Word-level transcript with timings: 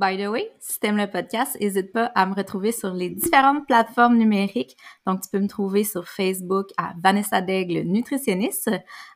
By 0.00 0.16
the 0.16 0.28
way, 0.30 0.50
si 0.58 0.80
t'aimes 0.80 0.96
le 0.96 1.10
podcast, 1.10 1.60
n'hésite 1.60 1.92
pas 1.92 2.06
à 2.14 2.24
me 2.24 2.34
retrouver 2.34 2.72
sur 2.72 2.94
les 2.94 3.10
différentes 3.10 3.66
plateformes 3.66 4.16
numériques. 4.16 4.74
Donc, 5.06 5.20
tu 5.20 5.28
peux 5.28 5.38
me 5.38 5.46
trouver 5.46 5.84
sur 5.84 6.08
Facebook 6.08 6.68
à 6.78 6.94
Vanessa 6.98 7.42
Daigle 7.42 7.80
Nutritionniste, 7.80 8.70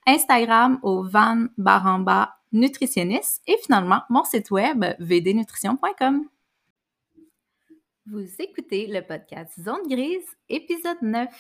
Instagram 0.07 0.79
au 0.83 1.03
Van 1.03 1.47
Baramba 1.57 2.35
Nutritionniste 2.53 3.43
et 3.47 3.57
finalement 3.65 4.03
mon 4.11 4.25
site 4.25 4.51
web 4.51 4.85
vdnutrition.com. 4.99 6.29
Vous 8.05 8.27
écoutez 8.39 8.87
le 8.87 9.01
podcast 9.01 9.59
Zone 9.59 9.89
Grise, 9.89 10.37
épisode 10.51 11.01
9. 11.01 11.31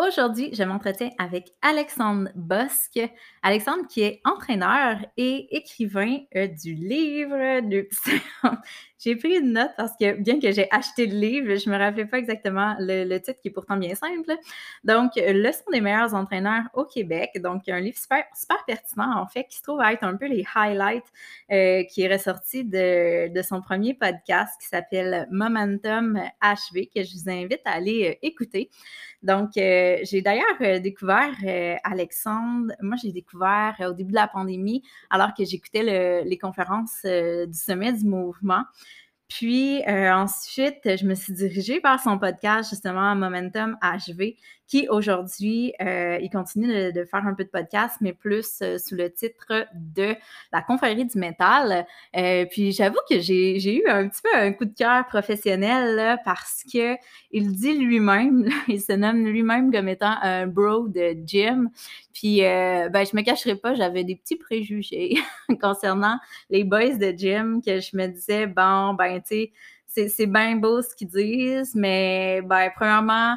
Aujourd'hui, 0.00 0.48
je 0.54 0.62
m'entretiens 0.62 1.10
avec 1.18 1.52
Alexandre 1.60 2.30
Bosque. 2.34 3.00
Alexandre 3.42 3.86
qui 3.86 4.00
est 4.00 4.22
entraîneur 4.24 4.96
et 5.18 5.54
écrivain 5.54 6.20
euh, 6.36 6.46
du 6.46 6.72
livre 6.72 7.60
de 7.60 7.86
J'ai 9.02 9.16
pris 9.16 9.34
une 9.38 9.54
note 9.54 9.70
parce 9.78 9.92
que 9.98 10.12
bien 10.20 10.38
que 10.38 10.52
j'ai 10.52 10.70
acheté 10.70 11.06
le 11.06 11.16
livre, 11.16 11.56
je 11.56 11.70
me 11.70 11.78
rappelais 11.78 12.04
pas 12.04 12.18
exactement 12.18 12.76
le, 12.78 13.16
titre 13.18 13.40
qui 13.40 13.48
est 13.48 13.50
pourtant 13.50 13.78
bien 13.78 13.94
simple. 13.94 14.36
Donc, 14.84 15.12
Leçon 15.16 15.64
des 15.72 15.80
meilleurs 15.80 16.12
entraîneurs 16.12 16.64
au 16.74 16.84
Québec. 16.84 17.30
Donc, 17.42 17.66
un 17.70 17.80
livre 17.80 17.96
super, 17.96 18.24
pertinent 18.66 19.18
en 19.18 19.26
fait 19.26 19.44
qui 19.44 19.56
se 19.56 19.62
trouve 19.62 19.80
à 19.80 19.94
être 19.94 20.04
un 20.04 20.16
peu 20.16 20.26
les 20.26 20.44
highlights 20.54 21.10
euh, 21.50 21.82
qui 21.84 22.02
est 22.02 22.12
ressorti 22.12 22.62
de, 22.62 23.32
de, 23.32 23.42
son 23.42 23.62
premier 23.62 23.94
podcast 23.94 24.60
qui 24.60 24.68
s'appelle 24.68 25.26
Momentum 25.30 26.20
HV 26.42 26.88
que 26.94 27.02
je 27.02 27.14
vous 27.14 27.30
invite 27.30 27.62
à 27.64 27.70
aller 27.70 28.10
euh, 28.10 28.18
écouter. 28.20 28.70
Donc, 29.22 29.56
euh, 29.56 29.98
j'ai 30.02 30.22
d'ailleurs 30.22 30.80
découvert 30.80 31.34
Alexandre. 31.84 32.72
Moi, 32.80 32.96
j'ai 33.02 33.12
découvert 33.12 33.76
au 33.80 33.92
début 33.92 34.12
de 34.12 34.16
la 34.16 34.28
pandémie 34.28 34.82
alors 35.10 35.34
que 35.34 35.44
j'écoutais 35.44 36.22
les 36.24 36.38
conférences 36.38 37.04
du 37.04 37.58
sommet 37.58 37.92
du 37.92 38.06
mouvement. 38.06 38.64
Puis 39.30 39.82
euh, 39.86 40.12
ensuite, 40.12 40.80
je 40.84 41.06
me 41.06 41.14
suis 41.14 41.32
dirigée 41.32 41.80
vers 41.82 42.00
son 42.00 42.18
podcast, 42.18 42.68
justement, 42.68 43.14
Momentum 43.14 43.78
HV, 43.80 44.34
qui 44.70 44.86
aujourd'hui, 44.88 45.74
euh, 45.82 46.16
il 46.22 46.30
continue 46.30 46.92
de, 46.92 47.04
faire 47.04 47.26
un 47.26 47.34
peu 47.34 47.42
de 47.42 47.48
podcast, 47.48 47.96
mais 48.00 48.12
plus 48.12 48.62
euh, 48.62 48.78
sous 48.78 48.94
le 48.94 49.12
titre 49.12 49.66
de 49.74 50.14
la 50.52 50.62
confrérie 50.62 51.04
du 51.04 51.18
métal. 51.18 51.86
puis 52.50 52.70
j'avoue 52.70 53.00
que 53.10 53.18
j'ai 53.18 53.76
eu 53.76 53.88
un 53.88 54.08
petit 54.08 54.22
peu 54.22 54.30
un 54.32 54.52
coup 54.52 54.66
de 54.66 54.74
cœur 54.74 55.04
professionnel 55.08 56.20
parce 56.24 56.62
que 56.72 56.96
il 57.32 57.52
dit 57.52 57.74
lui-même, 57.74 58.48
il 58.68 58.80
se 58.80 58.92
nomme 58.92 59.24
lui-même 59.26 59.72
comme 59.72 59.88
étant 59.88 60.14
un 60.22 60.46
bro 60.46 60.86
de 60.86 61.16
gym. 61.26 61.70
Puis 62.12 62.40
ben, 62.40 63.04
je 63.04 63.16
me 63.16 63.22
cacherai 63.22 63.56
pas, 63.56 63.74
j'avais 63.74 64.04
des 64.04 64.14
petits 64.14 64.36
préjugés 64.36 65.16
concernant 65.60 66.18
les 66.48 66.62
boys 66.62 66.96
de 66.96 67.10
gym 67.10 67.60
que 67.60 67.80
je 67.80 67.96
me 67.96 68.06
disais, 68.06 68.46
bon, 68.46 68.94
ben, 68.94 69.20
c'est 69.86 70.26
bien 70.26 70.56
beau 70.56 70.80
ce 70.82 70.94
qu'ils 70.94 71.08
disent, 71.08 71.74
mais 71.74 72.40
ben, 72.42 72.70
premièrement, 72.76 73.36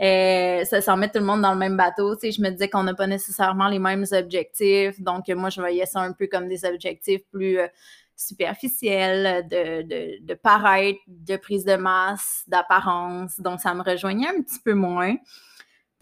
euh, 0.00 0.64
ça, 0.64 0.80
ça 0.80 0.96
met 0.96 1.08
tout 1.08 1.18
le 1.18 1.24
monde 1.24 1.42
dans 1.42 1.52
le 1.52 1.58
même 1.58 1.76
bateau. 1.76 2.16
Tu 2.16 2.32
je 2.32 2.40
me 2.40 2.50
disais 2.50 2.68
qu'on 2.68 2.82
n'a 2.82 2.94
pas 2.94 3.06
nécessairement 3.06 3.68
les 3.68 3.78
mêmes 3.78 4.04
objectifs. 4.12 5.00
Donc, 5.00 5.28
moi, 5.28 5.50
je 5.50 5.60
voyais 5.60 5.86
ça 5.86 6.00
un 6.00 6.12
peu 6.12 6.26
comme 6.26 6.48
des 6.48 6.64
objectifs 6.64 7.22
plus 7.30 7.58
euh, 7.58 7.68
superficiels, 8.16 9.46
de, 9.48 9.82
de, 9.82 10.24
de 10.24 10.34
paraître, 10.34 11.00
de 11.06 11.36
prise 11.36 11.64
de 11.64 11.76
masse, 11.76 12.44
d'apparence. 12.48 13.38
Donc, 13.40 13.60
ça 13.60 13.74
me 13.74 13.82
rejoignait 13.82 14.28
un 14.28 14.42
petit 14.42 14.60
peu 14.64 14.74
moins. 14.74 15.14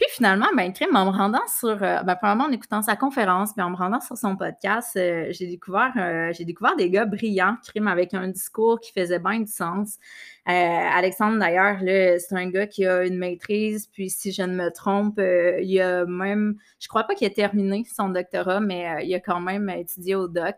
Puis 0.03 0.11
finalement, 0.17 0.49
ben, 0.57 0.73
Crime, 0.73 0.97
en 0.97 1.05
me 1.05 1.17
rendant 1.17 1.47
sur, 1.47 1.81
euh, 1.81 2.03
ben, 2.03 2.17
premièrement 2.17 2.47
en 2.47 2.51
écoutant 2.51 2.83
sa 2.83 2.97
conférence, 2.97 3.53
puis 3.53 3.63
en 3.63 3.71
me 3.71 3.77
rendant 3.77 4.01
sur 4.01 4.17
son 4.17 4.37
podcast, 4.37 4.97
euh, 4.97 5.29
j'ai 5.31 5.47
découvert, 5.47 5.93
euh, 5.97 6.33
découvert 6.41 6.75
des 6.75 6.91
gars 6.91 7.05
brillants, 7.05 7.57
Crime, 7.65 7.87
avec 7.87 8.13
un 8.13 8.27
discours 8.27 8.81
qui 8.81 8.91
faisait 8.91 9.21
bien 9.21 9.39
du 9.39 9.47
sens. 9.47 9.99
Alexandre, 10.45 11.39
d'ailleurs, 11.39 11.77
c'est 12.19 12.35
un 12.35 12.51
gars 12.51 12.67
qui 12.67 12.85
a 12.85 13.05
une 13.05 13.17
maîtrise, 13.17 13.87
puis 13.87 14.11
si 14.11 14.33
je 14.33 14.43
ne 14.43 14.57
me 14.57 14.73
trompe, 14.73 15.21
il 15.21 15.81
a 15.81 16.05
même, 16.05 16.57
je 16.81 16.89
crois 16.89 17.05
pas 17.05 17.15
qu'il 17.15 17.29
a 17.29 17.31
terminé 17.31 17.85
son 17.95 18.09
doctorat, 18.09 18.59
mais 18.59 19.07
il 19.07 19.15
a 19.15 19.21
quand 19.21 19.41
même 19.41 19.69
étudié 19.71 20.17
au 20.17 20.27
doc. 20.27 20.57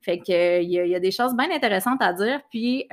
Fait 0.00 0.18
que 0.18 0.60
il 0.62 0.68
y, 0.68 0.80
a, 0.80 0.84
il 0.84 0.90
y 0.90 0.96
a 0.96 1.00
des 1.00 1.12
choses 1.12 1.36
bien 1.36 1.48
intéressantes 1.52 2.02
à 2.02 2.12
dire, 2.12 2.40
puis 2.50 2.88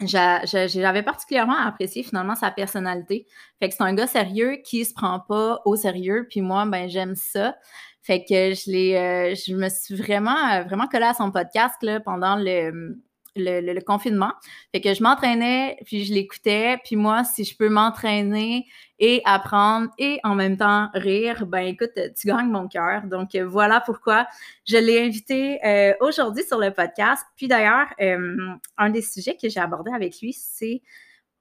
j'avais 0.00 1.02
particulièrement 1.02 1.58
apprécié 1.58 2.02
finalement 2.02 2.34
sa 2.34 2.50
personnalité. 2.50 3.26
Fait 3.58 3.68
que 3.68 3.74
c'est 3.74 3.82
un 3.82 3.94
gars 3.94 4.06
sérieux 4.06 4.58
qui 4.64 4.84
se 4.84 4.94
prend 4.94 5.20
pas 5.20 5.60
au 5.64 5.76
sérieux, 5.76 6.26
puis 6.30 6.40
moi, 6.40 6.66
ben 6.66 6.88
j'aime 6.88 7.14
ça. 7.16 7.56
Fait 8.02 8.20
que 8.20 8.54
je 8.54 8.70
l'ai, 8.70 8.96
euh, 8.96 9.34
je 9.34 9.54
me 9.54 9.68
suis 9.68 9.96
vraiment, 9.96 10.62
vraiment 10.64 10.86
collée 10.86 11.06
à 11.06 11.14
son 11.14 11.30
podcast 11.30 11.74
là, 11.82 12.00
pendant 12.00 12.36
le, 12.36 12.96
le, 13.38 13.80
confinement. 13.80 14.32
Fait 14.72 14.80
que 14.80 14.92
je 14.94 15.02
m'entraînais, 15.02 15.78
puis 15.84 16.04
je 16.04 16.12
l'écoutais. 16.12 16.78
Puis 16.84 16.96
moi, 16.96 17.24
si 17.24 17.44
je 17.44 17.56
peux 17.56 17.68
m'entraîner 17.68 18.66
et 18.98 19.22
apprendre 19.24 19.90
et 19.98 20.18
en 20.24 20.34
même 20.34 20.56
temps 20.56 20.88
rire, 20.94 21.46
ben 21.46 21.60
écoute, 21.60 21.92
tu 22.16 22.26
gagnes 22.26 22.48
mon 22.48 22.68
cœur. 22.68 23.02
Donc 23.04 23.36
voilà 23.36 23.80
pourquoi 23.80 24.26
je 24.66 24.76
l'ai 24.76 25.04
invité 25.04 25.64
euh, 25.64 25.94
aujourd'hui 26.00 26.44
sur 26.44 26.58
le 26.58 26.72
podcast. 26.72 27.24
Puis 27.36 27.48
d'ailleurs, 27.48 27.86
euh, 28.00 28.36
un 28.76 28.90
des 28.90 29.02
sujets 29.02 29.36
que 29.40 29.48
j'ai 29.48 29.60
abordé 29.60 29.90
avec 29.94 30.20
lui, 30.20 30.32
c'est 30.32 30.82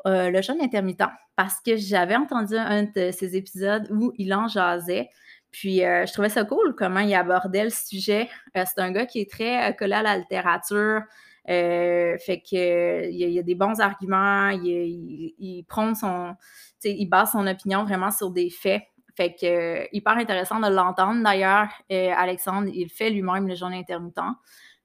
euh, 0.05 0.29
le 0.29 0.41
jeûne 0.41 0.61
intermittent. 0.61 1.03
Parce 1.35 1.59
que 1.61 1.75
j'avais 1.75 2.15
entendu 2.15 2.55
un 2.55 2.83
de 2.83 3.11
ses 3.11 3.35
épisodes 3.35 3.87
où 3.91 4.13
il 4.17 4.33
en 4.33 4.47
jasait. 4.47 5.09
Puis 5.51 5.77
je 5.77 6.11
trouvais 6.11 6.29
ça 6.29 6.43
cool 6.43 6.75
comment 6.75 6.99
il 6.99 7.13
abordait 7.15 7.63
le 7.63 7.69
sujet. 7.69 8.29
c'est 8.53 8.79
un 8.79 8.91
gars 8.91 9.05
qui 9.05 9.21
est 9.21 9.31
très 9.31 9.75
collé 9.75 9.93
à 9.93 10.03
la 10.03 10.17
littérature, 10.17 11.01
euh, 11.49 12.17
fait 12.17 12.39
que 12.39 13.09
il 13.09 13.15
y, 13.15 13.39
a 13.39 13.43
des 13.43 13.55
bons 13.55 13.79
arguments, 13.79 14.49
il, 14.49 15.63
prend 15.67 15.95
son, 15.95 16.35
il 16.83 17.05
base 17.07 17.31
son 17.31 17.47
opinion 17.47 17.85
vraiment 17.85 18.11
sur 18.11 18.31
des 18.31 18.49
faits. 18.49 18.83
Fait 19.15 19.33
que 19.33 19.87
hyper 19.95 20.17
intéressant 20.17 20.59
de 20.59 20.67
l'entendre. 20.67 21.23
D'ailleurs, 21.23 21.69
euh, 21.91 22.11
Alexandre, 22.15 22.69
il 22.71 22.89
fait 22.89 23.09
lui-même 23.09 23.47
le 23.47 23.55
jeûne 23.55 23.73
intermittent. 23.73 24.19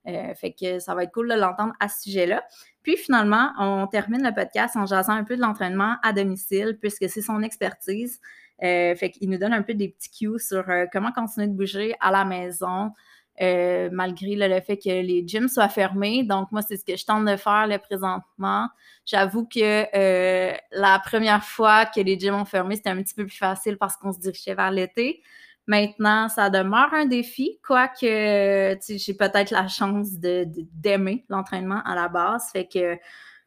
Euh, 0.08 0.34
fait 0.34 0.52
que 0.52 0.78
ça 0.78 0.94
va 0.94 1.04
être 1.04 1.12
cool 1.12 1.28
de 1.28 1.34
l'entendre 1.34 1.74
à 1.80 1.88
ce 1.88 2.02
sujet-là. 2.02 2.42
Puis 2.82 2.96
finalement, 2.96 3.52
on 3.58 3.86
termine 3.86 4.22
le 4.22 4.34
podcast 4.34 4.76
en 4.76 4.86
jasant 4.86 5.12
un 5.12 5.24
peu 5.24 5.36
de 5.36 5.40
l'entraînement 5.40 5.96
à 6.02 6.12
domicile, 6.12 6.78
puisque 6.80 7.08
c'est 7.08 7.20
son 7.22 7.42
expertise. 7.42 8.20
fait 8.60 9.10
qu'il 9.12 9.30
nous 9.30 9.38
donne 9.38 9.52
un 9.52 9.62
peu 9.62 9.74
des 9.74 9.88
petits 9.88 10.10
cues 10.10 10.38
sur 10.38 10.64
comment 10.92 11.12
continuer 11.12 11.48
de 11.48 11.52
bouger 11.52 11.94
à 12.00 12.10
la 12.10 12.24
maison, 12.24 12.92
euh, 13.42 13.88
malgré 13.92 14.36
le 14.36 14.60
fait 14.60 14.76
que 14.76 14.88
les 14.88 15.26
gyms 15.26 15.48
soient 15.48 15.68
fermés. 15.68 16.22
Donc, 16.22 16.52
moi, 16.52 16.62
c'est 16.62 16.76
ce 16.76 16.84
que 16.84 16.96
je 16.96 17.04
tente 17.04 17.24
de 17.24 17.36
faire 17.36 17.66
là, 17.66 17.78
présentement. 17.78 18.68
J'avoue 19.04 19.46
que 19.46 19.86
euh, 19.96 20.54
la 20.70 20.98
première 21.00 21.42
fois 21.42 21.86
que 21.86 22.00
les 22.00 22.18
gyms 22.18 22.34
ont 22.34 22.44
fermé, 22.44 22.76
c'était 22.76 22.90
un 22.90 23.02
petit 23.02 23.14
peu 23.14 23.26
plus 23.26 23.36
facile 23.36 23.76
parce 23.78 23.96
qu'on 23.96 24.12
se 24.12 24.20
dirigeait 24.20 24.54
vers 24.54 24.70
l'été. 24.70 25.22
Maintenant, 25.66 26.28
ça 26.28 26.50
demeure 26.50 26.92
un 26.92 27.06
défi, 27.06 27.58
quoique 27.66 28.00
j'ai 28.00 29.14
peut-être 29.14 29.50
la 29.50 29.68
chance 29.68 30.12
de, 30.18 30.44
d'aimer 30.72 31.24
l'entraînement 31.28 31.82
à 31.84 31.94
la 31.94 32.08
base. 32.08 32.50
Fait 32.52 32.66
que 32.66 32.96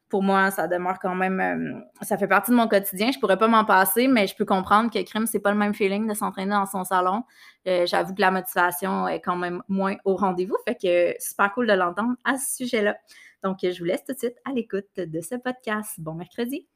pour 0.08 0.22
moi, 0.22 0.50
ça 0.50 0.68
demeure 0.68 0.98
quand 1.00 1.14
même, 1.14 1.40
euh, 1.40 2.04
ça 2.04 2.16
fait 2.16 2.28
partie 2.28 2.52
de 2.52 2.56
mon 2.56 2.68
quotidien. 2.68 3.10
Je 3.10 3.18
pourrais 3.18 3.36
pas 3.36 3.48
m'en 3.48 3.64
passer, 3.64 4.06
mais 4.06 4.26
je 4.26 4.36
peux 4.36 4.44
comprendre 4.44 4.90
que 4.90 5.02
crime, 5.02 5.26
c'est 5.26 5.40
pas 5.40 5.50
le 5.50 5.56
même 5.56 5.74
feeling 5.74 6.06
de 6.08 6.14
s'entraîner 6.14 6.52
dans 6.52 6.66
son 6.66 6.84
salon. 6.84 7.24
Euh, 7.66 7.86
j'avoue 7.86 8.14
que 8.14 8.20
la 8.20 8.30
motivation 8.30 9.08
est 9.08 9.20
quand 9.20 9.36
même 9.36 9.62
moins 9.68 9.96
au 10.04 10.16
rendez-vous. 10.16 10.56
Fait 10.66 10.76
que 10.76 11.20
super 11.20 11.52
cool 11.52 11.66
de 11.66 11.72
l'entendre 11.72 12.14
à 12.24 12.36
ce 12.36 12.56
sujet-là. 12.56 12.96
Donc, 13.42 13.58
je 13.62 13.78
vous 13.78 13.84
laisse 13.84 14.04
tout 14.04 14.12
de 14.12 14.18
suite 14.18 14.36
à 14.44 14.52
l'écoute 14.52 14.86
de 14.96 15.20
ce 15.20 15.34
podcast. 15.34 15.94
Bon 15.98 16.14
mercredi. 16.14 16.66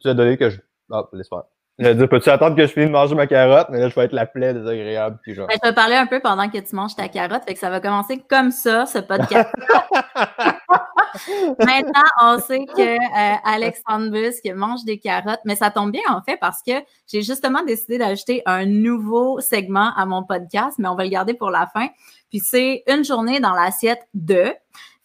Tu 0.00 0.08
as 0.08 0.14
donné 0.14 0.36
que 0.36 0.50
je. 0.50 0.60
Ah, 0.90 1.04
laisse 1.12 1.28
faire. 1.28 1.44
Je 1.78 1.92
dire, 1.92 2.08
peux-tu 2.08 2.28
attendre 2.28 2.56
que 2.56 2.62
je 2.62 2.72
finisse 2.72 2.88
de 2.88 2.92
manger 2.92 3.14
ma 3.14 3.28
carotte? 3.28 3.68
Mais 3.70 3.78
là, 3.78 3.88
je 3.88 3.94
vais 3.94 4.04
être 4.04 4.12
la 4.12 4.26
plaie 4.26 4.52
désagréable. 4.52 5.18
Puis 5.22 5.34
genre... 5.34 5.46
Ben, 5.46 5.56
je 5.62 5.68
vais 5.68 5.74
parler 5.74 5.94
un 5.94 6.06
peu 6.06 6.18
pendant 6.18 6.48
que 6.50 6.58
tu 6.58 6.74
manges 6.74 6.96
ta 6.96 7.08
carotte. 7.08 7.44
Fait 7.46 7.54
que 7.54 7.60
ça 7.60 7.70
va 7.70 7.80
commencer 7.80 8.20
comme 8.28 8.50
ça, 8.50 8.84
ce 8.84 8.98
podcast. 8.98 9.48
Maintenant, 11.58 12.08
on 12.22 12.38
sait 12.38 12.66
que 12.66 12.80
euh, 12.80 13.36
Alexandre 13.44 14.10
Busque 14.10 14.46
mange 14.54 14.84
des 14.84 14.98
carottes, 14.98 15.40
mais 15.44 15.56
ça 15.56 15.70
tombe 15.70 15.92
bien 15.92 16.02
en 16.08 16.22
fait 16.22 16.36
parce 16.38 16.62
que 16.62 16.72
j'ai 17.06 17.22
justement 17.22 17.62
décidé 17.64 17.98
d'ajouter 17.98 18.42
un 18.46 18.66
nouveau 18.66 19.40
segment 19.40 19.92
à 19.96 20.06
mon 20.06 20.24
podcast, 20.24 20.76
mais 20.78 20.88
on 20.88 20.94
va 20.94 21.04
le 21.04 21.10
garder 21.10 21.34
pour 21.34 21.50
la 21.50 21.66
fin. 21.66 21.88
Puis 22.30 22.40
c'est 22.40 22.82
une 22.86 23.04
journée 23.04 23.40
dans 23.40 23.52
l'assiette 23.52 24.06
de. 24.14 24.52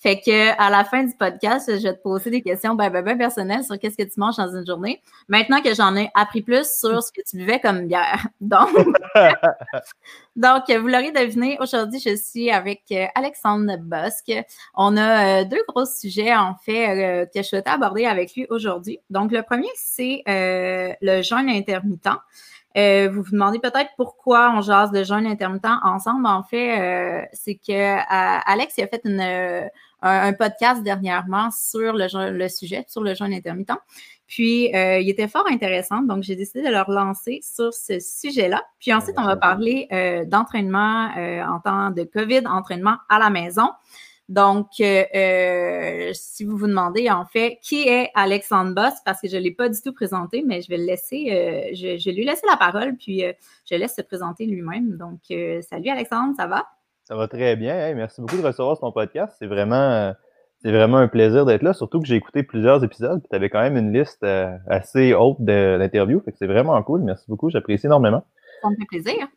Fait 0.03 0.19
que 0.19 0.51
à 0.61 0.69
la 0.69 0.83
fin 0.83 1.01
du 1.01 1.15
podcast, 1.15 1.71
je 1.77 1.81
vais 1.81 1.93
te 1.93 2.01
poser 2.01 2.29
des 2.29 2.41
questions 2.41 2.75
ben, 2.75 2.89
ben, 2.89 3.05
ben 3.05 3.17
personnelles 3.17 3.63
sur 3.63 3.79
qu'est-ce 3.79 3.95
que 3.95 4.03
tu 4.03 4.19
manges 4.19 4.35
dans 4.35 4.53
une 4.53 4.67
journée. 4.67 5.01
Maintenant 5.29 5.61
que 5.61 5.73
j'en 5.73 5.95
ai 5.95 6.09
appris 6.13 6.41
plus 6.41 6.69
sur 6.77 7.01
ce 7.01 7.09
que 7.09 7.21
tu 7.25 7.37
buvais 7.37 7.61
comme 7.61 7.87
bière. 7.87 8.27
Donc, 8.41 8.69
donc 10.35 10.63
vous 10.69 10.87
l'aurez 10.87 11.13
deviné, 11.13 11.57
aujourd'hui, 11.61 12.01
je 12.05 12.17
suis 12.17 12.51
avec 12.51 12.81
euh, 12.91 13.05
Alexandre 13.15 13.77
Bosque. 13.77 14.33
On 14.75 14.97
a 14.97 15.41
euh, 15.41 15.45
deux 15.45 15.63
gros 15.69 15.85
sujets, 15.85 16.35
en 16.35 16.55
fait, 16.55 16.89
euh, 16.89 17.25
que 17.25 17.41
je 17.41 17.47
souhaitais 17.47 17.69
aborder 17.69 18.05
avec 18.05 18.35
lui 18.35 18.45
aujourd'hui. 18.49 18.99
Donc, 19.09 19.31
le 19.31 19.41
premier, 19.41 19.69
c'est 19.75 20.21
le 20.27 21.21
jeûne 21.21 21.47
intermittent. 21.47 22.09
Euh, 22.75 23.09
vous 23.09 23.21
vous 23.21 23.31
demandez 23.31 23.59
peut-être 23.59 23.91
pourquoi 23.97 24.53
on 24.55 24.61
jase 24.61 24.91
de 24.91 25.03
jeûne 25.03 25.27
intermittent 25.27 25.65
ensemble. 25.83 26.25
En 26.25 26.43
fait, 26.43 27.27
c'est 27.33 27.55
que 27.55 27.97
Alex 28.51 28.73
il 28.77 28.83
a 28.83 28.87
fait 28.87 29.01
une, 29.05 29.69
un, 30.01 30.33
podcast 30.33 30.83
dernièrement 30.83 31.49
sur 31.51 31.93
le, 31.93 32.31
le, 32.31 32.49
sujet, 32.49 32.85
sur 32.87 33.01
le 33.01 33.13
jeûne 33.13 33.33
intermittent. 33.33 33.71
Puis, 34.27 34.73
euh, 34.75 34.99
il 34.99 35.09
était 35.09 35.27
fort 35.27 35.45
intéressant, 35.47 36.01
donc 36.01 36.23
j'ai 36.23 36.35
décidé 36.35 36.63
de 36.63 36.69
le 36.69 36.81
relancer 36.81 37.41
sur 37.43 37.73
ce 37.73 37.99
sujet-là. 37.99 38.63
Puis 38.79 38.93
ensuite, 38.93 39.15
on 39.17 39.25
va 39.25 39.35
parler 39.35 39.87
euh, 39.91 40.25
d'entraînement 40.25 41.11
euh, 41.17 41.43
en 41.43 41.59
temps 41.59 41.91
de 41.91 42.03
COVID, 42.03 42.41
entraînement 42.47 42.97
à 43.09 43.19
la 43.19 43.29
maison. 43.29 43.69
Donc, 44.29 44.67
si 44.75 46.43
vous 46.45 46.57
vous 46.57 46.67
demandez, 46.67 47.09
en 47.09 47.25
fait, 47.25 47.59
qui 47.61 47.87
est 47.87 48.09
Alexandre 48.15 48.73
Boss, 48.73 48.93
parce 49.05 49.21
que 49.21 49.27
je 49.27 49.37
ne 49.37 49.41
l'ai 49.41 49.51
pas 49.51 49.69
du 49.69 49.81
tout 49.81 49.93
présenté, 49.93 50.43
mais 50.45 50.61
je 50.61 50.69
vais 50.69 50.77
le 50.77 50.85
laisser, 50.85 51.71
je, 51.73 51.97
je, 51.97 52.05
vais 52.05 52.15
lui 52.15 52.25
laisser 52.25 52.45
la 52.49 52.57
parole, 52.57 52.95
puis 52.95 53.23
je 53.69 53.75
laisse 53.75 53.95
se 53.95 54.01
présenter 54.01 54.45
lui-même. 54.45 54.97
Donc, 54.97 55.19
salut 55.61 55.89
Alexandre, 55.89 56.33
ça 56.37 56.47
va? 56.47 56.65
Ça 57.05 57.17
va 57.17 57.27
très 57.27 57.57
bien. 57.57 57.93
merci 57.95 58.21
beaucoup 58.21 58.37
de 58.37 58.45
recevoir 58.45 58.79
ton 58.79 58.93
podcast. 58.93 59.35
C'est 59.37 59.45
vraiment, 59.45 59.75
euh, 59.75 60.13
c'est 60.61 60.71
vraiment 60.71 60.97
un 60.97 61.09
plaisir 61.09 61.45
d'être 61.45 61.61
là, 61.61 61.73
surtout 61.73 61.99
que 61.99 62.07
j'ai 62.07 62.15
écouté 62.15 62.43
plusieurs 62.43 62.81
épisodes. 62.81 63.21
Tu 63.29 63.35
avais 63.35 63.49
quand 63.49 63.59
même 63.59 63.75
une 63.75 63.91
liste 63.91 64.23
euh, 64.23 64.55
assez 64.67 65.13
haute 65.13 65.41
d'interviews. 65.41 66.23
c'est 66.39 66.47
vraiment 66.47 66.81
cool. 66.81 67.01
Merci 67.01 67.25
beaucoup. 67.27 67.49
J'apprécie 67.49 67.87
énormément. 67.87 68.23
Ça 68.61 68.69
me 68.69 68.75
fait 68.75 68.85
plaisir. 68.87 69.27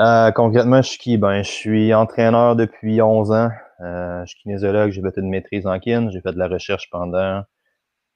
Euh, 0.00 0.32
concrètement, 0.32 0.82
je 0.82 0.88
suis 0.88 0.98
qui? 0.98 1.16
Ben, 1.16 1.44
je 1.44 1.50
suis 1.50 1.94
entraîneur 1.94 2.56
depuis 2.56 3.00
11 3.00 3.30
ans. 3.30 3.50
Je 3.82 4.24
suis 4.26 4.42
kinésiologue. 4.42 4.90
J'ai 4.90 5.02
fait 5.02 5.16
une 5.16 5.28
maîtrise 5.28 5.66
en 5.66 5.78
kin. 5.78 6.10
J'ai 6.10 6.20
fait 6.20 6.32
de 6.32 6.38
la 6.38 6.48
recherche 6.48 6.88
pendant. 6.90 7.42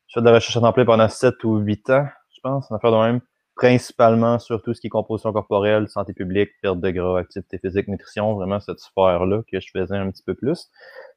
J'ai 0.08 0.20
fait 0.20 0.20
de 0.20 0.26
la 0.26 0.34
recherche 0.34 0.56
à 0.56 0.60
temps 0.60 0.72
plein 0.72 0.84
pendant 0.84 1.08
7 1.08 1.42
ou 1.44 1.58
8 1.58 1.90
ans, 1.90 2.06
je 2.34 2.40
pense, 2.40 2.70
en 2.70 2.78
faire 2.78 2.92
de 2.92 2.96
même 2.96 3.20
principalement 3.56 4.38
sur 4.38 4.62
tout 4.62 4.74
ce 4.74 4.80
qui 4.80 4.86
est 4.86 4.90
composition 4.90 5.32
corporelle, 5.32 5.88
santé 5.88 6.12
publique, 6.12 6.50
perte 6.62 6.78
de 6.78 6.90
gras, 6.90 7.18
activité 7.18 7.58
physique, 7.58 7.88
nutrition, 7.88 8.34
vraiment 8.34 8.60
cette 8.60 8.78
sphère-là 8.78 9.42
que 9.50 9.58
je 9.58 9.68
faisais 9.72 9.96
un 9.96 10.10
petit 10.10 10.22
peu 10.22 10.34
plus. 10.34 10.70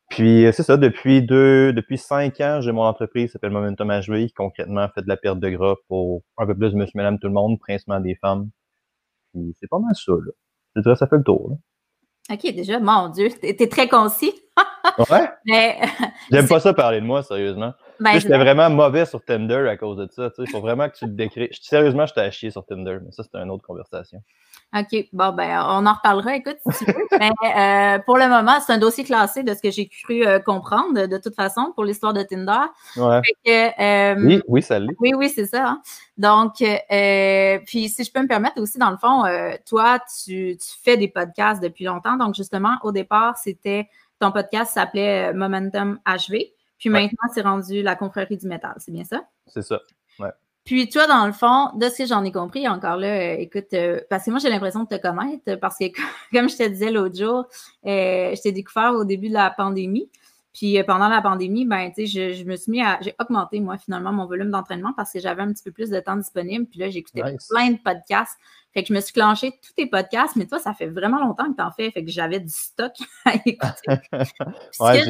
Puis 0.09 0.47
c'est 0.53 0.63
ça, 0.63 0.77
depuis 0.77 1.21
deux, 1.21 1.73
depuis 1.73 1.97
cinq 1.97 2.39
ans, 2.41 2.61
j'ai 2.61 2.71
mon 2.71 2.83
entreprise 2.83 3.27
qui 3.27 3.31
s'appelle 3.33 3.51
Momentum 3.51 3.91
HV, 3.91 4.27
qui 4.27 4.33
concrètement 4.33 4.87
fait 4.95 5.01
de 5.01 5.07
la 5.09 5.17
perte 5.17 5.39
de 5.39 5.49
gras 5.49 5.75
pour 5.87 6.23
un 6.37 6.47
peu 6.47 6.55
plus 6.55 6.71
de 6.71 6.77
monsieur, 6.77 6.93
madame, 6.95 7.19
tout 7.19 7.27
le 7.27 7.33
monde, 7.33 7.59
principalement 7.59 8.01
des 8.01 8.15
femmes. 8.15 8.49
Puis 9.33 9.55
c'est 9.59 9.69
pas 9.69 9.79
mal 9.79 9.93
ça, 9.95 10.13
là. 10.13 10.31
Je 10.75 10.81
dirais 10.81 10.95
ça 10.95 11.07
fait 11.07 11.17
le 11.17 11.23
tour. 11.23 11.49
Là. 11.51 11.55
OK, 12.31 12.53
déjà, 12.53 12.79
mon 12.79 13.09
Dieu, 13.09 13.29
t'es 13.41 13.67
très 13.67 13.87
concis. 13.87 14.33
ouais? 15.09 15.29
Mais... 15.45 15.79
J'aime 16.31 16.47
pas 16.47 16.59
ça 16.59 16.73
parler 16.73 17.01
de 17.01 17.05
moi, 17.05 17.23
sérieusement. 17.23 17.73
Ben, 17.99 18.19
j'étais 18.19 18.37
vraiment 18.37 18.69
mauvais 18.69 19.05
sur 19.05 19.23
Tinder 19.23 19.67
à 19.67 19.77
cause 19.77 19.97
de 19.97 20.07
ça. 20.11 20.29
Il 20.37 20.49
faut 20.49 20.61
vraiment 20.61 20.87
que 20.89 20.95
tu 20.95 21.05
te 21.05 21.11
décris. 21.11 21.49
Sérieusement, 21.59 22.05
j'étais 22.05 22.21
à 22.21 22.31
chier 22.31 22.51
sur 22.51 22.65
Tinder, 22.65 22.99
mais 23.03 23.11
ça, 23.11 23.23
c'était 23.23 23.39
une 23.39 23.49
autre 23.49 23.65
conversation. 23.65 24.21
OK. 24.77 25.09
Bon, 25.13 25.31
ben, 25.31 25.63
on 25.67 25.85
en 25.87 25.93
reparlera, 25.93 26.35
écoute, 26.35 26.57
si 26.69 26.85
tu 26.85 26.91
veux. 26.91 27.07
mais 27.19 27.31
euh, 27.57 27.99
pour 28.05 28.17
le 28.17 28.27
moment, 28.27 28.59
c'est 28.59 28.71
un 28.71 28.77
dossier 28.77 29.03
classé 29.03 29.41
de 29.41 29.53
ce 29.53 29.61
que 29.61 29.71
j'ai 29.71 29.87
cru 29.87 30.25
euh, 30.25 30.39
comprendre, 30.39 31.07
de 31.07 31.17
toute 31.17 31.35
façon, 31.35 31.71
pour 31.73 31.85
l'histoire 31.85 32.13
de 32.13 32.21
Tinder. 32.21 32.67
Ouais. 32.95 33.21
Euh, 33.47 34.15
oui, 34.19 34.41
oui, 34.47 34.61
ça 34.61 34.77
l'est. 34.77 34.95
Oui, 34.99 35.13
oui, 35.15 35.29
c'est 35.29 35.47
ça. 35.47 35.69
Hein. 35.69 35.81
Donc, 36.17 36.57
puis 36.57 37.89
si 37.89 38.03
je 38.03 38.11
peux 38.11 38.21
me 38.21 38.27
permettre 38.27 38.61
aussi, 38.61 38.77
dans 38.77 38.91
le 38.91 38.97
fond, 38.97 39.23
toi, 39.67 39.99
tu, 40.23 40.57
tu 40.57 40.69
fais 40.83 40.97
des 40.97 41.07
podcasts 41.07 41.63
depuis 41.63 41.85
longtemps. 41.85 42.17
Donc, 42.17 42.35
justement, 42.35 42.77
au 42.83 42.91
départ, 42.91 43.37
c'était 43.37 43.89
ton 44.19 44.31
podcast 44.31 44.73
s'appelait 44.73 45.33
Momentum 45.33 45.99
HV. 46.05 46.53
Puis 46.77 46.89
maintenant, 46.89 47.27
c'est 47.33 47.41
rendu 47.41 47.81
la 47.81 47.95
confrérie 47.95 48.37
du 48.37 48.47
métal, 48.47 48.75
c'est 48.77 48.91
bien 48.91 49.03
ça? 49.03 49.23
C'est 49.47 49.61
ça, 49.61 49.79
ouais. 50.19 50.31
Puis 50.69 50.87
toi, 50.87 51.07
dans 51.07 51.25
le 51.25 51.31
fond, 51.31 51.71
de 51.79 51.89
ce 51.89 51.97
que 51.97 52.05
j'en 52.05 52.23
ai 52.23 52.31
compris, 52.31 52.67
encore 52.67 52.97
là, 52.97 53.07
euh, 53.07 53.37
écoute, 53.39 53.73
euh, 53.73 54.01
parce 54.07 54.23
que 54.23 54.29
moi, 54.29 54.39
j'ai 54.39 54.51
l'impression 54.51 54.83
de 54.83 54.87
te 54.87 55.01
connaître, 55.01 55.55
parce 55.59 55.79
que 55.79 55.85
comme 56.31 56.47
je 56.47 56.57
te 56.57 56.67
disais 56.67 56.91
l'autre 56.91 57.17
jour, 57.17 57.47
euh, 57.87 58.35
je 58.35 58.39
t'ai 58.39 58.51
découvert 58.51 58.93
au 58.93 59.03
début 59.03 59.29
de 59.29 59.33
la 59.33 59.49
pandémie. 59.49 60.11
Puis 60.53 60.77
pendant 60.83 61.09
la 61.09 61.23
pandémie, 61.23 61.65
ben, 61.65 61.91
tu 61.91 62.05
sais, 62.05 62.35
je, 62.35 62.43
me 62.43 62.55
suis 62.55 62.71
mis 62.71 62.83
à. 62.83 62.99
J'ai 63.01 63.15
augmenté, 63.19 63.59
moi, 63.61 63.79
finalement, 63.79 64.13
mon 64.13 64.27
volume 64.27 64.51
d'entraînement 64.51 64.93
parce 64.95 65.11
que 65.11 65.19
j'avais 65.19 65.41
un 65.41 65.51
petit 65.51 65.63
peu 65.63 65.71
plus 65.71 65.89
de 65.89 65.99
temps 65.99 66.17
disponible. 66.17 66.67
Puis 66.67 66.79
là, 66.79 66.91
j'écoutais 66.91 67.23
plein 67.49 67.71
de 67.71 67.79
podcasts. 67.83 68.37
Fait 68.71 68.83
que 68.83 68.89
je 68.89 68.93
me 68.93 68.99
suis 68.99 69.13
clenché 69.13 69.53
tous 69.65 69.73
tes 69.73 69.87
podcasts, 69.87 70.35
mais 70.35 70.45
toi, 70.45 70.59
ça 70.59 70.75
fait 70.75 70.87
vraiment 70.87 71.19
longtemps 71.19 71.51
que 71.51 71.55
tu 71.55 71.63
en 71.63 71.71
fais. 71.71 71.89
Fait 71.89 72.05
que 72.05 72.11
j'avais 72.11 72.41
du 72.41 72.53
stock 72.53 72.91
à 73.25 73.33
écouter. 73.43 73.97
ouais, 74.81 75.01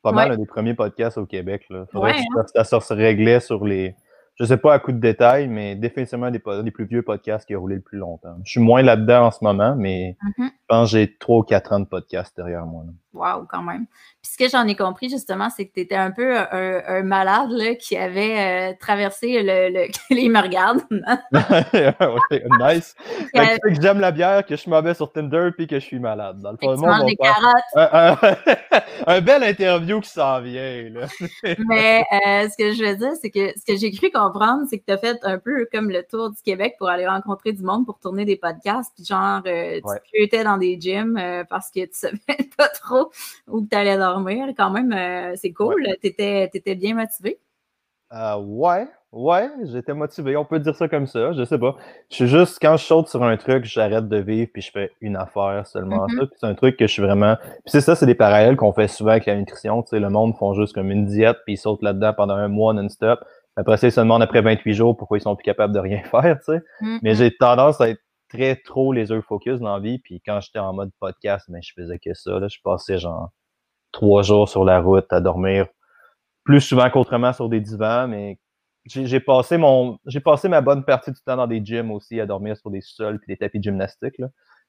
pas 0.00 0.12
mal 0.12 0.30
un 0.30 0.36
des 0.36 0.46
premiers 0.46 0.74
podcasts 0.74 1.18
au 1.18 1.26
Québec. 1.26 1.64
Là. 1.70 1.86
Faudrait 1.90 2.14
que 2.14 2.62
ça, 2.62 2.80
se 2.80 2.94
réglait 2.94 3.40
sur 3.40 3.64
les. 3.64 3.96
Je 4.36 4.44
sais 4.44 4.56
pas 4.56 4.74
à 4.74 4.78
coup 4.78 4.92
de 4.92 4.98
détail, 4.98 5.46
mais 5.46 5.76
définitivement 5.76 6.30
des, 6.30 6.42
des 6.64 6.70
plus 6.70 6.86
vieux 6.86 7.02
podcasts 7.02 7.46
qui 7.46 7.54
ont 7.54 7.60
roulé 7.60 7.76
le 7.76 7.82
plus 7.82 7.98
longtemps. 7.98 8.36
Je 8.44 8.52
suis 8.52 8.60
moins 8.60 8.82
là-dedans 8.82 9.26
en 9.26 9.30
ce 9.30 9.44
moment, 9.44 9.76
mais 9.76 10.16
mm-hmm. 10.22 10.46
je 10.46 10.66
pense 10.68 10.90
que 10.90 10.98
j'ai 10.98 11.16
trois 11.18 11.38
ou 11.38 11.42
quatre 11.42 11.72
ans 11.72 11.80
de 11.80 11.84
podcast 11.84 12.34
derrière 12.36 12.66
moi. 12.66 12.84
Wow, 13.14 13.46
quand 13.46 13.62
même. 13.62 13.86
Puis 14.22 14.32
ce 14.32 14.38
que 14.38 14.48
j'en 14.48 14.66
ai 14.66 14.74
compris, 14.74 15.10
justement, 15.10 15.50
c'est 15.50 15.66
que 15.66 15.74
tu 15.74 15.80
étais 15.80 15.96
un 15.96 16.12
peu 16.12 16.34
un, 16.38 17.02
malade 17.02 17.50
là, 17.50 17.74
qui 17.74 17.96
avait 17.96 18.70
euh, 18.70 18.74
traversé 18.80 19.42
le, 19.42 19.68
le... 19.68 19.88
Il 20.10 20.30
me 20.30 20.40
regarde. 20.40 20.80
nice. 22.60 22.94
Fait 23.34 23.58
que, 23.58 23.68
que 23.68 23.82
j'aime 23.82 24.00
la 24.00 24.12
bière, 24.12 24.46
que 24.46 24.54
je 24.56 24.60
suis 24.60 24.70
mauvais 24.70 24.94
sur 24.94 25.12
Tinder, 25.12 25.50
puis 25.56 25.66
que 25.66 25.78
je 25.78 25.84
suis 25.84 25.98
malade. 25.98 26.40
Dans 26.40 26.52
le 26.52 26.56
fond, 26.56 27.04
des 27.04 27.16
carottes. 27.16 27.62
Un, 29.06 29.20
bel 29.20 29.42
interview 29.42 30.00
qui 30.00 30.08
s'en 30.08 30.40
vient. 30.40 30.88
Là. 30.90 31.06
Mais 31.68 32.04
euh, 32.12 32.48
ce 32.48 32.56
que 32.56 32.72
je 32.72 32.84
veux 32.84 32.96
dire, 32.96 33.12
c'est 33.20 33.30
que 33.30 33.52
ce 33.58 33.64
que 33.66 33.76
j'ai 33.76 33.90
cru 33.90 34.10
comprendre, 34.10 34.62
c'est 34.70 34.78
que 34.78 34.84
tu 34.86 34.92
as 34.92 34.98
fait 34.98 35.18
un 35.24 35.38
peu 35.38 35.66
comme 35.72 35.90
le 35.90 36.04
tour 36.04 36.30
du 36.30 36.40
Québec 36.42 36.76
pour 36.78 36.88
aller 36.88 37.06
rencontrer 37.06 37.52
du 37.52 37.62
monde 37.62 37.84
pour 37.84 37.98
tourner 37.98 38.24
des 38.24 38.36
podcasts. 38.36 38.92
Puis 38.94 39.04
genre, 39.04 39.42
euh, 39.46 39.80
tu 40.12 40.22
étais 40.22 40.44
dans 40.44 40.56
des 40.56 40.80
gyms 40.80 41.20
parce 41.50 41.70
que 41.70 41.80
tu 41.80 41.90
savais 41.92 42.18
pas 42.56 42.68
trop 42.68 43.01
ou 43.48 43.62
que 43.62 43.68
tu 43.68 43.76
allais 43.76 43.96
dormir. 43.96 44.48
Quand 44.56 44.70
même, 44.70 44.92
euh, 44.92 45.32
c'est 45.36 45.52
cool. 45.52 45.86
Tu 46.00 46.08
étais, 46.08 46.74
bien 46.74 46.94
motivé? 46.94 47.38
Euh, 48.12 48.36
ouais, 48.36 48.86
ouais, 49.12 49.48
j'étais 49.64 49.94
motivé. 49.94 50.36
On 50.36 50.44
peut 50.44 50.58
dire 50.58 50.76
ça 50.76 50.88
comme 50.88 51.06
ça. 51.06 51.32
Je 51.32 51.44
sais 51.44 51.58
pas. 51.58 51.76
Je 52.10 52.16
suis 52.16 52.28
juste, 52.28 52.58
quand 52.60 52.76
je 52.76 52.84
saute 52.84 53.08
sur 53.08 53.22
un 53.22 53.36
truc, 53.36 53.64
j'arrête 53.64 54.08
de 54.08 54.18
vivre 54.18 54.50
puis 54.52 54.60
je 54.60 54.70
fais 54.70 54.90
une 55.00 55.16
affaire 55.16 55.66
seulement. 55.66 56.06
Mm-hmm. 56.06 56.28
c'est 56.36 56.46
un 56.46 56.54
truc 56.54 56.76
que 56.76 56.86
je 56.86 56.92
suis 56.92 57.02
vraiment. 57.02 57.36
Puis 57.36 57.60
c'est 57.66 57.80
ça, 57.80 57.94
c'est 57.94 58.06
des 58.06 58.14
parallèles 58.14 58.56
qu'on 58.56 58.72
fait 58.72 58.88
souvent 58.88 59.12
avec 59.12 59.26
la 59.26 59.36
nutrition. 59.36 59.82
Tu 59.82 59.90
sais, 59.90 60.00
le 60.00 60.10
monde 60.10 60.36
font 60.36 60.52
juste 60.52 60.74
comme 60.74 60.90
une 60.90 61.06
diète 61.06 61.38
puis 61.44 61.54
ils 61.54 61.58
sautent 61.58 61.82
là-dedans 61.82 62.12
pendant 62.14 62.34
un 62.34 62.48
mois 62.48 62.74
non-stop. 62.74 63.20
Après 63.56 63.76
ça, 63.76 63.86
ils 63.86 63.92
se 63.92 64.00
demandent 64.00 64.22
après 64.22 64.40
28 64.40 64.74
jours 64.74 64.96
pourquoi 64.96 65.18
ils 65.18 65.22
sont 65.22 65.36
plus 65.36 65.44
capables 65.44 65.74
de 65.74 65.78
rien 65.78 66.02
faire, 66.10 66.38
tu 66.38 66.52
sais. 66.52 66.62
Mais 67.02 67.12
mm-hmm. 67.12 67.16
j'ai 67.16 67.36
tendance 67.36 67.80
à 67.80 67.88
être 67.88 68.00
très 68.32 68.56
trop 68.56 68.92
les 68.92 69.12
heures 69.12 69.24
focus 69.24 69.60
dans 69.60 69.74
la 69.74 69.80
vie. 69.80 69.98
Puis 69.98 70.22
quand 70.24 70.40
j'étais 70.40 70.58
en 70.58 70.72
mode 70.72 70.90
podcast, 71.00 71.46
mais 71.48 71.60
je 71.62 71.72
faisais 71.74 71.98
que 71.98 72.14
ça. 72.14 72.38
Là, 72.38 72.48
je 72.48 72.58
passais 72.62 72.98
genre 72.98 73.30
trois 73.92 74.22
jours 74.22 74.48
sur 74.48 74.64
la 74.64 74.80
route 74.80 75.12
à 75.12 75.20
dormir 75.20 75.66
plus 76.44 76.60
souvent 76.60 76.88
qu'autrement 76.90 77.32
sur 77.32 77.48
des 77.48 77.60
divans, 77.60 78.08
mais 78.08 78.38
j'ai 78.86 79.20
passé 79.20 79.58
mon 79.58 79.98
j'ai 80.06 80.18
passé 80.18 80.48
ma 80.48 80.60
bonne 80.60 80.84
partie 80.84 81.12
du 81.12 81.20
temps 81.24 81.36
dans 81.36 81.46
des 81.46 81.64
gyms 81.64 81.92
aussi 81.92 82.18
à 82.18 82.26
dormir 82.26 82.56
sur 82.56 82.70
des 82.70 82.80
sols 82.80 83.20
puis 83.20 83.28
des 83.28 83.36
tapis 83.36 83.58
de 83.58 83.64
gymnastique. 83.64 84.20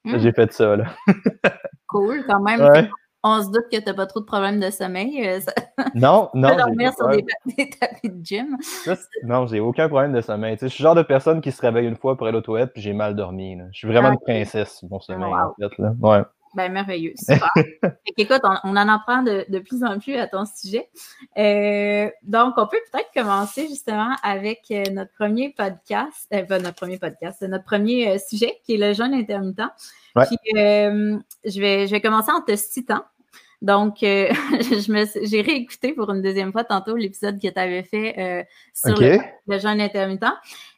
Hmm. 0.04 0.20
J'ai 0.20 0.34
fait 0.34 0.52
ça. 0.52 0.76
Là. 0.76 0.86
cool, 1.88 2.24
quand 2.28 2.42
même 2.42 2.90
on 3.24 3.42
se 3.42 3.48
doute 3.48 3.66
que 3.72 3.78
tu 3.78 3.86
n'as 3.86 3.94
pas 3.94 4.06
trop 4.06 4.20
de 4.20 4.26
problèmes 4.26 4.60
de 4.60 4.70
sommeil. 4.70 5.28
Euh, 5.28 5.40
non, 5.96 6.30
non. 6.34 6.50
Tu 6.50 6.56
peux 6.56 6.62
dormir 6.62 6.94
sur 6.94 7.08
des, 7.58 7.70
tapis 7.70 8.10
de 8.10 8.26
gym. 8.26 8.58
non, 9.24 9.48
j'ai 9.48 9.60
aucun 9.60 9.88
problème 9.88 10.14
de 10.14 10.22
sommeil. 10.22 10.58
je 10.62 10.68
suis 10.68 10.84
le 10.84 10.88
genre 10.88 10.96
de 10.96 11.04
personne 11.04 11.42
qui 11.42 11.52
se 11.52 11.62
réveille 11.62 11.88
une 11.88 11.96
fois 11.96 12.18
pour 12.18 12.28
aller 12.28 12.38
aux 12.38 12.42
toilettes 12.42 12.74
puis 12.74 12.82
j'ai 12.82 12.94
mal 12.94 13.16
dormi. 13.16 13.58
Je 13.72 13.78
suis 13.78 13.88
vraiment 13.88 14.12
une 14.12 14.20
princesse, 14.20 14.84
mon 14.90 15.00
sommeil, 15.00 15.34
en 15.34 15.54
fait. 15.60 15.78
Là. 15.82 15.94
Ouais. 16.00 16.24
Ben, 16.54 16.72
merveilleux, 16.72 17.14
super. 17.18 17.50
écoute, 18.16 18.42
on, 18.64 18.78
en 18.78 18.88
apprend 18.88 19.24
de, 19.24 19.44
de, 19.50 19.60
plus 19.60 19.84
en 19.84 19.98
plus 19.98 20.16
à 20.16 20.28
ton 20.28 20.46
sujet. 20.46 20.88
Euh, 21.38 22.10
donc, 22.22 22.54
on 22.58 22.68
peut 22.68 22.78
peut-être 22.92 23.10
commencer 23.14 23.68
justement 23.68 24.16
avec 24.22 24.66
euh, 24.70 24.84
notre 24.92 25.12
premier 25.14 25.50
podcast, 25.50 26.28
euh, 26.32 26.44
pas 26.44 26.60
notre 26.60 26.76
premier 26.76 27.00
podcast, 27.00 27.42
notre 27.42 27.64
premier 27.64 28.20
sujet 28.20 28.60
qui 28.64 28.76
est 28.76 28.78
le 28.78 28.94
jeûne 28.94 29.16
intermittent. 29.16 29.64
Puis, 30.16 30.38
je, 30.46 31.60
vais, 31.60 31.88
je 31.88 31.92
vais 31.92 32.02
commencer 32.02 32.32
en 32.32 32.42
te 32.42 32.56
citant. 32.56 33.04
Donc, 33.64 34.04
euh, 34.04 34.28
j'ai 35.24 35.42
réécouté 35.42 35.94
pour 35.94 36.12
une 36.12 36.22
deuxième 36.22 36.52
fois 36.52 36.66
tantôt 36.66 36.98
l'épisode 36.98 37.42
que 37.42 37.48
tu 37.48 37.60
avais 37.60 37.84
fait 37.84 38.20
euh, 38.20 38.44
sur 38.74 39.00
le, 39.00 39.58
jeûne 39.58 39.80
intermittent. 39.80 40.26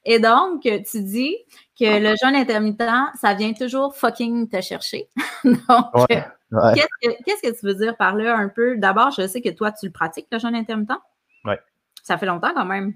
Et 0.05 0.19
donc, 0.19 0.61
tu 0.61 1.01
dis 1.01 1.35
que 1.77 1.99
le 1.99 2.15
jeûne 2.23 2.35
intermittent, 2.35 2.83
ça 3.19 3.33
vient 3.33 3.53
toujours 3.53 3.95
fucking 3.95 4.47
te 4.47 4.61
chercher. 4.61 5.09
donc, 5.43 6.07
qu'est-ce 6.07 7.41
que 7.41 7.59
tu 7.59 7.65
veux 7.65 7.73
dire 7.73 7.97
par 7.97 8.15
là 8.15 8.37
un 8.37 8.49
peu? 8.49 8.77
D'abord, 8.77 9.09
je 9.09 9.25
sais 9.25 9.41
que 9.41 9.49
toi, 9.49 9.71
tu 9.71 9.87
le 9.87 9.91
pratiques, 9.91 10.27
le 10.31 10.37
jeûne 10.37 10.55
intermittent? 10.55 11.01
Oui. 11.43 11.55
Ça 12.03 12.19
fait 12.19 12.27
longtemps 12.27 12.53
quand 12.53 12.65
même. 12.65 12.93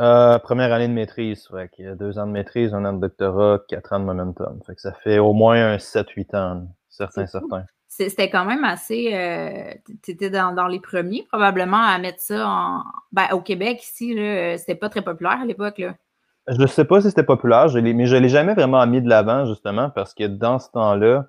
Euh, 0.00 0.38
première 0.38 0.72
année 0.72 0.88
de 0.88 0.94
maîtrise, 0.94 1.50
ouais, 1.50 1.68
il 1.78 1.84
y 1.84 1.88
a 1.88 1.94
deux 1.94 2.18
ans 2.18 2.26
de 2.26 2.32
maîtrise, 2.32 2.72
un 2.72 2.86
an 2.86 2.94
de 2.94 3.00
doctorat, 3.00 3.60
quatre 3.68 3.92
ans 3.92 4.00
de 4.00 4.04
momentum. 4.04 4.60
Fait 4.66 4.74
que 4.74 4.80
ça 4.80 4.92
fait 4.92 5.18
au 5.18 5.34
moins 5.34 5.74
un 5.74 5.76
7-8 5.76 6.36
ans, 6.36 6.68
certains, 6.88 7.26
certains. 7.26 7.66
C'était 7.88 8.30
quand 8.30 8.44
même 8.44 8.64
assez. 8.64 9.14
Euh, 9.14 9.72
tu 10.02 10.12
étais 10.12 10.30
dans, 10.30 10.68
les 10.68 10.80
premiers, 10.80 11.24
probablement, 11.28 11.82
à 11.82 11.98
mettre 11.98 12.20
ça 12.20 12.46
en. 12.46 12.82
Ben, 13.12 13.26
au 13.32 13.40
Québec, 13.40 13.82
ici, 13.82 14.14
c'était 14.58 14.74
pas 14.74 14.88
très 14.88 15.02
populaire 15.02 15.40
à 15.42 15.46
l'époque. 15.46 15.82
Je 16.48 16.60
ne 16.60 16.66
sais 16.66 16.84
pas 16.84 17.00
si 17.00 17.08
c'était 17.08 17.22
populaire, 17.22 17.66
mais 17.74 18.06
je 18.06 18.16
ne 18.16 18.20
l'ai 18.20 18.28
jamais 18.28 18.54
vraiment 18.54 18.86
mis 18.86 19.02
de 19.02 19.08
l'avant, 19.08 19.46
justement, 19.46 19.90
parce 19.90 20.14
que 20.14 20.24
dans 20.24 20.58
ce 20.58 20.70
temps-là, 20.70 21.26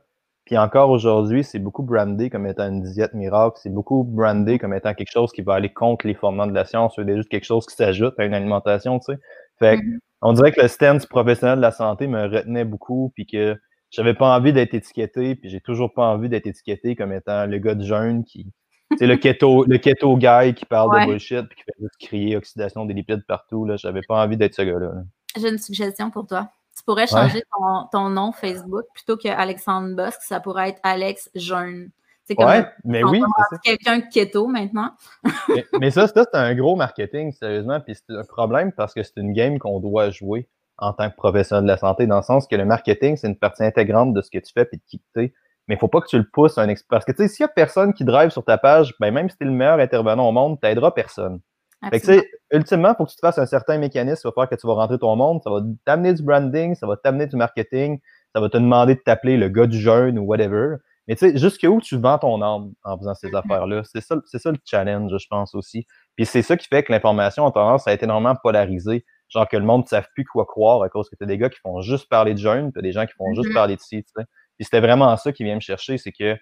puis 0.49 0.57
encore 0.57 0.89
aujourd'hui, 0.89 1.43
c'est 1.43 1.59
beaucoup 1.59 1.83
brandé 1.83 2.31
comme 2.31 2.47
étant 2.47 2.67
une 2.67 2.81
diète 2.81 3.13
miracle. 3.13 3.59
C'est 3.61 3.71
beaucoup 3.71 4.03
brandé 4.03 4.57
comme 4.57 4.73
étant 4.73 4.95
quelque 4.95 5.11
chose 5.11 5.31
qui 5.31 5.43
va 5.43 5.53
aller 5.53 5.71
contre 5.71 6.07
les 6.07 6.15
fondements 6.15 6.47
de 6.47 6.55
la 6.55 6.65
science. 6.65 6.93
C'est 6.95 7.15
juste 7.15 7.29
quelque 7.29 7.45
chose 7.45 7.67
qui 7.67 7.75
s'ajoute 7.75 8.15
à 8.17 8.25
une 8.25 8.33
alimentation, 8.33 8.97
tu 8.97 9.13
sais. 9.13 9.19
Fait 9.59 9.75
mm-hmm. 9.75 9.99
on 10.23 10.33
dirait 10.33 10.51
que 10.51 10.61
le 10.61 10.67
stance 10.67 11.05
professionnel 11.05 11.57
de 11.57 11.61
la 11.61 11.71
santé 11.71 12.07
me 12.07 12.23
retenait 12.23 12.65
beaucoup, 12.65 13.11
puis 13.13 13.27
que 13.27 13.59
j'avais 13.91 14.13
pas 14.13 14.35
envie 14.35 14.53
d'être 14.53 14.73
étiqueté, 14.73 15.35
puis 15.35 15.49
j'ai 15.49 15.61
toujours 15.61 15.93
pas 15.93 16.05
envie 16.05 16.29
d'être 16.29 16.47
étiqueté 16.47 16.95
comme 16.95 17.11
étant 17.11 17.45
le 17.45 17.57
gars 17.57 17.75
de 17.75 17.83
jeûne 17.83 18.23
qui, 18.23 18.47
c'est 18.97 19.07
le 19.07 19.17
keto, 19.17 19.65
le 19.65 19.77
keto 19.77 20.17
guy 20.17 20.53
qui 20.55 20.65
parle 20.65 20.99
de 20.99 21.05
bullshit 21.05 21.47
puis 21.47 21.57
qui 21.57 21.63
fait 21.63 21.75
juste 21.79 21.97
crier 21.99 22.37
oxydation 22.37 22.85
des 22.85 22.93
lipides 22.93 23.25
partout. 23.27 23.65
Là, 23.65 23.77
j'avais 23.77 24.01
pas 24.07 24.23
envie 24.23 24.37
d'être 24.37 24.55
ce 24.55 24.63
gars-là. 24.63 24.91
J'ai 25.39 25.49
une 25.49 25.59
suggestion 25.59 26.09
pour 26.09 26.25
toi. 26.25 26.49
Tu 26.75 26.83
pourrais 26.83 27.07
changer 27.07 27.43
ton, 27.91 28.09
nom 28.09 28.31
Facebook 28.31 28.85
plutôt 28.93 29.17
que 29.17 29.27
Alexandre 29.27 29.95
Bosque, 29.95 30.21
ça 30.21 30.39
pourrait 30.39 30.69
être 30.69 30.79
Alex 30.83 31.29
Jeune. 31.35 31.91
C'est 32.23 32.35
comme 32.35 32.45
ouais, 32.45 32.65
mais 32.83 33.03
oui. 33.03 33.21
quelqu'un 33.63 34.01
keto 34.01 34.47
maintenant. 34.47 34.93
mais, 35.79 35.91
ça, 35.91 36.07
ça 36.07 36.25
c'est 36.31 36.37
un 36.37 36.55
gros 36.55 36.75
marketing, 36.75 37.31
sérieusement. 37.31 37.79
Puis 37.81 37.95
c'est 37.95 38.15
un 38.15 38.23
problème 38.23 38.71
parce 38.71 38.93
que 38.93 39.03
c'est 39.03 39.17
une 39.17 39.33
game 39.33 39.59
qu'on 39.59 39.79
doit 39.79 40.09
jouer 40.11 40.47
en 40.81 40.93
tant 40.93 41.09
que 41.09 41.15
professionnel 41.15 41.63
de 41.63 41.69
la 41.69 41.77
santé, 41.77 42.07
dans 42.07 42.17
le 42.17 42.23
sens 42.23 42.47
que 42.47 42.55
le 42.55 42.65
marketing, 42.65 43.17
c'est 43.17 43.27
une 43.27 43.37
partie 43.37 43.63
intégrante 43.63 44.13
de 44.13 44.21
ce 44.21 44.29
que 44.29 44.39
tu 44.39 44.51
fais 44.53 44.67
et 44.71 44.77
de 44.77 44.81
qui 44.87 45.01
tu 45.13 45.23
es. 45.23 45.33
Mais 45.67 45.75
il 45.75 45.77
ne 45.77 45.79
faut 45.79 45.87
pas 45.87 46.01
que 46.01 46.07
tu 46.07 46.17
le 46.17 46.27
pousses 46.27 46.57
à 46.57 46.61
un 46.61 46.69
expert. 46.69 46.97
Parce 46.97 47.05
que 47.05 47.11
tu 47.11 47.23
sais, 47.23 47.27
s'il 47.27 47.43
n'y 47.43 47.49
a 47.49 47.53
personne 47.53 47.93
qui 47.93 48.03
drive 48.03 48.31
sur 48.31 48.43
ta 48.43 48.57
page, 48.57 48.95
ben 48.99 49.13
même 49.13 49.29
si 49.29 49.37
tu 49.37 49.43
es 49.43 49.47
le 49.47 49.53
meilleur 49.53 49.79
intervenant 49.79 50.27
au 50.27 50.31
monde, 50.31 50.59
tu 50.59 50.67
n'aideras 50.67 50.91
personne. 50.91 51.39
Fait 51.89 51.99
que, 52.01 52.21
ultimement, 52.51 52.93
pour 52.93 53.05
que 53.05 53.11
tu 53.11 53.15
te 53.15 53.21
fasses 53.21 53.37
un 53.37 53.45
certain 53.45 53.77
mécanisme, 53.77 54.21
il 54.25 54.27
va 54.27 54.31
falloir 54.31 54.49
que 54.49 54.55
tu 54.55 54.67
vas 54.67 54.73
rentrer 54.73 54.99
ton 54.99 55.15
monde, 55.15 55.41
ça 55.43 55.49
va 55.49 55.61
t'amener 55.85 56.13
du 56.13 56.23
branding, 56.23 56.75
ça 56.75 56.87
va 56.87 56.97
t'amener 56.97 57.25
du 57.25 57.37
marketing, 57.37 57.99
ça 58.35 58.41
va 58.41 58.49
te 58.49 58.57
demander 58.57 58.95
de 58.95 58.99
t'appeler 58.99 59.37
le 59.37 59.47
gars 59.47 59.65
du 59.65 59.79
jeune 59.79 60.19
ou 60.19 60.23
whatever. 60.23 60.75
Mais 61.07 61.15
tu 61.15 61.29
sais, 61.29 61.37
jusqu'où 61.37 61.79
tu 61.81 61.97
vends 61.97 62.17
ton 62.17 62.41
âme 62.41 62.73
en 62.83 62.97
faisant 62.97 63.15
ces 63.15 63.29
mm-hmm. 63.29 63.37
affaires-là? 63.37 63.81
C'est 63.85 64.01
ça, 64.01 64.15
c'est 64.25 64.39
ça 64.39 64.51
le 64.51 64.57
challenge, 64.65 65.11
je 65.17 65.27
pense 65.29 65.55
aussi. 65.55 65.87
Puis 66.15 66.25
c'est 66.25 66.41
ça 66.41 66.57
qui 66.57 66.67
fait 66.67 66.83
que 66.83 66.91
l'information 66.91 67.47
a 67.47 67.51
tendance 67.51 67.87
à 67.87 67.93
être 67.93 68.03
énormément 68.03 68.35
polarisée. 68.35 69.05
Genre 69.29 69.47
que 69.47 69.57
le 69.57 69.63
monde 69.63 69.83
ne 69.83 69.87
savent 69.87 70.07
plus 70.13 70.25
quoi 70.25 70.45
croire 70.45 70.81
à 70.81 70.89
cause 70.89 71.09
que 71.09 71.15
tu 71.15 71.23
as 71.23 71.27
des 71.27 71.37
gars 71.37 71.49
qui 71.49 71.59
font 71.59 71.81
juste 71.81 72.09
parler 72.09 72.33
de 72.33 72.39
jeunes, 72.39 72.71
puis 72.71 72.81
des 72.81 72.91
gens 72.91 73.05
qui 73.05 73.13
font 73.13 73.33
juste 73.33 73.49
mm-hmm. 73.49 73.53
parler 73.53 73.75
de 73.75 73.81
ci, 73.81 74.03
tu 74.03 74.11
sais. 74.15 74.25
Puis 74.57 74.65
c'était 74.65 74.81
vraiment 74.81 75.15
ça 75.17 75.31
qui 75.31 75.43
vient 75.43 75.55
me 75.55 75.61
chercher, 75.61 75.97
c'est 75.97 76.11
que 76.11 76.35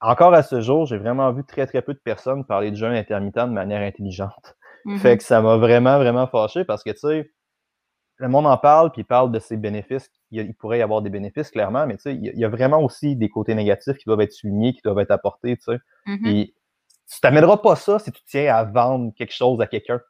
encore 0.00 0.32
à 0.32 0.42
ce 0.42 0.60
jour, 0.60 0.86
j'ai 0.86 0.96
vraiment 0.96 1.30
vu 1.32 1.44
très, 1.44 1.66
très 1.66 1.82
peu 1.82 1.92
de 1.92 1.98
personnes 1.98 2.44
parler 2.44 2.70
de 2.70 2.76
jeûne 2.76 2.94
intermittent 2.94 3.36
de 3.36 3.52
manière 3.52 3.82
intelligente. 3.82 4.56
Fait 4.98 5.14
mm-hmm. 5.14 5.16
que 5.18 5.22
ça 5.22 5.42
m'a 5.42 5.56
vraiment, 5.56 5.98
vraiment 5.98 6.26
fâché 6.26 6.64
parce 6.64 6.82
que, 6.82 6.90
tu 6.90 6.98
sais, 6.98 7.30
le 8.16 8.28
monde 8.28 8.46
en 8.46 8.56
parle, 8.56 8.92
puis 8.92 9.02
il 9.02 9.04
parle 9.04 9.32
de 9.32 9.38
ses 9.38 9.56
bénéfices. 9.56 10.10
Il, 10.30 10.54
pourrait 10.54 10.78
y 10.78 10.82
avoir 10.82 11.02
des 11.02 11.10
bénéfices, 11.10 11.50
clairement, 11.50 11.86
mais 11.86 11.96
tu 11.96 12.02
sais, 12.02 12.14
il 12.14 12.38
y, 12.38 12.44
a 12.44 12.48
vraiment 12.48 12.80
aussi 12.82 13.16
des 13.16 13.28
côtés 13.28 13.54
négatifs 13.54 13.96
qui 13.96 14.04
doivent 14.06 14.20
être 14.20 14.32
soulignés, 14.32 14.72
qui 14.74 14.80
doivent 14.82 14.98
être 15.00 15.10
apportés, 15.10 15.56
tu 15.56 15.64
sais. 15.64 15.78
Mm-hmm. 16.06 16.46
tu 16.46 17.20
t'amèneras 17.20 17.56
pas 17.58 17.76
ça 17.76 17.98
si 17.98 18.12
tu 18.12 18.22
tiens 18.26 18.54
à 18.54 18.64
vendre 18.64 19.12
quelque 19.16 19.34
chose 19.34 19.60
à 19.60 19.66
quelqu'un. 19.66 20.00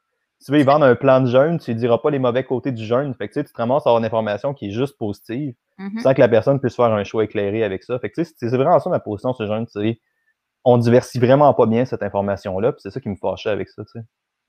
Si 0.41 0.47
tu 0.47 0.53
veux 0.53 0.59
y 0.59 0.63
vendre 0.63 0.85
un 0.85 0.95
plan 0.95 1.21
de 1.21 1.27
jeûne, 1.27 1.59
tu 1.59 1.71
ne 1.71 1.77
diras 1.77 1.99
pas 1.99 2.09
les 2.09 2.17
mauvais 2.17 2.43
côtés 2.43 2.71
du 2.71 2.83
jeûne. 2.83 3.13
Fait 3.13 3.29
que, 3.29 3.39
tu, 3.39 3.45
te 3.45 3.55
ramasses 3.55 3.85
à 3.85 3.89
avoir 3.89 3.99
une 3.99 4.05
information 4.05 4.55
qui 4.55 4.69
est 4.69 4.71
juste 4.71 4.97
positive, 4.97 5.53
mm-hmm. 5.77 5.99
sans 6.01 6.15
que 6.15 6.19
la 6.19 6.27
personne 6.27 6.59
puisse 6.59 6.75
faire 6.75 6.91
un 6.91 7.03
choix 7.03 7.23
éclairé 7.23 7.63
avec 7.63 7.83
ça. 7.83 7.99
Fait 7.99 8.09
que, 8.09 8.23
c'est 8.23 8.47
vraiment 8.47 8.79
ça 8.79 8.89
ma 8.89 8.99
position, 8.99 9.33
ce 9.33 9.45
jeûne. 9.45 9.67
On 10.65 10.79
diversifie 10.79 11.19
vraiment 11.19 11.53
pas 11.53 11.67
bien 11.67 11.85
cette 11.85 12.01
information-là, 12.01 12.73
c'est 12.79 12.89
ça 12.89 12.99
qui 12.99 13.09
me 13.09 13.15
fâchait 13.15 13.51
avec 13.51 13.69
ça. 13.69 13.83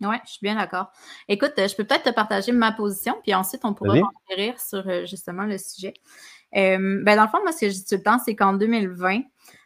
Oui, 0.00 0.16
je 0.25 0.30
suis 0.30 0.40
bien 0.42 0.54
d'accord. 0.54 0.90
Écoute, 1.28 1.52
je 1.58 1.76
peux 1.76 1.84
peut-être 1.84 2.04
te 2.04 2.14
partager 2.14 2.52
ma 2.52 2.72
position, 2.72 3.14
puis 3.22 3.34
ensuite 3.34 3.62
on 3.66 3.75
pourra 3.75 3.99
rire 4.34 4.58
sur 4.58 4.88
euh, 4.88 5.04
justement 5.04 5.44
le 5.44 5.58
sujet. 5.58 5.92
Euh, 6.56 7.02
ben 7.02 7.16
dans 7.16 7.23
le 7.23 7.28
fond, 7.28 7.40
moi, 7.42 7.52
ce 7.52 7.61
que 7.61 7.68
je 7.68 7.75
dis 7.75 7.85
tout 7.85 7.97
le 7.97 8.02
temps, 8.02 8.18
c'est 8.25 8.35
qu'en 8.35 8.52
2020, 8.52 9.21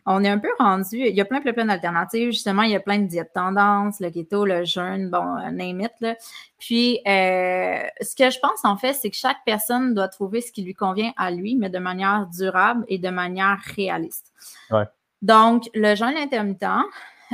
on 0.09 0.23
est 0.23 0.29
un 0.29 0.39
peu 0.39 0.49
rendu, 0.59 0.99
il 0.99 1.17
y 1.17 1.21
a 1.21 1.25
plein, 1.25 1.41
plein, 1.41 1.53
plein 1.53 1.65
d'alternatives. 1.65 2.31
Justement, 2.31 2.63
il 2.63 2.71
y 2.71 2.77
a 2.77 2.81
plein 2.81 2.99
de 3.01 3.07
diètes 3.07 3.33
tendances, 3.35 3.99
le 3.99 4.11
keto, 4.11 4.45
le 4.45 4.65
jeûne, 4.65 5.11
bon, 5.11 5.37
euh, 5.39 5.51
name 5.51 5.81
it. 5.81 5.93
Là. 6.01 6.15
Puis, 6.59 7.01
ce 7.05 8.15
que 8.17 8.31
je 8.31 8.39
pense, 8.39 8.65
en 8.65 8.77
fait, 8.77 8.93
c'est 8.93 9.11
que 9.11 9.17
chaque 9.17 9.39
personne 9.45 9.95
doit 9.95 10.09
trouver 10.09 10.41
ce 10.41 10.53
qui 10.53 10.63
lui 10.63 10.75
convient 10.75 11.13
à 11.17 11.31
lui, 11.33 11.57
mais 11.57 11.71
de 11.71 11.79
manière 11.79 12.27
durable 12.27 12.85
et 12.89 12.99
de 12.99 13.09
manière 13.09 13.59
réaliste. 13.75 14.33
Ouais. 14.71 14.85
Donc, 15.23 15.69
le 15.75 15.97
jeûne 15.97 16.17
intermittent, 16.17 16.65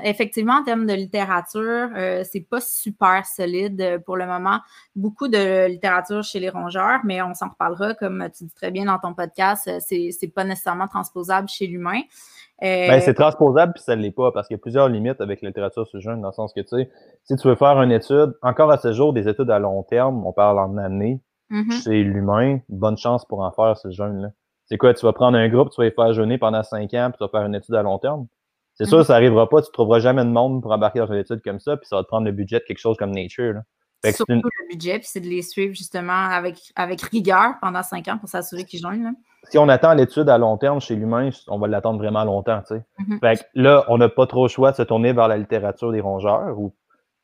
effectivement, 0.02 0.54
en 0.54 0.64
termes 0.64 0.86
de 0.86 0.92
littérature, 0.92 1.88
euh, 1.96 2.22
c'est 2.24 2.40
pas 2.40 2.60
super 2.60 3.26
solide 3.26 3.80
euh, 3.80 3.98
pour 3.98 4.16
le 4.16 4.26
moment. 4.26 4.58
Beaucoup 4.96 5.28
de 5.28 5.66
littérature 5.68 6.22
chez 6.22 6.40
les 6.40 6.48
rongeurs, 6.48 7.00
mais 7.04 7.22
on 7.22 7.34
s'en 7.34 7.48
reparlera, 7.48 7.94
comme 7.94 8.28
tu 8.36 8.44
dis 8.44 8.54
très 8.54 8.70
bien 8.70 8.84
dans 8.84 8.98
ton 8.98 9.14
podcast, 9.14 9.68
euh, 9.68 9.78
c'est 9.80 10.32
pas 10.34 10.44
nécessairement 10.44 10.88
transposable 10.88 11.48
chez 11.48 11.66
l'humain. 11.66 12.00
Ben, 12.60 13.00
c'est 13.00 13.14
transposable, 13.14 13.72
puis 13.72 13.82
ça 13.82 13.96
ne 13.96 14.02
l'est 14.02 14.12
pas, 14.12 14.30
parce 14.30 14.46
qu'il 14.46 14.54
y 14.54 14.60
a 14.60 14.62
plusieurs 14.62 14.88
limites 14.88 15.20
avec 15.20 15.42
la 15.42 15.48
littérature 15.48 15.84
sur 15.84 15.96
le 15.96 16.02
jeune, 16.02 16.20
dans 16.20 16.28
le 16.28 16.32
sens 16.32 16.52
que, 16.52 16.60
tu 16.60 16.68
sais, 16.68 16.90
si 17.24 17.34
tu 17.34 17.48
veux 17.48 17.56
faire 17.56 17.80
une 17.82 17.90
étude, 17.90 18.34
encore 18.40 18.70
à 18.70 18.78
ce 18.78 18.92
jour, 18.92 19.12
des 19.12 19.28
études 19.28 19.50
à 19.50 19.58
long 19.58 19.82
terme, 19.82 20.24
on 20.24 20.32
parle 20.32 20.60
en 20.60 20.76
années, 20.76 21.20
mm-hmm. 21.50 21.82
chez 21.82 22.04
l'humain, 22.04 22.60
bonne 22.68 22.96
chance 22.96 23.24
pour 23.24 23.40
en 23.40 23.50
faire 23.50 23.76
ce 23.76 23.90
jeune-là. 23.90 24.28
C'est 24.66 24.78
quoi, 24.78 24.94
tu 24.94 25.04
vas 25.04 25.12
prendre 25.12 25.36
un 25.36 25.48
groupe, 25.48 25.70
tu 25.70 25.80
vas 25.80 25.86
les 25.86 25.90
faire 25.90 26.12
jeûner 26.12 26.38
pendant 26.38 26.62
cinq 26.62 26.94
ans, 26.94 27.10
puis 27.10 27.18
tu 27.18 27.24
vas 27.24 27.28
faire 27.28 27.46
une 27.46 27.56
étude 27.56 27.74
à 27.74 27.82
long 27.82 27.98
terme? 27.98 28.26
C'est 28.82 28.88
sûr, 28.88 29.04
ça 29.04 29.14
n'arrivera 29.14 29.48
pas. 29.48 29.62
Tu 29.62 29.68
ne 29.68 29.72
trouveras 29.72 30.00
jamais 30.00 30.24
de 30.24 30.30
monde 30.30 30.62
pour 30.62 30.72
embarquer 30.72 30.98
dans 30.98 31.06
une 31.06 31.18
étude 31.18 31.42
comme 31.42 31.60
ça, 31.60 31.76
puis 31.76 31.86
ça 31.86 31.96
va 31.96 32.02
te 32.02 32.08
prendre 32.08 32.26
le 32.26 32.32
budget 32.32 32.58
de 32.58 32.64
quelque 32.64 32.78
chose 32.78 32.96
comme 32.96 33.12
Nature. 33.12 33.54
Là. 33.54 33.62
Surtout 34.10 34.32
le 34.32 34.68
budget, 34.68 34.98
puis 34.98 35.06
c'est 35.08 35.20
de 35.20 35.28
les 35.28 35.42
suivre 35.42 35.74
justement 35.74 36.12
avec, 36.12 36.56
avec 36.74 37.02
rigueur 37.02 37.54
pendant 37.60 37.82
cinq 37.82 38.08
ans 38.08 38.18
pour 38.18 38.28
s'assurer 38.28 38.64
qu'ils 38.64 38.80
joignent. 38.80 39.12
Si 39.44 39.58
on 39.58 39.68
attend 39.68 39.94
l'étude 39.94 40.28
à 40.28 40.38
long 40.38 40.56
terme 40.56 40.80
chez 40.80 40.96
l'humain, 40.96 41.30
on 41.48 41.58
va 41.58 41.68
l'attendre 41.68 41.98
vraiment 41.98 42.24
longtemps. 42.24 42.60
Tu 42.66 42.74
sais. 42.74 42.82
Mm-hmm. 42.98 43.20
Fait 43.20 43.46
là, 43.54 43.84
on 43.88 43.98
n'a 43.98 44.08
pas 44.08 44.26
trop 44.26 44.44
le 44.44 44.48
choix 44.48 44.72
de 44.72 44.76
se 44.76 44.82
tourner 44.82 45.12
vers 45.12 45.28
la 45.28 45.36
littérature 45.36 45.92
des 45.92 46.00
rongeurs 46.00 46.58
ou 46.58 46.74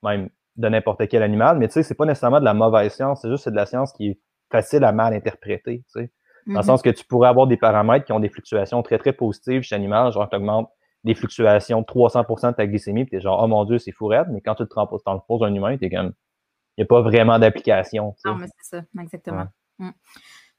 même 0.04 0.28
de 0.56 0.68
n'importe 0.68 1.06
quel 1.08 1.22
animal, 1.22 1.58
mais 1.58 1.68
tu 1.68 1.74
sais, 1.74 1.82
c'est 1.82 1.94
pas 1.94 2.04
nécessairement 2.04 2.40
de 2.40 2.44
la 2.44 2.54
mauvaise 2.54 2.92
science, 2.92 3.20
c'est 3.22 3.30
juste 3.30 3.48
de 3.48 3.54
la 3.54 3.66
science 3.66 3.92
qui 3.92 4.08
est 4.08 4.20
facile 4.50 4.84
à 4.84 4.92
mal 4.92 5.14
interpréter. 5.14 5.84
Tu 5.92 6.00
sais. 6.00 6.12
Dans 6.46 6.54
le 6.54 6.60
mm-hmm. 6.60 6.66
sens 6.66 6.82
que 6.82 6.90
tu 6.90 7.04
pourrais 7.04 7.28
avoir 7.28 7.46
des 7.46 7.56
paramètres 7.56 8.04
qui 8.04 8.12
ont 8.12 8.20
des 8.20 8.28
fluctuations 8.28 8.82
très, 8.82 8.98
très 8.98 9.12
positives 9.12 9.62
chez 9.62 9.74
l'animal, 9.74 10.12
genre 10.12 10.28
tu 10.28 10.36
augmentes 10.36 10.70
des 11.08 11.14
fluctuations 11.14 11.80
de 11.80 11.86
300% 11.86 12.50
de 12.50 12.56
ta 12.56 12.66
glycémie, 12.66 13.04
puis 13.04 13.12
t'es 13.12 13.20
genre, 13.20 13.42
oh 13.42 13.46
mon 13.46 13.64
Dieu, 13.64 13.78
c'est 13.78 13.92
fou 13.92 14.10
mais 14.30 14.42
quand 14.42 14.54
tu 14.54 14.64
te 14.64 14.68
transposes, 14.68 15.02
poses 15.26 15.42
un 15.42 15.54
humain, 15.54 15.76
t'es 15.78 15.88
comme, 15.88 16.12
il 16.76 16.82
n'y 16.82 16.84
a 16.84 16.86
pas 16.86 17.00
vraiment 17.00 17.38
d'application. 17.38 18.14
Non, 18.24 18.34
mais 18.36 18.46
c'est 18.58 18.76
ça, 18.76 18.82
exactement. 19.00 19.46
Mm. 19.78 19.90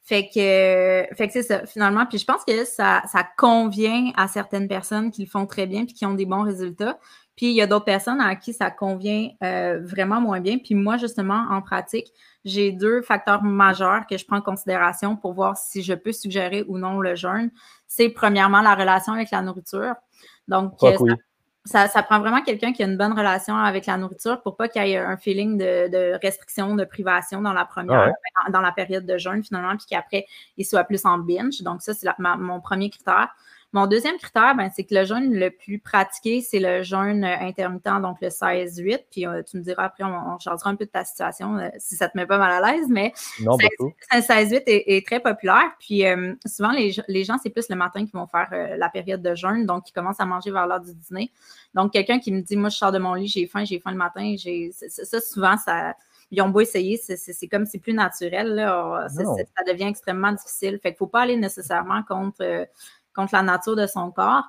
Fait 0.04 0.28
que, 0.28 1.16
fait 1.16 1.28
que 1.28 1.34
c'est 1.34 1.44
ça, 1.44 1.68
finalement. 1.68 2.08
Puis 2.08 2.18
je 2.18 2.26
pense 2.26 2.44
que 2.44 2.66
ça, 2.66 3.04
ça 3.06 3.24
convient 3.38 4.12
à 4.18 4.28
certaines 4.28 4.68
personnes 4.68 5.12
qui 5.12 5.24
le 5.24 5.30
font 5.30 5.46
très 5.46 5.68
bien 5.68 5.86
puis 5.86 5.94
qui 5.94 6.04
ont 6.08 6.16
des 6.16 6.26
bons 6.26 6.42
résultats. 6.42 6.98
Puis 7.36 7.52
il 7.52 7.56
y 7.56 7.62
a 7.62 7.68
d'autres 7.68 7.86
personnes 7.86 8.20
à 8.20 8.36
qui 8.36 8.52
ça 8.52 8.72
convient 8.72 9.30
euh, 9.44 9.80
vraiment 9.84 10.20
moins 10.20 10.40
bien. 10.40 10.58
Puis 10.58 10.74
moi, 10.74 10.98
justement, 10.98 11.46
en 11.52 11.62
pratique, 11.62 12.08
j'ai 12.44 12.72
deux 12.72 13.04
facteurs 13.04 13.44
majeurs 13.44 14.08
que 14.08 14.18
je 14.18 14.26
prends 14.26 14.38
en 14.38 14.42
considération 14.42 15.16
pour 15.16 15.34
voir 15.34 15.58
si 15.58 15.84
je 15.84 15.94
peux 15.94 16.12
suggérer 16.12 16.66
ou 16.68 16.80
non 16.80 17.00
le 17.00 17.14
jeûne. 17.14 17.52
C'est 17.86 18.10
premièrement 18.10 18.62
la 18.62 18.74
relation 18.74 19.14
avec 19.14 19.30
la 19.30 19.44
nourriture. 19.44 19.94
Donc, 20.50 20.74
euh, 20.84 20.98
ça, 21.66 21.88
prend 22.04 22.20
vraiment 22.20 22.42
quelqu'un 22.42 22.74
qui 22.74 22.84
a 22.84 22.88
une 22.88 22.98
bonne 22.98 23.14
relation 23.14 23.56
avec 23.56 23.86
la 23.86 23.98
nourriture 23.98 24.42
pour 24.42 24.58
pas 24.58 24.68
qu'il 24.68 24.86
y 24.86 24.94
ait 24.94 24.98
un 24.98 25.18
feeling 25.18 25.58
de, 25.58 26.20
restriction, 26.22 26.76
de 26.76 26.84
privation 26.84 27.42
dans 27.42 27.54
la 27.54 27.66
première, 27.66 28.14
ah 28.46 28.52
dans 28.52 28.62
la 28.62 28.72
période 28.72 29.06
de 29.06 29.18
jeûne 29.18 29.44
finalement, 29.44 29.78
puis 29.78 29.86
qu'après, 29.90 30.26
il 30.58 30.66
soit 30.66 30.84
plus 30.84 31.06
en 31.06 31.20
binge. 31.20 31.62
Donc, 31.62 31.82
ça, 31.82 31.94
c'est 31.94 32.08
mon 32.18 32.60
premier 32.60 32.90
critère. 32.90 33.30
Mon 33.72 33.86
deuxième 33.86 34.18
critère, 34.18 34.56
ben, 34.56 34.72
c'est 34.76 34.84
que 34.84 34.96
le 34.96 35.06
jeûne 35.06 35.32
le 35.32 35.52
plus 35.52 35.78
pratiqué, 35.78 36.42
c'est 36.42 36.60
le 36.60 36.82
jeûne 36.82 37.24
intermittent, 37.24 38.02
donc 38.02 38.18
le 38.20 38.30
16-8. 38.30 39.06
Puis 39.12 39.28
euh, 39.28 39.44
tu 39.44 39.58
me 39.58 39.62
diras 39.62 39.84
après, 39.84 40.04
on, 40.04 40.08
on 40.08 40.40
changera 40.40 40.72
un 40.72 40.76
peu 40.76 40.86
de 40.86 40.90
ta 40.90 41.06
situation 41.06 41.56
euh, 41.58 41.70
si 41.78 41.96
ça 41.96 42.10
te 42.10 42.18
met 42.18 42.26
pas 42.26 42.40
mal 42.40 42.64
à 42.64 42.72
l'aise, 42.72 42.88
mais 42.90 43.14
non, 43.42 43.58
16-8 44.12 44.64
est, 44.66 45.06
très 45.06 45.20
populaire. 45.20 45.72
Puis 45.80 46.04
euh, 46.04 46.34
souvent, 46.48 46.72
les, 46.72 46.96
les 47.08 47.24
gens, 47.24 47.38
c'est 47.44 47.52
plus 47.52 47.70
le 47.70 47.76
matin 47.76 48.06
qui 48.06 48.12
vont 48.14 48.26
faire 48.26 48.50
la 48.52 48.90
période 48.90 49.22
de 49.22 49.36
jeûne, 49.36 49.68
donc 49.68 49.88
ils 49.88 49.94
commencent 49.94 50.20
à 50.20 50.26
manger 50.26 50.50
vers 50.50 50.66
l'heure 50.66 50.82
du 50.82 50.94
dîner. 50.96 51.32
Donc, 51.76 51.94
quelqu'un 51.94 52.18
qui 52.18 52.32
me 52.32 52.42
dit, 52.42 52.58
moi, 52.58 52.70
je 52.70 52.78
sors 52.78 52.92
de 52.92 52.98
mon 52.98 53.14
lit, 53.14 53.28
j'ai 53.28 53.46
faim, 53.46 53.64
j'ai 53.66 53.80
faim 53.80 53.92
le 53.92 53.98
matin, 53.98 54.34
j'ai 54.36 54.72
ça, 54.72 55.22
souvent, 55.22 55.58
ça 55.58 55.94
ils 56.32 56.42
ont 56.44 56.50
beau 56.50 56.62
essayer, 56.62 56.98
c'est 56.98 57.48
comme 57.48 57.66
c'est 57.66 57.80
plus 57.80 57.94
naturel, 57.94 58.54
là, 58.54 59.08
ça 59.10 59.64
devient 59.68 59.86
extrêmement 59.86 60.32
difficile. 60.32 60.74
Fait 60.82 60.90
qu'il 60.90 60.92
ne 60.92 60.98
faut 60.98 61.08
pas 61.08 61.22
aller 61.22 61.38
nécessairement 61.38 62.04
contre 62.04 62.68
contre 63.20 63.36
la 63.36 63.44
nature 63.44 63.76
de 63.76 63.88
son 63.88 64.12
corps. 64.12 64.44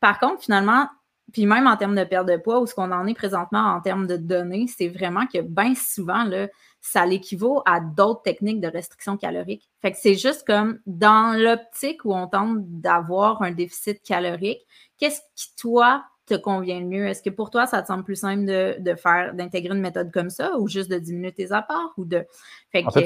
Par 0.00 0.18
contre, 0.18 0.42
finalement, 0.42 0.88
puis 1.32 1.46
même 1.46 1.66
en 1.66 1.76
termes 1.76 1.94
de 1.94 2.04
perte 2.04 2.28
de 2.28 2.36
poids, 2.36 2.60
ou 2.60 2.66
ce 2.66 2.74
qu'on 2.74 2.92
en 2.92 3.06
est 3.06 3.14
présentement 3.14 3.74
en 3.74 3.80
termes 3.80 4.06
de 4.06 4.16
données, 4.16 4.66
c'est 4.66 4.88
vraiment 4.88 5.26
que 5.26 5.40
bien 5.40 5.74
souvent, 5.74 6.24
là, 6.24 6.48
ça 6.80 7.06
l'équivaut 7.06 7.62
à 7.64 7.80
d'autres 7.80 8.22
techniques 8.22 8.60
de 8.60 8.68
restriction 8.68 9.16
calorique. 9.16 9.68
Fait 9.80 9.92
que 9.92 9.98
c'est 9.98 10.16
juste 10.16 10.46
comme 10.46 10.78
dans 10.86 11.36
l'optique 11.38 12.04
où 12.04 12.14
on 12.14 12.26
tente 12.26 12.58
d'avoir 12.60 13.42
un 13.42 13.52
déficit 13.52 14.02
calorique, 14.02 14.60
qu'est-ce 14.98 15.20
qui, 15.34 15.54
toi, 15.56 16.04
te 16.26 16.34
convient 16.34 16.80
le 16.80 16.86
mieux? 16.86 17.06
Est-ce 17.06 17.22
que 17.22 17.30
pour 17.30 17.50
toi, 17.50 17.66
ça 17.66 17.82
te 17.82 17.88
semble 17.88 18.04
plus 18.04 18.16
simple 18.16 18.44
de, 18.44 18.94
faire, 18.94 19.34
d'intégrer 19.34 19.74
une 19.74 19.80
méthode 19.80 20.12
comme 20.12 20.30
ça 20.30 20.58
ou 20.58 20.68
juste 20.68 20.90
de 20.90 20.98
diminuer 20.98 21.32
tes 21.32 21.52
apports 21.52 21.92
ou 21.96 22.04
de. 22.04 22.24
Fait 22.70 22.84
que, 22.84 23.00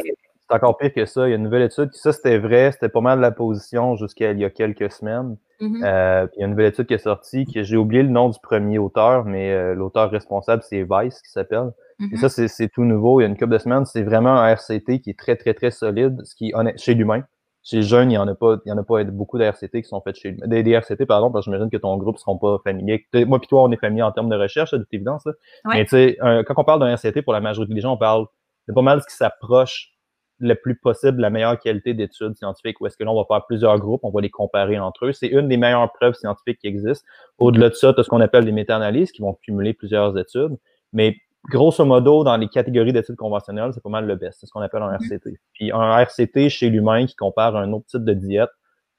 c'est 0.48 0.56
encore 0.56 0.76
pire 0.78 0.92
que 0.92 1.04
ça. 1.04 1.26
Il 1.26 1.30
y 1.30 1.32
a 1.32 1.36
une 1.36 1.42
nouvelle 1.42 1.62
étude. 1.62 1.90
Ça, 1.92 2.12
c'était 2.12 2.38
vrai. 2.38 2.72
C'était 2.72 2.88
pas 2.88 3.00
mal 3.00 3.18
de 3.18 3.22
la 3.22 3.30
position 3.30 3.96
jusqu'à 3.96 4.32
il 4.32 4.38
y 4.38 4.44
a 4.44 4.50
quelques 4.50 4.90
semaines. 4.90 5.36
Mm-hmm. 5.60 5.84
Euh, 5.84 6.26
puis 6.26 6.36
il 6.36 6.40
y 6.40 6.42
a 6.42 6.46
une 6.46 6.52
nouvelle 6.52 6.68
étude 6.68 6.86
qui 6.86 6.94
est 6.94 6.98
sortie, 6.98 7.44
que 7.44 7.62
j'ai 7.62 7.76
oublié 7.76 8.02
le 8.02 8.08
nom 8.08 8.28
du 8.28 8.38
premier 8.42 8.78
auteur, 8.78 9.24
mais 9.24 9.52
euh, 9.52 9.74
l'auteur 9.74 10.10
responsable, 10.10 10.62
c'est 10.62 10.84
Vice 10.88 11.20
qui 11.20 11.30
s'appelle. 11.30 11.72
Et 12.00 12.04
mm-hmm. 12.04 12.28
ça, 12.28 12.48
c'est 12.48 12.68
tout 12.68 12.84
nouveau. 12.84 13.20
Il 13.20 13.24
y 13.24 13.26
a 13.26 13.28
une 13.28 13.36
couple 13.36 13.52
de 13.52 13.58
semaines. 13.58 13.84
C'est 13.84 14.02
vraiment 14.02 14.38
un 14.38 14.48
RCT 14.48 15.00
qui 15.00 15.10
est 15.10 15.18
très, 15.18 15.36
très, 15.36 15.52
très 15.52 15.70
solide, 15.70 16.20
ce 16.24 16.34
qui 16.34 16.50
est 16.50 16.78
chez 16.78 16.94
l'humain. 16.94 17.24
Chez 17.64 17.78
les 17.78 17.82
jeunes, 17.82 18.10
il 18.10 18.14
n'y 18.14 18.18
en 18.18 18.28
a 18.28 18.34
pas, 18.34 18.56
il 18.64 18.68
y 18.70 18.72
en 18.72 18.78
a 18.78 18.82
pas 18.82 19.04
beaucoup 19.04 19.36
d'RCT 19.36 19.82
qui 19.82 19.88
sont 19.88 20.00
faits 20.00 20.16
chez 20.16 20.32
des, 20.32 20.62
des 20.62 20.70
RCT, 20.70 21.04
pardon, 21.04 21.30
parce 21.30 21.44
que 21.44 21.50
j'imagine 21.50 21.68
que 21.68 21.76
ton 21.76 21.98
groupe 21.98 22.14
ne 22.14 22.20
seront 22.20 22.38
pas 22.38 22.58
familiers. 22.64 23.04
Moi 23.26 23.38
puis 23.40 23.48
toi, 23.48 23.64
on 23.64 23.72
est 23.72 23.76
familiers 23.76 24.04
en 24.04 24.12
termes 24.12 24.30
de 24.30 24.36
recherche, 24.36 24.70
de 24.70 24.78
toute 24.78 24.94
évidence. 24.94 25.24
Mais 25.66 25.84
tu 25.84 25.90
sais, 25.90 26.16
quand 26.20 26.54
on 26.56 26.64
parle 26.64 26.80
d'un 26.80 26.88
RCT, 26.94 27.20
pour 27.20 27.34
la 27.34 27.40
majorité 27.40 27.74
des 27.74 27.80
gens, 27.80 27.92
on 27.92 27.98
parle 27.98 28.24
de 28.68 28.72
pas 28.72 28.80
mal 28.80 29.02
ce 29.02 29.06
qui 29.06 29.16
s'approche 29.16 29.97
le 30.40 30.54
plus 30.54 30.76
possible 30.76 31.20
la 31.20 31.30
meilleure 31.30 31.58
qualité 31.58 31.94
d'études 31.94 32.36
scientifiques, 32.36 32.80
où 32.80 32.86
est-ce 32.86 32.96
que 32.96 33.04
là, 33.04 33.10
on 33.10 33.16
va 33.16 33.24
faire 33.26 33.44
plusieurs 33.46 33.78
groupes, 33.78 34.00
on 34.04 34.10
va 34.10 34.20
les 34.20 34.30
comparer 34.30 34.78
entre 34.78 35.06
eux. 35.06 35.12
C'est 35.12 35.28
une 35.28 35.48
des 35.48 35.56
meilleures 35.56 35.92
preuves 35.92 36.14
scientifiques 36.14 36.58
qui 36.60 36.68
existent. 36.68 37.06
Au-delà 37.38 37.68
de 37.70 37.74
ça, 37.74 37.92
tu 37.92 38.00
as 38.00 38.04
ce 38.04 38.08
qu'on 38.08 38.20
appelle 38.20 38.44
des 38.44 38.52
méta-analyses 38.52 39.12
qui 39.12 39.22
vont 39.22 39.34
cumuler 39.42 39.74
plusieurs 39.74 40.16
études. 40.18 40.56
Mais 40.92 41.16
grosso 41.50 41.84
modo, 41.84 42.24
dans 42.24 42.36
les 42.36 42.48
catégories 42.48 42.92
d'études 42.92 43.16
conventionnelles, 43.16 43.72
c'est 43.72 43.82
pas 43.82 43.90
mal 43.90 44.06
le 44.06 44.16
best. 44.16 44.38
C'est 44.40 44.46
ce 44.46 44.52
qu'on 44.52 44.60
appelle 44.60 44.82
un 44.82 44.92
mm-hmm. 44.92 45.12
RCT. 45.12 45.40
Puis 45.54 45.72
un 45.72 45.98
RCT 45.98 46.48
chez 46.48 46.70
l'humain 46.70 47.06
qui 47.06 47.16
compare 47.16 47.56
un 47.56 47.72
autre 47.72 47.86
type 47.86 48.04
de 48.04 48.14
diète 48.14 48.50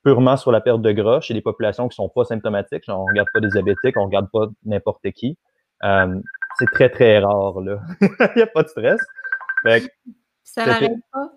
purement 0.04 0.38
sur 0.38 0.52
la 0.52 0.62
perte 0.62 0.82
de 0.82 0.92
gras 0.92 1.22
chez 1.22 1.34
des 1.34 1.42
populations 1.42 1.88
qui 1.88 1.96
sont 1.96 2.10
pas 2.10 2.26
symptomatiques. 2.26 2.86
Genre, 2.86 3.00
on 3.00 3.06
regarde 3.06 3.28
pas 3.34 3.40
des 3.40 3.50
diabétiques, 3.50 3.98
on 3.98 4.06
regarde 4.06 4.30
pas 4.32 4.48
n'importe 4.66 5.10
qui. 5.12 5.38
Euh, 5.84 6.20
c'est 6.58 6.70
très, 6.72 6.90
très 6.90 7.20
rare, 7.20 7.62
là. 7.62 7.80
Il 8.02 8.34
n'y 8.38 8.42
a 8.42 8.48
pas 8.48 8.64
de 8.64 8.68
stress. 8.68 9.00
Fait 9.64 9.90
ça 10.44 10.66
n'arrête 10.66 10.94
pas. 11.12 11.32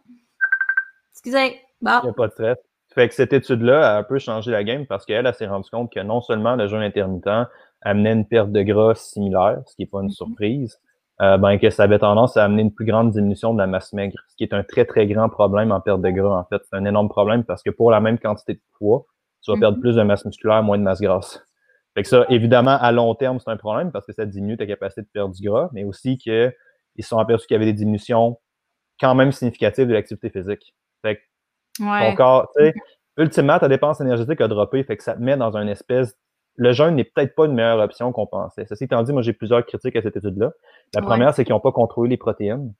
Excusez. 1.10 1.60
Bon. 1.80 1.98
Il 2.02 2.06
n'y 2.06 2.10
a 2.10 2.12
pas 2.12 2.28
de 2.28 2.32
stress. 2.32 2.58
Fait 2.94 3.08
que 3.08 3.14
cette 3.14 3.32
étude-là 3.32 3.94
a 3.94 3.98
un 3.98 4.02
peu 4.02 4.18
changé 4.18 4.50
la 4.50 4.64
game 4.64 4.86
parce 4.86 5.06
qu'elle 5.06 5.26
elle, 5.26 5.34
s'est 5.34 5.46
rendue 5.46 5.70
compte 5.70 5.92
que 5.92 6.00
non 6.00 6.20
seulement 6.20 6.56
le 6.56 6.68
jeûne 6.68 6.82
intermittent 6.82 7.48
amenait 7.80 8.12
une 8.12 8.26
perte 8.26 8.52
de 8.52 8.62
gras 8.62 8.94
similaire, 8.94 9.62
ce 9.66 9.74
qui 9.74 9.82
n'est 9.82 9.86
pas 9.86 10.00
une 10.00 10.08
mm-hmm. 10.08 10.12
surprise, 10.12 10.80
euh, 11.20 11.38
ben, 11.38 11.58
que 11.58 11.70
ça 11.70 11.84
avait 11.84 11.98
tendance 11.98 12.36
à 12.36 12.44
amener 12.44 12.62
une 12.62 12.72
plus 12.72 12.84
grande 12.84 13.10
diminution 13.10 13.54
de 13.54 13.58
la 13.58 13.66
masse 13.66 13.92
maigre, 13.92 14.18
ce 14.28 14.36
qui 14.36 14.44
est 14.44 14.52
un 14.52 14.62
très, 14.62 14.84
très 14.84 15.06
grand 15.06 15.28
problème 15.28 15.72
en 15.72 15.80
perte 15.80 16.02
de 16.02 16.10
gras, 16.10 16.38
en 16.38 16.44
fait. 16.44 16.62
C'est 16.68 16.76
un 16.76 16.84
énorme 16.84 17.08
problème 17.08 17.44
parce 17.44 17.62
que 17.62 17.70
pour 17.70 17.90
la 17.90 18.00
même 18.00 18.18
quantité 18.18 18.54
de 18.54 18.60
poids, 18.78 19.06
tu 19.42 19.52
vas 19.52 19.58
perdre 19.58 19.78
mm-hmm. 19.78 19.80
plus 19.80 19.96
de 19.96 20.02
masse 20.02 20.24
musculaire, 20.24 20.62
moins 20.62 20.78
de 20.78 20.82
masse 20.82 21.00
grasse. 21.00 21.42
Fait 21.94 22.02
que 22.02 22.08
ça, 22.08 22.24
évidemment, 22.28 22.78
à 22.80 22.92
long 22.92 23.14
terme, 23.14 23.38
c'est 23.40 23.50
un 23.50 23.56
problème 23.56 23.90
parce 23.90 24.06
que 24.06 24.12
ça 24.12 24.24
diminue 24.24 24.56
ta 24.56 24.66
capacité 24.66 25.02
de 25.02 25.08
perdre 25.12 25.34
du 25.34 25.46
gras, 25.46 25.68
mais 25.72 25.84
aussi 25.84 26.16
qu'ils 26.16 26.52
se 26.98 27.08
sont 27.08 27.18
aperçus 27.18 27.46
qu'il 27.46 27.54
y 27.54 27.56
avait 27.56 27.66
des 27.66 27.72
diminutions 27.72 28.38
quand 29.02 29.14
même 29.14 29.32
significative 29.32 29.88
de 29.88 29.92
l'activité 29.92 30.30
physique. 30.30 30.74
Fait 31.02 31.16
que 31.16 31.20
ton 31.78 32.14
corps, 32.14 32.48
tu 32.56 32.64
sais, 32.64 32.74
ultimement, 33.18 33.58
ta 33.58 33.68
dépense 33.68 34.00
énergétique 34.00 34.40
a 34.40 34.48
droppé, 34.48 34.84
fait 34.84 34.96
que 34.96 35.02
ça 35.02 35.14
te 35.14 35.20
met 35.20 35.36
dans 35.36 35.56
une 35.56 35.68
espèce. 35.68 36.16
Le 36.56 36.72
jeûne 36.72 36.96
n'est 36.96 37.04
peut-être 37.04 37.34
pas 37.34 37.46
une 37.46 37.54
meilleure 37.54 37.80
option 37.80 38.12
qu'on 38.12 38.26
pensait. 38.26 38.66
Ceci 38.66 38.84
étant 38.84 39.02
dit, 39.02 39.12
moi, 39.12 39.22
j'ai 39.22 39.32
plusieurs 39.32 39.64
critiques 39.64 39.96
à 39.96 40.02
cette 40.02 40.16
étude-là. 40.16 40.52
La 40.94 41.00
première, 41.00 41.34
c'est 41.34 41.44
qu'ils 41.44 41.54
n'ont 41.54 41.60
pas 41.60 41.72
contrôlé 41.72 42.10
les 42.10 42.16
protéines. 42.18 42.74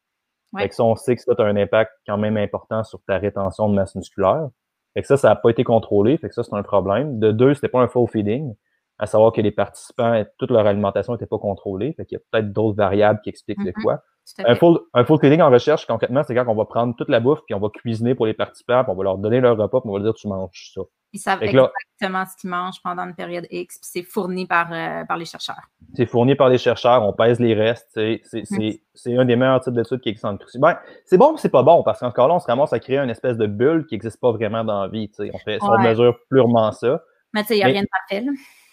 Fait 0.57 0.69
que 0.69 0.75
ça, 0.75 0.85
on 0.85 0.95
sait 0.95 1.17
que 1.17 1.23
ça 1.23 1.33
a 1.37 1.43
un 1.43 1.57
impact 1.57 1.93
quand 2.07 2.19
même 2.19 2.37
important 2.37 2.85
sur 2.85 3.01
ta 3.07 3.17
rétention 3.17 3.71
de 3.71 3.75
masse 3.75 3.95
musculaire. 3.95 4.49
Fait 4.93 5.01
que 5.01 5.09
ça, 5.09 5.17
ça 5.17 5.29
n'a 5.31 5.37
pas 5.37 5.49
été 5.49 5.65
contrôlé. 5.65 6.19
Fait 6.19 6.29
que 6.29 6.35
ça, 6.35 6.43
c'est 6.43 6.55
un 6.55 6.63
problème. 6.63 7.19
De 7.19 7.33
deux, 7.33 7.55
c'était 7.55 7.69
pas 7.69 7.81
un 7.81 7.89
full 7.89 8.07
feeding. 8.09 8.55
À 8.99 9.07
savoir 9.07 9.33
que 9.33 9.41
les 9.41 9.51
participants, 9.51 10.23
toute 10.39 10.51
leur 10.51 10.67
alimentation 10.67 11.15
n'était 11.15 11.27
pas 11.27 11.39
contrôlée. 11.39 11.95
Fait 11.95 12.05
qu'il 12.05 12.19
y 12.19 12.21
a 12.21 12.25
peut-être 12.31 12.53
d'autres 12.53 12.77
variables 12.77 13.21
qui 13.23 13.31
expliquent 13.31 13.65
le 13.65 13.71
mm-hmm. 13.71 13.83
quoi. 13.83 14.03
Un 14.45 14.55
full, 14.55 14.79
un 14.95 15.05
full 15.05 15.19
feeding 15.21 15.43
en 15.43 15.51
recherche, 15.51 15.87
concrètement, 15.87 16.23
c'est 16.27 16.35
quand 16.35 16.47
on 16.47 16.55
va 16.55 16.65
prendre 16.65 16.95
toute 16.97 17.09
la 17.09 17.21
bouffe, 17.21 17.41
puis 17.45 17.55
on 17.55 17.61
va 17.61 17.69
cuisiner 17.69 18.15
pour 18.15 18.27
les 18.27 18.35
participants, 18.35 18.83
puis 18.85 18.93
on 18.93 18.97
va 18.97 19.05
leur 19.05 19.19
donner 19.19 19.41
leur 19.41 19.57
repas, 19.57 19.81
puis 19.81 19.91
on 19.91 19.93
va 19.93 19.99
leur 19.99 20.13
dire 20.13 20.21
tu 20.21 20.29
manges 20.29 20.73
ça. 20.75 20.83
Ils 21.15 21.19
savent 21.19 21.43
exactement 21.43 22.25
ce 22.25 22.37
qu'ils 22.41 22.49
mangent 22.49 22.81
pendant 22.83 23.03
une 23.03 23.15
période 23.15 23.47
X, 23.51 23.79
puis 23.79 23.91
c'est 23.93 24.03
fourni 24.03 24.47
par, 24.47 24.73
euh, 24.73 25.05
par 25.05 25.19
les 25.19 25.27
chercheurs. 25.27 25.61
C'est 25.95 26.07
fourni 26.07 26.35
par 26.35 26.49
les 26.49 26.57
chercheurs, 26.57 27.03
on 27.07 27.13
pèse 27.13 27.39
les 27.39 27.53
restes. 27.53 27.95
Mm-hmm. 27.97 28.81
C'est 28.95 29.17
un 29.17 29.25
des 29.27 29.37
meilleurs 29.37 29.61
types 29.61 29.75
d'études 29.75 30.01
qui 30.01 30.09
existent 30.09 30.31
en 30.31 30.39
ben, 30.61 30.79
C'est 31.05 31.19
bon, 31.19 31.37
c'est 31.37 31.51
pas 31.51 31.63
bon, 31.63 31.83
parce 31.83 32.01
qu'encore 32.01 32.29
là, 32.29 32.35
on 32.35 32.41
se 32.41 32.47
ramasse 32.47 32.73
à 32.73 32.79
créer 32.79 32.99
une 32.99 33.11
espèce 33.11 33.37
de 33.37 33.47
bulle 33.47 33.87
qui 33.87 33.95
n'existe 33.95 34.21
pas 34.21 34.33
vraiment 34.33 34.65
dans 34.65 34.83
la 34.83 34.89
vie. 34.89 35.11
On, 35.19 35.39
fait, 35.39 35.59
on 35.61 35.79
mesure 35.81 36.17
purement 36.31 36.73
ça. 36.73 37.03
Mais 37.35 37.43
tu 37.43 37.49
sais, 37.49 37.55
il 37.57 37.59
n'y 37.59 37.65
a 37.65 37.67
rien 37.67 37.83
de 37.83 37.89
parfait. 37.89 38.25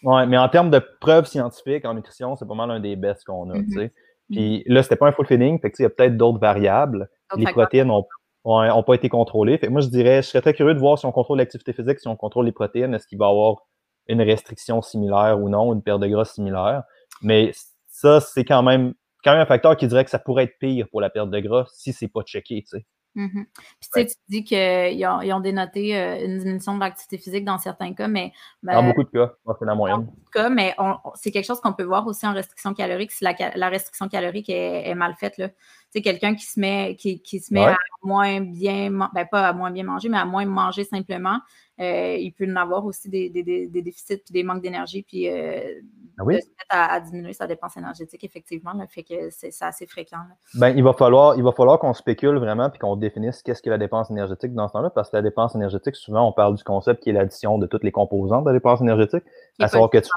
Oui, 0.03 0.27
mais 0.27 0.37
en 0.37 0.47
termes 0.47 0.69
de 0.69 0.81
preuves 1.01 1.25
scientifiques 1.25 1.83
en 1.83 1.93
nutrition, 1.93 2.37
c'est 2.37 2.47
pas 2.47 2.55
mal 2.55 2.71
un 2.71 2.79
des 2.79 2.95
best 2.95 3.25
qu'on 3.25 3.49
a. 3.49 3.55
Mm-hmm. 3.55 3.91
Puis 4.29 4.63
là, 4.67 4.83
c'était 4.83 4.95
pas 4.95 5.07
un 5.07 5.11
full 5.11 5.25
feeding, 5.25 5.59
fait 5.59 5.71
que, 5.71 5.77
il 5.79 5.83
y 5.83 5.85
a 5.85 5.89
peut-être 5.89 6.17
d'autres 6.17 6.39
variables. 6.39 7.09
les 7.35 7.45
protéines 7.45 7.87
n'ont 7.87 8.05
ont, 8.43 8.83
pas 8.83 8.93
été 8.93 9.09
contrôlées. 9.09 9.57
Fait 9.57 9.69
moi, 9.69 9.81
je 9.81 9.87
dirais, 9.87 10.21
je 10.21 10.27
serais 10.27 10.41
très 10.41 10.53
curieux 10.53 10.73
de 10.73 10.79
voir 10.79 10.97
si 10.97 11.05
on 11.05 11.11
contrôle 11.11 11.39
l'activité 11.39 11.73
physique, 11.73 11.99
si 11.99 12.07
on 12.07 12.15
contrôle 12.15 12.45
les 12.45 12.51
protéines, 12.51 12.93
est-ce 12.93 13.07
qu'il 13.07 13.17
va 13.17 13.27
y 13.27 13.29
avoir 13.29 13.65
une 14.09 14.21
restriction 14.21 14.81
similaire 14.81 15.39
ou 15.39 15.49
non, 15.49 15.73
une 15.73 15.83
perte 15.83 16.01
de 16.01 16.07
gras 16.07 16.25
similaire. 16.25 16.83
Mais 17.21 17.51
ça, 17.87 18.19
c'est 18.19 18.43
quand 18.43 18.63
même, 18.63 18.93
quand 19.23 19.31
même 19.31 19.41
un 19.41 19.45
facteur 19.45 19.77
qui 19.77 19.87
dirait 19.87 20.03
que 20.03 20.09
ça 20.09 20.19
pourrait 20.19 20.45
être 20.45 20.57
pire 20.59 20.87
pour 20.89 20.99
la 20.99 21.09
perte 21.09 21.29
de 21.29 21.39
gras 21.39 21.65
si 21.73 21.93
c'est 21.93 22.07
pas 22.07 22.23
checké, 22.23 22.63
tu 22.63 22.79
sais. 22.79 22.85
Mm-hmm. 23.15 23.45
Puis 23.79 23.89
tu 23.93 24.01
sais, 24.01 24.05
tu 24.05 24.15
dis 24.29 24.43
qu'ils 24.43 25.05
ont, 25.07 25.21
ils 25.21 25.33
ont 25.33 25.39
dénoté 25.39 25.97
euh, 25.97 26.25
une 26.25 26.37
diminution 26.37 26.75
de 26.75 26.79
l'activité 26.79 27.17
physique 27.17 27.43
dans 27.43 27.57
certains 27.57 27.93
cas, 27.93 28.07
mais. 28.07 28.31
dans 28.63 28.83
beaucoup 28.83 29.03
de 29.03 29.09
cas, 29.09 29.33
c'est 29.59 29.65
la 29.65 29.75
moyenne. 29.75 29.99
Dans 29.99 30.03
beaucoup 30.03 30.25
de 30.25 30.31
cas, 30.31 30.49
mais 30.49 30.75
c'est 31.15 31.31
quelque 31.31 31.45
chose 31.45 31.59
qu'on 31.59 31.73
peut 31.73 31.83
voir 31.83 32.05
aussi 32.07 32.27
en 32.27 32.33
restriction 32.33 32.73
calorique 32.73 33.11
si 33.11 33.23
la, 33.23 33.69
restriction 33.69 34.07
calorique 34.07 34.49
est, 34.49 34.93
mal 34.95 35.15
faite. 35.15 35.35
Tu 35.35 35.43
sais, 35.89 36.01
quelqu'un 36.01 36.35
qui 36.35 36.45
se 36.45 36.59
met, 36.59 36.95
qui, 36.97 37.21
qui 37.21 37.39
se 37.39 37.53
met 37.53 37.65
à 37.65 37.77
moins 38.03 38.41
bien, 38.41 38.91
ben 39.13 39.25
pas 39.29 39.47
à 39.47 39.53
moins 39.53 39.71
bien 39.71 39.83
manger, 39.83 40.07
mais 40.07 40.17
à 40.17 40.25
moins 40.25 40.45
manger 40.45 40.83
simplement, 40.83 41.39
euh, 41.79 42.15
il 42.19 42.31
peut 42.33 42.45
en 42.49 42.57
avoir 42.57 42.85
aussi 42.85 43.09
des, 43.09 43.29
des, 43.29 43.43
des, 43.43 43.81
déficits 43.81 44.17
puis 44.17 44.33
des 44.33 44.43
manques 44.43 44.61
d'énergie, 44.61 45.01
puis 45.01 45.29
euh, 45.29 45.81
ah 46.19 46.23
oui? 46.25 46.39
à, 46.69 46.99
diminuer 46.99 47.31
sa 47.31 47.47
dépense 47.47 47.77
énergétique, 47.77 48.23
effectivement. 48.23 48.73
Là, 48.73 48.85
fait 48.87 49.03
que 49.03 49.29
c'est 49.29 49.51
assez 49.61 49.87
fréquent. 49.87 50.17
Ben, 50.55 50.69
il 50.69 50.83
va 50.83 50.91
falloir, 50.91 51.37
il 51.37 51.43
va 51.43 51.53
falloir 51.53 51.79
qu'on 51.79 51.93
spécule 51.93 52.37
vraiment 52.37 52.69
puis 52.69 52.77
qu'on 52.77 52.97
définisse 52.97 53.41
qu'est-ce 53.41 53.61
que 53.61 53.69
la 53.69 53.77
dépense 53.77 54.11
énergétique 54.11 54.53
dans 54.53 54.67
ce 54.67 54.73
temps-là, 54.73 54.89
parce 54.89 55.09
que 55.09 55.15
la 55.15 55.21
dépense 55.21 55.55
énergétique, 55.55 55.95
souvent, 55.95 56.27
on 56.27 56.33
parle 56.33 56.55
du 56.55 56.63
concept 56.63 57.01
qui 57.01 57.09
est 57.09 57.13
l'addition 57.13 57.57
de 57.57 57.67
toutes 57.67 57.85
les 57.85 57.93
composantes 57.93 58.43
de 58.43 58.49
la 58.49 58.57
dépense 58.57 58.81
énergétique. 58.81 59.23
à 59.59 59.69
savoir 59.69 59.89
que 59.89 59.99
tu... 59.99 60.09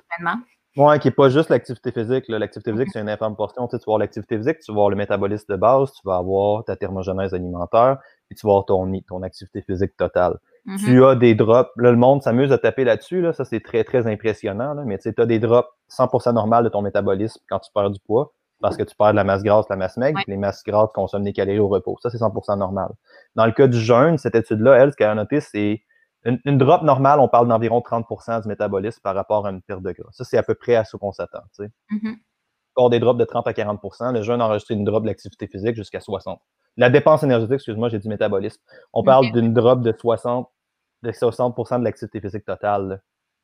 Ouais, 0.75 0.99
qui 0.99 1.09
n'est 1.09 1.13
pas 1.13 1.29
juste 1.29 1.51
l'activité 1.51 1.93
physique. 1.93 2.25
L'activité 2.29 2.73
physique, 2.73 2.89
mm-hmm. 2.89 2.93
c'est 2.93 3.01
une 3.01 3.11
infime 3.11 3.37
portion. 3.37 3.69
Tu, 3.69 3.73
sais, 3.73 3.79
tu 3.79 3.85
vas 3.85 3.91
avoir 3.91 3.99
l'activité 3.99 4.39
physique, 4.39 4.59
tu 4.61 4.73
vas 4.73 4.77
avoir 4.77 4.91
le 4.91 4.97
métabolisme 4.97 5.45
de 5.51 5.57
base, 5.57 5.93
tu 5.93 6.01
vas 6.05 6.17
avoir 6.17 6.65
ta 6.65 6.77
thermogenèse 6.77 7.35
alimentaire, 7.35 7.99
puis 8.27 8.37
tu 8.37 8.47
vas 8.47 8.53
avoir 8.53 8.65
ton, 8.65 8.91
ton 9.07 9.23
activité 9.23 9.61
physique 9.61 9.97
totale. 9.99 10.39
Tu 10.79 11.05
as 11.05 11.17
des 11.17 11.35
drops. 11.35 11.71
Là, 11.77 11.91
le 11.91 11.97
monde 11.97 12.23
s'amuse 12.23 12.53
à 12.53 12.59
taper 12.59 12.85
là-dessus. 12.85 13.21
Là. 13.21 13.33
Ça, 13.33 13.45
c'est 13.45 13.61
très, 13.61 13.85
très 13.85 14.07
impressionnant. 14.07 14.75
Là. 14.75 14.85
Mais 14.87 14.99
tu 14.99 15.13
as 15.17 15.27
des 15.27 15.39
drops 15.39 15.69
100% 15.91 16.35
normal 16.35 16.65
de 16.65 16.69
ton 16.69 16.83
métabolisme 16.83 17.41
quand 17.49 17.59
tu 17.59 17.71
perds 17.75 17.91
du 17.91 18.01
poids 18.01 18.33
parce 18.61 18.77
que 18.77 18.85
tu 18.85 18.95
perds 18.95 19.11
de 19.11 19.17
la 19.17 19.25
masse 19.25 19.43
grasse, 19.43 19.69
la 19.69 19.77
masse 19.77 19.97
maigre, 19.97 20.21
les 20.29 20.37
masses 20.37 20.63
grasses 20.63 20.93
consomment 20.95 21.25
des 21.25 21.33
calories 21.33 21.59
au 21.59 21.67
repos. 21.67 21.99
Ça, 22.01 22.11
c'est 22.11 22.19
100% 22.19 22.57
normal. 22.59 22.93
Dans 23.35 23.45
le 23.45 23.51
cas 23.51 23.67
du 23.67 23.79
jeûne, 23.79 24.19
cette 24.19 24.37
étude-là, 24.37 24.77
elle, 24.77 24.93
ce 24.93 24.97
qu'elle 24.97 25.09
a 25.09 25.15
noté, 25.17 25.41
c'est 25.41 25.83
une, 26.25 26.59
drop 26.59 26.83
normale, 26.83 27.19
on 27.19 27.27
parle 27.27 27.49
d'environ 27.49 27.81
30% 27.81 28.43
du 28.43 28.49
métabolisme 28.49 29.01
par 29.03 29.17
rapport 29.17 29.47
à 29.47 29.51
une 29.51 29.61
perte 29.63 29.83
de 29.83 29.91
gras. 29.91 30.09
Ça, 30.13 30.23
c'est 30.23 30.39
à 30.39 30.45
peu 30.45 30.55
près 30.55 30.77
à 30.77 30.85
ce 30.85 30.97
qu'on 30.97 31.11
s'attend. 31.11 31.43
Tu 31.57 31.65
sais. 31.65 31.71
Mm-hmm. 31.91 32.91
des 32.91 33.01
drops 33.01 33.19
de 33.19 33.25
30 33.25 33.49
à 33.49 33.53
40% 33.53 34.13
Le 34.13 34.23
jeûne 34.23 34.41
enregistre 34.41 34.71
une 34.71 34.85
drop 34.85 35.03
de 35.03 35.09
l'activité 35.09 35.49
physique 35.49 35.75
jusqu'à 35.75 36.01
60 36.01 36.41
La 36.77 36.91
dépense 36.91 37.23
énergétique, 37.23 37.55
excuse-moi, 37.55 37.89
j'ai 37.89 37.99
dit 37.99 38.09
métabolisme. 38.09 38.61
On 38.93 39.03
parle 39.03 39.31
d'une 39.33 39.53
drop 39.53 39.83
de 39.83 39.95
60 39.97 40.49
de 41.03 41.11
60% 41.11 41.81
de 41.81 41.85
l'activité 41.85 42.21
physique 42.21 42.45
totale. 42.45 43.03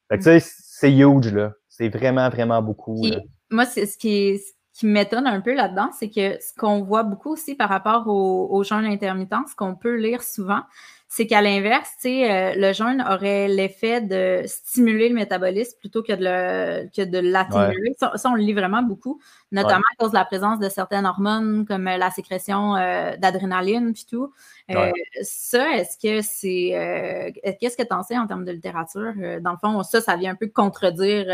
Fait 0.09 0.19
que, 0.19 0.23
tu 0.23 0.41
sais, 0.41 0.53
c'est 0.63 0.93
huge, 0.93 1.33
là. 1.33 1.53
C'est 1.69 1.89
vraiment, 1.89 2.29
vraiment 2.31 2.63
beaucoup. 2.63 3.05
moi, 3.51 3.67
c'est 3.67 3.87
ce 3.87 3.99
qui 3.99 4.41
qui 4.79 4.87
m'étonne 4.87 5.27
un 5.27 5.41
peu 5.41 5.55
là-dedans, 5.55 5.91
c'est 5.99 6.09
que 6.09 6.41
ce 6.41 6.55
qu'on 6.57 6.85
voit 6.85 7.03
beaucoup 7.03 7.33
aussi 7.33 7.57
par 7.57 7.69
rapport 7.69 8.07
au, 8.07 8.47
au 8.49 8.63
jeûne 8.63 8.85
intermittent, 8.85 9.49
ce 9.51 9.57
qu'on 9.57 9.75
peut 9.75 9.97
lire 9.97 10.23
souvent, 10.23 10.63
c'est 11.09 11.27
qu'à 11.27 11.43
l'inverse, 11.43 11.91
euh, 12.05 12.53
le 12.55 12.73
jeûne 12.73 13.03
aurait 13.03 13.49
l'effet 13.49 14.01
de 14.03 14.43
stimuler 14.47 15.09
le 15.09 15.17
métabolisme 15.17 15.77
plutôt 15.81 16.03
que 16.03 16.13
de 16.13 16.23
le, 16.23 16.89
que 16.95 17.03
de 17.03 17.19
l'atténuer. 17.19 17.97
Ça, 17.99 18.13
on 18.27 18.35
le 18.35 18.43
lit 18.43 18.53
vraiment 18.53 18.83
beaucoup, 18.83 19.19
notamment 19.51 19.83
à 19.95 19.97
cause 19.97 20.11
de 20.11 20.17
la 20.17 20.27
présence 20.27 20.61
de 20.61 20.69
certaines 20.69 21.07
hormones 21.07 21.67
comme 21.67 21.89
euh, 21.89 21.97
la 21.97 22.11
sécrétion 22.11 22.77
euh, 22.77 23.17
d'adrénaline 23.17 23.95
puis 23.95 24.07
tout. 24.09 24.33
Ça, 25.23 25.77
est-ce 25.77 25.97
que 25.97 26.21
c'est 26.23 27.33
qu'est-ce 27.59 27.77
que 27.77 27.83
tu 27.83 27.95
en 27.95 28.05
sais 28.05 28.17
en 28.17 28.29
termes 28.29 28.45
de 28.45 28.53
littérature? 28.53 29.15
dans 29.41 29.53
le 29.53 29.57
fond, 29.57 29.83
ça, 29.83 30.01
ça 30.01 30.15
vient 30.15 30.33
un 30.33 30.37
peu 30.37 30.47
contredire 30.47 31.27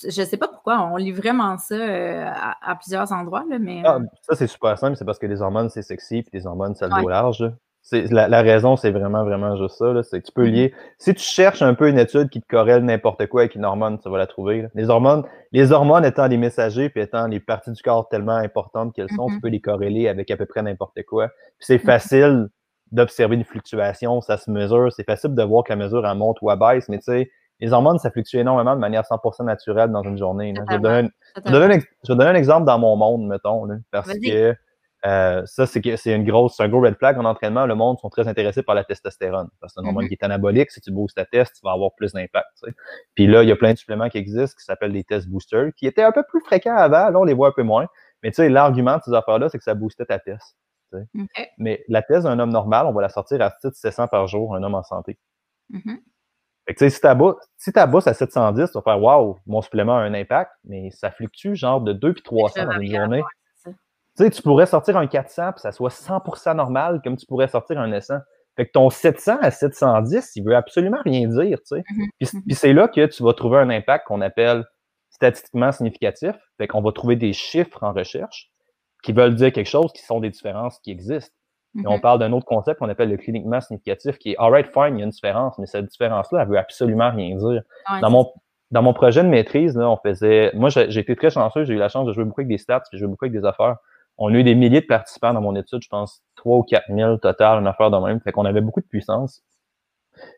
je 0.00 0.20
ne 0.20 0.26
sais 0.26 0.36
pas 0.36 0.48
pourquoi, 0.48 0.80
on 0.80 0.96
lit 0.96 1.12
vraiment 1.12 1.58
ça 1.58 1.76
à, 1.76 2.76
plusieurs 2.76 3.12
endroits, 3.12 3.44
là, 3.48 3.58
mais. 3.58 3.82
Ah, 3.84 3.98
ça, 4.22 4.34
c'est 4.36 4.46
super 4.46 4.78
simple, 4.78 4.96
c'est 4.96 5.04
parce 5.04 5.18
que 5.18 5.26
les 5.26 5.42
hormones, 5.42 5.68
c'est 5.68 5.82
sexy, 5.82 6.22
puis 6.22 6.30
les 6.38 6.46
hormones, 6.46 6.74
ça 6.74 6.88
le 6.88 6.94
ouais. 6.94 7.10
large. 7.10 7.44
La, 7.90 8.28
la, 8.28 8.42
raison, 8.42 8.76
c'est 8.76 8.92
vraiment, 8.92 9.24
vraiment 9.24 9.56
juste 9.56 9.76
ça. 9.76 10.02
C'est 10.04 10.20
que 10.20 10.26
tu 10.26 10.32
peux 10.32 10.46
mm-hmm. 10.46 10.50
lier. 10.50 10.74
Si 10.98 11.14
tu 11.14 11.22
cherches 11.22 11.62
un 11.62 11.74
peu 11.74 11.88
une 11.88 11.98
étude 11.98 12.30
qui 12.30 12.40
te 12.40 12.46
corrèle 12.46 12.84
n'importe 12.84 13.26
quoi 13.26 13.40
avec 13.42 13.56
une 13.56 13.64
hormone, 13.64 13.98
tu 13.98 14.08
vas 14.08 14.18
la 14.18 14.28
trouver. 14.28 14.68
Les 14.74 14.88
hormones, 14.88 15.24
les 15.50 15.72
hormones 15.72 16.04
étant 16.04 16.28
les 16.28 16.36
messagers, 16.36 16.90
puis 16.90 17.02
étant 17.02 17.26
les 17.26 17.40
parties 17.40 17.72
du 17.72 17.82
corps 17.82 18.08
tellement 18.08 18.36
importantes 18.36 18.94
qu'elles 18.94 19.10
sont, 19.10 19.26
tu 19.26 19.34
mm-hmm. 19.34 19.40
peux 19.40 19.48
les 19.48 19.60
corréler 19.60 20.06
avec 20.06 20.30
à 20.30 20.36
peu 20.36 20.46
près 20.46 20.62
n'importe 20.62 21.02
quoi. 21.02 21.28
Puis 21.28 21.66
c'est 21.66 21.76
mm-hmm. 21.78 21.84
facile 21.84 22.48
d'observer 22.92 23.34
une 23.34 23.44
fluctuation, 23.44 24.20
ça 24.20 24.36
se 24.36 24.50
mesure. 24.50 24.92
C'est 24.92 25.04
facile 25.04 25.34
de 25.34 25.42
voir 25.42 25.64
que 25.64 25.72
la 25.72 25.76
mesure 25.76 26.06
elle 26.06 26.16
monte 26.16 26.38
ou 26.40 26.50
elle 26.52 26.58
baisse, 26.58 26.88
mais 26.88 26.98
tu 26.98 27.04
sais, 27.04 27.30
les 27.60 27.72
hormones, 27.72 27.98
ça 27.98 28.10
fluctue 28.10 28.36
énormément 28.36 28.74
de 28.74 28.80
manière 28.80 29.02
100% 29.02 29.44
naturelle 29.44 29.90
dans 29.90 30.02
une 30.02 30.18
journée. 30.18 30.52
Je 30.56 30.72
vais, 30.72 30.78
donner 30.78 31.08
un, 32.08 32.20
un, 32.20 32.34
exemple 32.34 32.66
dans 32.66 32.78
mon 32.78 32.96
monde, 32.96 33.26
mettons, 33.26 33.68
parce 33.90 34.12
que 34.12 34.54
euh, 35.04 35.42
ça, 35.46 35.66
c'est 35.66 36.14
une 36.14 36.24
grosse, 36.24 36.60
un 36.60 36.68
gros 36.68 36.80
red 36.80 36.96
flag 36.96 37.18
en 37.18 37.24
entraînement. 37.24 37.66
Le 37.66 37.74
monde 37.74 37.98
sont 37.98 38.08
très 38.08 38.28
intéressés 38.28 38.62
par 38.62 38.74
la 38.74 38.84
testostérone. 38.84 39.48
Parce 39.60 39.72
que 39.72 39.80
c'est 39.80 39.84
un 39.84 39.88
hormone 39.88 40.04
mm-hmm. 40.04 40.08
qui 40.08 40.14
est 40.14 40.24
anabolique. 40.24 40.70
Si 40.70 40.80
tu 40.80 40.92
boostes 40.92 41.16
ta 41.16 41.24
test, 41.24 41.56
tu 41.56 41.60
vas 41.64 41.72
avoir 41.72 41.92
plus 41.94 42.12
d'impact. 42.12 42.46
Puis 43.14 43.26
là, 43.26 43.42
il 43.42 43.48
y 43.48 43.52
a 43.52 43.56
plein 43.56 43.72
de 43.72 43.78
suppléments 43.78 44.08
qui 44.08 44.18
existent 44.18 44.56
qui 44.56 44.64
s'appellent 44.64 44.92
des 44.92 45.04
test 45.04 45.28
boosters, 45.28 45.72
qui 45.76 45.86
étaient 45.86 46.04
un 46.04 46.12
peu 46.12 46.22
plus 46.28 46.40
fréquents 46.40 46.76
avant. 46.76 47.10
Là, 47.10 47.18
on 47.18 47.24
les 47.24 47.34
voit 47.34 47.48
un 47.48 47.52
peu 47.52 47.64
moins. 47.64 47.86
Mais 48.22 48.30
tu 48.30 48.36
sais, 48.36 48.48
l'argument 48.48 48.98
de 48.98 49.02
ces 49.02 49.12
affaires-là, 49.12 49.48
c'est 49.48 49.58
que 49.58 49.64
ça 49.64 49.74
boostait 49.74 50.06
ta 50.06 50.20
test. 50.20 50.56
Mais 51.58 51.82
la 51.88 52.02
test 52.02 52.24
d'un 52.24 52.38
homme 52.38 52.50
normal, 52.50 52.86
on 52.86 52.92
va 52.92 53.02
la 53.02 53.08
sortir 53.08 53.40
à 53.40 53.50
titre 53.50 53.74
700 53.74 54.08
par 54.08 54.28
jour, 54.28 54.54
un 54.54 54.62
homme 54.62 54.74
en 54.74 54.82
santé. 54.82 55.18
Mm-hmm. 55.72 55.98
Fait 56.66 56.74
que, 56.74 56.88
si 56.88 57.00
ta 57.00 57.16
si 57.56 57.70
à 57.74 58.14
710, 58.14 58.70
tu 58.70 58.78
vas 58.78 58.82
faire 58.82 59.02
Waouh, 59.02 59.36
mon 59.46 59.62
supplément 59.62 59.96
a 59.96 60.02
un 60.02 60.14
impact, 60.14 60.52
mais 60.64 60.90
ça 60.92 61.10
fluctue 61.10 61.54
genre 61.54 61.80
de 61.80 61.92
2 61.92 62.14
puis 62.14 62.22
300 62.22 62.66
dans 62.66 62.78
une 62.78 62.94
journée. 62.94 63.22
Tu 63.64 64.24
sais, 64.24 64.30
tu 64.30 64.42
pourrais 64.42 64.66
sortir 64.66 64.96
un 64.98 65.06
400 65.06 65.52
puis 65.52 65.60
ça 65.62 65.72
soit 65.72 65.90
100% 65.90 66.54
normal, 66.54 67.00
comme 67.02 67.16
tu 67.16 67.26
pourrais 67.26 67.48
sortir 67.48 67.80
un 67.80 68.00
100. 68.00 68.14
Fait 68.56 68.66
que 68.66 68.72
ton 68.72 68.90
700 68.90 69.38
à 69.40 69.50
710, 69.50 70.32
il 70.36 70.44
veut 70.44 70.54
absolument 70.54 71.00
rien 71.04 71.26
dire, 71.26 71.58
tu 71.58 71.76
sais. 71.76 71.80
Mm-hmm. 71.80 72.08
Mm-hmm. 72.20 72.42
Puis, 72.46 72.54
c'est 72.54 72.72
là 72.74 72.86
que 72.88 73.06
tu 73.06 73.22
vas 73.22 73.32
trouver 73.32 73.58
un 73.58 73.70
impact 73.70 74.06
qu'on 74.06 74.20
appelle 74.20 74.64
statistiquement 75.08 75.72
significatif. 75.72 76.34
Fait 76.58 76.68
qu'on 76.68 76.82
va 76.82 76.92
trouver 76.92 77.16
des 77.16 77.32
chiffres 77.32 77.82
en 77.82 77.94
recherche 77.94 78.50
qui 79.02 79.12
veulent 79.12 79.34
dire 79.34 79.52
quelque 79.52 79.68
chose, 79.68 79.92
qui 79.92 80.02
sont 80.02 80.20
des 80.20 80.30
différences 80.30 80.78
qui 80.80 80.90
existent. 80.90 81.34
Et 81.74 81.86
on 81.86 81.96
mm-hmm. 81.96 82.00
parle 82.00 82.18
d'un 82.18 82.32
autre 82.32 82.44
concept 82.44 82.80
qu'on 82.80 82.88
appelle 82.88 83.08
le 83.08 83.16
cliniquement 83.16 83.60
significatif, 83.60 84.18
qui 84.18 84.32
est 84.32 84.36
alright, 84.38 84.66
fine, 84.66 84.96
il 84.96 84.98
y 84.98 85.02
a 85.02 85.04
une 85.04 85.10
différence, 85.10 85.58
mais 85.58 85.66
cette 85.66 85.86
différence-là, 85.86 86.42
elle 86.42 86.48
veut 86.48 86.58
absolument 86.58 87.10
rien 87.10 87.36
dire. 87.36 87.62
dans 88.00 88.10
mon 88.10 88.30
dans 88.70 88.82
mon 88.82 88.94
projet 88.94 89.22
de 89.22 89.28
maîtrise, 89.28 89.76
là, 89.76 89.90
on 89.90 89.98
faisait. 89.98 90.50
Moi, 90.54 90.70
j'ai 90.70 91.00
été 91.00 91.14
très 91.14 91.28
chanceux, 91.28 91.64
j'ai 91.64 91.74
eu 91.74 91.78
la 91.78 91.90
chance 91.90 92.06
de 92.06 92.12
jouer 92.14 92.24
beaucoup 92.24 92.40
avec 92.40 92.48
des 92.48 92.56
stats, 92.56 92.82
j'ai 92.90 92.98
joué 92.98 93.06
beaucoup 93.06 93.26
avec 93.26 93.38
des 93.38 93.46
affaires 93.46 93.76
on 94.18 94.32
a 94.34 94.36
eu 94.36 94.44
des 94.44 94.54
milliers 94.54 94.80
de 94.80 94.86
participants 94.86 95.32
dans 95.32 95.40
mon 95.40 95.56
étude, 95.56 95.82
je 95.82 95.88
pense 95.88 96.22
3 96.36 96.58
ou 96.58 96.62
4 96.62 96.84
000 96.94 97.16
total, 97.18 97.60
une 97.60 97.66
affaire 97.66 97.90
de 97.90 97.96
même. 97.96 98.20
Fait 98.20 98.32
qu'on 98.32 98.44
avait 98.44 98.60
beaucoup 98.60 98.80
de 98.80 98.86
puissance. 98.86 99.42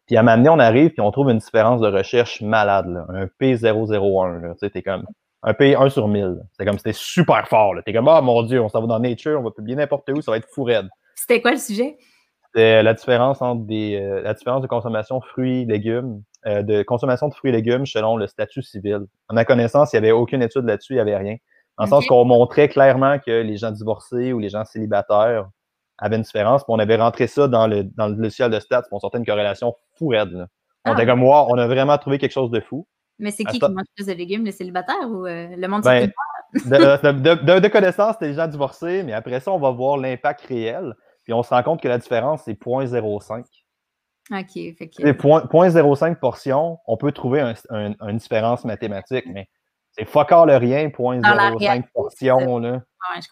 Puis 0.07 0.17
à 0.17 0.23
m'amener, 0.23 0.49
on 0.49 0.59
arrive, 0.59 0.91
puis 0.91 1.01
on 1.01 1.11
trouve 1.11 1.31
une 1.31 1.39
différence 1.39 1.81
de 1.81 1.89
recherche 1.89 2.41
malade, 2.41 2.87
là, 2.87 3.07
un 3.09 3.27
P001. 3.27 4.53
Tu 4.53 4.59
sais, 4.59 4.71
t'es 4.71 4.83
comme 4.83 5.05
un 5.43 5.53
P1 5.53 5.91
sur 5.91 6.09
1000. 6.09 6.41
C'est 6.53 6.65
comme 6.65 6.79
c'était 6.79 6.93
super 6.93 7.49
fort. 7.49 7.75
T'es 7.85 7.93
comme, 7.93 8.09
ah 8.09 8.21
mon 8.21 8.43
Dieu, 8.45 8.61
on 8.63 8.69
s'en 8.69 8.81
va 8.81 8.87
dans 8.87 9.01
Nature, 9.01 9.41
on 9.41 9.43
va 9.43 9.51
publier 9.51 9.77
n'importe 9.77 10.09
où, 10.11 10.23
ça 10.23 10.31
va 10.31 10.39
être 10.39 10.49
fou 10.49 10.65
raide. 10.65 10.89
C'était 11.15 11.41
quoi 11.41 11.53
le 11.53 11.59
sujet? 11.59 11.97
C'était 12.47 12.83
la 12.83 12.95
différence 12.95 13.43
entre 13.43 13.65
des, 13.67 13.97
euh, 13.97 14.21
la 14.23 14.35
différence 14.35 14.63
de 14.63 14.67
consommation 14.67 15.21
fruits, 15.21 15.65
légumes, 15.65 16.23
euh, 16.47 16.63
de 16.63 16.83
consommation 16.83 17.29
de 17.29 17.35
fruits 17.35 17.51
et 17.51 17.55
légumes 17.55 17.87
selon 17.87 18.17
le 18.17 18.27
statut 18.27 18.63
civil. 18.63 19.01
En 19.29 19.35
ma 19.35 19.45
connaissance, 19.45 19.93
il 19.93 19.97
n'y 20.01 20.07
avait 20.07 20.13
aucune 20.13 20.43
étude 20.43 20.65
là-dessus, 20.65 20.93
il 20.93 20.97
n'y 20.97 21.01
avait 21.01 21.17
rien. 21.17 21.37
Dans 21.79 21.85
le 21.85 21.91
sens 21.91 22.07
qu'on 22.07 22.25
montrait 22.25 22.69
clairement 22.69 23.19
que 23.19 23.43
les 23.43 23.57
gens 23.57 23.73
divorcés 23.73 24.33
ou 24.33 24.39
les 24.39 24.49
gens 24.49 24.65
célibataires 24.65 25.49
avaient 25.99 26.17
une 26.17 26.23
différence. 26.23 26.63
Puis 26.63 26.73
on 26.73 26.79
avait 26.79 26.97
rentré 26.97 27.27
ça 27.27 27.49
dans 27.49 27.67
le, 27.67 27.85
dans 27.85 28.09
le 28.09 28.15
logiciel 28.15 28.51
de 28.51 28.61
stats, 28.61 28.83
puis 28.83 28.91
on 28.93 29.01
sortait 29.01 29.19
une 29.19 29.27
corrélation 29.27 29.75
fou 29.99 30.09
raide. 30.09 30.47
On 30.85 30.93
était 30.93 31.03
ah. 31.03 31.07
comme, 31.07 31.21
moi, 31.21 31.47
on 31.49 31.59
a 31.59 31.67
vraiment 31.67 31.99
trouvé 31.99 32.19
quelque 32.19 32.33
chose 32.33 32.51
de 32.51 32.61
fou. 32.61 32.87
Mais 33.19 33.31
c'est 33.31 33.45
qui 33.45 33.59
qui 33.59 33.73
mange 33.73 33.87
plus 33.95 34.07
de 34.07 34.13
légumes, 34.13 34.45
les 34.45 34.53
célibataires 34.53 35.09
ou 35.09 35.27
euh, 35.27 35.49
le 35.57 35.69
monde 35.69 35.83
ben, 35.83 36.11
de, 36.55 37.35
de, 37.35 37.59
de, 37.61 37.69
connaissance, 37.69 38.15
c'était 38.15 38.29
les 38.29 38.35
gens 38.35 38.47
divorcés, 38.47 39.03
mais 39.03 39.13
après 39.13 39.41
ça, 39.41 39.53
on 39.53 39.59
va 39.59 39.71
voir 39.71 39.97
l'impact 39.97 40.43
réel. 40.43 40.95
Puis 41.25 41.33
on 41.33 41.43
se 41.43 41.51
rend 41.51 41.63
compte 41.63 41.83
que 41.83 41.89
la 41.89 41.99
différence, 41.99 42.43
c'est 42.45 42.53
0.05. 42.53 43.45
OK. 44.31 44.53
Fait 44.53 44.89
que... 44.89 45.03
0.05 45.03 46.17
portions, 46.17 46.79
on 46.87 46.97
peut 46.97 47.13
trouver 47.13 47.55
une 47.71 48.17
différence 48.17 48.65
mathématique, 48.65 49.25
mais 49.27 49.49
c'est 49.93 50.07
fuck 50.07 50.33
all 50.33 50.49
le 50.49 50.57
rien, 50.57 50.89
0.05 50.89 51.85
portion. 51.93 52.59
Là. 52.59 52.83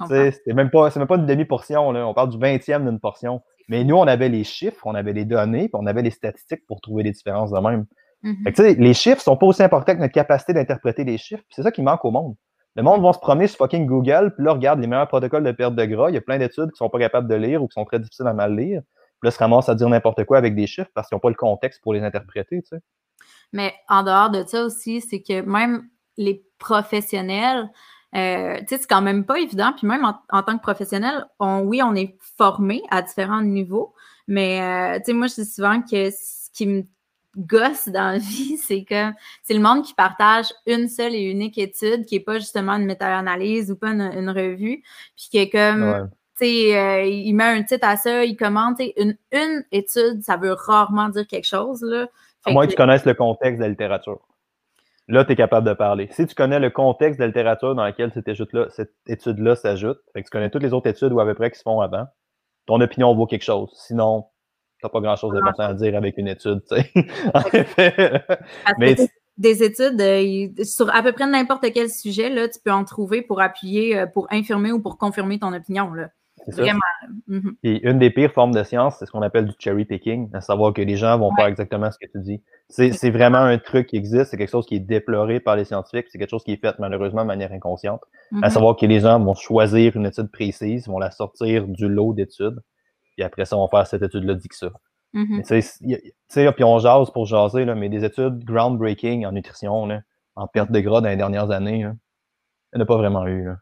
c'est 0.09 0.55
même, 0.55 0.71
pas, 0.71 0.91
même 0.97 1.07
pas 1.07 1.17
une 1.17 1.27
demi-portion. 1.27 1.89
On 1.89 2.15
parle 2.15 2.31
du 2.31 2.39
vingtième 2.39 2.85
d'une 2.85 3.01
portion. 3.01 3.43
Mais 3.69 3.85
nous, 3.85 3.97
on 3.97 4.07
avait 4.07 4.29
les 4.29 4.45
chiffres, 4.45 4.83
on 4.85 4.95
avait 4.95 5.13
les 5.13 5.25
données, 5.25 5.69
puis 5.69 5.75
on 5.75 5.87
avait 5.87 6.03
les 6.03 6.11
statistiques 6.11 6.67
pour 6.67 6.81
trouver 6.81 7.05
des 7.05 7.13
différences 7.13 7.51
de 7.51 7.59
même. 7.59 7.87
Mm-hmm. 8.23 8.79
les 8.79 8.95
chiffres 8.95 9.21
sont 9.21 9.37
pas 9.37 9.47
aussi 9.47 9.63
importants 9.65 9.95
que 9.95 10.01
notre 10.01 10.13
capacité 10.13 10.53
d'interpréter 10.53 11.03
les 11.05 11.19
chiffres. 11.19 11.43
C'est 11.51 11.63
ça 11.63 11.73
qui 11.73 11.83
manque 11.83 12.05
au 12.05 12.11
monde. 12.13 12.37
Le 12.75 12.83
monde 12.83 13.03
va 13.03 13.13
se 13.13 13.19
promener 13.19 13.47
sur 13.47 13.59
fucking 13.59 13.87
Google, 13.87 14.33
puis 14.35 14.45
là, 14.45 14.53
regarde 14.53 14.81
les 14.81 14.87
meilleurs 14.87 15.09
protocoles 15.09 15.45
de 15.45 15.53
perte 15.53 15.75
de 15.75 15.85
gras. 15.85 16.09
Il 16.11 16.15
y 16.15 16.19
a 16.19 16.23
plein 16.23 16.39
d'études 16.39 16.71
qui 16.71 16.79
sont 16.79 16.89
pas 16.89 16.99
capables 16.99 17.29
de 17.29 17.35
lire 17.35 17.63
ou 17.63 17.69
qui 17.69 17.75
sont 17.75 17.85
très 17.85 17.99
difficiles 17.99 18.27
à 18.27 18.33
mal 18.33 18.57
lire. 18.57 18.81
Puis 19.21 19.29
là, 19.29 19.31
se 19.31 19.39
ramassent 19.39 19.69
à 19.69 19.75
dire 19.75 19.89
n'importe 19.89 20.25
quoi 20.25 20.39
avec 20.39 20.55
des 20.55 20.67
chiffres 20.67 20.91
parce 20.95 21.09
qu'ils 21.09 21.17
n'ont 21.17 21.21
pas 21.21 21.29
le 21.29 21.35
contexte 21.35 21.83
pour 21.83 21.93
les 21.93 22.03
interpréter. 22.03 22.63
Tu 22.63 22.69
sais. 22.69 22.83
Mais 23.53 23.75
en 23.89 24.03
dehors 24.03 24.31
de 24.31 24.43
ça 24.47 24.65
aussi, 24.65 25.01
c'est 25.01 25.23
que 25.23 25.43
même 25.43 25.89
les 26.17 26.45
professionnels, 26.59 27.71
euh, 28.15 28.61
c'est 28.67 28.87
quand 28.87 29.03
même 29.03 29.25
pas 29.25 29.39
évident. 29.39 29.73
Puis 29.77 29.87
même 29.87 30.05
en, 30.05 30.43
tant 30.43 30.57
que 30.57 30.63
professionnel, 30.63 31.27
on, 31.39 31.61
oui, 31.61 31.83
on 31.83 31.95
est 31.95 32.17
formé 32.37 32.83
à 32.91 33.03
différents 33.03 33.43
niveaux, 33.43 33.95
mais 34.27 34.61
euh, 34.61 34.99
tu 34.99 35.07
sais, 35.07 35.13
moi, 35.13 35.27
je 35.27 35.43
dis 35.43 35.45
souvent 35.45 35.83
que 35.83 36.11
ce 36.11 36.51
qui 36.53 36.67
me 36.67 36.83
gosse 37.37 37.89
dans 37.89 38.13
la 38.13 38.19
vie, 38.19 38.57
c'est 38.63 38.85
que 38.85 39.11
c'est 39.43 39.55
le 39.55 39.61
monde 39.61 39.85
qui 39.85 39.95
partage 39.95 40.47
une 40.67 40.89
seule 40.89 41.15
et 41.15 41.23
unique 41.23 41.59
étude, 41.59 42.07
qui 42.07 42.17
n'est 42.17 42.25
pas 42.25 42.39
justement 42.39 42.73
une 42.73 42.87
méta-analyse 42.87 43.71
ou 43.71 43.77
pas 43.77 43.89
une, 43.89 44.31
revue, 44.31 44.83
puis 45.17 45.29
qui 45.31 45.39
est 45.39 45.51
comme. 45.51 46.11
tu 46.39 46.47
sais, 46.47 46.79
euh, 46.79 47.05
il 47.05 47.33
met 47.35 47.45
un 47.45 47.63
titre 47.63 47.87
à 47.87 47.97
ça, 47.97 48.25
il 48.25 48.37
commente. 48.37 48.81
Une, 48.97 49.17
une 49.33 49.65
étude, 49.73 50.23
ça 50.23 50.37
veut 50.37 50.53
rarement 50.53 51.09
dire 51.09 51.27
quelque 51.27 51.47
chose. 51.47 51.83
Là. 51.83 52.07
à 52.45 52.53
moins 52.53 52.67
que 52.67 52.73
tu 52.73 52.77
connaisses 52.77 53.05
le 53.05 53.15
contexte 53.15 53.59
de 53.59 53.63
la 53.63 53.69
littérature. 53.69 54.21
Là, 55.09 55.25
tu 55.25 55.33
es 55.33 55.37
capable 55.37 55.67
de 55.67 55.75
parler. 55.75 56.09
Si 56.13 56.27
tu 56.27 56.35
connais 56.35 56.61
le 56.61 56.71
contexte 56.71 57.19
de 57.19 57.25
la 57.25 57.27
littérature 57.27 57.75
dans 57.75 57.85
lequel 57.85 58.13
cette 58.13 58.29
étude-là 58.29 58.69
étude 59.07 59.55
s'ajoute, 59.57 59.99
fait 60.13 60.23
que 60.23 60.27
tu 60.27 60.31
connais 60.31 60.49
toutes 60.49 60.63
les 60.63 60.73
autres 60.73 60.89
études 60.89 61.13
ou 61.13 61.21
à 61.21 61.25
peu 61.25 61.35
près 61.35 61.51
qui 61.51 61.59
se 61.59 61.63
font 61.63 61.81
avant, 61.81 62.07
ton 62.67 62.81
opinion 62.81 63.15
vaut 63.15 63.27
quelque 63.27 63.45
chose. 63.45 63.71
Sinon, 63.75 64.27
tu 64.83 64.87
n'as 64.87 64.91
pas 64.91 65.01
grand-chose 65.01 65.33
d'important 65.33 65.65
à 65.65 65.75
dire 65.75 65.97
avec 65.97 66.19
une 66.19 66.29
étude. 66.29 66.61
en 67.35 67.41
effet. 67.53 68.23
Mais, 68.79 68.97
des 69.39 69.63
études 69.63 70.01
euh, 70.01 70.65
sur 70.65 70.95
à 70.95 71.03
peu 71.03 71.13
près 71.13 71.27
n'importe 71.27 71.65
quel 71.73 71.89
sujet, 71.89 72.29
là, 72.29 72.49
tu 72.49 72.59
peux 72.65 72.73
en 72.73 72.85
trouver 72.85 73.23
pour 73.23 73.41
appuyer, 73.41 73.99
euh, 73.99 74.07
pour 74.07 74.27
infirmer 74.31 74.73
ou 74.73 74.81
pour 74.81 74.99
confirmer 74.99 75.39
ton 75.39 75.53
opinion. 75.53 75.93
Là. 75.95 76.09
Vraiment. 76.49 76.81
Mhm. 77.29 77.57
Et 77.63 77.89
une 77.89 77.99
des 77.99 78.11
pires 78.11 78.33
formes 78.33 78.53
de 78.53 78.63
science, 78.63 78.97
c'est 78.99 79.07
ce 79.07 79.13
qu'on 79.13 79.23
appelle 79.23 79.47
du 79.47 79.53
cherry 79.59 79.85
picking, 79.85 80.29
à 80.35 80.41
savoir 80.41 80.73
que 80.73 80.83
les 80.83 80.97
gens 80.97 81.19
vont 81.19 81.35
faire 81.37 81.47
exactement 81.47 81.91
ce 81.91 81.99
que 81.99 82.11
tu 82.11 82.21
dis. 82.21 82.43
C'est 82.69 83.11
vraiment 83.11 83.39
un 83.39 83.59
truc 83.59 83.89
qui 83.89 83.97
existe, 83.97 84.31
c'est 84.31 84.37
quelque 84.37 84.51
chose 84.51 84.67
qui 84.67 84.77
est 84.77 84.81
déploré 84.81 85.41
par 85.41 85.57
les 85.57 85.65
scientifiques, 85.65 86.07
c'est 86.11 86.19
quelque 86.19 86.31
chose 86.31 86.43
qui 86.43 86.53
est 86.53 86.61
fait 86.61 86.75
malheureusement 86.79 87.23
de 87.23 87.29
manière 87.29 87.53
inconsciente. 87.53 88.01
À 88.43 88.47
mhm. 88.47 88.51
savoir 88.51 88.77
que 88.77 88.87
les 88.87 89.01
gens 89.01 89.21
vont 89.21 89.35
choisir 89.35 89.97
une 89.97 90.07
étude 90.07 90.31
précise, 90.31 90.89
vont 90.89 90.99
la 90.99 91.11
sortir 91.11 91.69
du 91.69 91.89
lot 91.89 92.13
d'études, 92.13 92.61
et 93.19 93.25
après 93.25 93.45
ça, 93.45 93.57
on 93.57 93.67
va 93.67 93.69
faire 93.69 93.87
cette 93.87 94.03
étude-là 94.03 94.35
dit 94.35 94.49
que 94.49 94.57
ça. 94.57 94.71
Tu 95.15 95.63
sais, 96.29 96.53
puis 96.53 96.65
on 96.65 96.79
jase 96.79 97.11
pour 97.11 97.27
jaser, 97.27 97.65
là, 97.65 97.75
mais 97.75 97.89
des 97.89 98.05
études 98.05 98.45
groundbreaking 98.45 99.27
en 99.27 99.33
nutrition, 99.33 99.87
là, 99.87 100.01
en 100.37 100.47
perte 100.47 100.71
de 100.71 100.81
gras 100.81 101.01
dans 101.01 101.09
les 101.09 101.17
dernières 101.17 101.51
années, 101.51 101.81
il 101.81 101.87
n'y 102.75 102.81
en 102.81 102.81
a 102.81 102.87
pas 102.87 102.97
vraiment 102.97 103.27
eu. 103.27 103.45
Là 103.45 103.57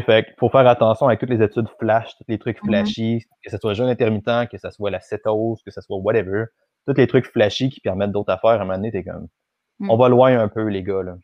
fait 0.00 0.26
faut 0.38 0.48
faire 0.48 0.66
attention 0.66 1.06
avec 1.06 1.20
toutes 1.20 1.28
les 1.28 1.42
études 1.42 1.68
flash, 1.78 2.16
tous 2.16 2.24
les 2.26 2.38
trucs 2.38 2.58
mm-hmm. 2.62 2.68
flashy, 2.68 3.24
que 3.44 3.50
ce 3.50 3.58
soit 3.58 3.74
jeûne 3.74 3.88
intermittent, 3.88 4.48
que 4.50 4.56
ce 4.56 4.70
soit 4.70 4.90
la 4.90 5.00
cétose, 5.00 5.62
que 5.62 5.70
ce 5.70 5.82
soit 5.82 5.98
whatever. 5.98 6.46
tous 6.86 6.94
les 6.96 7.06
trucs 7.06 7.26
flashy 7.26 7.68
qui 7.68 7.80
permettent 7.80 8.12
d'autres 8.12 8.32
affaires, 8.32 8.52
à 8.52 8.54
un 8.54 8.58
moment 8.60 8.76
donné, 8.76 8.90
t'es 8.90 9.04
comme, 9.04 9.28
Mm. 9.80 9.90
on 9.90 9.96
va 9.96 10.08
loin 10.08 10.38
un 10.38 10.48
peu, 10.48 10.68
les 10.68 10.82
gars, 10.82 11.02
là. 11.02 11.16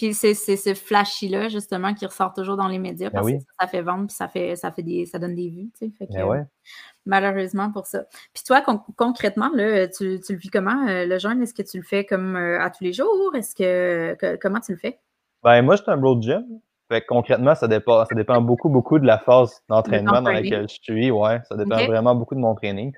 Puis 0.00 0.14
c'est 0.14 0.32
ce 0.34 0.72
flashy-là, 0.72 1.50
justement, 1.50 1.92
qui 1.92 2.06
ressort 2.06 2.32
toujours 2.32 2.56
dans 2.56 2.68
les 2.68 2.78
médias 2.78 3.10
Ben 3.10 3.16
parce 3.16 3.26
oui. 3.26 3.36
que 3.36 3.40
ça, 3.44 3.52
ça 3.60 3.66
fait 3.66 3.82
vendre 3.82 4.06
puis 4.06 4.16
ça 4.16 4.28
fait, 4.28 4.56
ça 4.56 4.72
fait 4.72 4.82
des, 4.82 5.04
ça 5.04 5.18
donne 5.18 5.34
des 5.34 5.50
vues, 5.50 5.70
tu 5.78 5.86
sais. 5.88 5.92
Fait 5.98 6.06
que, 6.06 6.14
Ben 6.14 6.24
ouais. 6.24 6.42
Malheureusement 7.04 7.70
pour 7.70 7.86
ça. 7.86 8.04
Puis 8.32 8.42
toi, 8.46 8.62
con- 8.62 8.80
concrètement, 8.96 9.50
là, 9.54 9.88
tu, 9.88 10.18
tu 10.20 10.32
le 10.32 10.38
vis 10.38 10.48
comment, 10.48 10.88
euh, 10.88 11.04
le 11.04 11.18
jeûne? 11.18 11.42
Est-ce 11.42 11.52
que 11.52 11.60
tu 11.62 11.76
le 11.76 11.82
fais 11.82 12.06
comme 12.06 12.34
euh, 12.34 12.58
à 12.62 12.70
tous 12.70 12.82
les 12.82 12.94
jours? 12.94 13.34
Est-ce 13.34 13.54
que, 13.54 14.14
que- 14.14 14.36
comment 14.36 14.60
tu 14.60 14.72
le 14.72 14.78
fais? 14.78 15.00
Ben, 15.42 15.60
moi, 15.60 15.76
je 15.76 15.82
suis 15.82 15.90
un 15.90 15.98
de 15.98 16.22
gym. 16.22 16.46
Fait 16.88 17.02
que 17.02 17.06
concrètement, 17.06 17.54
ça 17.54 17.68
dépend, 17.68 18.06
ça 18.06 18.14
dépend 18.14 18.40
beaucoup, 18.40 18.70
beaucoup 18.70 18.98
de 18.98 19.06
la 19.06 19.18
phase 19.18 19.62
d'entraînement 19.68 20.22
dans 20.22 20.32
laquelle 20.32 20.66
je 20.66 20.78
suis. 20.80 21.10
Ouais, 21.10 21.40
ça 21.46 21.56
dépend 21.56 21.84
vraiment 21.84 22.14
beaucoup 22.14 22.34
de 22.34 22.40
mon 22.40 22.54
training. 22.54 22.94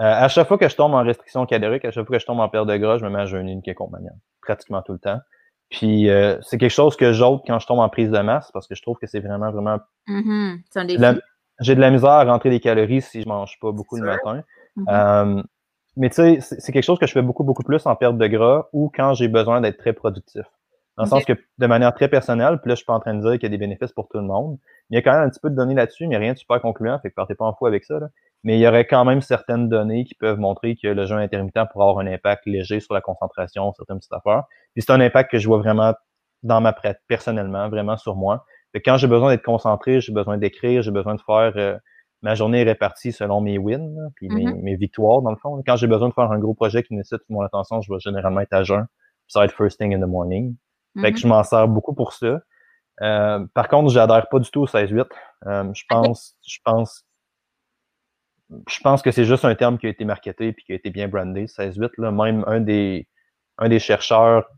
Euh, 0.00 0.04
à 0.04 0.28
chaque 0.28 0.48
fois 0.48 0.56
que 0.56 0.68
je 0.68 0.76
tombe 0.76 0.94
en 0.94 1.02
restriction 1.02 1.44
calorique, 1.44 1.84
à 1.84 1.90
chaque 1.90 2.06
fois 2.06 2.16
que 2.16 2.22
je 2.22 2.26
tombe 2.26 2.40
en 2.40 2.48
perte 2.48 2.66
de 2.68 2.76
gras, 2.78 2.96
je 2.96 3.04
me 3.04 3.10
mets 3.10 3.20
à 3.20 3.26
jeûner 3.26 3.52
d'une 3.52 3.60
quelconque 3.62 3.90
manière. 3.90 4.14
Pratiquement 4.40 4.80
tout 4.80 4.92
le 4.92 4.98
temps. 4.98 5.18
Puis, 5.70 6.08
euh, 6.08 6.38
c'est 6.42 6.56
quelque 6.58 6.70
chose 6.72 6.96
que 6.96 7.12
j'ôte 7.12 7.42
quand 7.46 7.58
je 7.58 7.66
tombe 7.66 7.80
en 7.80 7.88
prise 7.88 8.10
de 8.10 8.18
masse 8.20 8.50
parce 8.52 8.66
que 8.66 8.74
je 8.74 8.82
trouve 8.82 8.96
que 8.98 9.06
c'est 9.06 9.20
vraiment, 9.20 9.50
vraiment 9.50 9.78
Mhm. 10.06 10.62
Un 10.74 10.86
J'ai 11.60 11.74
de 11.74 11.80
la- 11.80 11.90
misère 11.90 12.10
à 12.10 12.24
rentrer 12.24 12.50
des 12.50 12.60
calories 12.60 13.02
si 13.02 13.22
je 13.22 13.28
mange 13.28 13.58
pas 13.60 13.72
beaucoup 13.72 13.96
le 13.96 14.02
Sûr. 14.02 14.10
matin. 14.12 14.42
Mhm. 14.76 14.86
Euh, 14.88 15.42
mais 15.96 16.08
tu 16.08 16.14
sais, 16.14 16.38
c'est 16.40 16.72
quelque 16.72 16.84
chose 16.84 16.98
que 16.98 17.06
je 17.06 17.12
fais 17.12 17.20
beaucoup, 17.22 17.44
beaucoup 17.44 17.62
plus 17.64 17.84
en 17.86 17.94
perte 17.96 18.16
de 18.16 18.26
gras 18.28 18.68
ou 18.72 18.90
quand 18.94 19.14
j'ai 19.14 19.28
besoin 19.28 19.60
d'être 19.60 19.76
très 19.78 19.92
productif. 19.92 20.42
Dans 20.98 21.04
le 21.04 21.08
sens 21.08 21.24
que 21.24 21.32
de 21.58 21.66
manière 21.66 21.94
très 21.94 22.08
personnelle, 22.08 22.58
puis 22.60 22.68
là, 22.68 22.74
je 22.74 22.78
suis 22.80 22.84
pas 22.84 22.92
en 22.92 23.00
train 23.00 23.14
de 23.14 23.20
dire 23.22 23.32
qu'il 23.32 23.44
y 23.44 23.46
a 23.46 23.48
des 23.48 23.56
bénéfices 23.58 23.92
pour 23.92 24.08
tout 24.08 24.18
le 24.18 24.24
monde. 24.24 24.58
Il 24.90 24.96
y 24.96 24.98
a 24.98 25.02
quand 25.02 25.12
même 25.12 25.22
un 25.22 25.30
petit 25.30 25.40
peu 25.40 25.48
de 25.48 25.54
données 25.54 25.74
là-dessus, 25.74 26.06
mais 26.08 26.16
rien 26.16 26.32
de 26.32 26.38
super 26.38 26.60
concluant, 26.60 26.98
fait 26.98 27.10
que 27.10 27.14
partez 27.14 27.34
pas 27.34 27.44
en 27.46 27.54
fou 27.54 27.66
avec 27.66 27.84
ça. 27.84 27.98
là. 27.98 28.08
Mais 28.44 28.56
il 28.58 28.60
y 28.60 28.68
aurait 28.68 28.84
quand 28.86 29.04
même 29.04 29.20
certaines 29.20 29.68
données 29.68 30.04
qui 30.04 30.14
peuvent 30.14 30.38
montrer 30.38 30.76
que 30.76 30.88
le 30.88 31.06
jeûne 31.06 31.18
intermittent 31.18 31.54
pourrait 31.72 31.88
avoir 31.88 31.98
un 31.98 32.06
impact 32.06 32.42
léger 32.46 32.80
sur 32.80 32.94
la 32.94 33.00
concentration, 33.00 33.72
certaines 33.74 33.98
petites 33.98 34.12
affaires. 34.12 34.44
Puis 34.74 34.82
c'est 34.82 34.92
un 34.92 35.00
impact 35.00 35.30
que 35.30 35.38
je 35.38 35.46
vois 35.48 35.58
vraiment 35.58 35.94
dans 36.42 36.60
ma 36.60 36.72
pratique, 36.72 37.02
personnellement, 37.08 37.68
vraiment 37.68 37.96
sur 37.96 38.14
moi. 38.16 38.44
Fait 38.72 38.80
que 38.80 38.90
quand 38.90 38.96
j'ai 38.96 39.08
besoin 39.08 39.30
d'être 39.30 39.44
concentré, 39.44 40.00
j'ai 40.00 40.12
besoin 40.12 40.36
d'écrire, 40.38 40.82
j'ai 40.82 40.90
besoin 40.90 41.14
de 41.14 41.20
faire 41.20 41.52
euh, 41.56 41.76
ma 42.22 42.34
journée 42.34 42.60
est 42.60 42.64
répartie 42.64 43.12
selon 43.12 43.40
mes 43.40 43.58
wins, 43.58 43.94
là, 43.96 44.08
puis 44.16 44.28
mes, 44.28 44.44
Mhm. 44.44 44.60
mes 44.62 44.76
victoires, 44.76 45.22
dans 45.22 45.30
le 45.30 45.36
fond. 45.36 45.62
Quand 45.66 45.76
j'ai 45.76 45.86
besoin 45.86 46.08
de 46.08 46.14
faire 46.14 46.30
un 46.30 46.38
gros 46.38 46.54
projet 46.54 46.82
qui 46.82 46.94
nécessite 46.94 47.22
mon 47.28 47.42
attention, 47.42 47.80
je 47.80 47.92
vais 47.92 47.98
généralement 48.00 48.40
être 48.40 48.52
à 48.52 48.62
jeun. 48.64 48.86
Puis 49.26 49.32
Ça 49.32 49.40
va 49.40 49.44
être 49.46 49.54
first 49.54 49.78
thing 49.78 49.94
in 49.94 50.00
the 50.00 50.08
morning. 50.08 50.56
Fait 51.00 51.10
que 51.12 51.16
Mhm. 51.16 51.22
je 51.22 51.28
m'en 51.28 51.42
sers 51.44 51.68
beaucoup 51.68 51.94
pour 51.94 52.12
ça. 52.12 52.40
Euh, 53.02 53.46
par 53.54 53.68
contre, 53.68 53.90
j'adhère 53.90 54.28
pas 54.28 54.38
du 54.40 54.50
tout 54.50 54.62
au 54.62 54.66
16-8. 54.66 55.08
Euh, 55.46 55.70
je 55.74 55.84
pense, 55.88 56.36
je 56.46 56.58
pense, 56.64 57.04
je 58.68 58.80
pense 58.80 59.02
que 59.02 59.10
c'est 59.10 59.24
juste 59.24 59.44
un 59.44 59.54
terme 59.54 59.78
qui 59.78 59.86
a 59.86 59.90
été 59.90 60.04
marketé 60.04 60.52
puis 60.52 60.64
qui 60.64 60.72
a 60.72 60.74
été 60.74 60.90
bien 60.90 61.08
brandé, 61.08 61.46
16-8. 61.46 61.90
Là. 61.98 62.10
Même 62.10 62.44
un 62.46 62.60
des, 62.60 63.08
un 63.58 63.68
des 63.68 63.78
chercheurs, 63.78 64.48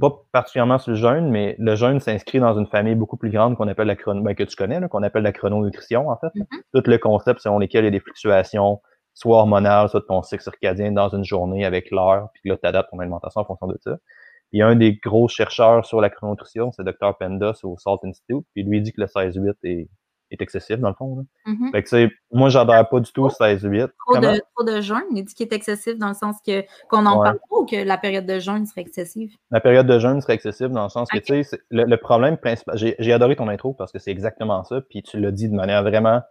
pas 0.00 0.10
particulièrement 0.32 0.78
sur 0.78 0.92
le 0.92 0.96
jeûne, 0.96 1.30
mais 1.30 1.56
le 1.58 1.74
jeûne 1.74 2.00
s'inscrit 2.00 2.40
dans 2.40 2.58
une 2.58 2.66
famille 2.66 2.94
beaucoup 2.94 3.16
plus 3.16 3.30
grande 3.30 3.56
qu'on 3.56 3.68
appelle 3.68 3.88
la 3.88 3.96
chrono, 3.96 4.22
ben, 4.22 4.34
que 4.34 4.44
tu 4.44 4.56
connais, 4.56 4.80
qu'on 4.88 5.02
appelle 5.02 5.22
la 5.24 5.32
chrononutrition, 5.32 6.08
en 6.08 6.16
fait. 6.16 6.30
Mhm. 6.34 6.46
Tout 6.74 6.82
le 6.86 6.98
concept 6.98 7.40
selon 7.40 7.58
lesquels 7.58 7.82
il 7.84 7.86
y 7.86 7.88
a 7.88 7.92
des 7.92 8.00
fluctuations, 8.00 8.80
soit 9.14 9.36
hormonales, 9.38 9.88
soit 9.90 10.00
de 10.00 10.06
ton 10.06 10.22
cycle 10.22 10.42
circadien 10.42 10.92
dans 10.92 11.08
une 11.10 11.24
journée 11.24 11.64
avec 11.64 11.90
l'heure, 11.90 12.28
puis 12.34 12.48
là, 12.50 12.56
tu 12.56 12.66
adaptes 12.66 12.90
ton 12.90 13.00
alimentation 13.00 13.42
en 13.42 13.44
fonction 13.44 13.66
de 13.66 13.76
ça. 13.82 13.96
Puis 14.50 14.62
un 14.62 14.74
des 14.76 14.94
gros 14.94 15.28
chercheurs 15.28 15.84
sur 15.86 16.00
la 16.00 16.10
chrononutrition, 16.10 16.72
c'est 16.72 16.84
Dr. 16.84 17.16
Pendas 17.18 17.60
au 17.62 17.76
Salt 17.78 17.98
Institute, 18.04 18.44
puis 18.54 18.64
lui 18.64 18.80
dit 18.80 18.92
que 18.92 19.00
le 19.00 19.06
16-8 19.06 19.54
est, 19.64 19.88
est 20.32 20.42
excessif, 20.42 20.78
dans 20.78 20.88
le 20.88 20.94
fond. 20.94 21.16
Là. 21.18 21.22
Mhm. 21.52 21.70
Fait 21.72 21.82
que, 21.82 21.88
tu 21.88 21.96
sais, 21.96 22.10
moi, 22.32 22.48
j'adhère 22.48 22.88
pas 22.88 23.00
du 23.00 23.12
tout 23.12 23.22
au 23.22 23.30
16-8. 23.30 23.88
Trop 23.88 24.14
Comment? 24.14 24.32
de, 24.32 24.40
trop 24.56 24.64
de 24.64 24.80
jeûne, 24.80 25.02
il 25.14 25.24
dit 25.24 25.34
qu'il 25.34 25.46
est 25.46 25.52
excessif 25.52 25.96
dans 25.98 26.08
le 26.08 26.14
sens 26.14 26.36
que 26.46 26.62
qu'on 26.88 27.06
en 27.06 27.18
Ouais. 27.18 27.24
parle 27.24 27.38
pas 27.38 27.56
ou 27.56 27.64
que 27.66 27.76
la 27.84 27.98
période 27.98 28.26
de 28.26 28.38
jeûne 28.38 28.66
serait 28.66 28.80
excessive? 28.82 29.32
La 29.50 29.60
période 29.60 29.86
de 29.86 29.98
jeûne 29.98 30.20
serait 30.20 30.34
excessive 30.34 30.68
dans 30.68 30.84
le 30.84 30.88
sens 30.88 31.08
que, 31.10 31.18
tu 31.18 31.42
sais, 31.44 31.58
le, 31.70 31.84
le 31.84 31.96
problème 31.96 32.36
principal, 32.36 32.76
j'ai 32.76 32.94
j'ai 32.98 33.12
adoré 33.12 33.34
ton 33.36 33.48
intro 33.48 33.72
parce 33.74 33.90
que 33.92 33.98
c'est 33.98 34.10
exactement 34.10 34.62
ça, 34.64 34.80
puis 34.88 35.02
tu 35.02 35.18
l'as 35.20 35.32
dit 35.32 35.48
de 35.48 35.54
manière 35.54 35.82
vraiment 35.82 36.22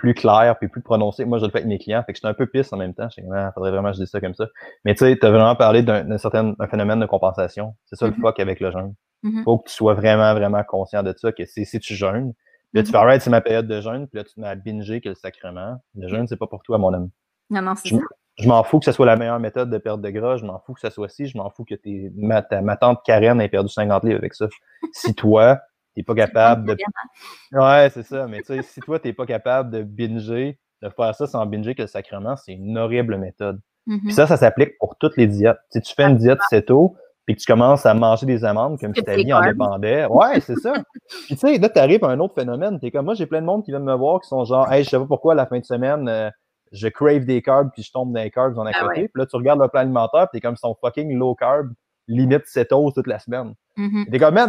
plus 0.00 0.14
claire 0.14 0.56
puis 0.58 0.68
plus 0.68 0.80
prononcée. 0.80 1.26
Moi, 1.26 1.38
je 1.38 1.44
le 1.44 1.50
fais 1.50 1.58
avec 1.58 1.68
mes 1.68 1.78
clients, 1.78 2.02
fait 2.04 2.12
que 2.12 2.16
j'étais 2.16 2.26
un 2.28 2.34
peu 2.34 2.46
pisse 2.46 2.72
en 2.72 2.78
même 2.78 2.94
temps. 2.94 3.08
Je 3.14 3.22
ah, 3.34 3.52
faudrait 3.54 3.70
vraiment 3.70 3.90
que 3.90 3.96
je 3.96 4.00
dise 4.02 4.10
ça 4.10 4.18
comme 4.20 4.34
ça. 4.34 4.46
Mais 4.86 4.94
tu 4.94 5.04
sais, 5.04 5.16
tu 5.18 5.26
as 5.26 5.30
vraiment 5.30 5.54
parlé 5.54 5.82
d'un 5.82 6.16
certain 6.18 6.54
un 6.58 6.66
phénomène 6.68 7.00
de 7.00 7.06
compensation. 7.06 7.74
C'est 7.84 7.96
ça 7.96 8.06
le 8.06 8.14
fuck 8.14 8.40
avec 8.40 8.60
le 8.60 8.70
jeûne. 8.70 8.94
Mhm. 9.22 9.42
Faut 9.44 9.58
que 9.58 9.68
tu 9.68 9.74
sois 9.74 9.92
vraiment, 9.92 10.32
vraiment 10.34 10.62
conscient 10.64 11.02
de 11.02 11.12
ça, 11.16 11.30
que 11.32 11.44
si 11.44 11.66
tu 11.78 11.94
jeûnes, 11.94 12.32
là, 12.72 12.82
tu 12.82 12.90
fais, 12.90 12.96
alright, 12.96 13.20
c'est 13.20 13.28
ma 13.30 13.42
période 13.42 13.66
de 13.68 13.80
jeûne, 13.82 14.08
puis 14.08 14.16
là, 14.18 14.24
tu 14.24 14.34
te 14.34 14.40
mets 14.40 14.48
à 14.48 14.54
binger 14.54 15.02
que 15.02 15.10
le 15.10 15.14
sacrement. 15.14 15.76
Le 15.94 16.08
jeûne, 16.08 16.26
c'est 16.26 16.38
pas 16.38 16.46
pour 16.46 16.62
toi, 16.62 16.78
mon 16.78 16.94
ami. 16.94 17.10
Non, 17.50 17.60
non, 17.60 17.74
c'est 17.74 17.90
Je, 17.90 17.96
ça. 17.96 18.02
je 18.38 18.48
m'en 18.48 18.62
fous 18.62 18.78
que 18.78 18.86
ce 18.86 18.92
soit 18.92 19.04
la 19.06 19.16
meilleure 19.16 19.40
méthode 19.40 19.68
de 19.68 19.76
perte 19.76 20.00
de 20.00 20.08
gras, 20.10 20.36
je 20.38 20.46
m'en 20.46 20.58
fous 20.60 20.72
que 20.72 20.80
ça 20.80 20.90
soit 20.90 21.08
ci, 21.10 21.26
je 21.26 21.36
m'en 21.36 21.50
fous 21.50 21.64
que 21.64 21.74
t'es, 21.74 22.10
ma, 22.16 22.40
ta- 22.40 22.62
ma 22.62 22.76
tante 22.78 23.00
Karen 23.04 23.38
ait 23.40 23.48
perdu 23.48 23.68
50 23.68 24.04
livres 24.04 24.18
avec 24.18 24.32
ça. 24.34 24.46
Si 24.92 25.14
toi, 25.14 25.60
t'es 26.00 26.04
pas 26.04 26.14
capable 26.14 26.66
de. 26.68 26.76
Ouais, 27.52 27.90
c'est 27.92 28.02
ça, 28.02 28.26
mais 28.26 28.38
tu 28.38 28.46
sais, 28.54 28.62
si 28.62 28.80
toi, 28.80 28.98
t'es 28.98 29.12
pas 29.12 29.26
capable 29.26 29.70
de 29.70 29.82
binger, 29.82 30.58
de 30.82 30.88
faire 30.88 31.14
ça 31.14 31.26
sans 31.26 31.44
binger 31.46 31.74
que 31.74 31.82
le 31.82 31.88
sacrement, 31.88 32.36
c'est 32.36 32.52
une 32.52 32.78
horrible 32.78 33.16
méthode. 33.18 33.60
Puis 33.86 34.12
ça, 34.12 34.26
ça 34.26 34.36
s'applique 34.36 34.78
pour 34.78 34.96
toutes 34.98 35.16
les 35.16 35.26
diètes. 35.26 35.58
Si 35.70 35.80
tu 35.80 35.94
fais 35.94 36.04
une 36.04 36.16
diète 36.16 36.38
céto, 36.48 36.96
puis 37.26 37.34
que 37.36 37.40
tu 37.40 37.46
commences 37.46 37.86
à 37.86 37.94
manger 37.94 38.26
des 38.26 38.44
amandes 38.44 38.78
comme 38.80 38.94
si 38.94 39.02
ta 39.02 39.14
vie 39.16 39.32
en 39.32 39.40
dépendait. 39.42 40.06
Ouais, 40.06 40.40
c'est 40.40 40.56
ça. 40.56 40.72
Puis 41.26 41.34
tu 41.34 41.36
sais, 41.36 41.58
là, 41.58 41.68
t'arrives 41.68 42.04
à 42.04 42.08
un 42.08 42.18
autre 42.20 42.34
phénomène. 42.34 42.78
T'es 42.80 42.90
comme 42.90 43.04
moi, 43.04 43.14
j'ai 43.14 43.26
plein 43.26 43.40
de 43.40 43.46
monde 43.46 43.64
qui 43.64 43.70
viennent 43.72 43.84
me 43.84 43.94
voir 43.94 44.20
qui 44.20 44.28
sont 44.28 44.44
genre, 44.44 44.70
hey, 44.72 44.84
je 44.84 44.90
sais 44.90 44.98
pas 44.98 45.06
pourquoi 45.06 45.32
à 45.32 45.36
la 45.36 45.46
fin 45.46 45.58
de 45.58 45.64
semaine, 45.64 46.08
euh, 46.08 46.30
je 46.72 46.88
crave 46.88 47.24
des 47.24 47.42
carbs 47.42 47.70
puis 47.72 47.82
je 47.82 47.90
tombe 47.92 48.12
dans 48.12 48.20
les 48.20 48.30
carbs 48.30 48.56
en 48.58 48.66
à 48.66 48.70
Ah 48.74 48.80
côté. 48.80 49.02
ouais. 49.02 49.08
Puis 49.08 49.20
là, 49.20 49.26
tu 49.26 49.36
regardes 49.36 49.58
leur 49.58 49.70
plan 49.70 49.80
alimentaire, 49.80 50.28
puis 50.30 50.38
t'es 50.38 50.40
comme 50.40 50.54
ils 50.54 50.58
sont 50.58 50.76
fucking 50.80 51.16
low 51.16 51.34
carb, 51.34 51.68
limite 52.10 52.46
cétose 52.46 52.92
toute 52.94 53.06
la 53.06 53.18
semaine. 53.18 53.54
Man, 53.76 54.04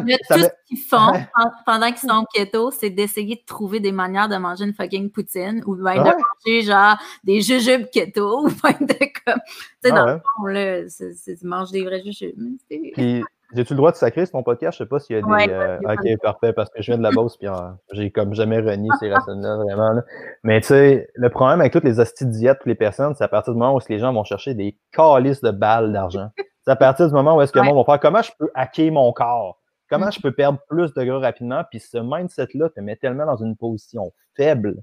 Là, 0.07 0.17
ça 0.27 0.35
tout 0.35 0.41
ce 0.41 0.49
qu'ils 0.67 0.77
font 0.79 1.11
pen- 1.13 1.51
pendant 1.65 1.87
qu'ils 1.87 2.09
sont 2.09 2.25
keto, 2.33 2.69
c'est 2.71 2.89
d'essayer 2.89 3.35
de 3.35 3.45
trouver 3.45 3.79
des 3.79 3.93
manières 3.93 4.27
de 4.27 4.35
manger 4.35 4.65
une 4.65 4.73
fucking 4.73 5.09
poutine 5.09 5.63
ou 5.65 5.75
de 5.77 5.81
Ouais. 5.83 5.95
manger 5.97 6.61
genre 6.63 6.97
des 7.23 7.39
jujubes 7.39 7.85
keto 7.93 8.41
ou 8.45 8.49
de 8.49 8.53
comme. 8.55 9.39
Tu 9.47 9.89
sais, 9.89 9.91
Ah 9.91 9.91
dans 9.91 10.05
ouais. 10.05 10.13
le 10.13 10.19
fond, 10.35 10.45
là, 10.47 10.89
c'est- 10.89 11.35
tu 11.39 11.47
manges 11.47 11.71
des 11.71 11.83
vrais 11.85 12.01
jujubes. 12.03 12.35
Puis, 12.69 13.23
j'ai-tu 13.53 13.73
le 13.73 13.77
droit 13.77 13.91
de 13.91 13.97
sacrer 13.97 14.25
sur 14.25 14.33
ton 14.33 14.43
podcast? 14.43 14.77
Je 14.77 14.83
sais 14.83 14.87
pas 14.89 14.99
s'il 14.99 15.15
y 15.15 15.19
a 15.19 15.21
des. 15.21 15.27
Ouais, 15.29 15.49
euh, 15.49 15.77
ok, 15.83 16.21
parfait, 16.21 16.51
parce 16.53 16.69
que 16.69 16.81
je 16.81 16.87
viens 16.91 16.97
de 16.97 17.03
la 17.03 17.11
Beauce, 17.11 17.37
puis 17.37 17.47
euh, 17.47 17.53
j'ai 17.93 18.09
comme 18.11 18.33
jamais 18.33 18.59
renié 18.59 18.89
ces 18.99 19.09
racines-là, 19.13 19.57
vraiment. 19.57 19.91
là. 19.93 20.01
Mais 20.43 20.59
tu 20.61 20.67
sais, 20.67 21.09
le 21.15 21.29
problème 21.29 21.59
avec 21.61 21.71
toutes 21.73 21.83
les 21.85 21.99
hosties 21.99 22.25
de 22.25 22.31
diète, 22.31 22.57
toutes 22.59 22.67
les 22.67 22.75
personnes, 22.75 23.13
c'est 23.15 23.23
à 23.23 23.27
partir 23.29 23.53
du 23.53 23.59
moment 23.59 23.75
où 23.75 23.79
les 23.89 23.99
gens 23.99 24.11
vont 24.13 24.23
chercher 24.25 24.53
des 24.55 24.77
calices 24.91 25.41
de 25.41 25.51
balles 25.51 25.91
d'argent. 25.93 26.29
C'est 26.63 26.71
à 26.71 26.75
partir 26.75 27.07
du 27.07 27.13
moment 27.13 27.35
où 27.35 27.41
est-ce 27.41 27.51
que 27.51 27.59
le 27.59 27.63
Ouais. 27.65 27.73
monde 27.73 27.85
va 27.85 27.93
faire 27.93 27.99
comment 27.99 28.21
je 28.21 28.31
peux 28.37 28.49
hacker 28.55 28.91
mon 28.91 29.11
corps? 29.13 29.59
Comment 29.89 30.05
Mhm. 30.07 30.11
je 30.13 30.21
peux 30.21 30.31
perdre 30.31 30.59
plus 30.69 30.93
de 30.93 31.03
gras 31.03 31.19
rapidement? 31.19 31.63
Puis 31.69 31.79
ce 31.81 31.97
mindset-là 31.97 32.69
te 32.69 32.79
met 32.79 32.95
tellement 32.95 33.25
dans 33.25 33.37
une 33.37 33.55
position 33.57 34.13
faible 34.35 34.75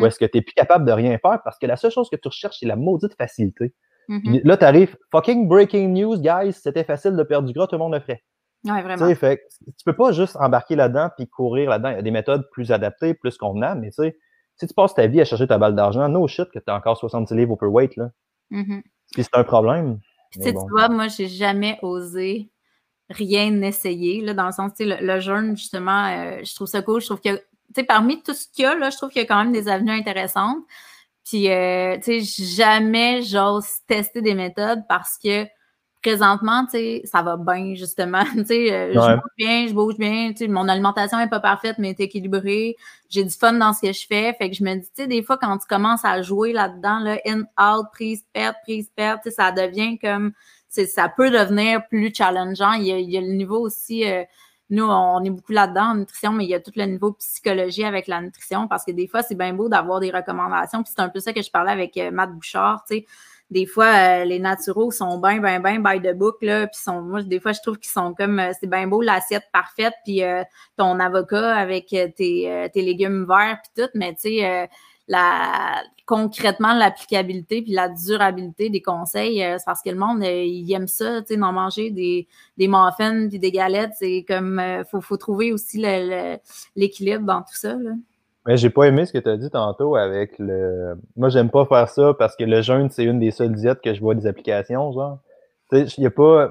où 0.00 0.06
est-ce 0.06 0.18
que 0.18 0.24
tu 0.24 0.38
n'es 0.38 0.42
plus 0.42 0.54
capable 0.54 0.86
de 0.86 0.92
rien 0.92 1.18
faire 1.18 1.42
parce 1.44 1.58
que 1.58 1.66
la 1.66 1.76
seule 1.76 1.90
chose 1.90 2.08
que 2.08 2.16
tu 2.16 2.28
recherches, 2.28 2.56
c'est 2.60 2.66
la 2.66 2.76
maudite 2.76 3.14
facilité. 3.18 3.74
Puis 4.08 4.40
là, 4.44 4.56
tu 4.56 4.64
arrives, 4.64 4.96
fucking 5.10 5.48
breaking 5.48 5.92
news, 5.92 6.16
guys, 6.18 6.52
c'était 6.54 6.84
facile 6.84 7.14
de 7.16 7.22
perdre 7.24 7.46
du 7.48 7.52
gras, 7.52 7.66
tout 7.66 7.74
le 7.74 7.80
monde 7.80 7.92
le 7.92 8.00
ferait. 8.00 8.22
Ouais, 8.64 8.82
vraiment. 8.82 9.14
fait, 9.14 9.42
tu 9.66 9.84
peux 9.84 9.92
pas 9.94 10.12
juste 10.12 10.34
embarquer 10.36 10.76
là-dedans 10.76 11.10
puis 11.16 11.28
courir 11.28 11.68
là-dedans. 11.70 11.90
Il 11.90 11.96
y 11.96 11.98
a 11.98 12.02
des 12.02 12.10
méthodes 12.10 12.48
plus 12.52 12.72
adaptées, 12.72 13.12
plus 13.14 13.36
convenables, 13.36 13.80
mais 13.82 13.88
tu 13.90 14.02
sais, 14.02 14.16
si 14.56 14.66
tu 14.66 14.72
passes 14.74 14.94
ta 14.94 15.06
vie 15.06 15.20
à 15.20 15.24
chercher 15.26 15.46
ta 15.46 15.58
balle 15.58 15.74
d'argent, 15.74 16.08
no 16.08 16.26
shit 16.26 16.50
que 16.50 16.58
tu 16.58 16.64
as 16.68 16.74
encore 16.74 16.96
70 16.96 17.34
livres 17.34 17.52
overweight, 17.52 17.94
là. 17.96 18.10
Mhm. 18.50 18.82
Puis 19.12 19.24
c'est 19.24 19.36
un 19.36 19.44
problème. 19.44 19.98
Puis, 20.30 20.40
Mais 20.40 20.46
tu 20.46 20.50
sais, 20.50 20.52
bon. 20.52 20.64
tu 20.66 20.70
vois, 20.70 20.88
moi, 20.88 21.08
j'ai 21.08 21.28
jamais 21.28 21.78
osé 21.82 22.50
rien 23.10 23.62
essayer, 23.62 24.20
là, 24.22 24.34
dans 24.34 24.46
le 24.46 24.52
sens, 24.52 24.72
tu 24.76 24.84
sais, 24.84 24.96
le, 25.00 25.06
le 25.06 25.20
jeûne, 25.20 25.56
justement, 25.56 26.06
euh, 26.06 26.40
je 26.44 26.54
trouve 26.54 26.66
ça 26.66 26.82
cool. 26.82 27.00
Je 27.00 27.06
trouve 27.06 27.20
que, 27.20 27.36
tu 27.36 27.42
sais, 27.76 27.84
parmi 27.84 28.22
tout 28.22 28.34
ce 28.34 28.46
qu'il 28.48 28.64
y 28.64 28.66
a, 28.66 28.74
là, 28.74 28.90
je 28.90 28.96
trouve 28.96 29.10
qu'il 29.10 29.22
y 29.22 29.24
a 29.24 29.28
quand 29.28 29.42
même 29.42 29.52
des 29.52 29.68
avenues 29.68 29.92
intéressantes. 29.92 30.58
Puis, 31.24 31.50
euh, 31.50 31.96
tu 32.02 32.24
sais, 32.24 32.44
jamais 32.56 33.22
j'ose 33.22 33.66
tester 33.86 34.22
des 34.22 34.34
méthodes 34.34 34.82
parce 34.88 35.18
que 35.18 35.46
présentement, 36.06 36.64
tu 36.66 36.72
sais, 36.72 37.02
ça 37.04 37.22
va 37.22 37.36
bien, 37.36 37.74
justement. 37.74 38.22
Tu 38.36 38.46
sais, 38.46 38.72
euh, 38.72 38.92
je 38.92 38.98
mange 38.98 39.20
bien, 39.36 39.66
je 39.66 39.74
bouge 39.74 39.96
bien. 39.98 40.30
Tu 40.30 40.38
sais, 40.38 40.48
mon 40.48 40.68
alimentation 40.68 41.18
est 41.18 41.28
pas 41.28 41.40
parfaite, 41.40 41.76
mais 41.78 41.90
est 41.90 42.00
équilibrée. 42.00 42.76
J'ai 43.08 43.24
du 43.24 43.30
fun 43.30 43.54
dans 43.54 43.72
ce 43.72 43.80
que 43.80 43.92
je 43.92 44.06
fais. 44.06 44.32
Fait 44.34 44.48
que 44.48 44.54
je 44.54 44.62
me 44.62 44.76
dis, 44.76 44.82
tu 44.82 45.02
sais, 45.02 45.06
des 45.08 45.24
fois, 45.24 45.36
quand 45.36 45.58
tu 45.58 45.66
commences 45.66 46.04
à 46.04 46.22
jouer 46.22 46.52
là-dedans, 46.52 47.00
là, 47.00 47.18
in, 47.26 47.40
out, 47.60 47.86
prise, 47.92 48.24
perte, 48.32 48.56
prise, 48.62 48.88
perte, 48.94 49.22
tu 49.24 49.30
sais, 49.30 49.34
ça 49.34 49.50
devient 49.50 49.98
comme, 49.98 50.32
ça 50.68 51.08
peut 51.08 51.30
devenir 51.30 51.86
plus 51.88 52.14
challengeant. 52.14 52.74
Il 52.74 52.86
y 52.86 52.92
a, 52.92 52.98
il 52.98 53.10
y 53.10 53.16
a 53.16 53.20
le 53.20 53.32
niveau 53.32 53.58
aussi, 53.58 54.08
euh, 54.08 54.22
nous, 54.70 54.84
on 54.84 55.24
est 55.24 55.30
beaucoup 55.30 55.52
là-dedans 55.52 55.90
en 55.90 55.94
nutrition, 55.96 56.30
mais 56.30 56.44
il 56.44 56.50
y 56.50 56.54
a 56.54 56.60
tout 56.60 56.72
le 56.76 56.84
niveau 56.84 57.12
psychologie 57.14 57.84
avec 57.84 58.06
la 58.06 58.20
nutrition 58.20 58.68
parce 58.68 58.84
que 58.84 58.92
des 58.92 59.08
fois, 59.08 59.22
c'est 59.22 59.36
bien 59.36 59.52
beau 59.54 59.68
d'avoir 59.68 59.98
des 59.98 60.10
recommandations. 60.12 60.84
Puis 60.84 60.92
c'est 60.94 61.02
un 61.02 61.08
peu 61.08 61.18
ça 61.18 61.32
que 61.32 61.42
je 61.42 61.50
parlais 61.50 61.72
avec 61.72 61.96
euh, 61.96 62.12
Matt 62.12 62.30
Bouchard, 62.32 62.84
tu 62.88 62.98
sais. 62.98 63.06
Des 63.50 63.64
fois, 63.64 63.86
euh, 64.22 64.24
les 64.24 64.40
naturaux 64.40 64.90
sont 64.90 65.18
bien, 65.18 65.38
bien, 65.38 65.60
bien 65.60 65.78
by 65.78 66.00
the 66.00 66.12
book, 66.14 66.36
là. 66.42 66.66
Puis 66.66 66.80
sont, 66.82 67.00
moi, 67.02 67.22
des 67.22 67.38
fois, 67.38 67.52
je 67.52 67.60
trouve 67.62 67.78
qu'ils 67.78 67.92
sont 67.92 68.12
comme, 68.12 68.40
euh, 68.40 68.50
c'est 68.58 68.66
bien 68.68 68.88
beau 68.88 69.00
l'assiette 69.02 69.44
parfaite, 69.52 69.94
puis 70.04 70.24
euh, 70.24 70.42
ton 70.76 70.98
avocat 70.98 71.54
avec 71.54 71.92
euh, 71.92 72.08
tes, 72.16 72.50
euh, 72.50 72.68
tes 72.68 72.82
légumes 72.82 73.24
verts, 73.24 73.58
puis 73.62 73.84
tout. 73.84 73.90
Mais 73.94 74.14
tu 74.14 74.22
sais, 74.22 74.44
euh, 74.44 74.66
la 75.06 75.82
concrètement 76.06 76.74
l'applicabilité 76.74 77.62
puis 77.62 77.72
la 77.72 77.88
durabilité 77.88 78.70
des 78.70 78.82
conseils, 78.82 79.38
c'est 79.38 79.64
parce 79.64 79.82
que 79.82 79.90
le 79.90 79.96
monde, 79.96 80.22
il 80.24 80.72
aime 80.72 80.88
ça, 80.88 81.20
tu 81.22 81.34
sais, 81.34 81.36
d'en 81.36 81.52
manger 81.52 81.90
des, 81.90 82.26
des 82.56 82.68
muffins 82.68 83.28
puis 83.28 83.38
des 83.38 83.52
galettes. 83.52 83.92
C'est 83.98 84.24
comme, 84.26 84.60
faut, 84.90 85.00
faut 85.00 85.16
trouver 85.16 85.52
aussi 85.52 85.78
l'équilibre 86.76 87.24
dans 87.24 87.40
tout 87.42 87.54
ça. 87.54 87.74
Là. 87.74 87.90
Mais 88.46 88.56
j'ai 88.56 88.70
pas 88.70 88.84
aimé 88.84 89.06
ce 89.06 89.12
que 89.12 89.18
tu 89.18 89.28
as 89.28 89.36
dit 89.36 89.50
tantôt 89.50 89.96
avec 89.96 90.38
le. 90.38 90.94
Moi, 91.16 91.28
j'aime 91.28 91.50
pas 91.50 91.66
faire 91.66 91.88
ça 91.88 92.14
parce 92.14 92.36
que 92.36 92.44
le 92.44 92.62
jeûne, 92.62 92.90
c'est 92.90 93.04
une 93.04 93.18
des 93.18 93.30
seules 93.30 93.54
diètes 93.54 93.80
que 93.82 93.92
je 93.92 94.00
vois 94.00 94.14
des 94.14 94.26
applications, 94.26 94.92
genre. 94.92 95.18
Tu 95.70 95.88
sais, 95.88 95.94
il 95.98 96.04
y 96.04 96.06
a 96.06 96.10
pas. 96.10 96.50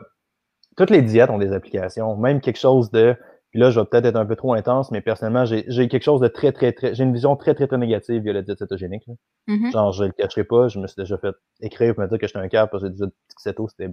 Toutes 0.77 0.89
les 0.89 1.01
diètes 1.01 1.29
ont 1.29 1.37
des 1.37 1.53
applications. 1.53 2.17
Même 2.17 2.41
quelque 2.41 2.59
chose 2.59 2.91
de 2.91 3.15
puis 3.55 3.61
là, 3.61 3.69
je 3.69 3.79
vais 3.79 3.85
peut-être 3.85 4.03
être 4.03 4.17
un 4.17 4.25
peu 4.25 4.35
trop 4.35 4.53
intense, 4.53 4.91
mais 4.91 4.99
personnellement, 4.99 5.45
j'ai 5.45 5.87
quelque 5.87 6.03
chose 6.03 6.19
de 6.19 6.27
très, 6.27 6.51
très, 6.51 6.73
très. 6.73 6.93
J'ai 6.93 7.05
une 7.05 7.13
vision 7.13 7.37
très, 7.37 7.55
très, 7.55 7.67
très 7.67 7.77
négative 7.77 8.21
via 8.21 8.33
la 8.33 8.41
diète 8.41 8.59
cétogénique. 8.59 9.05
Mm-hmm. 9.47 9.71
Genre, 9.71 9.93
je 9.93 10.03
le 10.03 10.11
cacherai 10.11 10.43
pas. 10.43 10.67
Je 10.67 10.77
me 10.77 10.87
suis 10.87 10.97
déjà 10.97 11.17
fait 11.17 11.33
écrire 11.61 11.95
pour 11.95 12.03
me 12.03 12.09
dire 12.09 12.19
que 12.19 12.27
j'étais 12.27 12.39
un 12.39 12.49
câble 12.49 12.69
parce 12.69 12.83
que 12.83 12.89
j'ai 12.89 12.95
dit 12.95 13.01
que 13.01 13.41
c'était 13.69 13.87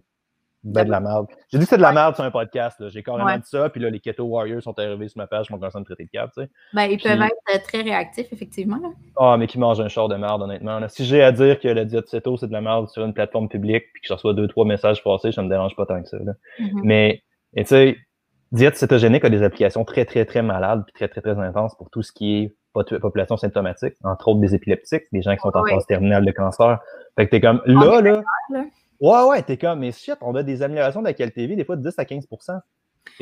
ben 0.65 0.85
de 0.85 0.91
la 0.91 1.01
merde. 1.01 1.27
J'ai 1.51 1.59
dit 1.59 1.65
que 1.65 1.71
c'était 1.71 1.77
de 1.79 1.83
la 1.83 1.93
merde 1.93 2.15
sur 2.15 2.25
un 2.25 2.31
podcast. 2.31 2.89
J'ai 2.89 3.03
carrément 3.03 3.37
dit 3.37 3.43
ça. 3.45 3.69
Puis 3.69 3.81
là, 3.81 3.91
les 3.91 4.01
Keto 4.01 4.25
Warriors 4.25 4.63
sont 4.63 4.79
arrivés 4.79 5.09
sur 5.09 5.19
ma 5.19 5.27
page, 5.27 5.47
je 5.49 5.53
m'en 5.53 5.59
commencé 5.59 5.77
à 5.77 5.81
me 5.81 5.85
traiter 5.85 6.05
de 6.05 6.11
câble, 6.11 6.33
tu 6.37 6.43
sais. 6.43 6.51
Ben, 6.73 6.85
ils 6.85 6.99
peuvent 6.99 7.21
être 7.55 7.65
très 7.65 7.83
réactifs, 7.83 8.33
effectivement. 8.33 8.81
Ah, 9.17 9.37
mais 9.39 9.47
qui 9.47 9.59
mangent 9.59 9.81
un 9.81 9.89
char 9.89 10.09
de 10.09 10.17
merde, 10.17 10.43
honnêtement. 10.43 10.79
Si 10.89 11.05
j'ai 11.05 11.23
à 11.23 11.33
dire 11.33 11.59
que 11.59 11.69
la 11.69 11.85
diète 11.85 12.09
céto, 12.09 12.37
c'est 12.37 12.49
de 12.49 12.53
la 12.53 12.61
merde 12.61 12.89
sur 12.89 13.05
une 13.05 13.15
plateforme 13.15 13.49
publique, 13.49 13.85
puis 13.93 14.03
que 14.03 14.09
je 14.09 14.13
reçois 14.13 14.35
deux, 14.35 14.49
trois 14.49 14.65
messages 14.65 15.03
passés, 15.03 15.33
ça 15.33 15.43
me 15.43 15.49
dérange 15.49 15.75
pas 15.77 15.87
tant 15.87 16.01
que 16.01 16.09
ça. 16.09 16.19
Mm-hmm. 16.19 16.81
Mais, 16.85 17.23
tu 17.57 17.65
sais, 17.65 17.97
diète 18.53 18.77
cétogénique 18.77 19.25
a 19.25 19.31
des 19.31 19.43
applications 19.43 19.85
très, 19.85 20.05
très, 20.05 20.25
très 20.25 20.43
malades 20.43 20.85
puis 20.85 20.93
très, 20.93 21.09
très, 21.09 21.21
très 21.21 21.39
intenses 21.39 21.75
pour 21.77 21.91
tout 21.91 22.03
ce 22.03 22.13
qui 22.13 22.43
est 22.43 22.55
population 22.75 23.37
symptomatique, 23.37 23.95
entre 24.03 24.29
autres 24.29 24.41
des 24.41 24.55
épileptiques, 24.55 25.05
des 25.13 25.23
gens 25.23 25.35
qui 25.35 25.41
sont 25.41 25.55
en 25.55 25.65
phase 25.67 25.87
terminale 25.87 26.25
de 26.25 26.31
cancer. 26.31 26.79
Fait 27.17 27.27
que 27.27 27.31
t'es 27.31 27.41
comme, 27.41 27.61
là, 27.67 28.01
là, 28.01 28.23
ouais, 29.03 29.25
ouais, 29.25 29.43
t'es 29.43 29.59
comme, 29.59 29.81
mais 29.81 29.93
shit, 29.93 30.17
on 30.21 30.35
a 30.35 30.43
des 30.43 30.63
améliorations 30.63 31.01
de 31.01 31.07
la 31.07 31.13
qualité 31.13 31.43
de 31.43 31.47
vie, 31.49 31.57
des 31.57 31.65
fois 31.65 31.77
de 31.77 31.83
10 31.83 31.99
à 31.99 32.05
15 32.05 32.27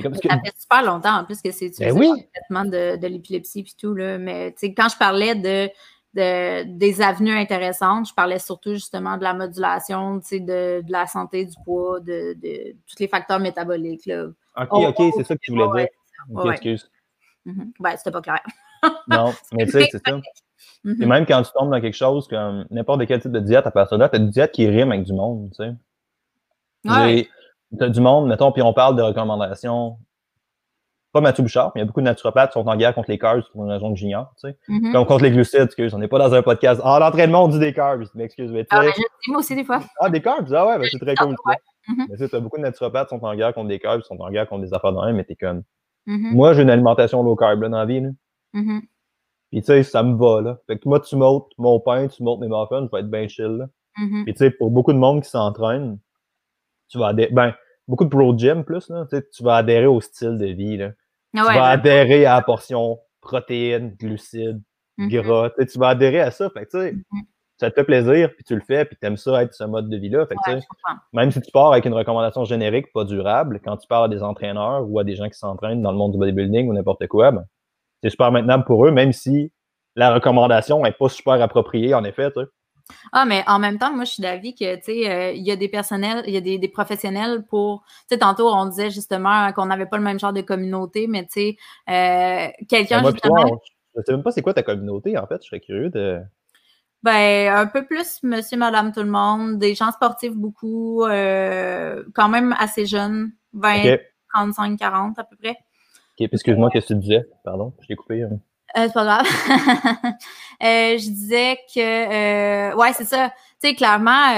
comme, 0.02 0.14
Ça 0.14 0.20
fait 0.20 0.60
super 0.60 0.82
longtemps, 0.84 1.20
en 1.20 1.24
plus, 1.24 1.40
que 1.40 1.50
c'est 1.50 1.70
ben 1.78 1.88
utilisé 1.88 2.08
le 2.08 2.30
traitement 2.32 2.64
de, 2.64 2.96
de 2.96 3.06
l'épilepsie 3.06 3.62
puis 3.62 3.74
tout, 3.78 3.94
là. 3.94 4.18
Mais, 4.18 4.54
quand 4.76 4.88
je 4.88 4.98
parlais 4.98 5.34
de, 5.34 5.70
de, 6.14 6.64
des 6.64 7.00
avenues 7.02 7.36
intéressantes. 7.36 8.08
Je 8.08 8.14
parlais 8.14 8.38
surtout 8.38 8.74
justement 8.74 9.16
de 9.16 9.22
la 9.22 9.34
modulation, 9.34 10.16
de, 10.16 10.82
de 10.82 10.92
la 10.92 11.06
santé, 11.06 11.44
du 11.44 11.54
poids, 11.64 12.00
de, 12.00 12.34
de 12.34 12.72
tous 12.86 12.98
les 12.98 13.08
facteurs 13.08 13.40
métaboliques. 13.40 14.06
Là. 14.06 14.26
OK, 14.56 14.68
OK, 14.72 15.12
c'est 15.16 15.24
ça 15.24 15.34
que 15.34 15.40
tu 15.42 15.52
voulais 15.52 15.84
dire. 15.84 15.88
OK, 16.34 16.50
excuse. 16.52 16.90
Mm 17.44 17.70
Ben, 17.78 17.96
c'était 17.96 18.10
pas 18.10 18.22
clair. 18.22 18.42
non, 19.08 19.32
mais 19.52 19.66
tu 19.66 19.72
sais, 19.72 19.88
c'est 19.90 20.06
ça. 20.06 20.20
Et 20.84 21.06
même 21.06 21.26
quand 21.26 21.42
tu 21.42 21.50
tombes 21.52 21.70
dans 21.70 21.80
quelque 21.80 21.96
chose 21.96 22.26
comme 22.26 22.64
n'importe 22.70 23.06
quel 23.06 23.20
type 23.20 23.32
de 23.32 23.40
diète 23.40 23.66
à 23.66 23.70
partir 23.70 23.98
de 23.98 24.02
là, 24.02 24.08
tu 24.08 24.16
as 24.16 24.18
une 24.18 24.30
diète 24.30 24.52
qui 24.52 24.66
rime 24.66 24.92
avec 24.92 25.04
du 25.04 25.12
monde, 25.12 25.50
tu 25.50 25.62
sais. 25.62 25.74
Ouais. 26.88 27.28
Tu 27.76 27.84
as 27.84 27.88
du 27.88 28.00
monde, 28.00 28.26
mettons, 28.28 28.50
puis 28.50 28.62
on 28.62 28.72
parle 28.72 28.96
de 28.96 29.02
recommandations. 29.02 29.98
Pas 31.12 31.20
Mathieu 31.20 31.42
Bouchard, 31.42 31.72
mais 31.74 31.80
il 31.80 31.82
y 31.82 31.84
a 31.84 31.86
beaucoup 31.86 32.00
de 32.00 32.04
naturopathes 32.04 32.52
qui 32.52 32.60
sont 32.60 32.66
en 32.66 32.76
guerre 32.76 32.94
contre 32.94 33.10
les 33.10 33.18
carbs 33.18 33.42
pour 33.52 33.64
une 33.64 33.70
raison 33.70 33.92
que 33.92 33.98
j'ignore, 33.98 34.32
tu 34.40 34.48
sais. 34.48 34.56
Mm-hmm. 34.68 34.92
Comme 34.92 35.06
contre 35.06 35.24
les 35.24 35.32
glucides, 35.32 35.62
excuse. 35.62 35.92
On 35.92 35.98
n'est 35.98 36.08
pas 36.08 36.20
dans 36.20 36.32
un 36.32 36.42
podcast. 36.42 36.80
Ah, 36.84 36.98
l'entraînement, 37.00 37.44
on 37.44 37.48
dit 37.48 37.58
des 37.58 37.72
carbs. 37.72 38.04
M'excuse, 38.14 38.50
mais 38.52 38.62
tu 38.62 38.68
ah, 38.70 38.82
sais. 38.82 38.92
Ah, 38.96 39.02
moi 39.28 39.38
aussi, 39.40 39.56
des 39.56 39.64
fois. 39.64 39.80
Ah, 39.98 40.08
des 40.08 40.22
carbs? 40.22 40.52
Ah 40.54 40.66
ouais, 40.68 40.78
ben, 40.78 40.86
c'est 40.88 41.00
très 41.00 41.16
cool. 41.16 41.34
Mm-hmm. 41.34 42.06
Mais 42.08 42.16
tu 42.16 42.28
sais, 42.28 42.36
as 42.36 42.40
beaucoup 42.40 42.58
de 42.58 42.62
naturopathes 42.62 43.08
qui 43.08 43.18
sont 43.18 43.24
en 43.24 43.34
guerre 43.34 43.52
contre 43.52 43.68
des 43.68 43.80
carbs, 43.80 44.02
qui 44.02 44.06
sont 44.06 44.20
en 44.20 44.30
guerre 44.30 44.48
contre 44.48 44.62
des 44.62 44.72
affaires 44.72 44.92
de 44.92 45.04
même, 45.04 45.16
mais 45.16 45.24
t'es 45.24 45.34
comme. 45.34 45.62
Mm-hmm. 46.06 46.32
Moi, 46.32 46.54
j'ai 46.54 46.62
une 46.62 46.70
alimentation 46.70 47.22
low 47.24 47.34
carb 47.34 47.60
là, 47.60 47.68
dans 47.68 47.78
la 47.78 47.86
vie. 47.86 48.00
Là. 48.00 48.10
Mm-hmm. 49.52 49.58
Puis 49.58 49.60
tu 49.62 49.66
sais, 49.66 49.82
ça 49.82 50.02
me 50.02 50.16
va. 50.16 50.40
Là. 50.40 50.58
Fait 50.66 50.78
que 50.78 50.88
moi, 50.88 51.00
tu 51.00 51.16
montes 51.16 51.50
mon 51.58 51.80
pain, 51.80 52.08
tu 52.08 52.22
montes 52.22 52.40
mes 52.40 52.48
muffins, 52.48 52.86
je 52.86 52.90
vais 52.90 53.00
être 53.00 53.10
bien 53.10 53.28
chill. 53.28 53.56
Là. 53.58 53.68
Puis 54.24 54.34
tu 54.34 54.38
sais, 54.38 54.50
pour 54.50 54.70
beaucoup 54.70 54.92
de 54.92 54.98
monde 54.98 55.22
qui 55.22 55.28
s'entraîne, 55.28 55.98
tu 56.88 56.98
vas 56.98 57.08
adhérer. 57.08 57.32
Ben, 57.32 57.54
beaucoup 57.88 58.04
de 58.04 58.10
pro 58.10 58.36
gym 58.36 58.64
plus, 58.64 58.88
là, 58.88 59.06
tu 59.10 59.42
vas 59.42 59.56
adhérer 59.56 59.86
au 59.86 60.00
style 60.00 60.38
de 60.38 60.46
vie. 60.46 60.76
Là. 60.76 60.92
Tu 61.34 61.42
vas 61.42 61.68
adhérer 61.68 62.26
à 62.26 62.36
la 62.36 62.42
portion 62.42 62.98
protéines, 63.20 63.94
glucides, 63.98 64.62
gras. 64.98 65.50
Tu 65.50 65.78
vas 65.78 65.88
adhérer 65.88 66.20
à 66.20 66.30
ça. 66.30 66.48
Fait 66.50 66.66
que 66.66 66.70
tu 66.70 66.78
sais 66.78 66.94
ça 67.60 67.70
te 67.70 67.74
fait 67.74 67.84
plaisir, 67.84 68.34
puis 68.34 68.42
tu 68.42 68.54
le 68.54 68.62
fais, 68.62 68.86
puis 68.86 68.96
tu 68.98 69.06
aimes 69.06 69.18
ça 69.18 69.42
être 69.42 69.52
ce 69.52 69.64
mode 69.64 69.90
de 69.90 69.96
vie-là. 69.98 70.26
même 71.12 71.30
si 71.30 71.42
tu 71.42 71.50
pars 71.52 71.72
avec 71.72 71.84
une 71.84 71.92
recommandation 71.92 72.46
générique 72.46 72.90
pas 72.92 73.04
durable, 73.04 73.60
quand 73.62 73.76
tu 73.76 73.86
parles 73.86 74.06
à 74.06 74.08
des 74.08 74.22
entraîneurs 74.22 74.88
ou 74.88 74.98
à 74.98 75.04
des 75.04 75.14
gens 75.14 75.28
qui 75.28 75.38
s'entraînent 75.38 75.82
dans 75.82 75.92
le 75.92 75.98
monde 75.98 76.12
du 76.12 76.18
bodybuilding 76.18 76.68
ou 76.68 76.72
n'importe 76.72 77.06
quoi, 77.06 77.32
ben, 77.32 77.44
c'est 78.02 78.10
super 78.10 78.32
maintenable 78.32 78.64
pour 78.64 78.86
eux, 78.86 78.90
même 78.90 79.12
si 79.12 79.52
la 79.96 80.14
recommandation 80.14 80.82
n'est 80.82 80.92
pas 80.92 81.08
super 81.08 81.40
appropriée, 81.42 81.94
en 81.94 82.04
effet. 82.04 82.28
Ah, 83.12 83.24
mais 83.24 83.44
en 83.46 83.58
même 83.58 83.78
temps, 83.78 83.94
moi, 83.94 84.04
je 84.04 84.12
suis 84.12 84.22
d'avis 84.22 84.54
que, 84.54 84.76
tu 84.76 84.82
sais, 84.82 85.10
euh, 85.10 85.32
il 85.32 85.42
y 85.42 85.50
a 85.50 85.56
des 85.56 85.68
personnels, 85.68 86.22
il 86.26 86.34
y 86.34 86.36
a 86.36 86.40
des, 86.40 86.68
professionnels 86.68 87.44
pour, 87.48 87.84
tu 88.08 88.14
sais, 88.14 88.18
tantôt, 88.18 88.48
on 88.48 88.66
disait 88.66 88.90
justement 88.90 89.52
qu'on 89.52 89.66
n'avait 89.66 89.86
pas 89.86 89.96
le 89.96 90.02
même 90.02 90.18
genre 90.18 90.32
de 90.32 90.40
communauté, 90.40 91.06
mais 91.06 91.24
tu 91.24 91.32
sais, 91.32 91.56
euh, 91.88 92.48
quelqu'un 92.68 93.02
justement... 93.04 93.60
je 93.96 94.02
sais 94.04 94.12
même 94.12 94.22
pas 94.22 94.30
c'est 94.30 94.42
quoi 94.42 94.54
ta 94.54 94.62
communauté, 94.62 95.16
en 95.18 95.26
fait, 95.26 95.42
je 95.42 95.48
serais 95.48 95.60
curieux 95.60 95.90
de... 95.90 96.20
Ben, 97.02 97.54
un 97.54 97.66
peu 97.66 97.86
plus 97.86 98.22
monsieur, 98.22 98.58
madame, 98.58 98.92
tout 98.92 99.00
le 99.00 99.10
monde, 99.10 99.58
des 99.58 99.74
gens 99.74 99.90
sportifs 99.90 100.34
beaucoup, 100.34 101.04
euh, 101.04 102.04
quand 102.14 102.28
même 102.28 102.54
assez 102.58 102.84
jeunes, 102.84 103.32
20, 103.54 103.96
35, 104.34 104.78
40 104.78 105.18
à 105.18 105.24
peu 105.24 105.36
près. 105.36 105.56
Excuse-moi, 106.20 106.70
qu'est-ce 106.70 106.88
que 106.88 106.94
tu 106.94 107.00
disais? 107.00 107.28
Pardon, 107.44 107.72
je 107.80 107.86
t'ai 107.86 107.96
coupé. 107.96 108.22
Hein. 108.22 108.38
Euh, 108.76 108.86
c'est 108.86 108.92
pas 108.92 109.04
grave. 109.04 109.26
euh, 110.62 110.98
je 110.98 111.10
disais 111.10 111.58
que, 111.74 111.80
euh, 112.70 112.76
ouais, 112.76 112.92
c'est 112.92 113.04
ça. 113.04 113.30
Tu 113.60 113.68
sais, 113.68 113.74
clairement, 113.74 114.32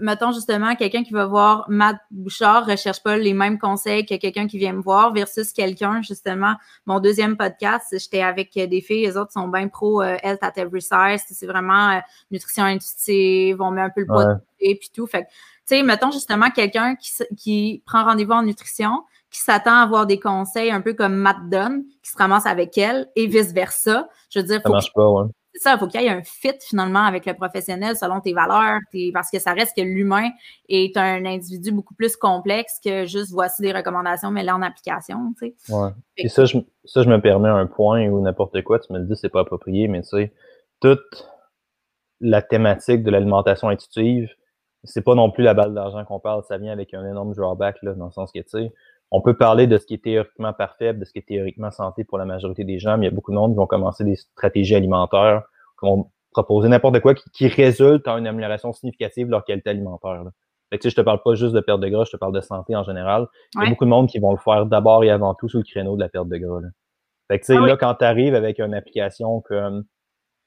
mettons 0.00 0.32
justement, 0.32 0.74
quelqu'un 0.74 1.04
qui 1.04 1.12
va 1.12 1.26
voir 1.26 1.64
Matt 1.68 1.98
Bouchard 2.10 2.66
recherche 2.66 3.00
pas 3.04 3.16
les 3.16 3.32
mêmes 3.32 3.56
conseils 3.56 4.04
que 4.04 4.16
quelqu'un 4.16 4.48
qui 4.48 4.58
vient 4.58 4.72
me 4.72 4.82
voir 4.82 5.12
versus 5.12 5.52
quelqu'un, 5.52 6.02
justement, 6.02 6.54
mon 6.86 6.98
deuxième 6.98 7.36
podcast, 7.36 7.86
j'étais 7.92 8.22
avec 8.22 8.54
des 8.54 8.80
filles, 8.80 9.06
les 9.06 9.16
autres 9.16 9.30
sont 9.30 9.46
bien 9.46 9.68
pro 9.68 10.02
health 10.02 10.42
at 10.42 10.54
every 10.56 10.82
size, 10.82 11.22
c'est 11.28 11.46
vraiment 11.46 12.00
nutrition 12.32 12.64
intuitive, 12.64 13.60
on 13.60 13.70
met 13.70 13.82
un 13.82 13.90
peu 13.90 14.00
le 14.00 14.06
poids 14.08 14.40
et 14.58 14.74
puis 14.74 14.90
tout. 14.92 15.06
Fait 15.06 15.22
tu 15.68 15.76
sais, 15.76 15.82
mettons 15.84 16.10
justement 16.10 16.50
quelqu'un 16.50 16.96
qui, 16.96 17.12
qui 17.36 17.82
prend 17.86 18.02
rendez-vous 18.02 18.32
en 18.32 18.42
nutrition, 18.42 19.04
qui 19.30 19.40
s'attend 19.40 19.74
à 19.74 19.82
avoir 19.82 20.06
des 20.06 20.18
conseils 20.18 20.70
un 20.70 20.80
peu 20.80 20.94
comme 20.94 21.14
Matt 21.14 21.36
donne, 21.50 21.84
qui 22.02 22.10
se 22.10 22.16
ramasse 22.16 22.46
avec 22.46 22.78
elle 22.78 23.08
et 23.14 23.26
vice-versa. 23.26 24.08
Je 24.30 24.40
veux 24.40 24.46
dire, 24.46 24.60
ça 24.62 24.68
marche 24.68 24.92
pas, 24.94 25.08
ouais 25.10 25.26
c'est 25.54 25.62
ça, 25.62 25.74
il 25.74 25.78
faut 25.78 25.86
qu'il 25.86 26.00
y 26.00 26.04
ait 26.04 26.10
un 26.10 26.22
fit 26.22 26.54
finalement 26.60 27.04
avec 27.04 27.24
le 27.26 27.34
professionnel 27.34 27.96
selon 27.96 28.20
tes 28.20 28.32
valeurs, 28.32 28.80
parce 29.12 29.30
que 29.30 29.38
ça 29.38 29.52
reste 29.52 29.76
que 29.76 29.82
l'humain 29.82 30.28
est 30.68 30.96
un 30.96 31.24
individu 31.24 31.72
beaucoup 31.72 31.94
plus 31.94 32.16
complexe 32.16 32.78
que 32.84 33.06
juste 33.06 33.32
voici 33.32 33.62
des 33.62 33.72
recommandations, 33.72 34.30
mais 34.30 34.42
là 34.42 34.54
en 34.54 34.62
application. 34.62 35.32
Tu 35.38 35.54
sais. 35.58 35.72
Ouais. 35.72 35.90
Et 36.16 36.28
ça 36.28 36.44
je, 36.44 36.58
ça, 36.84 37.02
je 37.02 37.08
me 37.08 37.20
permets 37.20 37.48
un 37.48 37.66
point 37.66 38.06
ou 38.08 38.20
n'importe 38.20 38.62
quoi, 38.62 38.78
tu 38.78 38.92
me 38.92 38.98
le 38.98 39.06
dis, 39.06 39.16
c'est 39.16 39.30
pas 39.30 39.40
approprié, 39.40 39.88
mais 39.88 40.02
tu 40.02 40.08
sais, 40.08 40.32
toute 40.80 41.28
la 42.20 42.42
thématique 42.42 43.02
de 43.02 43.10
l'alimentation 43.10 43.68
intuitive, 43.68 44.28
c'est 44.84 45.02
pas 45.02 45.14
non 45.14 45.30
plus 45.30 45.42
la 45.42 45.54
balle 45.54 45.74
d'argent 45.74 46.04
qu'on 46.04 46.20
parle, 46.20 46.42
ça 46.44 46.58
vient 46.58 46.72
avec 46.72 46.94
un 46.94 47.04
énorme 47.04 47.34
drawback, 47.34 47.82
là, 47.82 47.94
dans 47.94 48.06
le 48.06 48.12
sens 48.12 48.30
que, 48.32 48.38
tu 48.40 48.48
sais, 48.48 48.72
on 49.10 49.20
peut 49.20 49.36
parler 49.36 49.66
de 49.66 49.78
ce 49.78 49.86
qui 49.86 49.94
est 49.94 50.04
théoriquement 50.04 50.52
parfait, 50.52 50.92
de 50.92 51.04
ce 51.04 51.12
qui 51.12 51.18
est 51.18 51.26
théoriquement 51.26 51.70
santé 51.70 52.04
pour 52.04 52.18
la 52.18 52.24
majorité 52.24 52.64
des 52.64 52.78
gens, 52.78 52.98
mais 52.98 53.06
il 53.06 53.08
y 53.08 53.12
a 53.12 53.14
beaucoup 53.14 53.30
de 53.30 53.36
monde 53.36 53.52
qui 53.52 53.56
vont 53.56 53.66
commencer 53.66 54.04
des 54.04 54.16
stratégies 54.16 54.74
alimentaires, 54.74 55.42
qui 55.80 55.86
vont 55.86 56.10
proposer 56.32 56.68
n'importe 56.68 57.00
quoi 57.00 57.14
qui, 57.14 57.48
résulte 57.48 58.06
en 58.06 58.18
une 58.18 58.26
amélioration 58.26 58.72
significative 58.72 59.26
de 59.26 59.32
leur 59.32 59.44
qualité 59.44 59.70
alimentaire. 59.70 60.24
Là. 60.24 60.30
Fait 60.70 60.78
que, 60.78 60.90
je 60.90 60.94
te 60.94 61.00
parle 61.00 61.22
pas 61.22 61.34
juste 61.34 61.54
de 61.54 61.60
perte 61.60 61.80
de 61.80 61.88
gras, 61.88 62.04
je 62.04 62.10
te 62.10 62.16
parle 62.18 62.34
de 62.34 62.42
santé 62.42 62.76
en 62.76 62.84
général. 62.84 63.26
Il 63.54 63.62
y 63.62 63.66
a 63.66 63.70
beaucoup 63.70 63.86
de 63.86 63.90
monde 63.90 64.08
qui 64.08 64.18
vont 64.18 64.32
le 64.32 64.38
faire 64.38 64.66
d'abord 64.66 65.02
et 65.02 65.10
avant 65.10 65.34
tout 65.34 65.48
sous 65.48 65.58
le 65.58 65.64
créneau 65.64 65.96
de 65.96 66.00
la 66.00 66.10
perte 66.10 66.28
de 66.28 66.36
gras. 66.36 66.60
Là. 66.60 66.68
Fait 67.28 67.38
que, 67.38 67.44
tu 67.44 67.52
sais, 67.52 67.58
ah 67.58 67.66
là, 67.66 67.76
quand 67.76 67.94
tu 67.94 68.04
arrives 68.04 68.34
avec 68.34 68.58
une 68.58 68.74
application 68.74 69.40
comme 69.40 69.84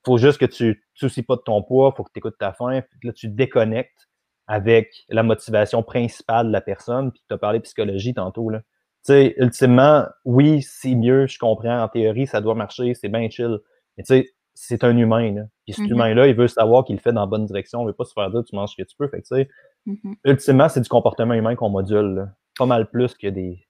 faut 0.06 0.17
juste 0.17 0.39
que 0.39 0.45
tu 0.45 0.67
ne 0.67 0.74
soucies 0.93 1.24
pas 1.24 1.36
de 1.36 1.41
ton 1.41 1.62
poids, 1.62 1.91
faut 1.95 2.04
que 2.04 2.12
tu 2.13 2.19
écoutes 2.19 2.38
ta 2.38 2.54
faim, 2.54 2.82
là, 3.04 3.13
tu 3.13 3.28
déconnectes 3.28 4.10
avec 4.52 5.06
la 5.08 5.24
motivation 5.24 5.82
principale 5.82 6.48
de 6.48 6.52
la 6.52 6.60
personne. 6.60 7.14
Puis 7.14 7.24
tu 7.26 7.34
as 7.34 7.38
parlé 7.38 7.62
psychologie 7.62 8.14
tantôt. 8.14 8.50
Là. 8.50 8.60
Tu 8.60 9.14
sais, 9.14 9.34
ultimement, 9.38 10.06
oui, 10.26 10.62
c'est 10.62 10.94
mieux, 10.94 11.26
je 11.26 11.40
comprends. 11.40 11.82
En 11.82 11.88
théorie, 11.88 12.28
ça 12.28 12.42
doit 12.42 12.54
marcher, 12.54 12.94
c'est 12.94 13.08
bien 13.08 13.30
chill. 13.30 13.60
Mais 13.98 14.04
tu 14.04 14.14
sais, 14.14 14.30
c'est 14.54 14.84
un 14.84 14.98
humain. 14.98 15.34
Là. 15.34 15.44
Puis 15.64 15.74
cet 15.74 15.86
mm-hmm. 15.86 15.92
humain-là, 15.92 16.28
il 16.28 16.36
veut 16.36 16.50
savoir 16.50 16.84
qu'il 16.84 16.98
le 16.98 17.02
fait 17.02 17.14
dans 17.14 17.22
la 17.22 17.28
bonne 17.28 17.46
direction. 17.46 17.82
Il 17.84 17.88
veut 17.88 17.94
pas 17.94 18.04
se 18.04 18.12
faire 18.12 18.30
dire 18.30 18.44
tu 18.44 18.54
manges 18.54 18.72
ce 18.72 18.84
que 18.84 18.86
tu 18.86 18.94
peux. 18.98 19.08
Fait 19.08 19.22
que, 19.22 19.28
tu 19.28 19.36
sais, 19.36 19.50
mm-hmm. 19.88 20.16
ultimement, 20.26 20.68
c'est 20.68 20.82
du 20.82 20.90
comportement 20.90 21.34
humain 21.34 21.56
qu'on 21.56 21.70
module. 21.70 22.30
Pas 22.60 22.66
mal 22.66 22.90
plus 22.90 23.16
que 23.16 23.28
des, 23.28 23.66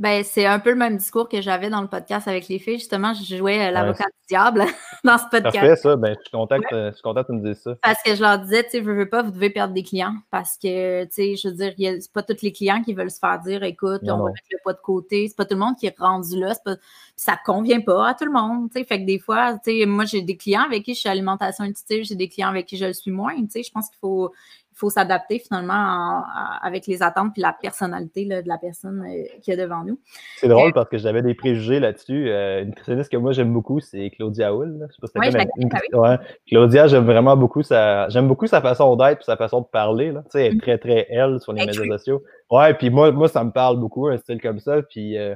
Ben, 0.00 0.24
c'est 0.24 0.46
un 0.46 0.58
peu 0.58 0.70
le 0.70 0.76
même 0.76 0.96
discours 0.96 1.28
que 1.28 1.42
j'avais 1.42 1.68
dans 1.68 1.82
le 1.82 1.86
podcast 1.86 2.26
avec 2.26 2.48
les 2.48 2.58
filles. 2.58 2.78
Justement, 2.78 3.12
je 3.12 3.36
jouais 3.36 3.68
euh, 3.68 3.70
l'avocat 3.70 4.06
du 4.06 4.28
diable 4.30 4.64
dans 5.04 5.18
ce 5.18 5.24
podcast. 5.24 5.54
Parfait, 5.54 5.76
ça. 5.76 5.96
Ben, 5.96 6.16
je 6.16 6.22
suis 6.22 6.30
content 6.30 7.22
que 7.22 7.26
tu 7.26 7.32
me 7.32 7.46
dises 7.46 7.62
ça. 7.62 7.74
Parce 7.82 8.02
que 8.02 8.14
je 8.14 8.22
leur 8.22 8.38
disais, 8.38 8.64
tu 8.64 8.70
sais, 8.70 8.80
veux, 8.80 8.94
veux 8.94 9.10
pas, 9.10 9.22
vous 9.22 9.30
devez 9.30 9.50
perdre 9.50 9.74
des 9.74 9.82
clients. 9.82 10.14
Parce 10.30 10.56
que, 10.56 11.04
tu 11.04 11.10
sais, 11.10 11.36
je 11.36 11.48
veux 11.48 11.54
dire, 11.54 11.74
c'est 12.00 12.12
pas 12.14 12.22
tous 12.22 12.40
les 12.40 12.50
clients 12.50 12.82
qui 12.82 12.94
veulent 12.94 13.10
se 13.10 13.18
faire 13.18 13.40
dire, 13.40 13.62
écoute, 13.62 14.00
on 14.04 14.16
va 14.16 14.30
mettre 14.30 14.48
le 14.50 14.58
poids 14.62 14.72
de 14.72 14.80
côté. 14.80 15.28
C'est 15.28 15.36
pas 15.36 15.44
tout 15.44 15.52
le 15.52 15.60
monde 15.60 15.76
qui 15.76 15.86
est 15.86 15.98
rendu 15.98 16.40
là. 16.40 16.54
Pas, 16.64 16.76
ça 17.14 17.38
convient 17.44 17.82
pas 17.82 18.08
à 18.08 18.14
tout 18.14 18.24
le 18.24 18.32
monde, 18.32 18.70
tu 18.70 18.78
sais. 18.78 18.86
Fait 18.86 19.02
que 19.02 19.04
des 19.04 19.18
fois, 19.18 19.58
tu 19.62 19.80
sais, 19.80 19.84
moi, 19.84 20.06
j'ai 20.06 20.22
des 20.22 20.38
clients 20.38 20.64
avec 20.64 20.82
qui 20.82 20.94
je 20.94 21.00
suis 21.00 21.10
alimentation 21.10 21.64
intuitive, 21.64 22.04
j'ai 22.04 22.14
des 22.14 22.30
clients 22.30 22.48
avec 22.48 22.64
qui 22.64 22.78
je 22.78 22.86
le 22.86 22.94
suis 22.94 23.10
moins, 23.10 23.36
tu 23.36 23.50
sais. 23.50 23.62
Je 23.62 23.70
pense 23.70 23.90
qu'il 23.90 23.98
faut, 24.00 24.32
faut 24.80 24.90
s'adapter 24.90 25.38
finalement 25.38 26.24
avec 26.62 26.86
les 26.86 27.02
attentes 27.02 27.36
et 27.36 27.40
la 27.40 27.52
personnalité 27.52 28.24
de 28.24 28.48
la 28.48 28.56
personne 28.56 29.04
euh, 29.06 29.24
qui 29.42 29.50
est 29.50 29.56
devant 29.56 29.84
nous. 29.84 30.00
C'est 30.38 30.48
drôle 30.48 30.72
parce 30.72 30.88
que 30.88 30.96
j'avais 30.96 31.22
des 31.22 31.34
préjugés 31.34 31.80
là-dessus. 31.80 32.30
Euh, 32.30 32.62
une 32.62 32.68
nutritionniste 32.68 33.12
que 33.12 33.18
moi 33.18 33.32
j'aime 33.32 33.52
beaucoup, 33.52 33.80
c'est 33.80 34.08
Claudia 34.10 34.54
Hull. 34.54 34.88
Je 34.88 34.94
sais 34.94 35.00
pas 35.00 35.28
si 35.28 35.96
ouais, 35.96 36.18
Claudia, 36.48 36.86
j'aime 36.86 37.04
vraiment 37.04 37.36
beaucoup 37.36 37.62
sa 37.62 38.08
j'aime 38.08 38.26
beaucoup 38.26 38.46
sa 38.46 38.62
façon 38.62 38.96
d'être 38.96 39.20
et 39.20 39.24
sa 39.24 39.36
façon 39.36 39.60
de 39.60 39.66
parler. 39.66 40.12
Là. 40.12 40.22
Tu 40.22 40.30
sais, 40.30 40.46
elle 40.46 40.52
est 40.52 40.56
mm. 40.56 40.60
très, 40.60 40.78
très 40.78 41.06
elle 41.10 41.40
sur 41.40 41.52
les 41.52 41.66
médias 41.66 41.84
sociaux. 41.98 42.22
Ouais, 42.50 42.72
puis 42.74 42.88
moi, 42.88 43.12
moi, 43.12 43.28
ça 43.28 43.44
me 43.44 43.50
parle 43.50 43.78
beaucoup, 43.78 44.08
un 44.08 44.16
style 44.16 44.40
comme 44.40 44.60
ça. 44.60 44.80
Puis 44.82 45.18
euh, 45.18 45.34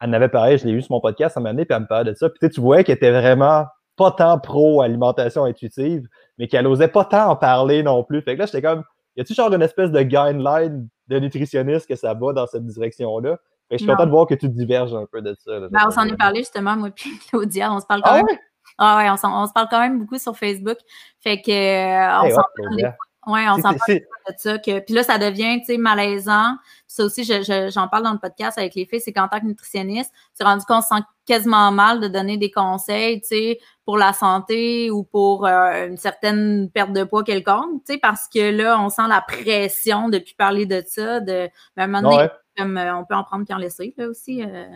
elle 0.00 0.10
en 0.10 0.12
avait 0.14 0.28
parlé, 0.28 0.58
je 0.58 0.66
l'ai 0.66 0.72
eu 0.72 0.82
sur 0.82 0.92
mon 0.92 1.00
podcast, 1.00 1.34
ça 1.34 1.40
m'a 1.40 1.50
amené, 1.50 1.64
puis 1.64 1.76
elle 1.76 1.82
me 1.82 1.86
parlait 1.86 2.10
de 2.10 2.16
ça. 2.16 2.28
Puis 2.28 2.50
tu 2.50 2.60
voyais 2.60 2.82
qu'elle 2.82 2.96
était 2.96 3.12
vraiment 3.12 3.66
pas 3.96 4.10
tant 4.12 4.38
pro 4.38 4.80
alimentation 4.80 5.44
intuitive, 5.44 6.06
mais 6.40 6.48
qu'elle 6.48 6.66
osait 6.66 6.88
pas 6.88 7.04
tant 7.04 7.28
en 7.28 7.36
parler 7.36 7.82
non 7.82 8.02
plus. 8.02 8.22
Fait 8.22 8.34
que 8.34 8.40
là, 8.40 8.46
j'étais 8.46 8.62
comme, 8.62 8.82
y 9.14 9.20
a-tu 9.20 9.34
genre 9.34 9.52
une 9.52 9.60
espèce 9.60 9.90
de 9.90 10.00
guideline 10.00 10.88
de 11.08 11.18
nutritionniste 11.18 11.86
que 11.86 11.96
ça 11.96 12.14
va 12.14 12.32
dans 12.32 12.46
cette 12.46 12.64
direction-là? 12.64 13.36
Fait 13.68 13.76
que 13.76 13.80
je 13.80 13.84
suis 13.84 13.86
content 13.86 14.06
de 14.06 14.10
voir 14.10 14.26
que 14.26 14.34
tu 14.34 14.48
diverges 14.48 14.94
un 14.94 15.04
peu 15.12 15.20
de 15.20 15.36
ça. 15.38 15.60
ben, 15.60 15.80
on 15.86 15.90
s'en 15.90 16.06
est 16.06 16.16
parlé 16.16 16.38
justement, 16.38 16.76
moi 16.76 16.88
puis 16.90 17.10
Claudia. 17.28 17.70
On 17.70 17.78
se 17.78 17.84
parle 17.84 18.00
quand 18.02 18.12
ah 18.12 18.22
même. 18.22 18.38
Ah 18.78 18.96
ouais, 18.96 19.10
on, 19.10 19.28
on, 19.28 19.46
se 19.46 19.52
parle 19.52 19.68
quand 19.70 19.80
même 19.80 19.98
beaucoup 19.98 20.16
sur 20.16 20.34
Facebook. 20.34 20.78
Fait 21.20 21.42
que 21.42 21.50
euh, 21.50 22.22
on 22.24 22.30
s'en 22.30 22.42
parle. 22.56 22.94
Oui, 23.26 23.40
on 23.48 23.56
s'en 23.56 23.74
parle 23.74 23.98
de 23.98 24.34
ça. 24.38 24.58
Que, 24.58 24.80
puis 24.80 24.94
là, 24.94 25.02
ça 25.02 25.18
devient, 25.18 25.58
tu 25.60 25.66
sais, 25.66 25.76
malaisant. 25.76 26.56
ça 26.86 27.04
aussi, 27.04 27.24
j'en 27.24 27.42
je, 27.42 27.88
parle 27.90 28.04
dans 28.04 28.12
le 28.12 28.18
podcast 28.18 28.56
avec 28.56 28.74
les 28.74 28.86
filles, 28.86 29.00
c'est 29.00 29.12
qu'en 29.12 29.28
tant 29.28 29.40
que 29.40 29.44
nutritionniste, 29.44 30.12
c'est 30.32 30.44
rendu 30.44 30.64
qu'on 30.64 30.80
se 30.80 30.88
sent 30.88 31.02
quasiment 31.26 31.70
mal 31.70 32.00
de 32.00 32.08
donner 32.08 32.38
des 32.38 32.50
conseils, 32.50 33.20
tu 33.20 33.28
sais, 33.28 33.60
pour 33.84 33.98
la 33.98 34.14
santé 34.14 34.90
ou 34.90 35.04
pour 35.04 35.46
euh, 35.46 35.88
une 35.88 35.98
certaine 35.98 36.70
perte 36.70 36.92
de 36.92 37.04
poids 37.04 37.22
quelconque, 37.22 37.84
tu 37.84 37.94
sais, 37.94 37.98
parce 37.98 38.26
que 38.26 38.50
là, 38.50 38.80
on 38.80 38.88
sent 38.88 39.06
la 39.08 39.20
pression 39.20 40.08
depuis 40.08 40.34
parler 40.34 40.64
de 40.64 40.82
ça, 40.86 41.20
de, 41.20 41.48
ben, 41.76 41.82
à 41.82 41.84
un 41.84 41.86
moment 41.88 42.10
donné, 42.10 42.28
comme, 42.56 42.78
euh, 42.78 42.96
on 42.96 43.04
peut 43.04 43.14
en 43.14 43.24
prendre 43.24 43.44
puis 43.44 43.54
en 43.54 43.58
laisser, 43.58 43.94
là, 43.98 44.08
aussi. 44.08 44.42
Euh. 44.42 44.66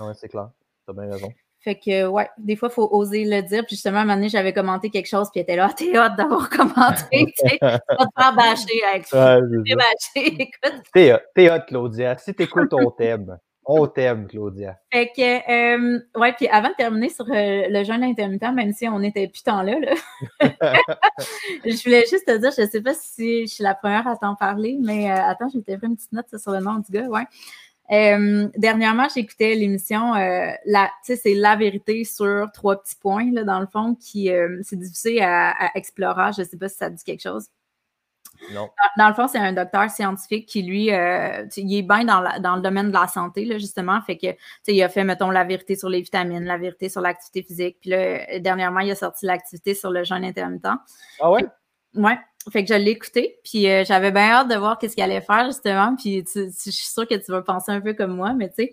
Oui, 0.00 0.12
c'est 0.14 0.28
clair. 0.28 0.50
Tu 0.84 0.90
as 0.90 0.92
bien 0.92 1.10
raison. 1.10 1.32
Fait 1.64 1.76
que, 1.76 2.06
ouais, 2.06 2.28
des 2.36 2.56
fois, 2.56 2.68
il 2.70 2.74
faut 2.74 2.88
oser 2.92 3.24
le 3.24 3.40
dire. 3.40 3.64
Puis 3.66 3.76
justement, 3.76 3.98
à 3.98 4.00
un 4.02 4.04
moment 4.04 4.16
donné, 4.16 4.28
j'avais 4.28 4.52
commenté 4.52 4.90
quelque 4.90 5.06
chose, 5.06 5.30
puis 5.32 5.40
elle 5.40 5.44
était 5.44 5.56
là, 5.56 5.68
ah, 5.70 5.74
t'es 5.74 5.96
hâte 5.96 6.14
d'avoir 6.14 6.50
commenté, 6.50 7.24
tu 7.26 7.48
sais. 7.48 7.58
pas 7.60 7.78
te 7.78 8.22
faire 8.22 8.36
bâcher 8.36 8.84
avec 8.92 9.06
ça. 9.06 9.38
T'es 9.64 9.74
bâché, 9.74 10.42
écoute. 10.62 10.82
T'es 11.34 11.48
hâte, 11.48 11.66
Claudia. 11.66 12.18
Si 12.18 12.34
t'écoutes, 12.34 12.74
on 12.74 12.90
t'aime. 12.90 13.38
On 13.66 13.86
t'aime, 13.86 14.26
Claudia. 14.26 14.78
Fait 14.92 15.10
que, 15.16 15.22
euh, 15.22 16.00
ouais, 16.16 16.34
puis 16.34 16.46
avant 16.48 16.68
de 16.68 16.74
terminer 16.74 17.08
sur 17.08 17.24
euh, 17.24 17.62
le 17.70 17.82
jeûne 17.82 18.04
intermittent, 18.04 18.52
même 18.52 18.72
si 18.74 18.86
on 18.88 19.00
était 19.00 19.26
plus 19.26 19.42
tant 19.42 19.62
là, 19.62 19.78
là 19.80 19.94
je 21.64 21.82
voulais 21.82 22.04
juste 22.10 22.26
te 22.26 22.36
dire, 22.36 22.50
je 22.50 22.68
sais 22.68 22.82
pas 22.82 22.92
si 22.92 23.46
je 23.46 23.54
suis 23.54 23.64
la 23.64 23.74
première 23.74 24.06
à 24.06 24.16
t'en 24.16 24.34
parler, 24.34 24.76
mais 24.82 25.10
euh, 25.10 25.14
attends, 25.14 25.48
je 25.48 25.56
m'étais 25.56 25.78
pris 25.78 25.86
une 25.86 25.96
petite 25.96 26.12
note 26.12 26.26
sur 26.36 26.52
le 26.52 26.60
nom 26.60 26.74
du 26.74 26.92
gars, 26.92 27.08
ouais. 27.08 27.24
Euh, 27.92 28.48
dernièrement, 28.56 29.08
j'écoutais 29.14 29.54
l'émission, 29.54 30.14
euh, 30.14 30.50
la, 30.64 30.90
c'est 31.02 31.34
la 31.34 31.54
vérité 31.56 32.04
sur 32.04 32.48
trois 32.52 32.80
petits 32.80 32.96
points, 32.96 33.30
là, 33.32 33.44
dans 33.44 33.60
le 33.60 33.66
fond, 33.66 33.94
qui 33.94 34.30
euh, 34.30 34.58
c'est 34.62 34.78
difficile 34.78 35.20
à, 35.20 35.70
explorer. 35.74 36.32
Je 36.34 36.42
ne 36.42 36.46
sais 36.46 36.56
pas 36.56 36.68
si 36.68 36.76
ça 36.76 36.88
dit 36.88 37.04
quelque 37.04 37.22
chose. 37.22 37.48
Non. 38.52 38.68
Dans, 38.98 39.08
le 39.08 39.14
fond, 39.14 39.28
c'est 39.28 39.38
un 39.38 39.52
docteur 39.52 39.88
scientifique 39.90 40.46
qui, 40.46 40.62
lui, 40.62 40.92
euh, 40.92 41.46
il 41.56 41.76
est 41.76 41.82
bien 41.82 42.04
dans, 42.04 42.22
dans, 42.40 42.56
le 42.56 42.62
domaine 42.62 42.88
de 42.88 42.92
la 42.92 43.06
santé, 43.06 43.44
là, 43.44 43.58
justement. 43.58 44.00
Fait 44.02 44.16
que, 44.16 44.26
il 44.66 44.82
a 44.82 44.88
fait, 44.88 45.04
mettons, 45.04 45.30
la 45.30 45.44
vérité 45.44 45.76
sur 45.76 45.88
les 45.88 46.00
vitamines, 46.00 46.44
la 46.44 46.58
vérité 46.58 46.88
sur 46.88 47.00
l'activité 47.00 47.42
physique. 47.42 47.78
Puis 47.80 47.90
là, 47.90 48.38
dernièrement, 48.40 48.80
il 48.80 48.90
a 48.90 48.96
sorti 48.96 49.26
l'activité 49.26 49.74
sur 49.74 49.90
le 49.90 50.04
jeûne 50.04 50.24
intermittent. 50.24 50.66
Ah 51.20 51.30
ouais? 51.30 51.44
Ouais. 51.94 52.18
Fait 52.50 52.64
que 52.64 52.72
je 52.72 52.78
l'ai 52.78 52.90
écouté, 52.90 53.38
puis 53.42 53.68
euh, 53.68 53.84
j'avais 53.86 54.10
bien 54.10 54.30
hâte 54.30 54.48
de 54.48 54.56
voir 54.56 54.78
qu'est-ce 54.78 54.94
qu'il 54.94 55.04
allait 55.04 55.22
faire, 55.22 55.46
justement. 55.46 55.96
Puis 55.96 56.24
je 56.34 56.50
suis 56.50 56.86
sûre 56.86 57.08
que 57.08 57.14
tu 57.14 57.32
vas 57.32 57.42
penser 57.42 57.72
un 57.72 57.80
peu 57.80 57.94
comme 57.94 58.14
moi, 58.14 58.34
mais 58.34 58.48
tu 58.48 58.56
sais, 58.56 58.72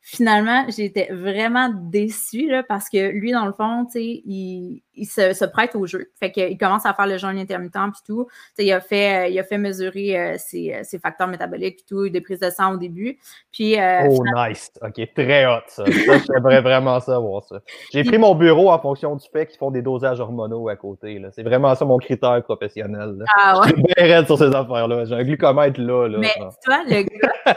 finalement, 0.00 0.64
j'étais 0.68 1.08
vraiment 1.12 1.70
déçue 1.74 2.48
là, 2.48 2.62
parce 2.62 2.88
que 2.88 3.10
lui, 3.10 3.32
dans 3.32 3.46
le 3.46 3.52
fond, 3.52 3.84
tu 3.84 3.92
sais, 3.92 4.22
il, 4.24 4.82
il 5.00 5.06
se, 5.06 5.44
prête 5.46 5.74
au 5.74 5.86
jeu. 5.86 6.10
Fait 6.18 6.30
qu'il 6.30 6.56
commence 6.58 6.84
à 6.86 6.94
faire 6.94 7.06
le 7.06 7.18
jeûne 7.18 7.38
intermittent 7.38 7.72
puis 7.72 8.02
tout. 8.06 8.26
il 8.58 8.70
a 8.72 8.80
fait, 8.80 9.26
euh, 9.26 9.28
il 9.28 9.38
a 9.38 9.44
fait 9.44 9.58
mesurer 9.58 10.18
euh, 10.18 10.36
ses, 10.38 10.80
ses, 10.84 10.98
facteurs 10.98 11.26
métaboliques 11.26 11.76
puis 11.76 11.84
tout, 11.88 12.08
des 12.08 12.20
prises 12.20 12.40
de 12.40 12.50
sang 12.50 12.74
au 12.74 12.76
début. 12.76 13.18
Puis, 13.50 13.80
euh, 13.80 14.08
oh, 14.08 14.22
nice. 14.36 14.70
OK, 14.82 15.00
très 15.14 15.46
hot, 15.46 15.62
ça. 15.68 15.84
ça 15.86 16.18
J'aimerais 16.32 16.60
vraiment 16.60 17.00
savoir 17.00 17.42
ça. 17.44 17.60
J'ai 17.92 18.04
pris 18.04 18.18
mon 18.18 18.34
bureau 18.34 18.70
en 18.70 18.78
fonction 18.78 19.16
du 19.16 19.26
fait 19.32 19.46
qu'ils 19.46 19.58
font 19.58 19.70
des 19.70 19.82
dosages 19.82 20.20
hormonaux 20.20 20.68
à 20.68 20.76
côté. 20.76 21.20
C'est 21.32 21.42
vraiment 21.42 21.74
ça 21.74 21.84
mon 21.84 21.98
critère 21.98 22.42
professionnel. 22.44 23.16
Là. 23.18 23.24
Ah 23.36 23.60
ouais? 23.60 23.68
Je 23.68 23.74
suis 23.74 23.82
bien 23.82 24.04
raide 24.04 24.26
sur 24.26 24.38
ces 24.38 24.54
affaires-là. 24.54 25.06
J'ai 25.06 25.14
un 25.14 25.24
glucomètre 25.24 25.80
là. 25.80 26.08
là 26.08 26.18
Mais 26.18 26.34
toi, 26.64 26.82
le 26.86 27.02
gars, 27.02 27.56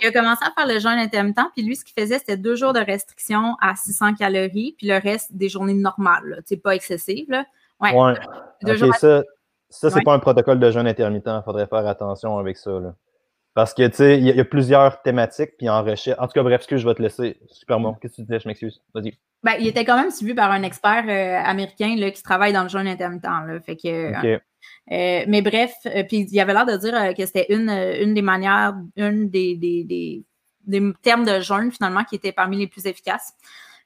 il, 0.00 0.06
a, 0.06 0.12
commencé 0.12 0.44
à 0.44 0.52
faire 0.58 0.72
le 0.72 0.78
jeûne 0.78 0.98
intermittent 0.98 1.34
puis 1.54 1.62
lui, 1.62 1.76
ce 1.76 1.84
qu'il 1.84 2.00
faisait, 2.00 2.18
c'était 2.18 2.36
deux 2.36 2.56
jours 2.56 2.72
de 2.72 2.80
restriction 2.80 3.56
à 3.60 3.74
600 3.76 4.14
calories, 4.14 4.74
puis 4.76 4.86
le 4.86 4.98
reste 4.98 5.34
des 5.34 5.48
journées 5.48 5.74
normales, 5.74 6.13
c'est 6.44 6.56
pas 6.56 6.74
excessif. 6.74 7.26
Là. 7.28 7.44
Ouais. 7.80 7.92
ça, 8.98 9.22
ça 9.68 9.90
c'est 9.90 10.02
pas 10.02 10.14
un 10.14 10.18
protocole 10.18 10.58
de 10.60 10.70
jeûne 10.70 10.86
intermittent. 10.86 11.28
Il 11.28 11.42
faudrait 11.44 11.66
faire 11.66 11.86
attention 11.86 12.38
avec 12.38 12.56
ça. 12.56 12.70
Là. 12.72 12.94
Parce 13.54 13.72
que, 13.72 13.86
tu 13.86 13.96
sais, 13.96 14.18
il 14.18 14.24
y, 14.24 14.40
a 14.40 14.44
plusieurs 14.44 15.00
thématiques, 15.02 15.52
puis 15.56 15.68
en 15.68 15.84
recherche. 15.84 16.18
En 16.18 16.26
tout 16.26 16.32
cas, 16.32 16.42
bref, 16.42 16.66
que 16.66 16.76
je 16.76 16.86
vais 16.86 16.94
te 16.94 17.00
laisser. 17.00 17.38
Super 17.50 17.78
bon. 17.78 17.94
Qu'est-ce 17.94 18.16
que 18.16 18.16
tu 18.16 18.22
disais? 18.22 18.40
Je 18.40 18.48
m'excuse. 18.48 18.82
Vas-y. 18.92 19.16
Ben, 19.44 19.54
il 19.60 19.68
était 19.68 19.84
quand 19.84 19.96
même 19.96 20.10
suivi 20.10 20.34
par 20.34 20.50
un 20.50 20.64
expert 20.64 21.04
euh, 21.06 21.48
américain 21.48 21.94
là, 21.96 22.10
qui 22.10 22.22
travaille 22.22 22.52
dans 22.52 22.64
le 22.64 22.68
jeûne 22.68 22.88
intermittent. 22.88 23.22
Là, 23.22 23.60
fait 23.60 23.76
que, 23.76 23.88
euh, 23.88 25.24
mais 25.28 25.40
bref, 25.40 25.72
euh, 25.86 26.02
puis 26.02 26.26
il 26.28 26.40
avait 26.40 26.52
l'air 26.52 26.66
de 26.66 26.76
dire 26.76 27.14
que 27.14 27.24
c'était 27.26 27.46
une, 27.50 27.70
une 27.70 28.14
des 28.14 28.22
manières, 28.22 28.74
une 28.96 29.30
des, 29.30 29.54
des, 29.54 29.84
des 29.84 30.24
des 30.66 30.92
termes 31.02 31.24
de 31.24 31.40
jeûne 31.40 31.70
finalement 31.70 32.04
qui 32.04 32.16
étaient 32.16 32.32
parmi 32.32 32.58
les 32.58 32.66
plus 32.66 32.86
efficaces. 32.86 33.34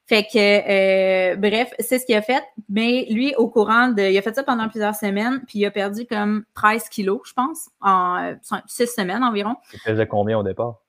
Fait 0.09 0.23
que, 0.23 0.37
euh, 0.39 1.35
bref, 1.35 1.71
c'est 1.77 1.99
ce 1.99 2.05
qu'il 2.07 2.15
a 2.15 2.23
fait. 2.23 2.43
Mais 2.67 3.05
lui, 3.11 3.35
au 3.35 3.47
courant 3.47 3.89
de. 3.89 4.01
Il 4.01 4.17
a 4.17 4.23
fait 4.23 4.33
ça 4.33 4.41
pendant 4.41 4.67
plusieurs 4.67 4.95
semaines, 4.95 5.43
puis 5.47 5.59
il 5.59 5.65
a 5.67 5.71
perdu 5.71 6.07
comme 6.07 6.45
13 6.55 6.89
kilos, 6.89 7.21
je 7.25 7.33
pense, 7.33 7.69
en 7.79 8.33
6 8.65 8.87
semaines 8.87 9.23
environ. 9.23 9.55
Il 9.71 9.79
faisait 9.81 10.07
combien 10.07 10.39
au 10.39 10.43
départ? 10.43 10.81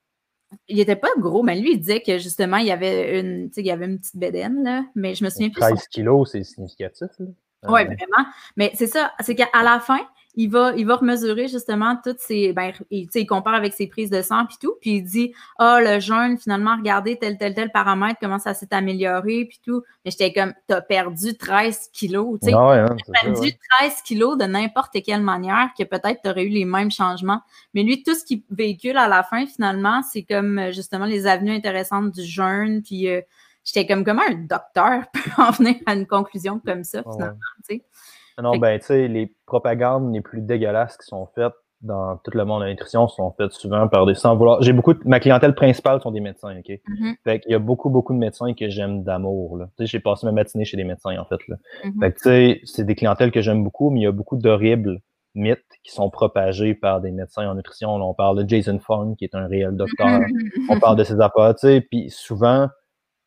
Il 0.68 0.80
était 0.80 0.96
pas 0.96 1.10
gros, 1.18 1.42
mais 1.42 1.60
lui, 1.60 1.72
il 1.72 1.78
disait 1.78 2.00
que 2.00 2.16
justement, 2.16 2.56
il 2.56 2.68
y 2.68 2.72
avait 2.72 3.20
une, 3.20 3.50
il 3.54 3.66
y 3.66 3.70
avait 3.70 3.84
une 3.84 3.98
petite 3.98 4.16
bédaine, 4.16 4.64
là. 4.64 4.84
Mais 4.94 5.14
je 5.14 5.22
me 5.22 5.28
souviens 5.28 5.50
plus. 5.50 5.60
13 5.60 5.86
kilos, 5.88 6.30
c'est 6.32 6.42
significatif, 6.42 7.10
là. 7.18 7.26
Oui, 7.68 7.84
vraiment. 7.84 8.26
Mais 8.56 8.72
c'est 8.74 8.86
ça, 8.86 9.12
c'est 9.20 9.34
qu'à 9.34 9.48
la 9.62 9.80
fin, 9.80 10.00
il 10.34 10.48
va, 10.48 10.72
il 10.76 10.86
va 10.86 10.96
remesurer 10.96 11.48
justement 11.48 11.98
toutes 12.02 12.20
ces. 12.20 12.52
Ben, 12.52 12.72
il, 12.90 13.08
il 13.12 13.26
compare 13.26 13.54
avec 13.54 13.72
ses 13.72 13.88
prises 13.88 14.10
de 14.10 14.22
sang 14.22 14.46
puis 14.46 14.56
tout, 14.60 14.76
puis 14.80 14.96
il 14.96 15.02
dit 15.02 15.34
Ah, 15.58 15.78
oh, 15.78 15.84
le 15.84 15.98
jeûne, 15.98 16.38
finalement, 16.38 16.76
regardez 16.76 17.18
tel, 17.18 17.36
tel, 17.36 17.54
tel 17.54 17.70
paramètre, 17.72 18.18
comment 18.20 18.38
ça 18.38 18.54
s'est 18.54 18.72
amélioré, 18.72 19.46
puis 19.46 19.60
tout. 19.64 19.82
Mais 20.04 20.10
j'étais 20.10 20.32
comme 20.32 20.54
T'as 20.66 20.80
perdu 20.80 21.36
13 21.36 21.90
kilos. 21.92 22.38
Tu 22.40 22.48
sais, 22.48 22.54
ah 22.56 22.86
hein, 22.86 22.96
perdu 23.22 23.52
13 23.80 24.02
kilos 24.04 24.38
de 24.38 24.44
n'importe 24.44 24.96
quelle 25.04 25.22
manière, 25.22 25.70
que 25.76 25.84
peut-être 25.84 26.20
tu 26.22 26.30
aurais 26.30 26.44
eu 26.44 26.50
les 26.50 26.64
mêmes 26.64 26.90
changements. 26.90 27.40
Mais 27.74 27.82
lui, 27.82 28.02
tout 28.02 28.14
ce 28.14 28.24
qu'il 28.24 28.42
véhicule 28.50 28.96
à 28.96 29.08
la 29.08 29.22
fin, 29.22 29.46
finalement, 29.46 30.02
c'est 30.02 30.22
comme 30.22 30.70
justement 30.72 31.06
les 31.06 31.26
avenues 31.26 31.54
intéressantes 31.54 32.12
du 32.12 32.22
jeûne, 32.22 32.82
puis. 32.82 33.08
Euh, 33.08 33.20
j'étais 33.62 33.86
comme 33.86 34.04
comment 34.04 34.22
un 34.26 34.34
docteur 34.34 35.04
peut 35.12 35.30
en 35.36 35.50
venir 35.50 35.76
à 35.86 35.94
une 35.94 36.06
conclusion 36.06 36.60
comme 36.64 36.82
ça, 36.84 37.02
ah 37.04 37.12
finalement. 37.12 37.38
tu 37.68 37.76
sais. 37.76 37.84
Non, 38.42 38.56
ben, 38.56 38.78
tu 38.78 38.86
sais, 38.86 39.08
les 39.08 39.34
propagandes 39.46 40.12
les 40.14 40.20
plus 40.20 40.40
dégueulasses 40.40 40.96
qui 40.96 41.06
sont 41.06 41.28
faites 41.34 41.54
dans 41.82 42.18
tout 42.18 42.30
le 42.34 42.44
monde 42.44 42.60
de 42.60 42.66
la 42.66 42.70
nutrition 42.72 43.08
sont 43.08 43.32
faites 43.32 43.52
souvent 43.52 43.88
par 43.88 44.04
des 44.04 44.14
sans 44.14 44.36
vouloir. 44.36 44.60
J'ai 44.62 44.72
beaucoup 44.72 44.92
de, 44.92 45.00
ma 45.04 45.18
clientèle 45.18 45.54
principale 45.54 46.00
sont 46.02 46.10
des 46.10 46.20
médecins, 46.20 46.54
OK? 46.58 46.68
Mm-hmm. 46.68 47.14
Fait 47.24 47.40
qu'il 47.40 47.52
y 47.52 47.54
a 47.54 47.58
beaucoup, 47.58 47.88
beaucoup 47.88 48.12
de 48.12 48.18
médecins 48.18 48.52
que 48.52 48.68
j'aime 48.68 49.02
d'amour, 49.02 49.56
là. 49.56 49.70
Tu 49.78 49.84
sais, 49.84 49.86
j'ai 49.86 50.00
passé 50.00 50.26
ma 50.26 50.32
matinée 50.32 50.64
chez 50.64 50.76
des 50.76 50.84
médecins, 50.84 51.16
en 51.18 51.24
fait, 51.24 51.40
là. 51.48 51.56
Mm-hmm. 51.84 52.00
Fait 52.00 52.12
que, 52.12 52.16
tu 52.16 52.22
sais, 52.22 52.60
c'est 52.64 52.84
des 52.84 52.94
clientèles 52.94 53.30
que 53.30 53.40
j'aime 53.40 53.64
beaucoup, 53.64 53.90
mais 53.90 54.00
il 54.00 54.02
y 54.02 54.06
a 54.06 54.12
beaucoup 54.12 54.36
d'horribles 54.36 55.00
mythes 55.34 55.64
qui 55.82 55.92
sont 55.92 56.10
propagés 56.10 56.74
par 56.74 57.00
des 57.00 57.12
médecins 57.12 57.48
en 57.48 57.54
nutrition. 57.54 57.94
on 57.94 58.14
parle 58.14 58.44
de 58.44 58.48
Jason 58.48 58.78
Fung, 58.78 59.14
qui 59.16 59.24
est 59.24 59.34
un 59.34 59.46
réel 59.46 59.74
docteur. 59.76 60.06
Mm-hmm. 60.06 60.66
on 60.68 60.80
parle 60.80 60.96
de 60.96 61.04
ses 61.04 61.20
affaires, 61.20 61.54
tu 61.54 61.66
sais, 61.66 61.80
puis 61.80 62.10
souvent, 62.10 62.68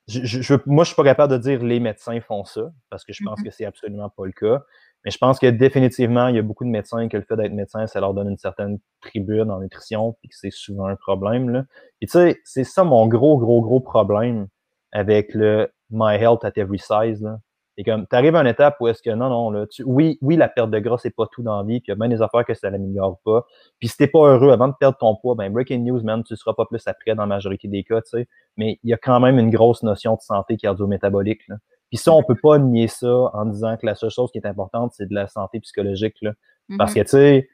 je, 0.07 0.25
je, 0.25 0.53
moi, 0.67 0.83
je 0.83 0.89
suis 0.89 0.95
pas 0.95 1.03
capable 1.03 1.33
de 1.33 1.37
dire 1.37 1.63
les 1.63 1.79
médecins 1.79 2.19
font 2.21 2.43
ça, 2.43 2.71
parce 2.91 3.03
que 3.03 3.13
je 3.13 3.23
pense 3.23 3.41
que 3.41 3.49
c'est 3.49 3.65
absolument 3.65 4.09
pas 4.09 4.25
le 4.25 4.33
cas. 4.33 4.61
Mais 5.05 5.11
je 5.11 5.17
pense 5.17 5.39
que 5.39 5.47
définitivement, 5.47 6.27
il 6.27 6.35
y 6.35 6.39
a 6.39 6.41
beaucoup 6.41 6.63
de 6.63 6.69
médecins 6.69 7.07
que 7.09 7.17
le 7.17 7.23
fait 7.23 7.35
d'être 7.35 7.51
médecin, 7.53 7.87
ça 7.87 7.99
leur 7.99 8.13
donne 8.13 8.29
une 8.29 8.37
certaine 8.37 8.79
tribune 9.01 9.51
en 9.51 9.59
nutrition, 9.59 10.15
puis 10.19 10.29
que 10.29 10.35
c'est 10.35 10.51
souvent 10.51 10.85
un 10.85 10.95
problème. 10.95 11.49
Là. 11.49 11.65
Et 12.01 12.07
tu 12.07 12.13
sais, 12.13 12.39
c'est 12.45 12.63
ça 12.63 12.83
mon 12.83 13.07
gros, 13.07 13.37
gros, 13.37 13.61
gros 13.61 13.81
problème 13.81 14.47
avec 14.91 15.33
le 15.33 15.71
My 15.89 16.15
Health 16.15 16.45
at 16.45 16.53
Every 16.55 16.79
Size. 16.79 17.21
Là. 17.21 17.39
Et 17.75 17.83
comme, 17.83 18.05
tu 18.07 18.15
arrives 18.15 18.35
à 18.35 18.41
une 18.41 18.47
étape 18.47 18.77
où 18.79 18.87
est-ce 18.87 19.01
que 19.01 19.09
non, 19.09 19.29
non, 19.29 19.49
là, 19.49 19.65
tu, 19.65 19.83
oui, 19.83 20.19
oui, 20.21 20.35
la 20.35 20.47
perte 20.47 20.69
de 20.69 20.77
gras, 20.77 20.97
c'est 20.99 21.15
pas 21.15 21.25
tout 21.31 21.41
dans 21.41 21.57
la 21.57 21.63
vie, 21.63 21.79
puis 21.79 21.87
il 21.87 21.89
y 21.89 21.93
a 21.93 21.95
bien 21.95 22.07
des 22.07 22.21
affaires 22.21 22.45
que 22.45 22.53
ça 22.53 22.69
l'améliore 22.69 23.19
pas. 23.25 23.45
Puis 23.79 23.87
si 23.87 23.97
t'es 23.97 24.07
pas 24.07 24.19
heureux 24.19 24.51
avant 24.51 24.67
de 24.67 24.75
perdre 24.79 24.97
ton 24.97 25.15
poids, 25.15 25.33
ben 25.35 25.51
breaking 25.51 25.83
news, 25.83 26.03
man, 26.03 26.23
tu 26.23 26.35
seras 26.35 26.53
pas 26.53 26.65
plus 26.65 26.87
après 26.87 27.15
dans 27.15 27.23
la 27.23 27.27
majorité 27.27 27.67
des 27.67 27.83
cas, 27.83 28.01
tu 28.01 28.09
sais. 28.09 28.27
Mais 28.57 28.79
il 28.83 28.91
y 28.91 28.93
a 28.93 28.97
quand 28.97 29.19
même 29.19 29.39
une 29.39 29.49
grosse 29.49 29.81
notion 29.81 30.13
de 30.15 30.21
santé 30.21 30.55
cardio-métabolique. 30.55 31.47
Là. 31.47 31.55
Puis 31.93 31.99
ça, 31.99 32.11
on 32.11 32.23
peut 32.23 32.33
pas 32.41 32.57
nier 32.57 32.87
ça 32.87 33.29
en 33.35 33.45
disant 33.45 33.77
que 33.77 33.85
la 33.85 33.93
seule 33.93 34.09
chose 34.09 34.31
qui 34.31 34.39
est 34.39 34.47
importante, 34.47 34.93
c'est 34.95 35.07
de 35.07 35.13
la 35.13 35.27
santé 35.27 35.59
psychologique. 35.59 36.15
Là. 36.23 36.31
Parce 36.79 36.91
mm-hmm. 36.91 36.95
que, 36.95 36.99
tu 37.01 37.07
sais, 37.09 37.49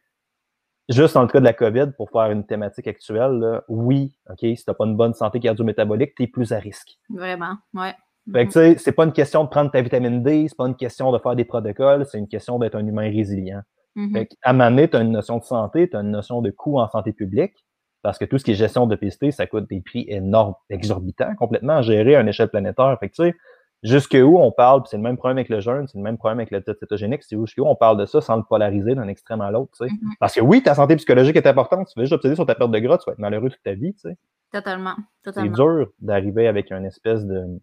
juste 0.87 1.15
dans 1.15 1.23
le 1.23 1.27
cas 1.27 1.41
de 1.41 1.43
la 1.43 1.51
COVID, 1.51 1.87
pour 1.97 2.09
faire 2.09 2.31
une 2.31 2.45
thématique 2.45 2.87
actuelle, 2.87 3.33
là, 3.33 3.63
oui, 3.67 4.15
OK, 4.29 4.39
si 4.39 4.63
t'as 4.65 4.73
pas 4.73 4.85
une 4.85 4.95
bonne 4.95 5.13
santé 5.13 5.41
cardio-métabolique, 5.41 6.15
t'es 6.15 6.27
plus 6.27 6.53
à 6.53 6.59
risque. 6.59 6.87
Vraiment, 7.09 7.57
ouais. 7.73 7.93
Fait 8.31 8.47
que, 8.47 8.53
tu 8.53 8.59
sais, 8.59 8.77
c'est 8.77 8.93
pas 8.93 9.03
une 9.03 9.11
question 9.11 9.43
de 9.43 9.49
prendre 9.49 9.71
ta 9.71 9.81
vitamine 9.81 10.23
D, 10.23 10.45
c'est 10.47 10.55
pas 10.55 10.67
une 10.67 10.77
question 10.77 11.11
de 11.11 11.17
faire 11.17 11.35
des 11.35 11.43
protocoles, 11.43 12.05
c'est 12.05 12.17
une 12.17 12.29
question 12.29 12.59
d'être 12.59 12.75
un 12.75 12.87
humain 12.87 13.11
résilient. 13.11 13.63
Mm-hmm. 13.97 14.13
Fait 14.13 14.29
à 14.41 14.53
Mané, 14.53 14.89
tu 14.89 14.95
as 14.95 15.01
une 15.01 15.11
notion 15.11 15.39
de 15.39 15.43
santé, 15.43 15.89
tu 15.89 15.97
as 15.97 15.99
une 15.99 16.11
notion 16.11 16.41
de 16.41 16.49
coût 16.49 16.79
en 16.79 16.87
santé 16.87 17.11
publique, 17.11 17.57
parce 18.03 18.17
que 18.17 18.23
tout 18.23 18.37
ce 18.37 18.45
qui 18.45 18.51
est 18.51 18.55
gestion 18.55 18.87
de 18.87 18.95
PST, 18.95 19.31
ça 19.31 19.47
coûte 19.47 19.69
des 19.69 19.81
prix 19.81 20.05
énormes, 20.07 20.53
exorbitants, 20.69 21.35
complètement 21.35 21.73
à 21.73 21.81
gérer 21.81 22.15
à 22.15 22.21
une 22.21 22.29
échelle 22.29 22.47
planétaire. 22.47 22.95
Fait 23.01 23.09
que, 23.09 23.15
tu 23.15 23.23
sais, 23.23 23.35
jusqu'où 23.83 24.37
on 24.37 24.51
parle, 24.51 24.83
c'est 24.85 24.97
le 24.97 25.03
même 25.03 25.17
problème 25.17 25.37
avec 25.37 25.49
le 25.49 25.59
jeûne, 25.59 25.87
c'est 25.87 25.97
le 25.97 26.03
même 26.03 26.17
problème 26.17 26.39
avec 26.39 26.51
le 26.51 26.61
diète 26.61 26.79
cétogénique, 26.79 27.23
c'est 27.23 27.37
jusqu'où 27.37 27.63
on 27.65 27.75
parle 27.75 27.97
de 27.97 28.05
ça 28.05 28.21
sans 28.21 28.37
le 28.37 28.43
polariser 28.43 28.95
d'un 28.95 29.07
extrême 29.07 29.41
à 29.41 29.51
l'autre, 29.51 29.71
tu 29.77 29.87
sais. 29.87 29.93
Mm-hmm. 29.93 30.13
Parce 30.19 30.35
que 30.35 30.41
oui, 30.41 30.61
ta 30.61 30.75
santé 30.75 30.95
psychologique 30.95 31.35
est 31.35 31.47
importante, 31.47 31.87
tu 31.87 31.99
veux 31.99 32.05
juste 32.05 32.13
obséder 32.13 32.35
sur 32.35 32.45
ta 32.45 32.55
perte 32.55 32.71
de 32.71 32.79
gras, 32.79 32.97
tu 32.97 33.05
vas 33.07 33.13
être 33.13 33.19
malheureux 33.19 33.49
toute 33.49 33.63
ta 33.63 33.73
vie, 33.73 33.93
tu 33.93 34.01
sais. 34.01 34.17
Totalement, 34.51 34.95
totalement. 35.23 35.49
C'est 35.49 35.55
dur 35.55 35.87
d'arriver 35.99 36.47
avec 36.47 36.71
une 36.71 36.85
espèce 36.85 37.25
de, 37.25 37.59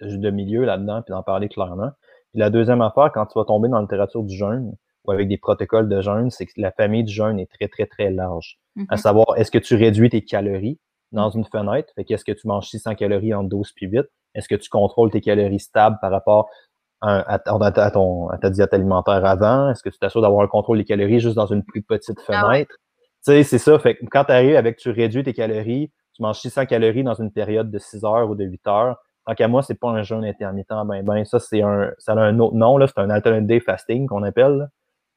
de 0.00 0.30
milieu 0.30 0.64
là-dedans, 0.64 1.02
puis 1.02 1.12
d'en 1.12 1.22
parler 1.22 1.48
clairement. 1.48 1.90
Puis 2.32 2.40
la 2.40 2.50
deuxième 2.50 2.82
affaire, 2.82 3.10
quand 3.12 3.26
tu 3.26 3.38
vas 3.38 3.44
tomber 3.44 3.68
dans 3.68 3.76
la 3.76 3.82
littérature 3.82 4.22
du 4.24 4.36
jeûne, 4.36 4.74
ou 5.04 5.12
avec 5.12 5.28
des 5.28 5.38
protocoles 5.38 5.88
de 5.88 6.00
jeûne, 6.02 6.30
c'est 6.30 6.46
que 6.46 6.52
la 6.56 6.72
famille 6.72 7.04
du 7.04 7.12
jeûne 7.12 7.38
est 7.38 7.50
très, 7.50 7.68
très, 7.68 7.86
très 7.86 8.10
large. 8.10 8.58
À 8.76 8.80
mm-hmm. 8.80 8.96
savoir, 8.98 9.26
est-ce 9.36 9.50
que 9.50 9.58
tu 9.58 9.74
réduis 9.74 10.10
tes 10.10 10.22
calories 10.22 10.78
dans 11.12 11.30
une 11.30 11.44
fenêtre? 11.44 11.92
Fait 11.94 12.04
qu'est-ce 12.04 12.24
que 12.24 12.32
tu 12.32 12.46
manges 12.46 12.68
600 12.68 12.96
calories 12.96 13.32
en 13.32 13.44
12 13.44 13.72
puis 13.72 13.86
8? 13.86 14.02
Est-ce 14.38 14.48
que 14.48 14.54
tu 14.54 14.70
contrôles 14.70 15.10
tes 15.10 15.20
calories 15.20 15.60
stables 15.60 15.98
par 16.00 16.10
rapport 16.10 16.48
à, 17.00 17.38
ton, 17.90 18.28
ta 18.40 18.50
diète 18.50 18.72
alimentaire 18.72 19.24
avant? 19.24 19.70
Est-ce 19.70 19.82
que 19.82 19.90
tu 19.90 19.98
t'assures 19.98 20.22
d'avoir 20.22 20.42
un 20.42 20.48
contrôle 20.48 20.78
des 20.78 20.84
calories 20.84 21.20
juste 21.20 21.36
dans 21.36 21.46
une 21.46 21.64
plus 21.64 21.82
petite 21.82 22.18
ah 22.28 22.46
fenêtre? 22.46 22.74
Tu 23.24 23.32
sais, 23.32 23.42
c'est 23.42 23.58
ça. 23.58 23.78
Quand 24.10 24.24
tu 24.24 24.32
arrives 24.32 24.56
avec 24.56 24.76
tu 24.76 24.90
réduis 24.90 25.24
tes 25.24 25.34
calories, 25.34 25.90
tu 26.14 26.22
manges 26.22 26.38
600 26.38 26.66
calories 26.66 27.02
dans 27.02 27.14
une 27.14 27.32
période 27.32 27.70
de 27.70 27.78
6 27.78 28.04
heures 28.04 28.30
ou 28.30 28.36
de 28.36 28.44
8 28.44 28.66
heures. 28.68 28.96
Tant 29.26 29.34
qu'à 29.34 29.48
moi, 29.48 29.62
c'est 29.62 29.78
pas 29.78 29.90
un 29.90 30.02
jeûne 30.02 30.24
intermittent, 30.24 30.72
ben, 30.86 31.02
ben 31.02 31.24
ça, 31.24 31.38
c'est 31.38 31.60
un, 31.60 31.90
ça 31.98 32.12
a 32.12 32.20
un 32.20 32.38
autre 32.38 32.54
nom, 32.54 32.78
là. 32.78 32.86
C'est 32.86 32.98
un 32.98 33.10
alternate 33.10 33.46
day 33.46 33.60
fasting 33.60 34.06
qu'on 34.06 34.22
appelle, 34.22 34.52
là. 34.52 34.68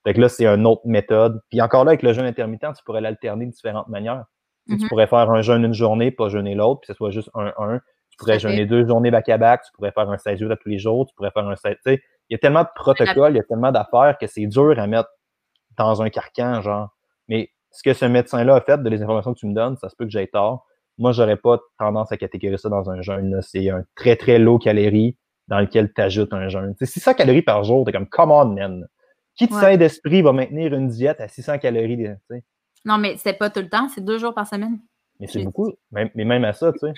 Fait 0.03 0.13
que 0.13 0.22
là, 0.22 0.30
c'est 0.30 0.47
une 0.47 0.65
autre 0.65 0.82
méthode. 0.86 1.41
Puis 1.49 1.61
encore 1.61 1.86
là, 1.86 1.91
avec 1.91 2.01
le 2.01 2.11
jeûne 2.11 2.26
intermittent, 2.26 2.74
tu 2.76 2.84
pourrais 2.84 3.01
l'alterner 3.01 3.45
de 3.45 3.51
différentes 3.51 3.88
manières. 3.88 4.26
Tu 4.67 4.76
mm-hmm. 4.76 4.88
pourrais 4.89 5.07
faire 5.07 5.30
un 5.30 5.41
jeûne 5.41 5.63
une 5.63 5.74
journée, 5.74 6.11
pas 6.11 6.30
jeûner 6.30 6.55
l'autre, 6.55 6.82
puis 6.82 6.88
que 6.88 6.93
ce 6.93 6.97
soit 6.97 7.11
juste 7.11 7.30
un 7.36 7.53
un 7.57 7.80
tu 8.22 8.26
pourrais 8.26 8.39
jeûner 8.39 8.65
deux 8.65 8.86
journées 8.86 9.09
back-à-back, 9.09 9.61
-back, 9.61 9.65
tu 9.65 9.72
pourrais 9.74 9.91
faire 9.91 10.09
un 10.09 10.17
16 10.17 10.39
jours 10.39 10.51
à 10.51 10.57
tous 10.57 10.69
les 10.69 10.78
jours, 10.78 11.07
tu 11.07 11.15
pourrais 11.15 11.32
faire 11.32 11.47
un 11.47 11.55
7. 11.55 11.80
Il 11.86 11.99
y 12.30 12.36
a 12.36 12.38
tellement 12.38 12.61
de 12.61 12.69
protocoles, 12.76 13.34
il 13.34 13.38
y 13.38 13.39
a 13.39 13.43
tellement 13.43 13.72
d'affaires 13.72 14.17
que 14.19 14.28
c'est 14.28 14.45
dur 14.45 14.78
à 14.78 14.88
mettre 14.88 15.09
dans 15.78 16.01
un 16.01 16.09
carcan, 16.09 16.61
genre. 16.61 16.89
Mais 17.28 17.49
ce 17.72 17.82
que 17.82 17.93
ce 17.93 18.05
médecin-là 18.05 18.55
a 18.55 18.61
fait, 18.61 18.82
de 18.82 18.89
les 18.89 19.01
informations 19.01 19.34
que 19.34 19.39
tu 19.39 19.47
me 19.47 19.55
donnes, 19.55 19.76
ça 19.78 19.89
se 19.89 19.95
peut 19.95 20.05
que 20.05 20.11
j'aie 20.11 20.28
tort. 20.28 20.67
Moi, 20.97 21.13
j'aurais 21.13 21.38
pas 21.38 21.59
tendance 21.80 22.11
à 22.11 22.17
catégoriser 22.17 22.61
ça 22.61 22.69
dans 22.69 22.89
un 22.91 23.01
jeûne. 23.01 23.39
C'est 23.41 23.69
un 23.69 23.84
très, 23.95 24.15
très 24.15 24.38
low 24.38 24.59
calorie 24.59 25.17
dans 25.47 25.59
lequel 25.59 25.91
tu 25.91 26.01
ajoutes 26.01 26.34
un 26.34 26.47
jeûne. 26.47 26.76
C'est 26.78 26.86
600 26.86 27.15
calories 27.15 27.41
par 27.41 27.63
jour, 27.63 27.86
t'es 27.86 27.91
comme, 27.91 28.07
come 28.07 28.32
on, 28.32 28.45
man. 28.45 28.88
Qui 29.36 29.47
de 29.47 29.53
ouais. 29.53 29.59
sain 29.59 29.78
d'esprit 29.78 30.22
va 30.22 30.32
maintenir 30.32 30.74
une 30.74 30.89
diète 30.89 31.19
à 31.22 31.28
600 31.28 31.57
calories? 31.57 32.09
Non, 32.86 32.97
mais 32.97 33.17
c'est 33.17 33.34
pas 33.34 33.49
tout 33.49 33.61
le 33.61 33.69
temps, 33.69 33.89
c'est 33.89 34.03
deux 34.03 34.19
jours 34.19 34.34
par 34.34 34.47
semaine. 34.47 34.80
Mais 35.19 35.28
c'est 35.28 35.43
beaucoup. 35.43 35.72
Mais 35.91 36.11
même 36.15 36.45
à 36.45 36.53
ça, 36.53 36.72
tu 36.74 36.80
sais. 36.80 36.93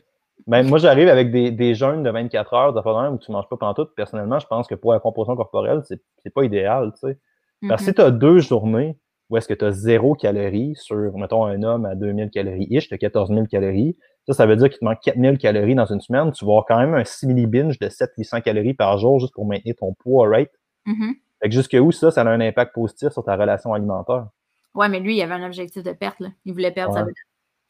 Ben, 0.48 0.68
moi, 0.68 0.78
j'arrive 0.78 1.08
avec 1.08 1.32
des, 1.32 1.52
des 1.52 1.74
jeûnes 1.74 2.04
de 2.04 2.10
24 2.10 2.54
heures 2.54 2.74
de 2.74 3.12
où 3.12 3.18
tu 3.18 3.32
manges 3.32 3.48
pas 3.50 3.58
pendant 3.58 3.74
tout. 3.74 3.88
Personnellement, 3.96 4.40
je 4.40 4.48
pense 4.48 4.68
que 4.68 4.76
pour 4.76 4.94
la 4.94 5.00
composition 5.00 5.36
corporelle, 5.36 5.82
c'est 5.86 6.34
pas 6.34 6.44
idéal, 6.44 6.92
tu 6.94 7.08
sais. 7.08 7.20
Parce 7.68 7.82
que 7.82 7.86
si 7.86 7.92
mm-hmm. 7.92 7.96
tu 7.96 8.02
as 8.02 8.12
deux 8.12 8.40
journées 8.40 8.98
où 9.30 9.38
est-ce 9.38 9.48
que 9.48 9.54
tu 9.54 9.64
as 9.64 9.72
zéro 9.72 10.16
calories 10.16 10.76
sur, 10.76 11.18
mettons, 11.18 11.46
un 11.46 11.64
homme 11.64 11.86
à 11.86 11.96
2000 11.96 12.30
calories 12.30 12.68
ish, 12.70 12.90
tu 12.90 12.94
as 12.94 12.98
14 12.98 13.30
000 13.30 13.46
calories. 13.46 13.96
Ça, 14.28 14.34
ça 14.34 14.46
veut 14.46 14.56
dire 14.56 14.70
qu'il 14.70 14.80
te 14.80 14.86
manque 14.86 15.00
4000 15.00 15.38
calories 15.38 15.76
dans 15.76 15.86
une 15.86 16.02
semaine. 16.02 16.32
Tu 16.34 16.46
vas 16.46 16.52
avoir 16.52 16.66
quand 16.66 16.78
même 16.78 16.94
un 16.94 17.06
simili 17.06 17.46
binge 17.46 17.80
de 17.80 17.88
700-800 17.88 18.42
calories 18.42 18.74
par 18.74 18.98
jour 18.98 19.20
juste 19.20 19.34
pour 19.34 19.46
maintenir 19.46 19.76
ton 19.80 19.94
poids 19.94 20.28
right? 20.28 20.52
Mm-hmm. 20.86 21.14
Fait 21.42 21.50
que 21.50 21.56
jusque 21.56 21.76
où 21.80 21.92
ça, 21.92 22.12
ça 22.12 22.22
a 22.22 22.30
un 22.30 22.42
impact 22.42 22.74
positif 22.74 23.10
sur 23.10 23.24
ta 23.24 23.36
relation 23.36 23.74
alimentaire? 23.74 24.28
Ouais, 24.76 24.90
mais 24.90 25.00
lui, 25.00 25.18
il 25.18 25.22
avait 25.22 25.34
un 25.34 25.46
objectif 25.46 25.84
de 25.84 25.94
perte. 25.94 26.20
Là. 26.20 26.30
Il 26.46 26.54
voulait 26.54 26.72
perdre 26.72 26.94
sa 26.94 27.06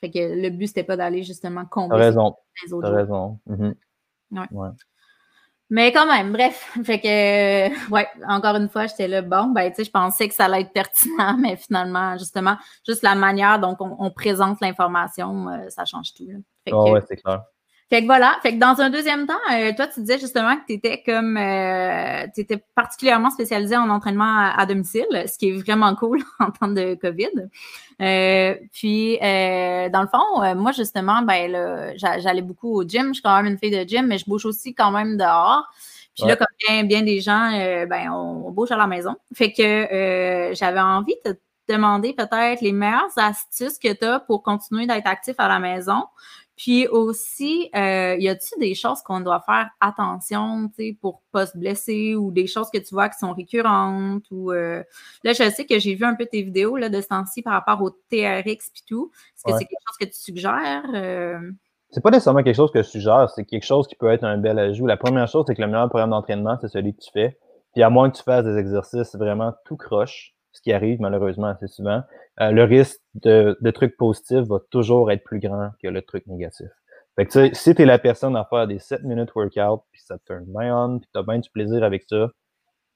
Fait 0.04 0.12
que 0.12 0.20
le 0.20 0.50
but, 0.50 0.68
c'était 0.68 0.84
pas 0.84 0.98
d'aller 0.98 1.24
justement 1.24 1.64
combler 1.64 1.98
raison. 1.98 2.36
les 2.66 2.74
autres. 2.74 2.90
T'as 2.90 2.94
raison. 2.94 3.40
Ouais. 3.48 4.70
Mais 5.70 5.94
quand 5.94 6.06
même, 6.06 6.34
bref. 6.34 6.78
Fait 6.84 7.00
que, 7.00 7.08
euh, 7.08 7.74
ouais, 7.90 8.06
encore 8.28 8.58
une 8.58 8.68
fois, 8.68 8.86
j'étais 8.88 9.08
là, 9.08 9.22
bon, 9.22 9.52
ben, 9.52 9.70
tu 9.70 9.78
sais, 9.78 9.84
je 9.86 9.92
pensais 9.92 10.28
que 10.28 10.34
ça 10.34 10.46
allait 10.46 10.62
être 10.62 10.74
pertinent, 10.74 11.38
mais 11.40 11.56
finalement, 11.56 12.18
justement, 12.18 12.58
juste 12.86 13.02
la 13.02 13.16
manière 13.16 13.62
dont 13.62 13.78
on, 13.80 14.12
présente 14.12 14.60
l'information, 14.60 15.48
euh, 15.48 15.70
ça 15.70 15.86
change 15.86 16.14
tout. 16.14 16.26
Là. 16.28 16.40
Fait 16.66 16.74
oh, 16.74 16.92
ouais, 16.92 17.02
c'est 17.08 17.16
clair. 17.16 17.44
Fait 17.94 18.02
que 18.02 18.08
voilà. 18.08 18.40
Fait 18.42 18.56
que 18.56 18.60
dans 18.60 18.82
un 18.82 18.90
deuxième 18.90 19.28
temps, 19.28 19.38
euh, 19.52 19.72
toi, 19.76 19.86
tu 19.86 20.00
disais 20.00 20.18
justement 20.18 20.56
que 20.56 20.66
tu 20.66 20.74
étais 20.74 21.04
comme 21.06 21.38
euh, 21.38 22.26
tu 22.34 22.42
étais 22.42 22.58
particulièrement 22.74 23.30
spécialisé 23.30 23.78
en 23.78 23.88
entraînement 23.88 24.52
à, 24.58 24.66
domicile, 24.66 25.06
ce 25.28 25.38
qui 25.38 25.50
est 25.50 25.52
vraiment 25.52 25.94
cool 25.94 26.24
en 26.40 26.50
temps 26.50 26.70
de 26.70 26.96
COVID. 26.96 27.50
Euh, 28.02 28.56
puis 28.72 29.20
dans 29.22 30.02
le 30.02 30.08
fond, 30.08 30.56
moi 30.56 30.72
justement, 30.72 31.22
ben 31.22 31.94
j'allais 31.96 32.42
beaucoup 32.42 32.74
au 32.76 32.84
gym. 32.84 33.10
Je 33.10 33.14
suis 33.14 33.22
quand 33.22 33.38
même 33.38 33.46
une 33.46 33.60
fille 33.60 33.70
de 33.70 33.88
gym, 33.88 34.08
mais 34.08 34.18
je 34.18 34.26
bouge 34.26 34.48
aussi 34.48 34.74
quand 34.74 34.90
même 34.90 35.16
dehors. 35.16 35.64
Puis 36.16 36.28
là, 36.28 36.36
comme 36.36 36.48
bien, 36.68 36.86
bien 36.86 37.04
des 37.04 37.22
gens, 37.22 37.52
ben 37.88 38.10
on, 38.12 38.50
bouge 38.50 38.72
à 38.72 38.78
la 38.78 38.88
maison. 38.88 39.16
Fait 39.36 39.54
que 39.54 40.52
j'avais 40.56 40.80
envie 40.80 41.16
de 41.24 41.34
te 41.34 41.40
demander 41.68 42.14
peut-être 42.14 42.62
les 42.62 42.72
meilleures 42.72 43.16
astuces 43.18 43.78
que 43.78 43.94
tu 43.94 44.04
as 44.04 44.20
pour 44.20 44.42
continuer 44.42 44.88
d'être 44.88 45.08
actif 45.08 45.36
à 45.38 45.48
la 45.48 45.60
maison. 45.60 46.06
Puis 46.56 46.88
aussi, 46.88 47.70
euh, 47.76 48.16
y 48.20 48.30
a-t-il 48.30 48.60
des 48.60 48.76
choses 48.76 49.02
qu'on 49.02 49.22
doit 49.22 49.42
faire 49.42 49.70
attention, 49.82 50.70
tu 50.70 50.76
sais, 50.76 50.98
pour 51.02 51.24
pas 51.32 51.48
se 51.48 51.58
blesser 51.58 52.16
ou 52.16 52.32
des 52.32 52.46
choses 52.46 52.70
que 52.72 52.78
tu 52.78 52.94
vois 52.94 53.10
qui 53.10 53.18
sont 53.18 53.34
récurrentes 53.34 54.26
ou 54.30 54.52
euh... 54.52 54.84
là, 55.24 55.34
je 55.34 55.50
sais 55.50 55.66
que 55.66 55.80
j'ai 55.80 55.96
vu 55.96 56.06
un 56.06 56.14
peu 56.14 56.28
tes 56.28 56.44
vidéos 56.44 56.78
là 56.78 56.90
de 56.90 57.02
ce 57.02 57.08
temps-ci 57.08 57.42
par 57.42 57.54
rapport 57.54 57.82
au 57.82 57.90
TRX 57.90 58.46
et 58.46 58.86
tout. 58.88 59.12
Est-ce 59.36 59.52
que 59.52 59.60
c'est 59.60 59.66
quelque 59.66 59.84
chose 59.88 59.98
que 60.00 60.06
tu 60.06 60.20
suggères? 60.20 60.84
Euh? 60.94 61.40
C'est 61.90 62.02
pas 62.02 62.12
nécessairement 62.12 62.44
quelque 62.44 62.56
chose 62.56 62.72
que 62.72 62.84
je 62.84 62.88
suggère, 62.88 63.30
c'est 63.30 63.46
quelque 63.46 63.66
chose 63.66 63.88
qui 63.88 63.96
peut 63.96 64.12
être 64.12 64.24
un 64.24 64.38
bel 64.38 64.58
ajout. 64.60 64.86
La 64.88 64.98
première 64.98 65.28
chose, 65.28 65.46
c'est 65.48 65.56
que 65.56 65.62
le 65.62 65.68
meilleur 65.68 65.90
programme 65.90 66.12
d'entraînement, 66.12 66.58
c'est 66.62 66.68
celui 66.68 66.96
que 66.96 67.02
tu 67.02 67.12
fais. 67.12 67.38
Puis 67.74 67.82
à 67.82 67.90
moins 67.90 68.10
que 68.12 68.18
tu 68.18 68.24
fasses 68.24 68.46
des 68.46 68.58
exercices 68.58 69.16
vraiment 69.16 69.54
tout 69.66 69.78
croche, 69.78 70.36
ce 70.54 70.62
qui 70.62 70.72
arrive 70.72 71.02
malheureusement 71.02 71.48
assez 71.48 71.68
souvent, 71.68 72.04
euh, 72.40 72.52
le 72.52 72.64
risque 72.64 73.02
de, 73.16 73.58
de 73.60 73.72
trucs 73.72 73.98
positifs 73.98 74.48
va 74.48 74.60
toujours 74.72 75.12
être 75.12 75.24
plus 75.24 75.40
grand 75.40 75.72
que 75.82 75.88
le 75.88 76.02
truc 76.02 76.26
négatif. 76.28 76.68
Fait 77.16 77.26
que 77.26 77.32
tu 77.32 77.40
sais, 77.40 77.54
si 77.54 77.76
t'es 77.76 77.86
la 77.86 78.00
personne 78.00 78.36
à 78.36 78.46
faire 78.46 78.68
des 78.68 78.80
7 78.80 79.04
minutes 79.04 79.36
workout, 79.36 79.82
puis 79.92 80.02
ça 80.02 80.18
te 80.18 80.24
turn 80.26 80.46
bien 80.48 80.76
on, 80.76 81.00
puis 81.00 81.10
t'as 81.14 81.22
bien 81.22 81.40
du 81.40 81.50
plaisir 81.52 81.84
avec 81.84 82.04
ça, 82.10 82.30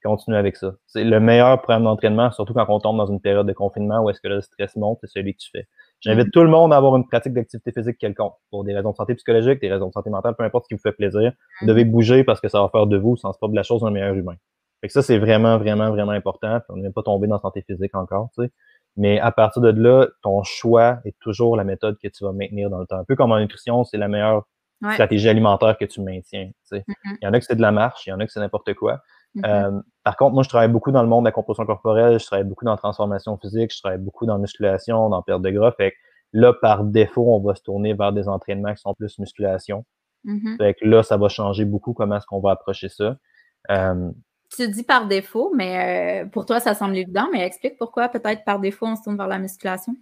continue 0.04 0.36
avec 0.36 0.56
ça. 0.56 0.74
C'est 0.86 1.04
le 1.04 1.20
meilleur 1.20 1.58
programme 1.58 1.84
d'entraînement, 1.84 2.30
surtout 2.30 2.54
quand 2.54 2.66
on 2.68 2.80
tombe 2.80 2.96
dans 2.96 3.06
une 3.06 3.20
période 3.20 3.46
de 3.46 3.52
confinement 3.52 4.00
où 4.00 4.10
est-ce 4.10 4.20
que 4.20 4.28
le 4.28 4.40
stress 4.40 4.76
monte, 4.76 4.98
c'est 5.02 5.10
celui 5.10 5.34
que 5.34 5.38
tu 5.38 5.50
fais. 5.50 5.66
J'invite 6.00 6.30
tout 6.32 6.42
le 6.42 6.48
monde 6.48 6.72
à 6.72 6.76
avoir 6.76 6.96
une 6.96 7.06
pratique 7.06 7.32
d'activité 7.32 7.72
physique 7.72 7.98
quelconque, 7.98 8.34
pour 8.50 8.64
des 8.64 8.74
raisons 8.74 8.90
de 8.90 8.96
santé 8.96 9.14
psychologique, 9.14 9.60
des 9.60 9.70
raisons 9.70 9.88
de 9.88 9.92
santé 9.92 10.10
mentale, 10.10 10.34
peu 10.36 10.44
importe 10.44 10.64
ce 10.64 10.68
qui 10.68 10.74
vous 10.74 10.82
fait 10.82 10.92
plaisir. 10.92 11.32
Vous 11.60 11.66
devez 11.66 11.84
bouger 11.84 12.24
parce 12.24 12.40
que 12.40 12.48
ça 12.48 12.60
va 12.60 12.68
faire 12.68 12.86
de 12.86 12.96
vous, 12.96 13.16
sans 13.16 13.32
pas 13.32 13.48
de 13.48 13.54
la 13.54 13.62
chose, 13.62 13.84
un 13.84 13.90
meilleur 13.90 14.14
humain. 14.14 14.36
Fait 14.80 14.88
que 14.88 14.92
ça, 14.92 15.02
c'est 15.02 15.18
vraiment, 15.18 15.58
vraiment, 15.58 15.90
vraiment 15.90 16.12
important. 16.12 16.60
Puis 16.60 16.68
on 16.70 16.76
n'est 16.76 16.90
pas 16.90 17.02
tombé 17.02 17.26
dans 17.26 17.36
la 17.36 17.40
santé 17.40 17.62
physique 17.62 17.94
encore, 17.94 18.30
tu 18.36 18.44
sais. 18.44 18.52
Mais 18.96 19.20
à 19.20 19.30
partir 19.30 19.62
de 19.62 19.70
là, 19.70 20.08
ton 20.22 20.42
choix 20.42 20.98
est 21.04 21.16
toujours 21.20 21.56
la 21.56 21.62
méthode 21.62 21.96
que 22.02 22.08
tu 22.08 22.24
vas 22.24 22.32
maintenir 22.32 22.68
dans 22.68 22.80
le 22.80 22.86
temps. 22.86 22.98
Un 22.98 23.04
peu 23.04 23.14
comme 23.14 23.30
en 23.30 23.38
nutrition, 23.38 23.84
c'est 23.84 23.96
la 23.96 24.08
meilleure 24.08 24.44
stratégie 24.92 25.28
alimentaire 25.28 25.76
que 25.78 25.84
tu 25.84 26.00
maintiens. 26.00 26.46
Tu 26.46 26.54
sais. 26.64 26.78
Mm-hmm. 26.80 27.16
Il 27.20 27.24
y 27.24 27.28
en 27.28 27.32
a 27.32 27.38
que 27.38 27.46
c'est 27.46 27.56
de 27.56 27.62
la 27.62 27.72
marche, 27.72 28.06
il 28.06 28.10
y 28.10 28.12
en 28.12 28.20
a 28.20 28.26
que 28.26 28.32
c'est 28.32 28.40
n'importe 28.40 28.74
quoi. 28.74 29.00
Mm-hmm. 29.36 29.46
euh, 29.46 29.80
par 30.02 30.16
contre, 30.16 30.34
moi, 30.34 30.42
je 30.42 30.48
travaille 30.48 30.68
beaucoup 30.68 30.90
dans 30.90 31.02
le 31.02 31.08
monde 31.08 31.24
de 31.24 31.28
la 31.28 31.32
composition 31.32 31.64
corporelle, 31.64 32.18
je 32.18 32.26
travaille 32.26 32.44
beaucoup 32.44 32.64
dans 32.64 32.72
la 32.72 32.76
transformation 32.76 33.36
physique, 33.36 33.72
je 33.72 33.80
travaille 33.80 33.98
beaucoup 33.98 34.26
dans 34.26 34.34
la 34.34 34.40
musculation, 34.40 35.08
dans 35.08 35.16
la 35.16 35.22
perte 35.22 35.42
de 35.42 35.50
gras. 35.50 35.72
Fait 35.72 35.92
que 35.92 35.96
là, 36.32 36.52
par 36.52 36.84
défaut, 36.84 37.26
on 37.34 37.40
va 37.40 37.54
se 37.54 37.62
tourner 37.62 37.94
vers 37.94 38.12
des 38.12 38.28
entraînements 38.28 38.74
qui 38.74 38.80
sont 38.80 38.94
plus 38.94 39.18
musculation. 39.18 39.84
Mm-hmm. 40.24 40.56
Fait 40.56 40.74
que 40.74 40.84
là, 40.84 41.02
ça 41.02 41.16
va 41.16 41.28
changer 41.28 41.64
beaucoup 41.64 41.92
comment 41.92 42.16
est-ce 42.16 42.26
qu'on 42.26 42.40
va 42.40 42.52
approcher 42.52 42.88
ça. 42.88 43.16
Euh, 43.70 44.10
tu 44.56 44.68
dis 44.68 44.82
par 44.82 45.06
défaut, 45.06 45.52
mais 45.54 46.26
pour 46.32 46.46
toi, 46.46 46.60
ça 46.60 46.74
semble 46.74 46.96
évident, 46.96 47.28
mais 47.32 47.44
explique 47.44 47.76
pourquoi 47.78 48.08
peut-être 48.08 48.44
par 48.44 48.58
défaut 48.58 48.86
on 48.86 48.96
se 48.96 49.02
tourne 49.02 49.16
vers 49.16 49.28
la 49.28 49.38
musculation. 49.38 49.94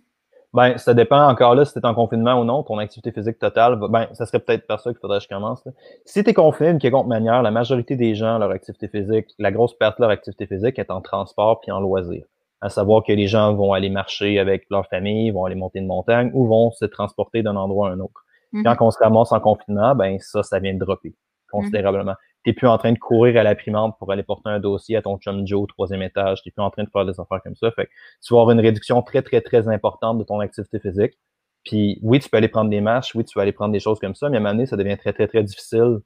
Ben, 0.55 0.79
ça 0.79 0.95
dépend 0.95 1.29
encore 1.29 1.55
là 1.55 1.65
si 1.65 1.75
tu 1.75 1.81
es 1.81 1.87
en 1.87 1.95
confinement 1.95 2.41
ou 2.41 2.45
non, 2.45 2.63
ton 2.63 2.79
activité 2.79 3.13
physique 3.13 3.39
totale. 3.39 3.79
Ben, 3.91 4.09
ça 4.15 4.25
serait 4.25 4.39
peut-être 4.39 4.67
par 4.67 4.81
ça 4.81 4.91
qu'il 4.91 5.01
faudrait 5.01 5.19
que 5.19 5.25
je 5.25 5.29
commence. 5.29 5.63
Si 6.07 6.25
tu 6.25 6.31
es 6.31 6.35
confiné 6.35 6.71
d'une 6.71 6.79
quelconque 6.79 7.09
manière, 7.09 7.43
la 7.43 7.51
majorité 7.51 7.97
des 7.97 8.15
gens, 8.15 8.39
leur 8.39 8.51
activité 8.51 8.89
physique, 8.89 9.27
la 9.39 9.53
grosse 9.53 9.77
perte 9.77 9.99
de 9.99 10.05
leur 10.05 10.11
activité 10.11 10.47
physique 10.47 10.79
est 10.79 10.91
en 10.91 11.03
transport 11.03 11.61
puis 11.61 11.71
en 11.73 11.81
loisir. 11.81 12.25
À 12.63 12.71
savoir 12.71 13.03
que 13.05 13.13
les 13.13 13.27
gens 13.27 13.55
vont 13.55 13.75
aller 13.75 13.91
marcher 13.91 14.39
avec 14.39 14.65
leur 14.71 14.87
famille, 14.87 15.31
vont 15.31 15.45
aller 15.45 15.57
monter 15.57 15.81
une 15.81 15.89
montagne 15.89 16.31
ou 16.33 16.47
vont 16.47 16.71
se 16.71 16.87
transporter 16.87 17.43
d'un 17.43 17.57
endroit 17.57 17.91
à 17.91 17.93
un 17.93 18.01
autre. 18.01 18.25
Mm-hmm. 18.55 18.77
Quand 18.77 18.87
on 18.87 18.91
se 18.91 18.99
ramasse 18.99 19.33
en 19.33 19.41
confinement, 19.41 19.95
ben 19.95 20.19
ça, 20.21 20.43
ça 20.43 20.59
vient 20.59 20.73
de 20.73 20.79
dropper 20.79 21.15
considérablement 21.51 22.15
t'es 22.47 22.53
plus 22.53 22.69
en 22.69 22.79
train 22.79 22.93
de 22.93 22.99
courir 22.99 23.41
à 23.41 23.43
la 23.43 23.57
primante 23.57 23.99
pour 23.99 24.13
aller 24.13 24.23
porter 24.23 24.49
un 24.51 24.61
dossier 24.61 24.97
à 24.97 25.03
ton 25.03 25.19
chum 25.19 25.45
Joe 25.45 25.63
au 25.63 25.67
troisième 25.67 26.01
étage, 26.01 26.45
t'es 26.45 26.53
plus 26.53 26.63
en 26.63 26.71
train 26.71 26.85
de 26.85 26.91
faire 26.91 27.05
des 27.05 27.19
affaires 27.19 27.43
comme 27.43 27.57
ça. 27.57 27.73
Fait 27.73 27.87
que 27.87 27.91
tu 28.25 28.33
vas 28.33 28.41
avoir 28.41 28.53
une 28.53 28.61
réduction 28.61 29.03
très, 29.03 29.21
très, 29.21 29.41
très 29.41 29.67
importante 29.67 30.19
de 30.19 30.23
ton 30.23 30.39
activité 30.39 30.79
physique. 30.79 31.19
Puis 31.65 31.99
oui, 32.03 32.21
tu 32.21 32.29
peux 32.29 32.37
aller 32.37 32.47
prendre 32.47 32.71
des 32.71 32.81
marches, 32.81 33.17
oui, 33.17 33.25
tu 33.25 33.35
peux 33.35 33.41
aller 33.41 33.51
prendre 33.51 33.73
des 33.73 33.81
choses 33.81 33.99
comme 33.99 34.15
ça, 34.15 34.29
mais 34.29 34.37
à 34.37 34.39
un 34.39 34.43
moment 34.45 34.55
donné, 34.55 34.67
ça 34.67 34.77
devient 34.77 34.97
très, 34.97 35.13
très, 35.13 35.27
très 35.27 35.43
difficile 35.43 35.99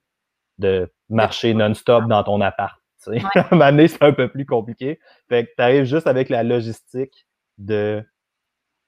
de 0.57 0.91
marcher 1.11 1.53
non-stop 1.53 2.07
dans 2.09 2.25
ton 2.25 2.41
appart. 2.41 2.81
à 3.07 3.11
un 3.11 3.47
moment 3.51 3.71
donné, 3.71 3.89
c'est 3.89 4.03
un 4.03 4.15
peu 4.15 4.29
plus 4.29 4.47
compliqué. 4.47 4.99
Fait 5.29 5.45
que 5.45 5.51
tu 5.55 5.63
arrives 5.63 5.85
juste 5.85 6.07
avec 6.07 6.31
la 6.31 6.43
logistique 6.43 7.27
de 7.59 8.03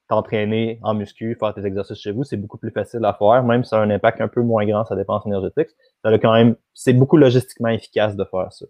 t'entraîner 0.08 0.78
en 0.82 0.94
muscu, 0.94 1.36
faire 1.38 1.52
tes 1.52 1.66
exercices 1.66 1.98
chez 1.98 2.12
vous, 2.12 2.24
c'est 2.24 2.38
beaucoup 2.38 2.58
plus 2.58 2.70
facile 2.70 3.04
à 3.04 3.12
faire, 3.12 3.44
même 3.44 3.62
si 3.62 3.70
ça 3.70 3.78
a 3.78 3.80
un 3.82 3.90
impact 3.90 4.22
un 4.22 4.28
peu 4.28 4.40
moins 4.40 4.64
grand 4.64 4.86
sa 4.86 4.96
dépense 4.96 5.26
énergétique. 5.26 5.68
Ça 6.04 6.18
quand 6.18 6.32
même, 6.32 6.56
c'est 6.74 6.92
beaucoup 6.92 7.16
logistiquement 7.16 7.68
efficace 7.68 8.16
de 8.16 8.24
faire 8.24 8.52
ça. 8.52 8.66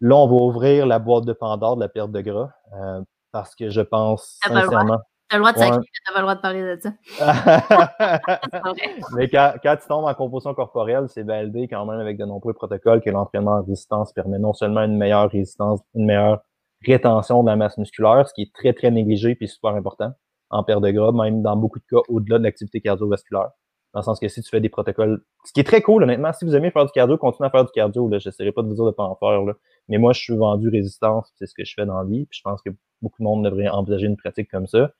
Là, 0.00 0.16
on 0.16 0.28
va 0.28 0.34
ouvrir 0.34 0.86
la 0.86 0.98
boîte 0.98 1.24
de 1.24 1.32
Pandore 1.32 1.76
de 1.76 1.80
la 1.80 1.88
perte 1.88 2.12
de 2.12 2.20
gras, 2.20 2.50
euh, 2.72 3.02
parce 3.32 3.54
que 3.54 3.68
je 3.68 3.80
pense 3.80 4.38
sincèrement. 4.42 4.98
T'as 5.28 5.36
le 5.36 5.42
droit 5.42 5.52
de 5.52 5.58
sacrer, 5.58 5.86
t'as 6.06 6.12
pas 6.14 6.20
le 6.20 6.22
droit 6.22 6.34
de 6.36 6.40
parler 6.40 6.62
de 6.62 6.80
ça. 6.80 6.92
Mais 9.14 9.28
quand, 9.28 9.54
quand, 9.62 9.76
tu 9.76 9.86
tombes 9.86 10.06
en 10.06 10.14
composition 10.14 10.54
corporelle, 10.54 11.04
c'est 11.08 11.22
validé 11.22 11.68
quand 11.68 11.84
même 11.84 12.00
avec 12.00 12.16
de 12.16 12.24
nombreux 12.24 12.54
protocoles 12.54 13.02
que 13.02 13.10
l'entraînement 13.10 13.56
en 13.56 13.62
résistance 13.62 14.14
permet 14.14 14.38
non 14.38 14.54
seulement 14.54 14.82
une 14.84 14.96
meilleure 14.96 15.30
résistance, 15.30 15.80
une 15.94 16.06
meilleure 16.06 16.40
rétention 16.86 17.42
de 17.42 17.50
la 17.50 17.56
masse 17.56 17.76
musculaire, 17.76 18.26
ce 18.26 18.32
qui 18.32 18.42
est 18.42 18.54
très, 18.54 18.72
très 18.72 18.90
négligé 18.90 19.34
puis 19.34 19.48
super 19.48 19.72
important 19.72 20.12
en 20.48 20.64
perte 20.64 20.82
de 20.82 20.90
gras, 20.92 21.12
même 21.12 21.42
dans 21.42 21.56
beaucoup 21.56 21.78
de 21.78 21.84
cas 21.84 22.02
au-delà 22.08 22.38
de 22.38 22.44
l'activité 22.44 22.80
cardiovasculaire. 22.80 23.50
Dans 23.98 24.02
le 24.02 24.04
sens 24.04 24.20
que 24.20 24.28
si 24.28 24.42
tu 24.42 24.48
fais 24.48 24.60
des 24.60 24.68
protocoles, 24.68 25.22
ce 25.44 25.52
qui 25.52 25.58
est 25.58 25.64
très 25.64 25.82
cool, 25.82 26.04
honnêtement, 26.04 26.32
si 26.32 26.44
vous 26.44 26.54
aimez 26.54 26.70
faire 26.70 26.84
du 26.84 26.92
cardio, 26.92 27.18
continuez 27.18 27.48
à 27.48 27.50
faire 27.50 27.64
du 27.64 27.72
cardio. 27.72 28.08
Là, 28.08 28.20
j'essaierai 28.20 28.52
pas 28.52 28.62
de 28.62 28.68
vous 28.68 28.74
dire 28.74 28.84
de 28.84 28.92
pas 28.92 29.02
en 29.02 29.16
faire. 29.16 29.42
Là. 29.42 29.54
Mais 29.88 29.98
moi, 29.98 30.12
je 30.12 30.20
suis 30.20 30.36
vendu 30.36 30.68
résistance, 30.68 31.32
c'est 31.36 31.46
ce 31.46 31.54
que 31.54 31.64
je 31.64 31.74
fais 31.74 31.84
dans 31.84 31.98
la 31.98 32.04
vie. 32.04 32.26
Puis 32.26 32.38
je 32.38 32.42
pense 32.42 32.62
que 32.62 32.70
beaucoup 33.02 33.20
de 33.20 33.24
monde 33.24 33.44
devrait 33.44 33.68
envisager 33.68 34.06
une 34.06 34.16
pratique 34.16 34.48
comme 34.50 34.68
ça. 34.68 34.92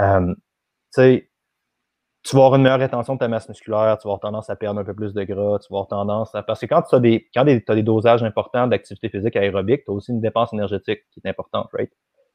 Euh, 0.00 0.34
tu 0.34 0.38
sais, 0.92 1.30
tu 2.22 2.36
vas 2.36 2.44
avoir 2.44 2.56
une 2.56 2.62
meilleure 2.62 2.78
rétention 2.78 3.14
de 3.14 3.18
ta 3.18 3.28
masse 3.28 3.48
musculaire, 3.48 3.98
tu 4.00 4.08
vas 4.08 4.12
avoir 4.12 4.20
tendance 4.20 4.48
à 4.48 4.56
perdre 4.56 4.80
un 4.80 4.84
peu 4.84 4.94
plus 4.94 5.12
de 5.12 5.24
gras, 5.24 5.58
tu 5.58 5.66
vas 5.70 5.78
avoir 5.78 5.88
tendance 5.88 6.34
à. 6.34 6.42
Parce 6.42 6.60
que 6.60 6.66
quand 6.66 6.82
tu 6.82 6.94
as 6.94 7.00
des, 7.00 7.28
quand 7.34 7.44
tu 7.44 7.62
as 7.68 7.74
des 7.74 7.82
dosages 7.82 8.22
importants 8.22 8.66
d'activité 8.66 9.10
physique 9.10 9.36
aérobique, 9.36 9.84
tu 9.84 9.90
as 9.90 9.94
aussi 9.94 10.10
une 10.10 10.20
dépense 10.20 10.54
énergétique 10.54 11.00
qui 11.12 11.20
est 11.22 11.28
importante, 11.28 11.68
right? 11.74 11.92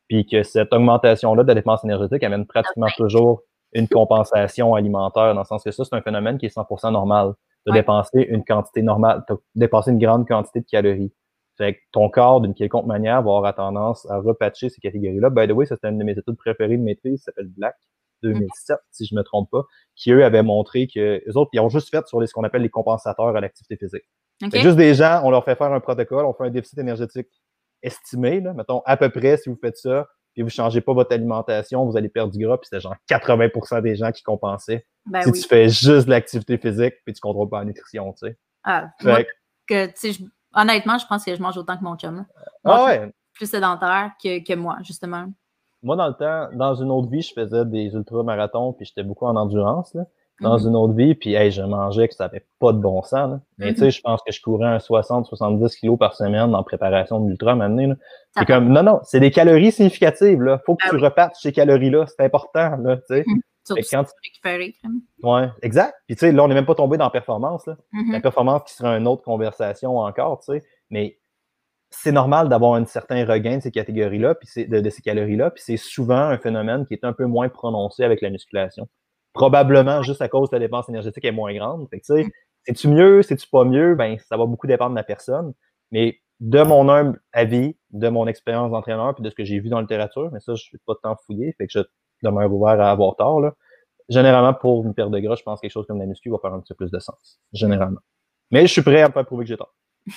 puis 0.07 0.25
que 0.25 0.43
cette 0.43 0.73
augmentation-là 0.73 1.43
de 1.43 1.47
la 1.47 1.55
dépense 1.55 1.83
énergétique 1.83 2.23
amène 2.23 2.45
pratiquement 2.45 2.87
toujours 2.97 3.41
une 3.73 3.87
compensation 3.87 4.75
alimentaire, 4.75 5.33
dans 5.33 5.41
le 5.41 5.45
sens 5.45 5.63
que 5.63 5.71
ça, 5.71 5.83
c'est 5.83 5.95
un 5.95 6.01
phénomène 6.01 6.37
qui 6.37 6.45
est 6.45 6.55
100% 6.55 6.91
normal, 6.91 7.33
de 7.65 7.71
dépenser 7.71 8.27
une 8.29 8.43
quantité 8.43 8.81
normale, 8.81 9.23
de 9.29 9.37
dépenser 9.55 9.91
une 9.91 9.99
grande 9.99 10.27
quantité 10.27 10.61
de 10.61 10.65
calories. 10.65 11.13
Fait 11.57 11.75
que 11.75 11.79
ton 11.91 12.09
corps, 12.09 12.41
d'une 12.41 12.53
quelconque 12.53 12.87
manière, 12.87 13.21
va 13.21 13.37
avoir 13.37 13.55
tendance 13.55 14.09
à 14.09 14.17
repatcher 14.17 14.69
ces 14.69 14.81
catégories-là. 14.81 15.29
By 15.29 15.47
the 15.47 15.51
way, 15.51 15.65
c'est 15.65 15.83
une 15.83 15.97
de 15.97 16.03
mes 16.03 16.13
études 16.13 16.35
préférées 16.35 16.77
de 16.77 16.83
maîtrise, 16.83 17.19
ça 17.19 17.25
s'appelle 17.25 17.49
Black, 17.49 17.75
2007, 18.23 18.77
si 18.91 19.05
je 19.05 19.15
me 19.15 19.21
trompe 19.21 19.49
pas, 19.51 19.63
qui, 19.95 20.11
eux, 20.11 20.23
avaient 20.23 20.43
montré 20.43 20.87
que 20.87 21.21
les 21.25 21.37
autres, 21.37 21.51
ils 21.53 21.59
ont 21.59 21.69
juste 21.69 21.89
fait 21.89 22.07
sur 22.07 22.19
les, 22.19 22.27
ce 22.27 22.33
qu'on 22.33 22.43
appelle 22.43 22.61
les 22.61 22.69
compensateurs 22.69 23.35
à 23.35 23.41
l'activité 23.41 23.77
physique. 23.77 24.03
Juste 24.53 24.77
des 24.77 24.95
gens, 24.95 25.21
on 25.23 25.29
leur 25.29 25.45
fait 25.45 25.55
faire 25.55 25.71
un 25.71 25.79
protocole, 25.79 26.25
on 26.25 26.33
fait 26.33 26.45
un 26.45 26.49
déficit 26.49 26.79
énergétique 26.79 27.27
estimé, 27.81 28.39
là, 28.39 28.53
mettons, 28.53 28.81
à 28.85 28.97
peu 28.97 29.09
près, 29.09 29.37
si 29.37 29.49
vous 29.49 29.57
faites 29.61 29.77
ça, 29.77 30.07
puis 30.33 30.41
vous 30.41 30.49
changez 30.49 30.81
pas 30.81 30.93
votre 30.93 31.13
alimentation, 31.13 31.85
vous 31.85 31.97
allez 31.97 32.09
perdre 32.09 32.33
du 32.33 32.45
gras, 32.45 32.57
puis 32.57 32.67
c'est 32.71 32.79
genre 32.79 32.95
80% 33.09 33.81
des 33.81 33.95
gens 33.95 34.11
qui 34.11 34.23
compensaient. 34.23 34.85
Ben 35.05 35.21
si 35.21 35.31
tu 35.31 35.47
fais 35.47 35.69
juste 35.69 36.05
de 36.05 36.09
l'activité 36.09 36.57
physique, 36.57 36.95
puis 37.05 37.13
tu 37.13 37.21
contrôles 37.21 37.49
pas 37.49 37.59
la 37.59 37.65
nutrition, 37.65 38.13
tu 38.13 38.27
sais. 38.27 38.37
Ah, 38.63 38.89
que, 39.67 39.89
je, 40.03 40.23
honnêtement, 40.53 40.97
je 40.97 41.05
pense 41.07 41.23
que 41.23 41.35
je 41.35 41.41
mange 41.41 41.57
autant 41.57 41.77
que 41.77 41.83
mon 41.83 41.95
chum. 41.95 42.25
ah 42.63 42.85
ouais. 42.85 43.13
Plus 43.33 43.49
sédentaire 43.49 44.11
que, 44.21 44.43
que 44.43 44.53
moi, 44.53 44.77
justement. 44.83 45.25
Moi, 45.81 45.95
dans 45.95 46.07
le 46.07 46.13
temps, 46.13 46.49
dans 46.55 46.75
une 46.75 46.91
autre 46.91 47.09
vie, 47.09 47.21
je 47.21 47.33
faisais 47.33 47.65
des 47.65 47.93
ultramarathons, 47.93 48.73
puis 48.73 48.85
j'étais 48.85 49.03
beaucoup 49.03 49.25
en 49.25 49.35
endurance. 49.35 49.93
Là 49.93 50.05
dans 50.43 50.59
mhm. 50.59 50.67
une 50.67 50.75
autre 50.75 50.93
vie, 50.93 51.15
puis 51.15 51.33
hey, 51.33 51.49
je 51.49 51.61
mangeais 51.61 52.07
que 52.07 52.13
ça 52.13 52.25
avait 52.25 52.45
pas 52.59 52.73
de 52.73 52.77
bon 52.77 53.01
sens. 53.01 53.31
Là. 53.31 53.39
Mais 53.57 53.73
tu 53.73 53.79
sais, 53.79 53.85
mhm. 53.85 53.91
je 53.91 54.01
pense 54.01 54.21
que 54.21 54.31
je 54.31 54.41
courais 54.41 54.67
un 54.67 54.77
60-70 54.77 55.79
kilos 55.79 55.97
par 55.97 56.13
semaine 56.13 56.53
en 56.53 56.63
préparation 56.63 57.19
de 57.19 57.29
l'ultra 57.29 57.55
maintenant. 57.55 57.95
C'est 58.37 58.45
comme 58.45 58.69
non, 58.69 58.83
non, 58.83 58.99
c'est 59.03 59.19
des 59.19 59.31
calories 59.31 59.71
significatives. 59.71 60.41
Là. 60.41 60.61
Faut 60.65 60.75
que 60.75 60.83
ah 60.85 60.89
tu 60.91 60.97
repartes 60.97 61.35
ces 61.35 61.51
calories-là, 61.51 62.05
c'est 62.07 62.23
important. 62.23 62.75
Là, 62.77 62.97
tu 62.97 63.03
sais. 63.07 63.23
Mhm. 63.25 63.41
quand 63.89 64.03
tu 64.03 64.11
récupérer. 64.23 64.75
Ouais, 65.23 65.49
exact. 65.61 65.95
Puis 66.05 66.15
tu 66.15 66.19
sais, 66.19 66.31
là, 66.31 66.43
on 66.43 66.47
n'est 66.47 66.55
même 66.55 66.65
pas 66.65 66.75
tombé 66.75 66.97
dans 66.97 67.05
la 67.05 67.11
performance. 67.11 67.65
Là. 67.65 67.77
La 68.11 68.19
performance 68.19 68.63
qui 68.65 68.73
sera 68.73 68.97
une 68.97 69.07
autre 69.07 69.23
conversation 69.23 69.97
encore, 69.97 70.39
tu 70.39 70.53
sais. 70.53 70.63
Mais 70.89 71.17
c'est 71.89 72.11
normal 72.11 72.49
d'avoir 72.49 72.73
un 72.73 72.85
certain 72.85 73.25
regain 73.25 73.57
de 73.57 73.61
ces 73.61 73.71
catégories-là, 73.71 74.35
puis 74.35 74.67
de, 74.67 74.79
de 74.79 74.89
ces 74.89 75.01
calories-là, 75.01 75.51
puis 75.51 75.63
c'est 75.63 75.77
souvent 75.77 76.17
un 76.17 76.37
phénomène 76.37 76.85
qui 76.87 76.95
est 76.95 77.05
un 77.05 77.13
peu 77.13 77.25
moins 77.25 77.49
prononcé 77.49 78.03
avec 78.03 78.21
la 78.21 78.31
musculation 78.31 78.87
probablement 79.33 80.03
juste 80.03 80.21
à 80.21 80.29
cause 80.29 80.49
que 80.49 80.55
la 80.55 80.59
dépense 80.59 80.87
énergétique 80.89 81.25
est 81.25 81.31
moins 81.31 81.53
grande. 81.53 81.87
Fait 81.89 81.99
que, 81.99 82.13
mm. 82.13 82.29
c'est-tu 82.65 82.87
mieux, 82.87 83.21
c'est-tu 83.21 83.47
pas 83.47 83.65
mieux? 83.65 83.95
Ben, 83.95 84.17
ça 84.19 84.37
va 84.37 84.45
beaucoup 84.45 84.67
dépendre 84.67 84.91
de 84.91 84.95
la 84.95 85.03
personne. 85.03 85.53
Mais 85.91 86.19
de 86.39 86.61
mon 86.61 86.89
humble 86.89 87.21
avis, 87.31 87.75
de 87.91 88.09
mon 88.09 88.27
expérience 88.27 88.71
d'entraîneur, 88.71 89.15
puis 89.15 89.23
de 89.23 89.29
ce 89.29 89.35
que 89.35 89.43
j'ai 89.43 89.59
vu 89.59 89.69
dans 89.69 89.77
la 89.77 89.83
littérature, 89.83 90.29
mais 90.31 90.39
ça, 90.39 90.55
je 90.55 90.63
suis 90.63 90.77
pas 90.85 90.93
de 90.93 90.99
temps 90.99 91.17
fouiller, 91.25 91.53
fait 91.57 91.67
que 91.67 91.73
je 91.73 91.79
demeure 92.23 92.51
ouvert 92.53 92.79
à 92.81 92.91
avoir 92.91 93.15
tort, 93.15 93.41
là. 93.41 93.53
Généralement, 94.09 94.53
pour 94.53 94.85
une 94.85 94.93
perte 94.93 95.11
de 95.11 95.19
gras, 95.19 95.35
je 95.35 95.43
pense 95.43 95.59
que 95.59 95.61
quelque 95.61 95.71
chose 95.71 95.87
comme 95.87 95.99
la 95.99 96.05
muscu 96.05 96.29
va 96.29 96.37
faire 96.41 96.53
un 96.53 96.59
petit 96.59 96.73
peu 96.73 96.85
plus 96.85 96.91
de 96.91 96.99
sens. 96.99 97.39
Généralement. 97.53 98.01
Mais 98.51 98.67
je 98.67 98.71
suis 98.73 98.81
prêt 98.81 99.01
à 99.01 99.07
me 99.07 99.13
faire 99.13 99.25
prouver 99.25 99.45
que 99.45 99.49
j'ai 99.49 99.57
tort. 99.57 99.73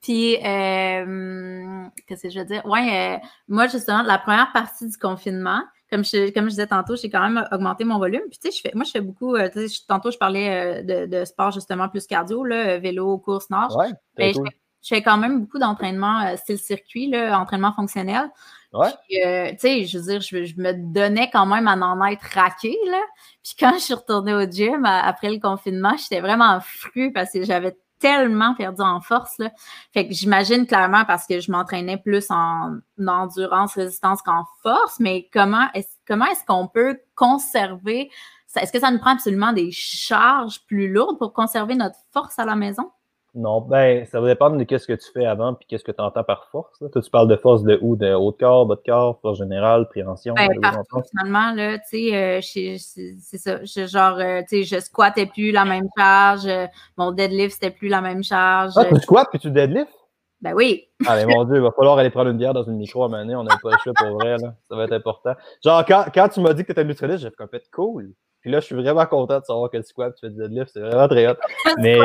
Puis, 0.00 0.36
euh, 0.36 1.84
qu'est-ce 2.06 2.22
que 2.22 2.30
je 2.30 2.38
veux 2.38 2.44
dire? 2.44 2.64
Ouais, 2.64 3.16
euh, 3.16 3.26
moi, 3.48 3.66
justement, 3.66 4.02
la 4.02 4.18
première 4.18 4.52
partie 4.52 4.88
du 4.88 4.96
confinement, 4.96 5.60
comme 5.90 6.04
je, 6.04 6.30
comme 6.32 6.44
je 6.44 6.50
disais 6.50 6.66
tantôt, 6.66 6.96
j'ai 6.96 7.10
quand 7.10 7.28
même 7.28 7.46
augmenté 7.50 7.84
mon 7.84 7.98
volume. 7.98 8.22
Puis, 8.30 8.38
tu 8.38 8.50
sais, 8.50 8.56
je 8.56 8.60
fais, 8.62 8.72
moi, 8.74 8.84
je 8.84 8.92
fais 8.92 9.00
beaucoup, 9.00 9.34
euh, 9.34 9.48
tantôt, 9.88 10.10
je 10.10 10.18
parlais 10.18 10.48
euh, 10.48 10.82
de, 10.82 11.06
de, 11.06 11.24
sport 11.24 11.50
justement 11.50 11.88
plus 11.88 12.06
cardio, 12.06 12.44
là, 12.44 12.78
vélo, 12.78 13.18
course, 13.18 13.50
nage. 13.50 13.72
Ouais, 13.74 13.90
ben, 14.16 14.32
je, 14.32 14.88
fais, 14.88 15.02
quand 15.02 15.18
même 15.18 15.40
beaucoup 15.40 15.58
d'entraînement 15.58 16.20
euh, 16.20 16.36
style 16.36 16.58
circuit, 16.58 17.08
là, 17.08 17.38
entraînement 17.38 17.72
fonctionnel. 17.72 18.30
Ouais. 18.72 18.90
tu 19.08 19.58
sais, 19.58 19.84
je 19.84 19.98
veux 19.98 20.04
dire, 20.04 20.20
je, 20.20 20.44
je, 20.44 20.54
me 20.56 20.72
donnais 20.72 21.28
quand 21.32 21.44
même 21.44 21.66
à 21.66 21.74
en 21.74 22.04
être 22.06 22.22
raqué, 22.22 22.76
là. 22.86 23.00
Puis 23.42 23.54
quand 23.58 23.74
je 23.74 23.80
suis 23.80 23.94
retournée 23.94 24.32
au 24.32 24.48
gym 24.48 24.84
après 24.84 25.30
le 25.30 25.40
confinement, 25.40 25.96
j'étais 25.96 26.20
vraiment 26.20 26.60
fru 26.60 27.12
parce 27.12 27.32
que 27.32 27.42
j'avais 27.42 27.76
tellement 28.00 28.54
perdu 28.54 28.82
en 28.82 29.00
force. 29.00 29.38
Là. 29.38 29.50
Fait 29.92 30.08
que 30.08 30.14
j'imagine 30.14 30.66
clairement 30.66 31.04
parce 31.04 31.26
que 31.26 31.40
je 31.40 31.52
m'entraînais 31.52 31.98
plus 31.98 32.30
en, 32.30 32.78
endurance, 33.06 33.74
résistance 33.74 34.22
qu'en 34.22 34.44
force, 34.62 34.98
mais 34.98 35.28
comment 35.32 35.68
est-ce 35.74 35.88
comment 36.08 36.26
est-ce 36.26 36.44
qu'on 36.44 36.66
peut 36.66 36.98
conserver 37.14 38.10
est-ce 38.56 38.72
que 38.72 38.80
ça 38.80 38.90
nous 38.90 38.98
prend 38.98 39.12
absolument 39.12 39.52
des 39.52 39.70
charges 39.70 40.66
plus 40.66 40.90
lourdes 40.92 41.18
pour 41.18 41.32
conserver 41.32 41.76
notre 41.76 41.96
force 42.12 42.36
à 42.38 42.44
la 42.44 42.56
maison? 42.56 42.90
Non, 43.34 43.60
ben, 43.60 44.04
ça 44.06 44.20
va 44.20 44.26
dépendre 44.26 44.56
de 44.56 44.64
qu'est-ce 44.64 44.88
que 44.88 44.92
tu 44.92 45.08
fais 45.12 45.24
avant 45.24 45.54
puis 45.54 45.64
qu'est-ce 45.68 45.84
que 45.84 45.92
tu 45.92 46.00
entends 46.00 46.24
par 46.24 46.48
force. 46.50 46.80
Là. 46.80 46.88
Toi, 46.88 47.00
tu 47.00 47.10
parles 47.10 47.28
de 47.28 47.36
force 47.36 47.62
de 47.62 47.78
où? 47.80 47.94
De 47.94 48.12
haut 48.12 48.32
de 48.32 48.36
corps, 48.36 48.66
bas 48.66 48.74
de 48.74 48.82
corps, 48.84 49.20
force 49.20 49.38
générale, 49.38 49.88
préhension? 49.88 50.34
Ben, 50.34 50.48
partout, 50.60 51.02
finalement, 51.10 51.52
là, 51.54 51.78
tu 51.78 52.10
sais, 52.10 52.16
euh, 52.16 52.40
c'est 52.42 53.38
ça. 53.38 53.64
Je, 53.64 53.86
genre, 53.86 54.18
euh, 54.18 54.40
tu 54.48 54.64
sais, 54.64 54.76
je 54.76 54.80
squattais 54.80 55.26
plus 55.26 55.52
la 55.52 55.64
même 55.64 55.86
charge, 55.96 56.46
euh, 56.46 56.66
mon 56.96 57.12
deadlift, 57.12 57.54
c'était 57.54 57.70
plus 57.70 57.88
la 57.88 58.00
même 58.00 58.24
charge. 58.24 58.72
Ah, 58.76 58.84
tu 58.84 58.96
squats 58.96 59.26
puis 59.30 59.38
tu 59.38 59.50
deadlift? 59.50 59.92
Ben 60.40 60.54
oui. 60.54 60.88
Ah, 61.06 61.16
mais 61.16 61.26
mon 61.26 61.44
Dieu, 61.44 61.56
il 61.56 61.62
va 61.62 61.70
falloir 61.70 61.98
aller 61.98 62.10
prendre 62.10 62.30
une 62.30 62.38
bière 62.38 62.54
dans 62.54 62.62
une 62.62 62.76
micro 62.76 63.02
à 63.02 63.06
un 63.06 63.24
moment 63.24 63.40
On 63.40 63.44
n'a 63.44 63.58
pas 63.62 63.70
le 63.70 63.78
choix 63.84 63.92
pour 63.94 64.18
vrai, 64.18 64.38
là. 64.38 64.54
Ça 64.68 64.74
va 64.74 64.84
être 64.84 64.92
important. 64.92 65.34
Genre, 65.62 65.84
quand, 65.84 66.06
quand 66.12 66.28
tu 66.30 66.40
m'as 66.40 66.54
dit 66.54 66.62
que 66.62 66.66
tu 66.66 66.72
étais 66.72 66.82
nutritionniste, 66.82 67.22
j'ai 67.22 67.30
fait 67.30 67.36
comme 67.36 67.48
cool. 67.70 68.14
Puis 68.40 68.50
là, 68.50 68.60
je 68.60 68.66
suis 68.66 68.74
vraiment 68.74 69.04
content 69.06 69.38
de 69.38 69.44
savoir 69.44 69.70
que 69.70 69.76
tu 69.76 69.84
squat, 69.84 70.14
tu 70.14 70.26
fais 70.26 70.30
du 70.30 70.38
deadlift, 70.38 70.70
c'est 70.72 70.80
vraiment 70.80 71.08
très 71.08 71.28
hot. 71.28 71.34
Mais 71.78 71.98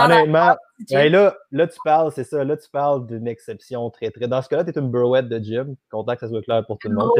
honnêtement, 0.00 0.56
ben 0.90 1.12
là, 1.12 1.36
là, 1.52 1.66
tu 1.66 1.78
parles, 1.84 2.10
c'est 2.12 2.24
ça, 2.24 2.42
là, 2.42 2.56
tu 2.56 2.68
parles 2.70 3.06
d'une 3.06 3.28
exception 3.28 3.90
très, 3.90 4.10
très. 4.10 4.26
Dans 4.26 4.40
ce 4.40 4.48
cas-là, 4.48 4.64
tu 4.64 4.70
es 4.70 4.78
une 4.78 4.90
brouette 4.90 5.28
de 5.28 5.38
gym. 5.38 5.76
Content 5.90 6.14
que 6.14 6.20
ça 6.20 6.28
soit 6.28 6.42
clair 6.42 6.64
pour 6.66 6.78
tout 6.78 6.88
le 6.88 6.94
monde. 6.94 7.10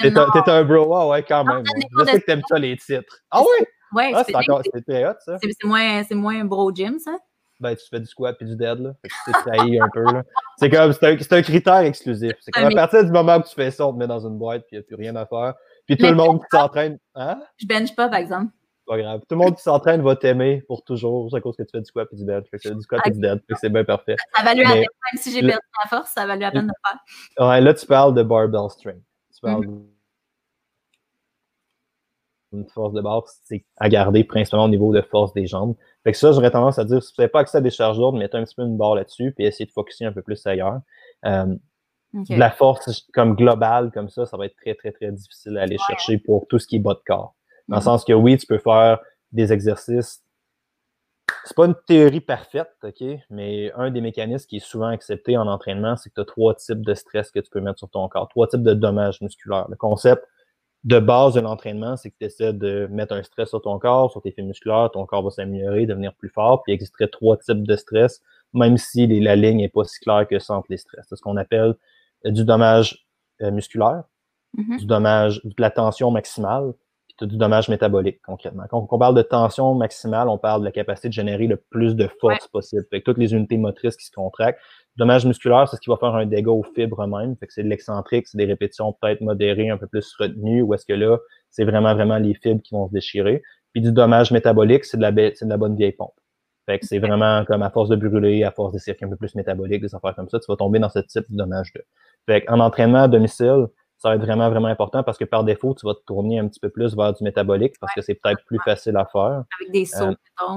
T'es 0.00 0.10
un, 0.16 0.54
un 0.54 0.64
bro, 0.64 0.94
ah 0.94 1.08
ouais, 1.08 1.22
quand 1.22 1.44
même. 1.44 1.64
Je 1.98 2.04
sais 2.04 2.20
que 2.20 2.26
t'aimes 2.26 2.42
ça, 2.48 2.58
les 2.58 2.76
titres. 2.76 3.18
Ah 3.30 3.40
oui? 3.40 3.66
Ouais, 3.94 4.12
ah, 4.14 4.24
c'est 4.26 4.34
encore, 4.34 4.62
c'est 4.72 4.82
très 4.82 5.06
hot, 5.06 5.14
ça. 5.20 5.38
C'est 5.40 5.66
moins, 5.66 6.02
moins 6.12 6.44
bro 6.44 6.72
gym, 6.72 6.98
ça? 6.98 7.12
ben, 7.62 7.76
tu 7.76 7.86
fais 7.88 8.00
du 8.00 8.06
squat 8.06 8.36
puis 8.36 8.46
du 8.46 8.56
dead, 8.56 8.80
là. 8.80 8.92
Fait 9.00 9.08
que 9.08 9.14
tu 9.24 9.70
t'es 9.70 9.80
un 9.80 9.88
peu, 9.88 10.02
là. 10.02 10.22
C'est 10.58 10.68
comme, 10.68 10.92
c'est 10.92 11.06
un, 11.06 11.38
un, 11.38 11.42
critère 11.42 11.78
exclusif. 11.78 12.32
C'est 12.40 12.50
comme 12.50 12.64
à 12.64 12.70
partir 12.70 13.04
du 13.04 13.10
moment 13.10 13.36
où 13.36 13.42
tu 13.42 13.54
fais 13.54 13.70
ça, 13.70 13.86
on 13.86 13.92
te 13.92 13.98
met 13.98 14.06
dans 14.06 14.26
une 14.26 14.36
boîte 14.36 14.66
puis 14.66 14.76
il 14.76 14.80
n'y 14.80 14.84
a 14.84 14.86
plus 14.86 14.96
rien 14.96 15.16
à 15.16 15.24
faire. 15.24 15.54
Puis 15.86 15.96
tout 15.96 16.06
le 16.06 16.14
monde 16.14 16.40
qui 16.40 16.46
s'entraîne. 16.56 16.98
Hein? 17.14 17.40
Je 17.58 17.66
bench 17.66 17.94
pas, 17.94 18.08
par 18.08 18.18
exemple. 18.18 18.52
Pas 18.86 18.98
grave. 18.98 19.20
Tout 19.20 19.36
le 19.36 19.36
monde 19.36 19.56
qui 19.56 19.62
s'entraîne 19.62 20.02
va 20.02 20.16
t'aimer 20.16 20.62
pour 20.66 20.82
toujours 20.82 21.34
à 21.34 21.40
cause 21.40 21.56
que 21.56 21.62
tu 21.62 21.70
fais 21.70 21.80
du 21.80 21.84
squat 21.84 22.08
et 22.12 22.16
du 22.16 22.24
dead. 22.24 22.44
Fait 22.50 22.58
que 22.58 22.68
du 22.68 22.82
squat 22.82 23.00
et 23.06 23.10
du 23.10 23.20
dead. 23.20 23.40
C'est 23.60 23.70
bien 23.70 23.84
parfait. 23.84 24.16
Ça 24.36 24.42
valait 24.42 24.62
la 24.62 24.70
peine, 24.70 24.80
même 24.80 25.22
si 25.22 25.32
j'ai 25.32 25.40
perdu 25.40 25.66
ma 25.82 25.88
force, 25.88 26.10
ça 26.10 26.26
valait 26.26 26.42
la 26.42 26.50
peine 26.50 26.66
de 26.66 26.72
faire. 26.86 27.48
Ouais, 27.48 27.60
là, 27.60 27.74
tu 27.74 27.86
parles 27.86 28.14
de 28.14 28.22
barbell 28.22 28.70
strength. 28.70 29.02
Tu 29.34 29.40
parles 29.40 29.66
mm 29.66 29.86
une 32.52 32.68
force 32.68 32.92
de 32.92 33.00
base, 33.00 33.40
c'est 33.44 33.64
à 33.78 33.88
garder 33.88 34.24
principalement 34.24 34.66
au 34.66 34.68
niveau 34.68 34.92
de 34.92 35.00
force 35.02 35.32
des 35.32 35.46
jambes. 35.46 35.74
Fait 36.04 36.12
que 36.12 36.18
ça, 36.18 36.32
j'aurais 36.32 36.50
tendance 36.50 36.78
à 36.78 36.84
dire, 36.84 37.02
si 37.02 37.12
vous 37.16 37.22
n'avez 37.22 37.30
pas 37.30 37.40
accès 37.40 37.58
à 37.58 37.60
des 37.60 37.70
charges 37.70 37.98
lourdes, 37.98 38.16
mettez 38.16 38.36
un 38.36 38.44
petit 38.44 38.54
peu 38.54 38.62
une 38.62 38.76
barre 38.76 38.94
là-dessus, 38.94 39.32
puis 39.32 39.44
essayez 39.44 39.66
de 39.66 39.72
focuser 39.72 40.04
un 40.04 40.12
peu 40.12 40.22
plus 40.22 40.44
ailleurs. 40.46 40.80
Euh, 41.24 41.54
La 42.28 42.50
force 42.50 43.06
comme 43.14 43.34
globale, 43.34 43.90
comme 43.92 44.08
ça, 44.08 44.26
ça 44.26 44.36
va 44.36 44.46
être 44.46 44.56
très, 44.56 44.74
très, 44.74 44.92
très 44.92 45.10
difficile 45.10 45.56
à 45.56 45.62
aller 45.62 45.78
chercher 45.86 46.18
pour 46.18 46.46
tout 46.46 46.58
ce 46.58 46.66
qui 46.66 46.76
est 46.76 46.78
bas 46.78 46.94
de 46.94 47.00
corps. 47.06 47.34
Dans 47.68 47.76
le 47.76 47.80
mm-hmm. 47.80 47.84
sens 47.84 48.04
que 48.04 48.12
oui, 48.12 48.36
tu 48.36 48.46
peux 48.46 48.58
faire 48.58 49.00
des 49.32 49.52
exercices. 49.52 50.22
C'est 51.44 51.56
pas 51.56 51.66
une 51.66 51.76
théorie 51.86 52.20
parfaite, 52.20 52.70
OK? 52.82 53.02
Mais 53.30 53.72
un 53.72 53.90
des 53.90 54.00
mécanismes 54.00 54.46
qui 54.46 54.56
est 54.56 54.64
souvent 54.64 54.88
accepté 54.88 55.36
en 55.36 55.46
entraînement, 55.46 55.96
c'est 55.96 56.10
que 56.10 56.16
tu 56.16 56.20
as 56.20 56.24
trois 56.24 56.54
types 56.54 56.82
de 56.82 56.94
stress 56.94 57.30
que 57.30 57.40
tu 57.40 57.50
peux 57.50 57.60
mettre 57.60 57.78
sur 57.78 57.88
ton 57.88 58.06
corps, 58.08 58.28
trois 58.28 58.46
types 58.46 58.62
de 58.62 58.74
dommages 58.74 59.20
musculaires. 59.22 59.66
Le 59.68 59.76
concept, 59.76 60.22
de 60.84 60.98
base 60.98 61.34
de 61.34 61.40
l'entraînement, 61.40 61.96
c'est 61.96 62.10
que 62.10 62.16
tu 62.18 62.24
essaies 62.26 62.52
de 62.52 62.88
mettre 62.90 63.14
un 63.14 63.22
stress 63.22 63.48
sur 63.48 63.62
ton 63.62 63.78
corps, 63.78 64.10
sur 64.10 64.20
tes 64.20 64.32
fibres 64.32 64.48
musculaires, 64.48 64.90
ton 64.92 65.06
corps 65.06 65.22
va 65.22 65.30
s'améliorer, 65.30 65.86
devenir 65.86 66.12
plus 66.14 66.28
fort, 66.28 66.62
puis 66.62 66.72
il 66.72 66.74
existerait 66.74 67.08
trois 67.08 67.36
types 67.36 67.62
de 67.62 67.76
stress, 67.76 68.20
même 68.52 68.76
si 68.76 69.06
la 69.20 69.36
ligne 69.36 69.58
n'est 69.58 69.68
pas 69.68 69.84
si 69.84 70.00
claire 70.00 70.26
que 70.26 70.38
ça 70.40 70.54
entre 70.54 70.66
les 70.70 70.76
stress. 70.76 71.06
C'est 71.08 71.16
ce 71.16 71.22
qu'on 71.22 71.36
appelle 71.36 71.74
du 72.24 72.44
dommage 72.44 73.06
euh, 73.42 73.50
musculaire, 73.50 74.04
mm-hmm. 74.56 74.78
du 74.78 74.86
dommage, 74.86 75.40
de 75.44 75.54
la 75.58 75.70
tension 75.70 76.10
maximale, 76.10 76.72
puis 77.18 77.26
du 77.26 77.36
dommage 77.36 77.68
métabolique 77.68 78.20
concrètement. 78.22 78.64
Quand 78.70 78.86
on 78.90 78.98
parle 78.98 79.14
de 79.14 79.22
tension 79.22 79.74
maximale, 79.74 80.28
on 80.28 80.38
parle 80.38 80.60
de 80.60 80.66
la 80.66 80.72
capacité 80.72 81.08
de 81.08 81.12
générer 81.12 81.46
le 81.46 81.56
plus 81.56 81.94
de 81.94 82.08
force 82.20 82.48
possible. 82.48 82.84
Avec 82.90 83.04
toutes 83.04 83.18
les 83.18 83.34
unités 83.34 83.58
motrices 83.58 83.96
qui 83.96 84.06
se 84.06 84.12
contractent, 84.12 84.60
Dommage 84.96 85.24
musculaire, 85.24 85.66
c'est 85.68 85.76
ce 85.76 85.80
qui 85.80 85.88
va 85.88 85.96
faire 85.96 86.14
un 86.14 86.26
dégât 86.26 86.50
aux 86.50 86.62
fibres 86.62 87.06
même. 87.06 87.34
Fait 87.36 87.46
que 87.46 87.52
c'est 87.54 87.62
de 87.62 87.68
l'excentrique, 87.68 88.28
c'est 88.28 88.36
des 88.36 88.44
répétitions 88.44 88.92
peut-être 89.00 89.22
modérées, 89.22 89.70
un 89.70 89.78
peu 89.78 89.86
plus 89.86 90.14
retenues, 90.18 90.60
ou 90.60 90.74
est-ce 90.74 90.84
que 90.84 90.92
là, 90.92 91.16
c'est 91.50 91.64
vraiment, 91.64 91.94
vraiment 91.94 92.18
les 92.18 92.34
fibres 92.34 92.60
qui 92.62 92.74
vont 92.74 92.88
se 92.88 92.92
déchirer. 92.92 93.42
Puis 93.72 93.80
du 93.80 93.90
dommage 93.90 94.32
métabolique, 94.32 94.84
c'est 94.84 94.98
de 94.98 95.02
la, 95.02 95.12
c'est 95.34 95.46
de 95.46 95.50
la 95.50 95.56
bonne 95.56 95.76
vieille 95.76 95.92
pompe. 95.92 96.12
Fait 96.66 96.78
que 96.78 96.86
c'est 96.86 96.98
vraiment 96.98 97.44
comme 97.46 97.62
à 97.62 97.70
force 97.70 97.88
de 97.88 97.96
brûler, 97.96 98.44
à 98.44 98.50
force 98.50 98.74
de 98.74 98.78
circuits 98.78 99.06
un 99.06 99.08
peu 99.08 99.16
plus 99.16 99.34
métaboliques, 99.34 99.80
des 99.80 99.94
affaires 99.94 100.14
comme 100.14 100.28
ça, 100.28 100.38
tu 100.38 100.44
vas 100.46 100.56
tomber 100.56 100.78
dans 100.78 100.90
ce 100.90 100.98
type 100.98 101.24
de 101.30 101.36
dommage-là. 101.36 101.80
Fait 102.26 102.42
qu'en 102.42 102.60
entraînement 102.60 103.02
à 103.02 103.08
domicile, 103.08 103.66
ça 103.98 104.08
va 104.08 104.16
être 104.16 104.22
vraiment, 104.22 104.50
vraiment 104.50 104.68
important 104.68 105.04
parce 105.04 105.16
que 105.16 105.24
par 105.24 105.44
défaut, 105.44 105.74
tu 105.78 105.86
vas 105.86 105.94
te 105.94 106.02
tourner 106.04 106.38
un 106.38 106.48
petit 106.48 106.58
peu 106.58 106.70
plus 106.70 106.96
vers 106.96 107.12
du 107.12 107.22
métabolique 107.22 107.74
parce 107.80 107.94
que 107.94 108.00
c'est 108.00 108.14
peut-être 108.14 108.44
plus 108.46 108.58
facile 108.64 108.96
à 108.96 109.06
faire. 109.06 109.44
Avec 109.60 109.72
des 109.72 109.84
sauts, 109.84 110.06
euh, 110.06 110.14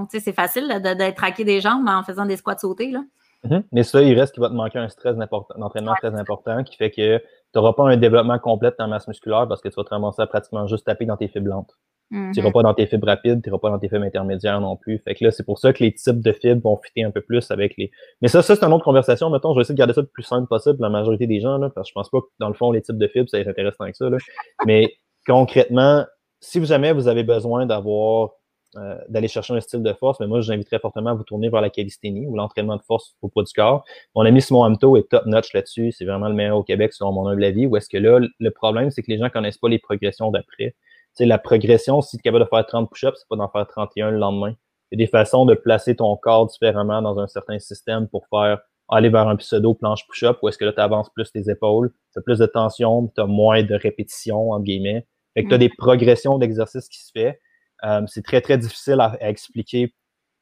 tu 0.10 0.18
sais, 0.18 0.20
c'est 0.20 0.34
facile 0.34 0.68
d'être 0.82 1.16
traqué 1.16 1.44
des 1.44 1.62
jambes 1.62 1.88
en 1.88 2.02
faisant 2.04 2.26
des 2.26 2.38
squats 2.38 2.58
sautés, 2.58 2.92
là. 2.92 3.04
Mhm. 3.44 3.64
Mais 3.72 3.84
ça, 3.84 4.02
il 4.02 4.18
reste 4.20 4.34
qu'il 4.34 4.42
va 4.42 4.50
te 4.50 4.56
manquer 4.56 4.80
un 4.80 4.90
stress 4.90 5.16
d'entraînement 5.16 5.94
très 5.94 6.16
important 6.16 6.64
qui 6.64 6.76
fait 6.76 6.90
que 6.90 7.18
tu 7.20 7.24
n'auras 7.54 7.74
pas 7.74 7.84
un 7.84 7.98
développement 7.98 8.40
complet 8.40 8.72
de 8.72 8.76
ta 8.76 8.88
masse 8.88 9.08
musculaire 9.08 9.48
parce 9.48 9.62
que 9.62 9.70
tu 9.70 9.76
vas 9.76 9.84
te 9.84 9.90
ramasser 9.90 10.24
à 10.24 10.28
pratiquement 10.28 10.66
juste 10.66 10.86
taper 10.86 11.06
dans 11.06 11.18
tes 11.18 11.28
fibres 11.28 11.50
lentes. 11.50 11.78
Tu 12.12 12.18
n'iras 12.18 12.48
mhm. 12.48 12.54
pas 12.54 12.62
dans 12.62 12.74
tes 12.74 12.86
fibres 12.86 13.08
rapides, 13.08 13.42
tu 13.42 13.50
n'iras 13.50 13.60
pas 13.60 13.70
dans 13.70 13.80
tes 13.80 13.90
fibres 13.90 14.04
intermédiaires 14.04 14.62
non 14.62 14.76
plus. 14.76 15.00
Fait 15.00 15.16
que 15.16 15.24
là, 15.26 15.32
c'est 15.32 15.44
pour 15.44 15.58
ça 15.58 15.74
que 15.74 15.84
les 15.84 15.94
types 15.94 16.22
de 16.22 16.32
fibres 16.32 16.62
vont 16.62 16.78
fitter 16.78 17.04
un 17.04 17.12
peu 17.12 17.22
plus 17.22 17.50
avec 17.50 17.76
les. 17.78 17.92
Mais 18.22 18.28
ça, 18.28 18.42
ça, 18.42 18.56
c'est 18.56 18.64
une 18.64 18.74
autre 18.74 18.84
conversation. 18.84 19.30
Mettons, 19.30 19.54
je 19.54 19.58
vais 19.58 19.62
essayer 19.62 19.74
de 19.74 19.80
garder 19.80 19.94
ça 19.94 20.02
le 20.02 20.08
plus 20.08 20.24
simple 20.24 20.48
possible 20.48 20.76
pour 20.76 20.84
la 20.84 20.92
majorité 20.92 21.26
des 21.26 21.42
gens, 21.42 21.58
là, 21.58 21.70
parce 21.70 21.88
que 21.88 21.90
je 21.90 21.94
pense 21.94 22.10
pas 22.10 22.22
que 22.22 22.28
dans 22.40 22.48
le 22.48 22.54
fond, 22.54 22.72
les 22.72 22.82
types 22.82 22.98
de 22.98 23.08
fibres, 23.08 23.30
ça 23.30 23.40
les 23.40 23.48
intéresse 23.48 23.76
tant 23.78 23.90
que 23.90 23.98
ça. 23.98 24.10
Là. 24.10 24.18
Mais 24.66 24.94
concrètement, 25.26 26.06
si 26.40 26.64
jamais 26.66 26.94
vous 26.94 27.08
avez 27.08 27.24
besoin 27.24 27.66
d'avoir 27.66 28.32
euh, 28.78 28.98
d'aller 29.08 29.30
chercher 29.30 29.54
un 29.54 29.62
style 29.62 29.82
de 29.82 29.94
force, 29.94 30.20
mais 30.20 30.28
moi, 30.28 30.42
je 30.42 30.48
vous 30.48 30.52
inviterais 30.52 30.80
fortement 30.80 31.12
à 31.12 31.14
vous 31.14 31.24
tourner 31.24 31.48
vers 31.48 31.62
la 31.62 31.70
calisthénie 31.70 32.28
ou 32.28 32.36
l'entraînement 32.36 32.76
de 32.76 32.82
force 32.82 33.16
au 33.22 33.30
poids 33.30 33.44
du 33.44 33.54
corps. 33.54 33.86
Mon 34.16 34.26
ami 34.26 34.42
Simon 34.42 34.66
Hamto 34.66 34.98
est 34.98 35.10
top 35.10 35.26
notch 35.28 35.54
là-dessus. 35.54 35.94
C'est 35.94 36.04
vraiment 36.04 36.28
le 36.28 36.34
meilleur 36.34 36.58
au 36.58 36.64
Québec, 36.64 36.92
selon 36.92 37.14
mon 37.14 37.26
humble 37.26 37.46
avis. 37.46 37.68
Où 37.68 37.78
est-ce 37.78 37.88
que 37.88 37.98
là, 37.98 38.20
le 38.20 38.52
problème, 38.52 38.92
c'est 38.92 39.02
que 39.02 39.10
les 39.10 39.18
gens 39.18 39.30
connaissent 39.30 39.58
pas 39.58 39.70
les 39.70 39.80
progressions 39.80 40.30
d'après? 40.30 40.76
Tu 41.18 41.26
la 41.26 41.38
progression, 41.38 42.02
si 42.02 42.18
tu 42.18 42.22
es 42.22 42.24
capable 42.24 42.44
de 42.44 42.50
faire 42.50 42.66
30 42.66 42.90
push-ups, 42.90 43.18
c'est 43.18 43.28
pas 43.28 43.36
d'en 43.36 43.50
faire 43.50 43.68
31 43.68 44.12
le 44.12 44.18
lendemain. 44.18 44.54
Il 44.92 45.00
y 45.00 45.04
a 45.04 45.06
des 45.06 45.10
façons 45.10 45.46
de 45.46 45.56
placer 45.56 45.96
ton 45.96 46.16
corps 46.18 46.48
différemment 46.48 47.02
dans 47.02 47.20
un 47.20 47.28
certain 47.28 47.60
système 47.60 48.08
pour 48.08 48.28
faire 48.28 48.60
aller 48.90 49.10
vers 49.10 49.28
un 49.28 49.36
pseudo 49.38 49.74
planche 49.74 50.06
push-up 50.08 50.38
où 50.42 50.50
est-ce 50.50 50.58
que 50.58 50.66
là, 50.66 50.74
tu 50.74 50.80
avances 50.82 51.10
plus 51.10 51.32
tes 51.32 51.50
épaules, 51.50 51.92
tu 52.14 52.20
as 52.20 52.22
plus 52.22 52.40
de 52.40 52.46
tension, 52.46 53.12
tu 53.16 53.22
as 53.22 53.26
moins 53.26 53.64
de 53.64 53.76
répétitions, 53.76 54.52
entre 54.52 54.64
guillemets. 54.64 55.08
Fait 55.34 55.44
que 55.44 55.50
tu 55.50 55.54
as 55.54 55.58
mm. 55.58 55.62
des 55.62 55.70
progressions 55.70 56.38
d'exercice 56.38 56.88
qui 56.88 57.00
se 57.04 57.12
fait. 57.12 57.40
Euh, 57.84 58.02
c'est 58.08 58.24
très, 58.24 58.42
très 58.42 58.58
difficile 58.58 59.00
à, 59.02 59.18
expliquer 59.22 59.94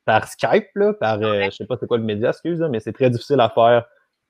par 0.06 0.28
Skype, 0.28 0.68
là, 0.76 0.94
par, 0.94 1.22
euh, 1.22 1.46
je 1.46 1.52
sais 1.52 1.66
pas 1.66 1.78
c'est 1.80 1.88
quoi 1.88 1.98
le 1.98 2.04
média, 2.04 2.30
excuse, 2.30 2.60
mais 2.70 2.80
c'est 2.80 2.92
très 2.92 3.10
difficile 3.10 3.40
à 3.40 3.50
faire, 3.50 3.86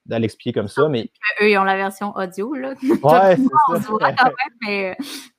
d'aller 0.06 0.24
l'expliquer 0.24 0.54
comme 0.54 0.68
ça. 0.68 0.88
Mais... 0.88 1.10
Eux, 1.42 1.50
ils 1.50 1.58
ont 1.58 1.64
la 1.64 1.76
version 1.76 2.14
audio, 2.16 2.54
là. 2.54 2.74
Ouais, 3.04 3.36
c'est 3.36 3.82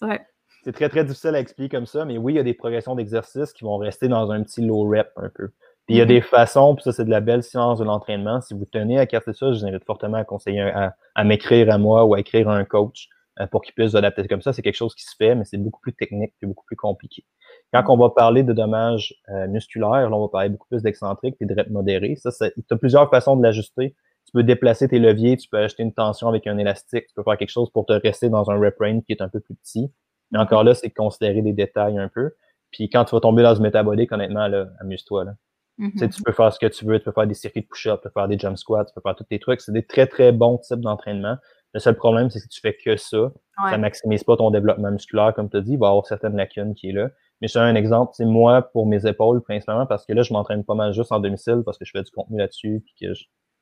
ça. 0.01 0.19
C'est 0.65 0.73
très, 0.73 0.89
très 0.89 1.05
difficile 1.05 1.35
à 1.35 1.41
expliquer 1.41 1.77
comme 1.77 1.87
ça, 1.87 2.05
mais 2.07 2.17
oui, 2.17 2.33
il 2.33 2.37
y 2.37 2.41
a 2.41 2.43
des 2.43 2.55
progressions 2.55 2.95
d'exercice 2.95 3.53
qui 3.53 3.65
vont 3.65 3.77
rester 3.77 4.09
dans 4.09 4.31
un 4.31 4.43
petit 4.43 4.65
low 4.65 4.89
rep 4.89 5.11
un 5.17 5.29
peu. 5.29 5.49
Puis 5.87 5.97
il 5.97 5.99
y 5.99 6.01
a 6.01 6.05
mm-hmm. 6.05 6.09
des 6.09 6.21
façons, 6.23 6.75
puis 6.75 6.83
ça, 6.85 6.93
c'est 6.93 7.05
de 7.05 7.11
la 7.11 7.21
belle 7.21 7.43
science 7.43 7.79
de 7.79 7.85
l'entraînement. 7.85 8.41
Si 8.41 8.55
vous 8.55 8.65
tenez 8.65 8.99
à 8.99 9.05
casser 9.05 9.35
ça, 9.35 9.53
je 9.53 9.59
vous 9.59 9.67
invite 9.67 9.85
fortement 9.85 10.17
à 10.17 10.25
conseiller 10.25 10.63
à, 10.63 10.97
à 11.15 11.25
m'écrire 11.25 11.71
à 11.71 11.77
moi 11.77 12.07
ou 12.07 12.15
à 12.15 12.21
écrire 12.21 12.49
à 12.49 12.57
un 12.57 12.65
coach 12.65 13.11
euh, 13.41 13.47
pour 13.49 13.63
qu'il 13.63 13.75
puisse 13.75 13.95
adapter 13.95 14.27
comme 14.27 14.41
ça. 14.41 14.55
C'est 14.55 14.63
quelque 14.63 14.77
chose 14.77 14.95
qui 14.95 15.05
se 15.05 15.15
fait, 15.17 15.35
mais 15.35 15.45
c'est 15.45 15.59
beaucoup 15.59 15.81
plus 15.81 15.93
technique 15.93 16.33
et 16.41 16.47
beaucoup 16.47 16.65
plus 16.65 16.77
compliqué. 16.77 17.25
Quand 17.73 17.85
on 17.89 17.99
va 17.99 18.09
parler 18.11 18.45
de 18.45 18.53
dommages 18.53 19.15
euh, 19.29 19.47
musculaires, 19.49 20.09
là, 20.09 20.13
on 20.13 20.23
va 20.23 20.29
parler 20.29 20.49
beaucoup 20.49 20.69
plus 20.69 20.83
d'excentrique 20.83 21.37
et 21.41 21.45
de 21.45 21.55
rep 21.55 21.69
modéré. 21.69 22.17
Ça, 22.17 22.31
tu 22.31 22.63
as 22.71 22.77
plusieurs 22.77 23.11
façons 23.11 23.37
de 23.37 23.43
l'ajuster. 23.43 23.95
Tu 24.25 24.33
peux 24.33 24.45
déplacer 24.45 24.89
tes 24.89 24.99
leviers, 24.99 25.37
tu 25.37 25.49
peux 25.49 25.59
ajouter 25.59 25.83
une 25.83 25.93
tension 25.93 26.29
avec 26.29 26.47
un 26.47 26.57
élastique, 26.57 27.07
tu 27.09 27.15
peux 27.15 27.23
faire 27.23 27.37
quelque 27.37 27.51
chose 27.51 27.69
pour 27.71 27.85
te 27.85 27.93
rester 27.93 28.31
dans 28.31 28.51
un 28.51 28.59
rep 28.59 28.77
range 28.81 29.03
qui 29.07 29.13
est 29.13 29.21
un 29.21 29.29
peu 29.29 29.41
plus 29.41 29.55
petit. 29.57 29.93
Mais 30.35 30.41
encore 30.41 30.65
là, 30.65 30.75
c'est 30.75 30.91
considérer 30.91 31.41
des 31.41 31.53
détails 31.53 31.99
un 31.99 32.09
peu. 32.09 32.33
Puis 32.71 32.91
quand 32.91 33.05
tu 33.05 33.15
vas 33.15 33.21
tomber 33.21 33.43
dans 33.43 33.55
ce 33.55 33.61
métabolique, 33.61 34.13
honnêtement, 34.13 34.49
là, 34.49 34.67
amuse-toi. 34.81 35.25
Là. 35.25 35.35
Mm-hmm. 35.79 36.13
Tu 36.13 36.23
peux 36.23 36.33
faire 36.33 36.53
ce 36.53 36.59
que 36.59 36.67
tu 36.67 36.85
veux, 36.85 36.99
tu 36.99 37.05
peux 37.05 37.13
faire 37.13 37.27
des 37.27 37.35
circuits 37.35 37.63
de 37.63 37.67
push-up, 37.67 38.01
tu 38.03 38.09
peux 38.09 38.13
faire 38.13 38.29
des 38.29 38.39
jump 38.39 38.59
squats, 38.59 38.85
tu 38.85 38.93
peux 38.95 39.01
faire 39.01 39.15
tous 39.15 39.25
tes 39.25 39.39
trucs. 39.39 39.61
C'est 39.61 39.73
des 39.73 39.87
très, 39.87 40.07
très 40.09 40.33
bons 40.33 40.59
types 40.59 40.81
d'entraînement. 40.81 41.37
Le 41.73 41.81
seul 41.81 41.97
problème, 41.97 42.31
c'est 42.31 42.41
que 42.41 42.43
si 42.43 42.49
tu 42.49 42.61
fais 42.61 42.75
que 42.75 42.97
ça, 42.97 43.33
ça 43.71 43.79
maximise 43.79 44.23
pas 44.23 44.37
ton 44.37 44.51
développement 44.51 44.91
musculaire, 44.91 45.33
comme 45.35 45.49
tu 45.49 45.57
as 45.57 45.61
dit, 45.61 45.73
il 45.73 45.79
va 45.79 45.87
y 45.87 45.89
avoir 45.89 46.07
certaines 46.07 46.37
lacunes 46.37 46.75
qui 46.75 46.91
est 46.91 46.93
là. 46.93 47.11
Mais 47.41 47.49
je 47.49 47.55
te 47.55 47.59
un 47.59 47.75
exemple, 47.75 48.13
c'est 48.15 48.25
moi 48.25 48.63
pour 48.63 48.87
mes 48.87 49.07
épaules 49.07 49.43
principalement 49.43 49.87
parce 49.87 50.07
que 50.07 50.13
là, 50.13 50.23
je 50.23 50.33
m'entraîne 50.33 50.65
pas 50.65 50.75
mal 50.75 50.93
juste 50.93 51.11
en 51.13 51.21
domicile 51.21 51.63
parce 51.65 51.79
que 51.79 51.85
je 51.85 51.91
fais 51.91 52.03
du 52.03 52.11
contenu 52.13 52.39
là-dessus 52.39 52.83
puis 52.85 52.95
que 53.01 53.13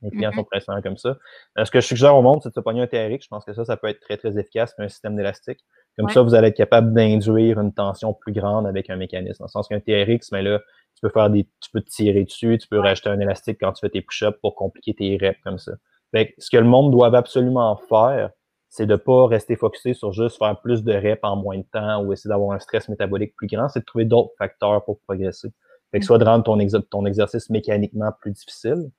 mes 0.03 0.11
clients 0.11 0.31
mm-hmm. 0.31 0.35
sont 0.35 0.45
principalement 0.45 0.83
comme 0.83 0.97
ça. 0.97 1.17
Euh, 1.59 1.65
ce 1.65 1.71
que 1.71 1.81
je 1.81 1.87
suggère 1.87 2.15
au 2.15 2.23
monde, 2.23 2.41
c'est 2.43 2.51
de 2.51 2.55
se 2.55 2.61
pogner 2.61 2.83
un 2.83 2.87
TRX. 2.87 3.25
Je 3.25 3.29
pense 3.29 3.45
que 3.45 3.55
ça, 3.55 3.65
ça 3.65 3.77
peut 3.77 3.89
être 3.89 4.01
très, 4.01 4.17
très 4.17 4.39
efficace, 4.39 4.75
un 4.79 4.89
système 4.89 5.17
d'élastique. 5.17 5.61
Comme 5.99 6.09
ça, 6.09 6.23
vous 6.23 6.35
allez 6.35 6.49
être 6.49 6.57
capable 6.57 6.95
d'induire 6.95 7.61
une 7.61 7.73
tension 7.73 8.15
plus 8.15 8.33
grande 8.33 8.67
avec 8.67 8.89
un 8.89 8.97
mécanisme. 8.97 9.41
Dans 9.41 9.47
le 9.47 9.51
sens 9.51 9.69
qu'un 9.69 9.81
TRX, 9.81 10.33
mais 10.33 10.43
là, 10.43 10.59
tu 10.95 11.01
peux 11.03 11.11
faire 11.11 11.29
des, 11.29 11.45
tu 11.61 11.71
peux 11.71 11.81
te 11.81 11.91
tirer 11.91 12.25
dessus, 12.25 12.59
tu 12.59 12.69
peux 12.69 12.79
rajouter 12.79 13.11
un 13.11 13.21
élastique 13.21 13.59
quand 13.61 13.73
tu 13.73 13.81
fais 13.81 13.91
tes 13.91 14.01
push-ups 14.01 14.39
pour 14.41 14.55
compliquer 14.55 14.95
tes 14.95 15.19
reps 15.21 15.39
comme 15.43 15.59
ça. 15.59 15.73
Fait 16.13 16.35
ce 16.39 16.51
que 16.51 16.57
le 16.57 16.65
monde 16.65 16.93
doit 16.93 17.15
absolument 17.17 17.77
faire, 17.89 18.31
c'est 18.69 18.87
de 18.87 18.97
pas 18.97 19.27
rester 19.27 19.55
focusé 19.57 19.93
sur 19.93 20.13
juste 20.13 20.39
faire 20.39 20.59
plus 20.61 20.83
de 20.83 20.95
reps 20.95 21.21
en 21.23 21.37
moins 21.37 21.59
de 21.59 21.67
temps 21.71 22.03
ou 22.03 22.13
essayer 22.13 22.31
d'avoir 22.31 22.53
un 22.53 22.59
stress 22.59 22.89
métabolique 22.89 23.35
plus 23.37 23.47
grand, 23.47 23.69
c'est 23.69 23.81
de 23.81 23.85
trouver 23.85 24.07
d'autres 24.07 24.33
facteurs 24.39 24.83
pour 24.85 24.99
progresser. 25.01 25.49
Fait 25.91 26.01
que 26.01 26.07
soit 26.07 26.19
de 26.19 26.25
rendre 26.25 26.45
ton, 26.45 26.59
ton 26.91 27.05
exercice 27.05 27.51
mécaniquement 27.51 28.11
plus 28.19 28.31
difficile, 28.31 28.91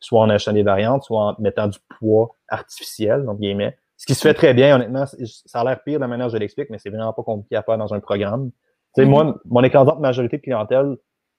soit 0.00 0.20
en 0.20 0.28
achetant 0.28 0.52
des 0.52 0.62
variantes, 0.62 1.04
soit 1.04 1.22
en 1.22 1.36
mettant 1.38 1.68
du 1.68 1.78
poids 1.98 2.36
artificiel, 2.48 3.24
donc 3.24 3.40
guillemets. 3.40 3.78
Ce 4.02 4.06
qui 4.06 4.16
se 4.16 4.22
fait 4.22 4.34
très 4.34 4.52
bien, 4.52 4.74
honnêtement, 4.74 5.04
ça 5.06 5.60
a 5.60 5.64
l'air 5.64 5.80
pire 5.84 5.94
de 5.94 6.00
la 6.00 6.08
manière 6.08 6.26
dont 6.26 6.32
je 6.32 6.36
l'explique, 6.36 6.70
mais 6.70 6.78
c'est 6.78 6.90
vraiment 6.90 7.12
pas 7.12 7.22
compliqué 7.22 7.54
à 7.54 7.62
faire 7.62 7.78
dans 7.78 7.94
un 7.94 8.00
programme. 8.00 8.50
Tu 8.96 9.02
sais, 9.02 9.04
moi, 9.04 9.40
mon 9.44 9.62
écrasante 9.62 10.00
majorité 10.00 10.38
de 10.38 10.42
clientèle, 10.42 10.96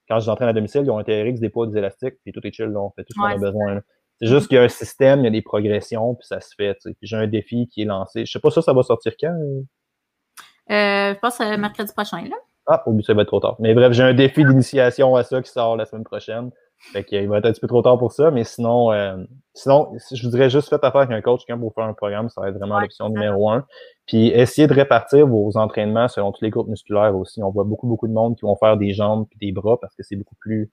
quand 0.08 0.18
je 0.18 0.24
j'entraîne 0.24 0.48
à 0.48 0.54
domicile, 0.54 0.80
ils 0.82 0.90
ont 0.90 0.96
un 0.96 1.04
TRX, 1.04 1.40
des 1.40 1.50
poids, 1.50 1.66
des 1.66 1.76
élastiques, 1.76 2.14
puis 2.24 2.32
tout 2.32 2.40
est 2.42 2.52
chill, 2.52 2.68
là, 2.68 2.80
on 2.80 2.90
fait 2.92 3.04
tout 3.04 3.12
ce 3.12 3.18
qu'on 3.18 3.26
a 3.26 3.36
besoin. 3.36 3.82
C'est 4.18 4.28
juste 4.28 4.48
qu'il 4.48 4.56
y 4.56 4.58
a 4.58 4.62
un 4.62 4.68
système, 4.68 5.20
il 5.20 5.24
y 5.24 5.26
a 5.26 5.30
des 5.30 5.42
progressions, 5.42 6.14
puis 6.14 6.26
ça 6.26 6.40
se 6.40 6.54
fait. 6.56 6.78
Puis 6.82 6.96
j'ai 7.02 7.16
un 7.16 7.26
défi 7.26 7.68
qui 7.68 7.82
est 7.82 7.84
lancé. 7.84 8.24
Je 8.24 8.32
sais 8.32 8.40
pas 8.40 8.50
ça, 8.50 8.62
ça 8.62 8.72
va 8.72 8.82
sortir 8.82 9.12
quand? 9.20 9.36
Euh, 10.70 11.12
je 11.14 11.18
pense 11.18 11.38
euh, 11.42 11.58
mercredi 11.58 11.92
prochain, 11.92 12.22
là. 12.22 12.36
Ah, 12.66 12.82
but, 12.86 13.04
ça 13.04 13.12
va 13.12 13.22
être 13.22 13.28
trop 13.28 13.40
tard. 13.40 13.56
Mais 13.58 13.74
bref, 13.74 13.92
j'ai 13.92 14.04
un 14.04 14.14
défi 14.14 14.42
d'initiation 14.42 15.14
à 15.16 15.22
ça 15.22 15.42
qui 15.42 15.50
sort 15.50 15.76
la 15.76 15.84
semaine 15.84 16.04
prochaine. 16.04 16.50
Fait 16.78 17.02
qu'il 17.02 17.28
va 17.28 17.38
être 17.38 17.46
un 17.46 17.52
petit 17.52 17.60
peu 17.60 17.66
trop 17.66 17.80
tard 17.80 17.98
pour 17.98 18.12
ça, 18.12 18.30
mais 18.30 18.44
sinon, 18.44 18.92
euh, 18.92 19.16
sinon, 19.54 19.92
je 20.12 20.22
vous 20.22 20.30
dirais 20.30 20.50
juste 20.50 20.68
faites 20.68 20.84
affaire 20.84 21.02
avec 21.02 21.16
un 21.16 21.22
coach 21.22 21.42
quand 21.48 21.56
vous 21.56 21.72
faire 21.74 21.84
un 21.84 21.94
programme, 21.94 22.28
ça 22.28 22.42
va 22.42 22.50
être 22.50 22.58
vraiment 22.58 22.78
l'option 22.78 23.08
numéro 23.08 23.50
un. 23.50 23.66
Puis 24.06 24.28
essayez 24.28 24.66
de 24.66 24.74
répartir 24.74 25.26
vos 25.26 25.56
entraînements 25.56 26.08
selon 26.08 26.30
tous 26.32 26.44
les 26.44 26.50
groupes 26.50 26.68
musculaires 26.68 27.16
aussi. 27.16 27.42
On 27.42 27.50
voit 27.50 27.64
beaucoup, 27.64 27.86
beaucoup 27.86 28.06
de 28.06 28.12
monde 28.12 28.36
qui 28.36 28.42
vont 28.42 28.56
faire 28.56 28.76
des 28.76 28.92
jambes 28.92 29.26
et 29.32 29.46
des 29.46 29.52
bras 29.52 29.78
parce 29.80 29.94
que 29.94 30.02
c'est 30.02 30.16
beaucoup 30.16 30.36
plus 30.38 30.70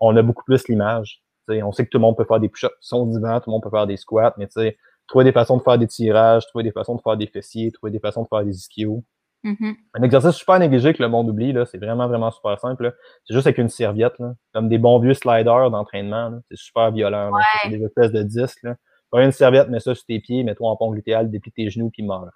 on 0.00 0.16
a 0.16 0.22
beaucoup 0.22 0.44
plus 0.44 0.68
l'image. 0.68 1.22
On 1.48 1.72
sait 1.72 1.84
que 1.84 1.90
tout 1.90 1.98
le 1.98 2.02
monde 2.02 2.16
peut 2.16 2.24
faire 2.24 2.40
des 2.40 2.48
push-ups 2.48 2.74
son 2.80 3.06
divan, 3.06 3.40
tout 3.40 3.50
le 3.50 3.52
monde 3.52 3.62
peut 3.62 3.70
faire 3.70 3.86
des 3.86 3.96
squats, 3.96 4.34
mais 4.38 4.46
tu 4.46 4.52
sais, 4.54 4.78
trouver 5.06 5.24
des 5.24 5.32
façons 5.32 5.58
de 5.58 5.62
faire 5.62 5.78
des 5.78 5.86
tirages, 5.86 6.46
trouver 6.46 6.64
des 6.64 6.72
façons 6.72 6.94
de 6.94 7.02
faire 7.02 7.16
des 7.16 7.26
fessiers, 7.26 7.70
trouver 7.70 7.90
des 7.90 7.98
façons 7.98 8.22
de 8.22 8.28
faire 8.28 8.44
des 8.44 8.56
ischios. 8.56 9.04
Mm-hmm. 9.44 9.74
Un 9.94 10.02
exercice 10.02 10.36
super 10.36 10.58
négligé 10.58 10.94
que 10.94 11.02
le 11.02 11.08
monde 11.08 11.28
oublie, 11.28 11.52
là, 11.52 11.66
c'est 11.66 11.78
vraiment, 11.78 12.08
vraiment 12.08 12.30
super 12.30 12.58
simple. 12.58 12.96
C'est 13.24 13.34
juste 13.34 13.46
avec 13.46 13.58
une 13.58 13.68
serviette, 13.68 14.18
là, 14.18 14.34
comme 14.54 14.68
des 14.68 14.78
bons 14.78 14.98
vieux 14.98 15.14
sliders 15.14 15.70
d'entraînement. 15.70 16.40
C'est 16.50 16.56
super 16.56 16.90
violent. 16.90 17.30
C'est 17.62 17.70
des 17.70 17.84
espèces 17.84 18.12
de 18.12 18.22
disques. 18.22 18.62
Là. 18.62 18.76
Prends 19.10 19.20
une 19.20 19.32
serviette, 19.32 19.68
mets 19.68 19.80
ça 19.80 19.94
sur 19.94 20.04
tes 20.06 20.18
pieds, 20.18 20.42
mets-toi 20.42 20.68
en 20.68 20.76
pont 20.76 20.90
glutéal, 20.90 21.30
déplie 21.30 21.52
tes 21.52 21.70
genoux, 21.70 21.90
puis 21.90 22.02
meurs. 22.02 22.32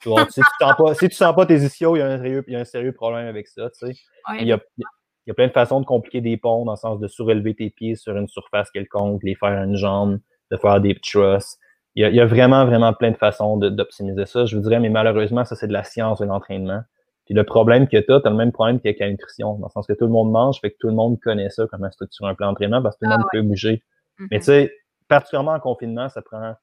Tu 0.00 0.08
vois, 0.08 0.26
si, 0.30 0.40
tu 0.40 0.46
sens 0.60 0.74
pas, 0.76 0.94
si 0.94 1.08
tu 1.08 1.14
sens 1.14 1.34
pas 1.34 1.46
tes 1.46 1.56
ischios, 1.56 1.96
il 1.96 2.00
y, 2.00 2.02
a 2.02 2.06
un 2.06 2.18
sérieux, 2.18 2.44
il 2.46 2.52
y 2.52 2.56
a 2.56 2.60
un 2.60 2.64
sérieux 2.64 2.92
problème 2.92 3.26
avec 3.26 3.46
ça. 3.48 3.70
Tu 3.70 3.78
sais. 3.78 4.00
Ouais. 4.28 4.38
Il, 4.40 4.48
y 4.48 4.52
a, 4.52 4.58
il 4.78 4.84
y 5.28 5.30
a 5.30 5.34
plein 5.34 5.46
de 5.46 5.52
façons 5.52 5.80
de 5.80 5.86
compliquer 5.86 6.20
des 6.20 6.36
ponts 6.36 6.64
dans 6.64 6.72
le 6.72 6.76
sens 6.76 6.98
de 6.98 7.06
surélever 7.06 7.54
tes 7.54 7.70
pieds 7.70 7.94
sur 7.94 8.16
une 8.16 8.28
surface 8.28 8.70
quelconque, 8.70 9.20
de 9.22 9.26
les 9.26 9.34
faire 9.34 9.50
à 9.50 9.64
une 9.64 9.76
jambe, 9.76 10.18
de 10.50 10.56
faire 10.56 10.80
des 10.80 10.94
trusts. 10.94 11.58
Il 11.96 12.02
y 12.02 12.04
a, 12.04 12.08
il 12.10 12.14
y 12.14 12.20
a 12.20 12.26
vraiment, 12.26 12.64
vraiment 12.66 12.92
plein 12.92 13.10
de 13.10 13.16
façons 13.16 13.56
d'optimiser 13.56 14.26
ça. 14.26 14.46
Je 14.46 14.56
vous 14.56 14.62
dirais, 14.62 14.78
mais 14.78 14.90
malheureusement, 14.90 15.44
ça, 15.44 15.56
c'est 15.56 15.66
de 15.66 15.72
la 15.72 15.84
science 15.84 16.20
de 16.20 16.26
l'entraînement. 16.26 16.82
Puis 17.24 17.34
le 17.34 17.44
problème 17.44 17.86
que 17.86 17.96
tu 17.96 18.12
as, 18.12 18.20
tu 18.20 18.26
as 18.26 18.30
le 18.30 18.36
même 18.36 18.52
problème 18.52 18.80
qu'avec 18.80 18.98
la 18.98 19.08
nutrition, 19.08 19.54
dans 19.54 19.66
le 19.66 19.70
sens 19.70 19.86
que 19.86 19.92
tout 19.92 20.06
le 20.06 20.10
monde 20.10 20.32
mange, 20.32 20.60
fait 20.60 20.70
que 20.70 20.76
tout 20.80 20.88
le 20.88 20.94
monde 20.94 21.18
connaît 21.20 21.50
ça, 21.50 21.66
comment 21.70 21.90
structurer 21.90 22.30
un 22.30 22.34
plan 22.34 22.48
d'entraînement, 22.48 22.82
parce 22.82 22.96
que 22.96 23.04
tout 23.04 23.08
le 23.08 23.14
Ah 23.14 23.18
monde 23.18 23.26
peut 23.32 23.42
bouger. 23.42 23.84
Mais 24.30 24.38
tu 24.38 24.46
sais, 24.46 24.72
particulièrement 25.08 25.52
en 25.52 25.60
confinement, 25.60 26.08
ça 26.08 26.22
prend. 26.22 26.54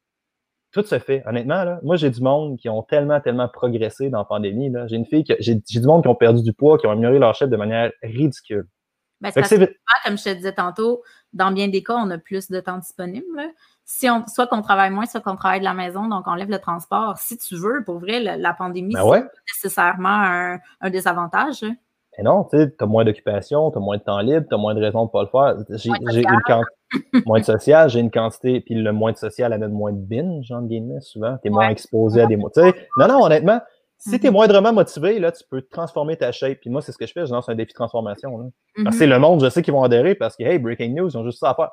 Tout 0.73 0.84
se 0.84 0.99
fait. 0.99 1.23
Honnêtement, 1.25 1.63
là, 1.63 1.80
moi, 1.84 1.95
j'ai 1.95 2.09
du 2.09 2.21
monde 2.21 2.57
qui 2.57 2.67
ont 2.67 2.84
tellement, 2.84 3.21
tellement 3.21 3.47
progressé 3.47 4.09
dans 4.09 4.19
la 4.19 4.25
pandémie. 4.25 4.71
J'ai 4.88 4.97
une 4.97 5.05
fille, 5.05 5.23
que 5.23 5.34
j'ai 5.39 5.55
du 5.55 5.82
monde 5.82 6.01
qui 6.01 6.09
ont 6.09 6.15
perdu 6.15 6.43
du 6.43 6.53
poids, 6.53 6.78
qui 6.78 6.86
ont 6.88 6.91
amélioré 6.91 7.19
leur 7.19 7.34
chef 7.34 7.49
de 7.49 7.55
manière 7.55 7.91
ridicule. 8.03 8.67
Ben, 9.21 9.32
parce 9.34 9.49
que, 9.49 9.55
comme 10.05 10.17
je 10.17 10.23
te 10.25 10.34
disais 10.34 10.53
tantôt, 10.53 11.01
dans 11.34 11.51
bien 11.51 11.69
des 11.69 11.82
cas, 11.82 11.95
on 11.95 12.09
a 12.11 12.17
plus 12.17 12.49
de 12.49 12.59
temps 12.59 12.78
disponible. 12.78 13.25
là. 13.36 13.47
Si 13.89 14.09
on, 14.09 14.27
soit 14.27 14.47
qu'on 14.47 14.61
travaille 14.61 14.91
moins, 14.91 15.05
soit 15.05 15.21
qu'on 15.21 15.38
travaille 15.38 15.59
de 15.61 15.63
la 15.65 15.73
maison, 15.73 16.09
donc 16.09 16.25
on 16.27 16.35
lève 16.35 16.49
le 16.49 16.59
transport. 16.59 17.17
Si 17.17 17.38
tu 17.38 17.55
veux, 17.55 17.83
pour 17.85 17.99
vrai, 17.99 18.19
la 18.19 18.53
pandémie, 18.53 18.93
Ben 18.93 19.01
c'est 19.01 19.21
pas 19.21 19.27
nécessairement 19.53 20.09
un, 20.09 20.57
un 20.81 20.89
désavantage. 20.89 21.61
là. 21.61 21.69
Mais 22.17 22.23
non, 22.25 22.43
tu 22.43 22.57
sais, 22.57 22.69
t'as 22.77 22.85
moins 22.85 23.05
d'occupation, 23.05 23.71
t'as 23.71 23.79
moins 23.79 23.95
de 23.97 24.01
temps 24.03 24.19
libre, 24.19 24.45
t'as 24.49 24.57
moins 24.57 24.75
de 24.75 24.81
raisons 24.81 25.05
de 25.05 25.09
pas 25.09 25.21
le 25.21 25.29
faire. 25.29 25.55
J'ai 25.69 25.89
Moins 25.91 26.11
j'ai 26.11 26.23
une 26.23 26.41
quantité, 26.41 27.23
moins 27.25 27.39
de 27.39 27.45
social, 27.45 27.89
j'ai 27.89 27.99
une 28.01 28.11
quantité, 28.11 28.59
puis 28.59 28.75
le 28.75 28.91
moins 28.91 29.13
de 29.13 29.17
social 29.17 29.53
amène 29.53 29.71
moins 29.71 29.93
de 29.93 29.99
binge, 29.99 30.51
entre 30.51 30.67
guillemets, 30.67 30.99
souvent. 30.99 31.38
T'es 31.41 31.49
moins 31.49 31.67
Ouais. 31.67 31.71
exposé 31.71 32.21
à 32.21 32.25
des 32.25 32.35
mots. 32.35 32.49
Tu 32.53 32.59
non, 32.97 33.07
non, 33.07 33.23
honnêtement, 33.23 33.61
si 33.99 34.19
t'es 34.19 34.27
Mhm. 34.27 34.33
moindrement 34.33 34.73
motivé, 34.73 35.17
là, 35.19 35.31
tu 35.31 35.43
peux 35.49 35.61
transformer 35.61 36.17
ta 36.17 36.33
shape. 36.33 36.57
Puis 36.59 36.69
moi, 36.69 36.81
c'est 36.81 36.91
ce 36.91 36.97
que 36.97 37.05
je 37.05 37.13
fais, 37.13 37.25
je 37.25 37.31
lance 37.31 37.47
un 37.47 37.55
défi 37.55 37.69
de 37.71 37.75
transformation. 37.75 38.38
Là. 38.38 38.45
Parce 38.83 38.83
que 38.83 38.91
Mhm, 38.91 38.91
c'est 38.99 39.07
le 39.07 39.19
monde, 39.19 39.43
je 39.45 39.49
sais 39.49 39.61
qu'ils 39.61 39.73
vont 39.73 39.83
adhérer 39.83 40.13
parce 40.15 40.35
que, 40.35 40.43
hey, 40.43 40.59
breaking 40.59 40.93
news, 40.93 41.07
ils 41.09 41.17
ont 41.17 41.23
juste 41.23 41.39
ça 41.39 41.51
à 41.51 41.55
faire. 41.55 41.69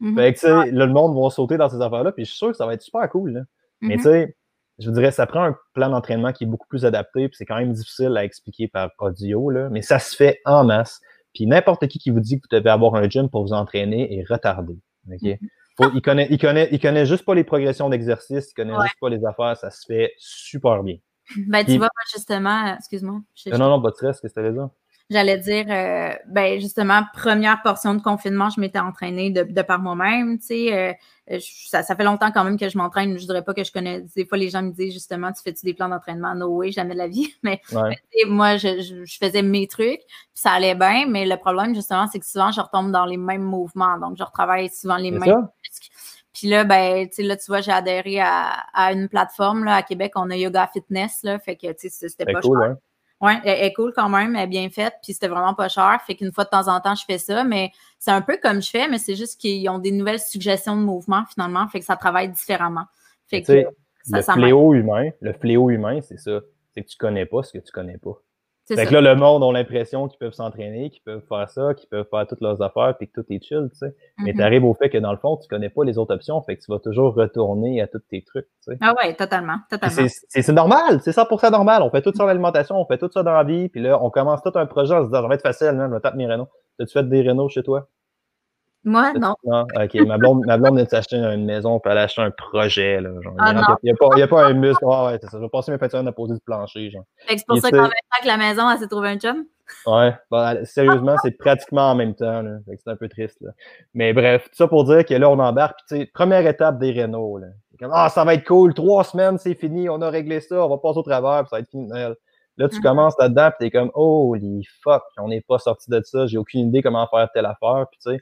Mhm, 0.00 0.16
Fait 0.16 0.32
que, 0.34 0.38
tu 0.40 0.46
sais, 0.46 0.70
là, 0.70 0.86
le 0.86 0.92
monde 0.92 1.20
va 1.20 1.30
sauter 1.30 1.56
dans 1.56 1.68
ces 1.68 1.80
affaires-là, 1.80 2.12
puis 2.12 2.24
je 2.24 2.30
suis 2.30 2.38
sûr 2.38 2.48
que 2.48 2.56
ça 2.56 2.66
va 2.66 2.74
être 2.74 2.82
super 2.82 3.08
cool. 3.10 3.32
Là. 3.32 3.40
Mais 3.80 3.96
mhm. 3.96 4.02
tu 4.02 4.08
sais, 4.08 4.36
je 4.78 4.88
vous 4.88 4.94
dirais, 4.94 5.10
ça 5.10 5.26
prend 5.26 5.44
un 5.44 5.56
plan 5.74 5.90
d'entraînement 5.90 6.32
qui 6.32 6.44
est 6.44 6.46
beaucoup 6.46 6.66
plus 6.68 6.84
adapté, 6.84 7.28
puis 7.28 7.36
c'est 7.36 7.44
quand 7.44 7.58
même 7.58 7.72
difficile 7.72 8.16
à 8.16 8.24
expliquer 8.24 8.68
par 8.68 8.90
audio, 8.98 9.50
là, 9.50 9.68
mais 9.70 9.82
ça 9.82 9.98
se 9.98 10.16
fait 10.16 10.40
en 10.44 10.64
masse. 10.64 11.00
Puis 11.34 11.46
n'importe 11.46 11.86
qui 11.86 11.98
qui 11.98 12.10
vous 12.10 12.20
dit 12.20 12.40
que 12.40 12.46
vous 12.50 12.56
devez 12.58 12.70
avoir 12.70 12.94
un 12.96 13.08
gym 13.08 13.28
pour 13.28 13.42
vous 13.44 13.52
entraîner 13.52 14.18
est 14.18 14.24
retardé. 14.28 14.78
OK? 15.10 15.22
Mhm. 15.22 15.36
Faut- 15.76 15.90
il, 15.94 16.02
connaît, 16.02 16.26
il, 16.30 16.38
connaît, 16.38 16.68
il 16.72 16.80
connaît 16.80 17.06
juste 17.06 17.24
pas 17.24 17.34
les 17.34 17.44
progressions 17.44 17.88
d'exercice, 17.88 18.50
il 18.50 18.54
connaît 18.54 18.72
Ouais. 18.72 18.82
juste 18.84 18.96
pas 19.00 19.08
les 19.08 19.24
affaires, 19.24 19.56
ça 19.56 19.70
se 19.70 19.86
fait 19.86 20.12
super 20.18 20.82
bien. 20.82 20.96
Ben, 21.46 21.60
tu 21.60 21.66
Puis- 21.66 21.78
vois, 21.78 21.88
justement, 22.12 22.68
euh, 22.70 22.74
excuse-moi. 22.76 23.20
non, 23.52 23.58
non, 23.58 23.80
pas 23.80 23.90
de 23.90 23.94
stress, 23.94 24.20
qu'est-ce 24.20 24.34
que 24.34 24.40
tu 24.40 24.46
allais 24.46 24.54
dire? 24.54 24.68
J'allais 25.10 25.38
dire, 25.38 25.66
euh, 25.68 26.14
ben 26.28 26.60
justement, 26.60 27.02
première 27.12 27.60
portion 27.62 27.94
de 27.94 28.00
confinement, 28.00 28.48
je 28.48 28.60
m'étais 28.60 28.78
entraînée 28.78 29.30
de, 29.30 29.42
de 29.42 29.62
par 29.62 29.80
moi-même. 29.80 30.38
Tu 30.38 30.46
sais, 30.46 30.72
euh, 30.72 31.38
je- 31.38 31.68
ça, 31.68 31.82
ça 31.82 31.96
fait 31.96 32.04
longtemps 32.04 32.30
quand 32.30 32.44
même 32.44 32.56
que 32.56 32.68
je 32.68 32.78
m'entraîne. 32.78 33.18
Je 33.18 33.26
dirais 33.26 33.42
pas 33.42 33.52
que 33.52 33.64
je 33.64 33.72
connais. 33.72 34.02
Des 34.14 34.24
fois, 34.24 34.38
les 34.38 34.50
gens 34.50 34.62
me 34.62 34.70
disent 34.70 34.92
justement, 34.92 35.32
tu 35.32 35.42
fais-tu 35.42 35.66
des 35.66 35.74
plans 35.74 35.88
d'entraînement? 35.88 36.34
No 36.36 36.48
way, 36.56 36.70
jamais 36.70 36.94
de 36.94 36.98
la 36.98 37.08
vie. 37.08 37.34
Mais 37.42 37.60
Ouais. 37.72 37.98
moi, 38.28 38.56
je, 38.56 38.80
je- 38.80 39.04
je 39.04 39.18
faisais 39.18 39.42
mes 39.42 39.66
trucs, 39.66 40.00
puis 40.06 40.06
ça 40.34 40.52
allait 40.52 40.76
bien. 40.76 41.06
Mais 41.08 41.26
le 41.26 41.36
problème, 41.36 41.74
justement, 41.74 42.06
c'est 42.06 42.20
que 42.20 42.26
souvent, 42.26 42.52
je 42.52 42.60
retombe 42.60 42.92
dans 42.92 43.04
les 43.04 43.16
mêmes 43.16 43.42
mouvements. 43.42 43.98
Donc, 43.98 44.16
je 44.16 44.22
retravaille 44.22 44.70
souvent 44.70 44.96
les 44.96 45.10
mêmes 45.10 45.24
ça? 45.24 45.52
Puis 46.32 46.46
là, 46.48 46.62
ben, 46.62 47.08
tu 47.08 47.16
sais, 47.16 47.22
là, 47.24 47.36
tu 47.36 47.46
vois, 47.48 47.60
j'ai 47.60 47.72
adhéré 47.72 48.20
à, 48.20 48.50
à 48.72 48.92
une 48.92 49.08
plateforme, 49.08 49.64
là, 49.64 49.74
à 49.74 49.82
Québec, 49.82 50.12
on 50.14 50.30
a 50.30 50.36
Yoga 50.36 50.68
Fitness, 50.72 51.24
là, 51.24 51.40
fait 51.40 51.56
que, 51.56 51.66
tu 51.72 51.88
sais, 51.88 52.08
c'était 52.08 52.24
C'est 52.24 52.32
pas 52.32 52.40
cool, 52.40 52.60
cher. 52.62 52.70
hein? 52.70 52.78
Ouais, 53.20 53.38
elle 53.44 53.66
est 53.66 53.72
cool 53.74 53.92
quand 53.94 54.08
même, 54.08 54.34
elle 54.34 54.44
est 54.44 54.46
bien 54.46 54.70
faite, 54.70 54.94
puis 55.02 55.12
c'était 55.12 55.28
vraiment 55.28 55.52
pas 55.52 55.68
cher. 55.68 56.00
Fait 56.06 56.14
qu'une 56.14 56.32
fois 56.32 56.44
de 56.44 56.48
temps 56.48 56.68
en 56.68 56.80
temps, 56.80 56.94
je 56.94 57.04
fais 57.04 57.18
ça, 57.18 57.44
mais 57.44 57.70
c'est 57.98 58.10
un 58.10 58.22
peu 58.22 58.38
comme 58.42 58.62
je 58.62 58.70
fais, 58.70 58.88
mais 58.88 58.98
c'est 58.98 59.14
juste 59.14 59.38
qu'ils 59.38 59.68
ont 59.68 59.78
des 59.78 59.92
nouvelles 59.92 60.20
suggestions 60.20 60.74
de 60.74 60.82
mouvements 60.82 61.24
finalement, 61.32 61.68
fait 61.68 61.80
que 61.80 61.84
ça 61.84 61.96
travaille 61.96 62.30
différemment. 62.30 62.86
Fait 63.26 63.40
Tu 63.40 63.46
sais, 63.46 63.64
que 63.64 63.70
ça, 64.04 64.16
le 64.16 64.22
ça 64.22 64.32
fléau 64.32 64.72
humain, 64.72 65.10
le 65.20 65.32
fléau 65.34 65.68
humain, 65.68 66.00
c'est 66.00 66.18
ça. 66.18 66.40
C'est 66.72 66.82
que 66.82 66.88
tu 66.88 66.96
connais 66.96 67.26
pas 67.26 67.42
ce 67.42 67.52
que 67.52 67.58
tu 67.58 67.72
connais 67.72 67.98
pas. 67.98 68.22
C'est 68.70 68.76
Fait 68.76 68.84
ça. 68.84 68.90
que 68.90 68.94
là, 68.94 69.00
le 69.00 69.16
monde 69.20 69.42
ont 69.42 69.50
l'impression 69.50 70.06
qu'ils 70.06 70.18
peuvent 70.18 70.32
s'entraîner, 70.32 70.90
qu'ils 70.90 71.02
peuvent 71.02 71.24
faire 71.28 71.50
ça, 71.50 71.74
qu'ils 71.74 71.88
peuvent 71.88 72.06
faire 72.08 72.24
toutes 72.28 72.40
leurs 72.40 72.62
affaires, 72.62 72.94
puis 72.96 73.08
que 73.08 73.20
tout 73.20 73.26
est 73.32 73.42
chill, 73.42 73.68
tu 73.72 73.78
sais. 73.78 73.94
Mais 74.18 74.30
Mhm. 74.32 74.38
t'arrives 74.38 74.64
au 74.64 74.74
fait 74.74 74.88
que 74.90 74.98
dans 74.98 75.10
le 75.10 75.18
fond, 75.18 75.36
tu 75.38 75.48
connais 75.48 75.70
pas 75.70 75.82
les 75.82 75.98
autres 75.98 76.14
options, 76.14 76.40
fait 76.42 76.56
que 76.56 76.62
tu 76.64 76.70
vas 76.70 76.78
toujours 76.78 77.14
retourner 77.16 77.80
à 77.82 77.88
tous 77.88 77.98
tes 78.08 78.22
trucs, 78.22 78.46
tu 78.64 78.72
sais. 78.72 78.78
Ah 78.80 78.94
ouais, 79.02 79.14
totalement, 79.14 79.56
totalement. 79.68 79.92
C'est 79.96 80.08
c'est- 80.08 80.42
c'est 80.42 80.52
normal, 80.52 81.00
c'est 81.02 81.10
100% 81.12 81.50
normal. 81.50 81.82
On 81.82 81.90
fait 81.90 82.00
tout 82.00 82.12
ça 82.14 82.24
en 82.24 82.28
alimentation, 82.28 82.80
on 82.80 82.84
fait 82.86 82.98
tout 82.98 83.10
ça 83.12 83.24
dans 83.24 83.32
la 83.32 83.42
vie, 83.42 83.68
puis 83.68 83.82
là, 83.82 84.00
on 84.00 84.08
commence 84.10 84.40
tout 84.42 84.52
un 84.54 84.66
projet 84.66 84.94
en 84.94 85.00
se 85.00 85.06
disant, 85.06 85.22
ça 85.22 85.26
va 85.28 85.34
être 85.34 85.42
facile, 85.42 85.66
hein, 85.68 85.88
je 85.88 85.94
vais 85.94 86.00
taper 86.00 86.18
mes 86.18 86.26
rénaux. 86.26 86.46
T'as-tu 86.78 86.92
fait 86.92 87.08
des 87.08 87.22
rénaux 87.22 87.48
chez 87.48 87.64
toi? 87.64 87.88
Moi, 88.84 89.12
non. 89.12 89.34
Non? 89.44 89.66
Ok, 89.76 89.94
ma 90.06 90.16
blonde, 90.16 90.42
ma 90.46 90.56
blonde 90.56 90.76
vient 90.76 90.84
de 90.84 90.88
s'acheter 90.88 91.16
une 91.16 91.44
maison, 91.44 91.78
puis 91.80 91.92
elle 91.92 91.98
a 91.98 92.02
acheté 92.02 92.22
un 92.22 92.30
projet, 92.30 93.00
là. 93.00 93.10
Genre, 93.20 93.34
Ah 93.38 93.50
il 93.82 93.84
n'y 93.84 93.90
a, 93.90 93.92
a 93.92 93.96
pas, 93.96 94.08
il 94.16 94.20
y 94.20 94.22
a 94.22 94.28
pas 94.28 94.46
un 94.46 94.54
muscle. 94.54 94.84
Ah 94.90 95.06
ouais, 95.06 95.18
c'est 95.20 95.28
ça. 95.28 95.36
Je 95.36 95.42
vais 95.42 95.48
passer 95.50 95.70
mes 95.70 95.78
fins 95.78 96.06
à 96.06 96.12
poser 96.12 96.34
du 96.34 96.40
plancher, 96.40 96.90
genre. 96.90 97.04
Fait 97.26 97.34
que 97.34 97.40
c'est 97.40 97.46
pour 97.46 97.56
Et 97.58 97.60
ça 97.60 97.70
qu'en 97.70 97.76
même 97.82 97.90
temps 97.90 98.22
que 98.22 98.26
la 98.26 98.36
maison, 98.38 98.70
elle 98.70 98.78
s'est 98.78 98.88
trouvée 98.88 99.08
un 99.10 99.18
chum? 99.18 99.44
Ouais, 99.86 100.14
elle- 100.32 100.66
sérieusement, 100.66 101.14
c'est 101.22 101.32
pratiquement 101.32 101.90
en 101.90 101.94
même 101.94 102.14
temps. 102.14 102.42
Là. 102.42 102.58
Fait 102.66 102.76
que 102.76 102.82
C'est 102.84 102.90
un 102.90 102.96
peu 102.96 103.08
triste. 103.08 103.38
Là. 103.42 103.50
Mais 103.94 104.12
bref, 104.12 104.44
tout 104.44 104.56
ça 104.56 104.66
pour 104.66 104.84
dire 104.84 105.04
que 105.04 105.14
là, 105.14 105.28
on 105.30 105.38
embarque. 105.38 105.78
Puis, 105.86 105.96
tu 105.98 106.04
sais, 106.04 106.10
première 106.12 106.46
étape 106.46 106.78
des 106.78 106.90
rénaux. 106.90 107.38
Là. 107.38 107.48
Comme, 107.78 107.92
ah, 107.94 108.08
ça 108.08 108.24
va 108.24 108.34
être 108.34 108.46
cool. 108.46 108.74
Trois 108.74 109.04
semaines, 109.04 109.38
c'est 109.38 109.54
fini. 109.54 109.88
On 109.88 110.00
a 110.02 110.10
réglé 110.10 110.40
ça. 110.40 110.64
On 110.64 110.68
va 110.68 110.78
passer 110.78 110.98
au 110.98 111.02
travers. 111.02 111.42
Puis 111.42 111.50
ça 111.50 111.56
va 111.56 111.60
être 111.60 111.70
fini. 111.70 111.88
Là, 112.56 112.68
tu 112.68 112.76
Mhm. 112.76 112.82
commences 112.82 113.14
là-dedans. 113.18 113.50
Puis 113.58 113.70
t'es 113.70 113.78
comme, 113.78 113.90
holy 113.94 114.66
fuck, 114.82 115.02
on 115.18 115.28
n'est 115.28 115.40
pas 115.42 115.58
sorti 115.58 115.88
de 115.90 116.00
ça. 116.02 116.26
J'ai 116.26 116.36
aucune 116.38 116.68
idée 116.68 116.82
comment 116.82 117.06
faire 117.06 117.28
telle 117.32 117.46
affaire. 117.46 117.86
Puis, 117.92 118.00
tu 118.04 118.10
sais, 118.16 118.20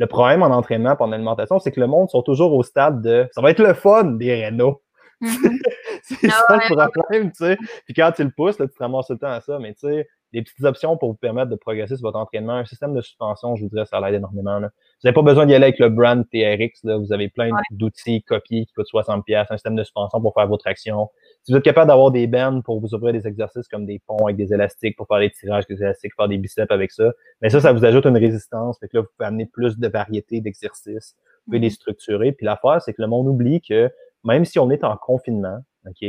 le 0.00 0.06
problème 0.06 0.42
en 0.42 0.46
entraînement 0.46 0.96
et 0.98 1.02
en 1.02 1.12
alimentation, 1.12 1.58
c'est 1.58 1.70
que 1.72 1.78
le 1.80 1.86
monde 1.86 2.08
sont 2.08 2.22
toujours 2.22 2.54
au 2.54 2.62
stade 2.62 3.02
de 3.02 3.28
ça 3.32 3.42
va 3.42 3.50
être 3.50 3.60
le 3.62 3.74
fun 3.74 4.04
des 4.04 4.34
rénaux. 4.34 4.80
Mhm. 5.20 5.28
C'est 6.02 6.28
Ah 6.30 6.44
ça 6.48 6.56
ouais. 6.56 6.62
le 6.70 6.90
problème, 6.98 7.30
tu 7.30 7.44
sais. 7.44 7.58
Puis 7.84 7.92
quand 7.92 8.10
tu 8.12 8.24
le 8.24 8.30
pousses, 8.30 8.58
là, 8.58 8.66
tu 8.66 8.72
te 8.72 8.82
ramasses 8.82 9.10
le 9.10 9.18
temps 9.18 9.30
à 9.30 9.42
ça. 9.42 9.58
Mais 9.58 9.74
tu 9.74 9.80
sais, 9.86 10.08
des 10.32 10.40
petites 10.40 10.64
options 10.64 10.96
pour 10.96 11.10
vous 11.10 11.16
permettre 11.16 11.50
de 11.50 11.56
progresser 11.56 11.96
sur 11.96 12.06
votre 12.06 12.18
entraînement. 12.18 12.54
Un 12.54 12.64
système 12.64 12.94
de 12.94 13.02
suspension, 13.02 13.54
je 13.56 13.64
vous 13.64 13.68
dirais, 13.68 13.84
ça 13.84 14.00
l'aide 14.00 14.14
énormément. 14.14 14.58
Là. 14.60 14.68
Vous 14.68 15.04
n'avez 15.04 15.14
pas 15.14 15.20
besoin 15.22 15.44
d'y 15.44 15.54
aller 15.54 15.64
avec 15.64 15.78
le 15.78 15.90
brand 15.90 16.24
TRX. 16.30 16.84
Là. 16.84 16.96
Vous 16.96 17.12
avez 17.12 17.28
plein 17.28 17.50
Ouais. 17.50 17.60
d'outils 17.72 18.22
copiés 18.22 18.64
qui 18.64 18.72
coûtent 18.72 18.86
60$, 18.90 19.46
un 19.50 19.56
système 19.56 19.76
de 19.76 19.82
suspension 19.84 20.22
pour 20.22 20.32
faire 20.32 20.46
vos 20.48 20.56
tractions. 20.56 21.10
Si 21.42 21.52
vous 21.52 21.58
êtes 21.58 21.64
capable 21.64 21.88
d'avoir 21.88 22.10
des 22.10 22.26
bands 22.26 22.60
pour 22.60 22.80
vous 22.80 22.94
ouvrir 22.94 23.12
des 23.14 23.26
exercices 23.26 23.66
comme 23.66 23.86
des 23.86 23.98
ponts 24.06 24.24
avec 24.26 24.36
des 24.36 24.52
élastiques, 24.52 24.96
pour 24.96 25.06
faire 25.06 25.20
des 25.20 25.30
tirages 25.30 25.64
avec 25.64 25.78
des 25.78 25.82
élastiques, 25.82 26.12
faire 26.14 26.28
des 26.28 26.38
biceps 26.38 26.70
avec 26.70 26.90
ça, 26.90 27.12
mais 27.40 27.48
ça, 27.48 27.60
ça 27.60 27.72
vous 27.72 27.84
ajoute 27.84 28.04
une 28.04 28.18
résistance. 28.18 28.78
Fait 28.78 28.88
que 28.88 28.98
là, 28.98 29.02
vous 29.02 29.08
pouvez 29.16 29.26
amener 29.26 29.46
plus 29.46 29.78
de 29.78 29.88
variété 29.88 30.40
d'exercices. 30.40 31.16
Vous 31.16 31.44
pouvez 31.46 31.58
Mhm. 31.58 31.62
les 31.64 31.70
structurer. 31.70 32.32
Puis 32.32 32.44
l'affaire, 32.44 32.82
c'est 32.82 32.92
que 32.92 33.00
le 33.00 33.08
monde 33.08 33.26
oublie 33.26 33.62
que 33.62 33.90
même 34.22 34.44
si 34.44 34.58
on 34.58 34.70
est 34.70 34.84
en 34.84 34.96
confinement, 34.98 35.60
OK, 35.88 36.06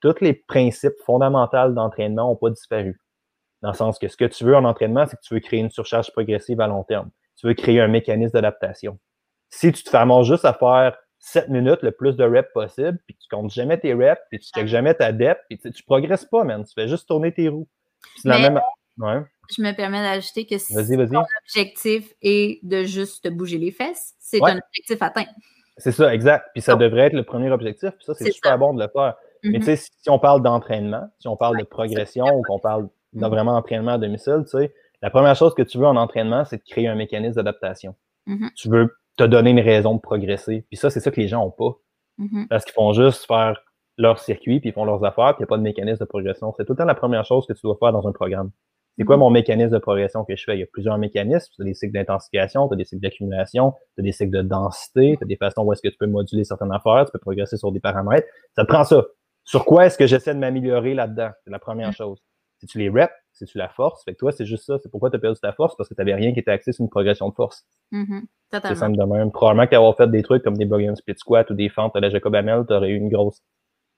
tous 0.00 0.14
les 0.22 0.32
principes 0.32 0.98
fondamentaux 1.04 1.68
d'entraînement 1.72 2.28
n'ont 2.28 2.36
pas 2.36 2.50
disparu. 2.50 2.98
Dans 3.60 3.70
le 3.70 3.76
sens 3.76 3.98
que 3.98 4.08
ce 4.08 4.16
que 4.16 4.24
tu 4.24 4.44
veux 4.44 4.56
en 4.56 4.64
entraînement, 4.64 5.06
c'est 5.06 5.16
que 5.16 5.22
tu 5.22 5.34
veux 5.34 5.40
créer 5.40 5.60
une 5.60 5.70
surcharge 5.70 6.10
progressive 6.12 6.60
à 6.60 6.66
long 6.66 6.82
terme. 6.82 7.10
Tu 7.36 7.46
veux 7.46 7.54
créer 7.54 7.80
un 7.80 7.88
mécanisme 7.88 8.32
d'adaptation. 8.32 8.98
Si 9.50 9.70
tu 9.70 9.84
te 9.84 9.90
fais 9.90 10.04
juste 10.24 10.44
à 10.46 10.54
faire 10.54 10.96
7 11.24 11.48
minutes, 11.50 11.82
le 11.82 11.92
plus 11.92 12.16
de 12.16 12.24
reps 12.24 12.52
possible, 12.52 12.98
puis 13.06 13.16
tu 13.16 13.28
comptes 13.30 13.50
jamais 13.52 13.78
tes 13.78 13.94
reps, 13.94 14.20
puis 14.28 14.40
tu 14.40 14.48
checkes 14.52 14.66
jamais 14.66 14.92
ta 14.94 15.12
depth, 15.12 15.40
puis 15.48 15.56
tu, 15.58 15.70
tu 15.70 15.82
progresses 15.84 16.24
pas, 16.24 16.42
man. 16.44 16.64
Tu 16.64 16.72
fais 16.74 16.88
juste 16.88 17.06
tourner 17.08 17.32
tes 17.32 17.48
roues. 17.48 17.68
C'est 18.16 18.28
la 18.28 18.38
même. 18.40 18.60
Ouais. 18.98 19.22
Je 19.56 19.62
me 19.62 19.72
permets 19.72 20.02
d'ajouter 20.02 20.46
que 20.46 20.58
si 20.58 20.74
ton 20.74 21.22
objectif 21.44 22.12
est 22.22 22.58
de 22.64 22.82
juste 22.82 23.24
te 23.24 23.28
bouger 23.28 23.58
les 23.58 23.70
fesses, 23.70 24.14
c'est 24.18 24.40
Ouais. 24.42 24.50
un 24.50 24.58
objectif 24.58 25.00
atteint. 25.00 25.24
C'est 25.78 25.92
ça, 25.92 26.12
exact. 26.12 26.48
Puis 26.54 26.60
ça 26.62 26.74
devrait 26.76 27.06
être 27.06 27.12
le 27.14 27.22
premier 27.24 27.50
objectif. 27.50 27.90
Puis 27.90 28.04
ça, 28.04 28.14
c'est 28.14 28.30
super 28.32 28.52
ça. 28.52 28.56
bon 28.58 28.74
de 28.74 28.82
le 28.82 28.88
faire. 28.92 29.14
Mais 29.44 29.52
Mhm. 29.52 29.58
tu 29.60 29.64
sais, 29.64 29.76
si 29.76 29.90
si 30.02 30.10
on 30.10 30.18
parle 30.18 30.42
d'entraînement, 30.42 31.08
si 31.20 31.28
on 31.28 31.36
parle 31.36 31.56
de 31.58 31.64
progression 31.64 32.26
ou 32.26 32.42
qu'on 32.42 32.58
parle 32.58 32.88
de 33.12 33.20
Mhm. 33.24 33.28
vraiment 33.30 33.56
entraînement 33.56 33.92
à 33.92 33.98
domicile, 33.98 34.42
tu 34.44 34.58
sais, 34.58 34.74
la 35.00 35.10
première 35.10 35.34
chose 35.36 35.54
que 35.54 35.62
tu 35.62 35.78
veux 35.78 35.86
en 35.86 35.96
entraînement, 35.96 36.44
c'est 36.44 36.58
de 36.58 36.62
créer 36.68 36.88
un 36.88 36.94
mécanisme 36.94 37.36
d'adaptation. 37.36 37.94
Mhm. 38.26 38.50
Tu 38.56 38.68
veux 38.68 38.94
te 39.16 39.24
donner 39.24 39.50
une 39.50 39.60
raison 39.60 39.94
de 39.94 40.00
progresser. 40.00 40.64
Puis 40.68 40.76
ça, 40.76 40.90
c'est 40.90 41.00
ça 41.00 41.10
que 41.10 41.20
les 41.20 41.28
gens 41.28 41.44
ont 41.44 41.50
pas. 41.50 41.76
Mhm. 42.18 42.46
Parce 42.48 42.64
qu'ils 42.64 42.74
font 42.74 42.92
juste 42.92 43.26
faire 43.26 43.62
leur 43.98 44.18
circuit, 44.18 44.60
puis 44.60 44.70
ils 44.70 44.72
font 44.72 44.84
leurs 44.84 45.04
affaires, 45.04 45.34
puis 45.34 45.40
il 45.40 45.42
n'y 45.42 45.44
a 45.44 45.48
pas 45.48 45.58
de 45.58 45.62
mécanisme 45.62 46.00
de 46.00 46.08
progression. 46.08 46.52
C'est 46.56 46.64
tout 46.64 46.72
le 46.72 46.78
temps 46.78 46.84
la 46.84 46.94
première 46.94 47.24
chose 47.24 47.46
que 47.46 47.52
tu 47.52 47.60
dois 47.62 47.76
faire 47.78 47.92
dans 47.92 48.06
un 48.06 48.12
programme. 48.12 48.50
C'est 48.98 49.04
quoi 49.04 49.16
mon 49.16 49.30
mécanisme 49.30 49.72
de 49.72 49.78
progression 49.78 50.24
que 50.24 50.36
je 50.36 50.44
fais? 50.44 50.56
Il 50.56 50.60
y 50.60 50.62
a 50.62 50.66
plusieurs 50.70 50.98
mécanismes. 50.98 51.50
Tu 51.56 51.62
as 51.62 51.64
des 51.64 51.74
cycles 51.74 51.94
d'intensification, 51.94 52.68
tu 52.68 52.74
as 52.74 52.76
des 52.76 52.84
cycles 52.84 53.00
d'accumulation, 53.00 53.72
tu 53.94 54.00
as 54.00 54.02
des 54.02 54.12
cycles 54.12 54.36
de 54.36 54.42
densité, 54.42 55.16
tu 55.16 55.24
as 55.24 55.26
des 55.26 55.36
façons 55.36 55.62
où 55.62 55.72
est-ce 55.72 55.80
que 55.80 55.88
tu 55.88 55.96
peux 55.98 56.06
moduler 56.06 56.44
certaines 56.44 56.72
affaires, 56.72 57.06
tu 57.06 57.12
peux 57.12 57.18
progresser 57.18 57.56
sur 57.56 57.72
des 57.72 57.80
paramètres. 57.80 58.26
Ça 58.54 58.64
te 58.64 58.68
prend 58.68 58.84
ça. 58.84 59.04
Sur 59.44 59.64
quoi 59.64 59.86
est-ce 59.86 59.96
que 59.96 60.06
j'essaie 60.06 60.34
de 60.34 60.38
m'améliorer 60.38 60.94
là-dedans? 60.94 61.30
C'est 61.44 61.50
la 61.50 61.58
première 61.58 61.88
mm. 61.88 61.94
chose. 61.94 62.22
Si 62.58 62.66
tu 62.66 62.78
les 62.78 62.90
reps, 62.90 63.12
si 63.32 63.44
tu 63.44 63.58
la 63.58 63.68
force, 63.68 64.04
fait 64.04 64.12
que 64.12 64.18
toi, 64.18 64.32
c'est 64.32 64.46
juste 64.46 64.64
ça. 64.64 64.78
C'est 64.78 64.90
pourquoi 64.90 65.10
tu 65.10 65.16
as 65.16 65.18
perdu 65.18 65.38
ta 65.40 65.52
force, 65.52 65.76
parce 65.76 65.88
que 65.88 65.94
tu 65.94 66.00
n'avais 66.00 66.14
rien 66.14 66.32
qui 66.32 66.40
était 66.40 66.50
axé 66.50 66.72
sur 66.72 66.84
une 66.84 66.90
progression 66.90 67.28
de 67.28 67.34
force. 67.34 67.64
Mm-hmm. 67.92 68.22
C'est 68.50 68.74
simple 68.74 68.96
de 68.96 69.04
même. 69.04 69.32
Probablement 69.32 69.66
qu'avoir 69.66 69.96
fait 69.96 70.10
des 70.10 70.22
trucs 70.22 70.42
comme 70.42 70.56
des 70.56 70.66
Bulgarian 70.66 70.94
split 70.94 71.14
squat 71.16 71.50
ou 71.50 71.54
des 71.54 71.68
fentes 71.68 71.96
à 71.96 72.00
la 72.00 72.10
Jacob 72.10 72.34
Hamel, 72.34 72.64
tu 72.68 72.74
aurais 72.74 72.90
eu 72.90 72.96
une 72.96 73.08
grosse 73.08 73.42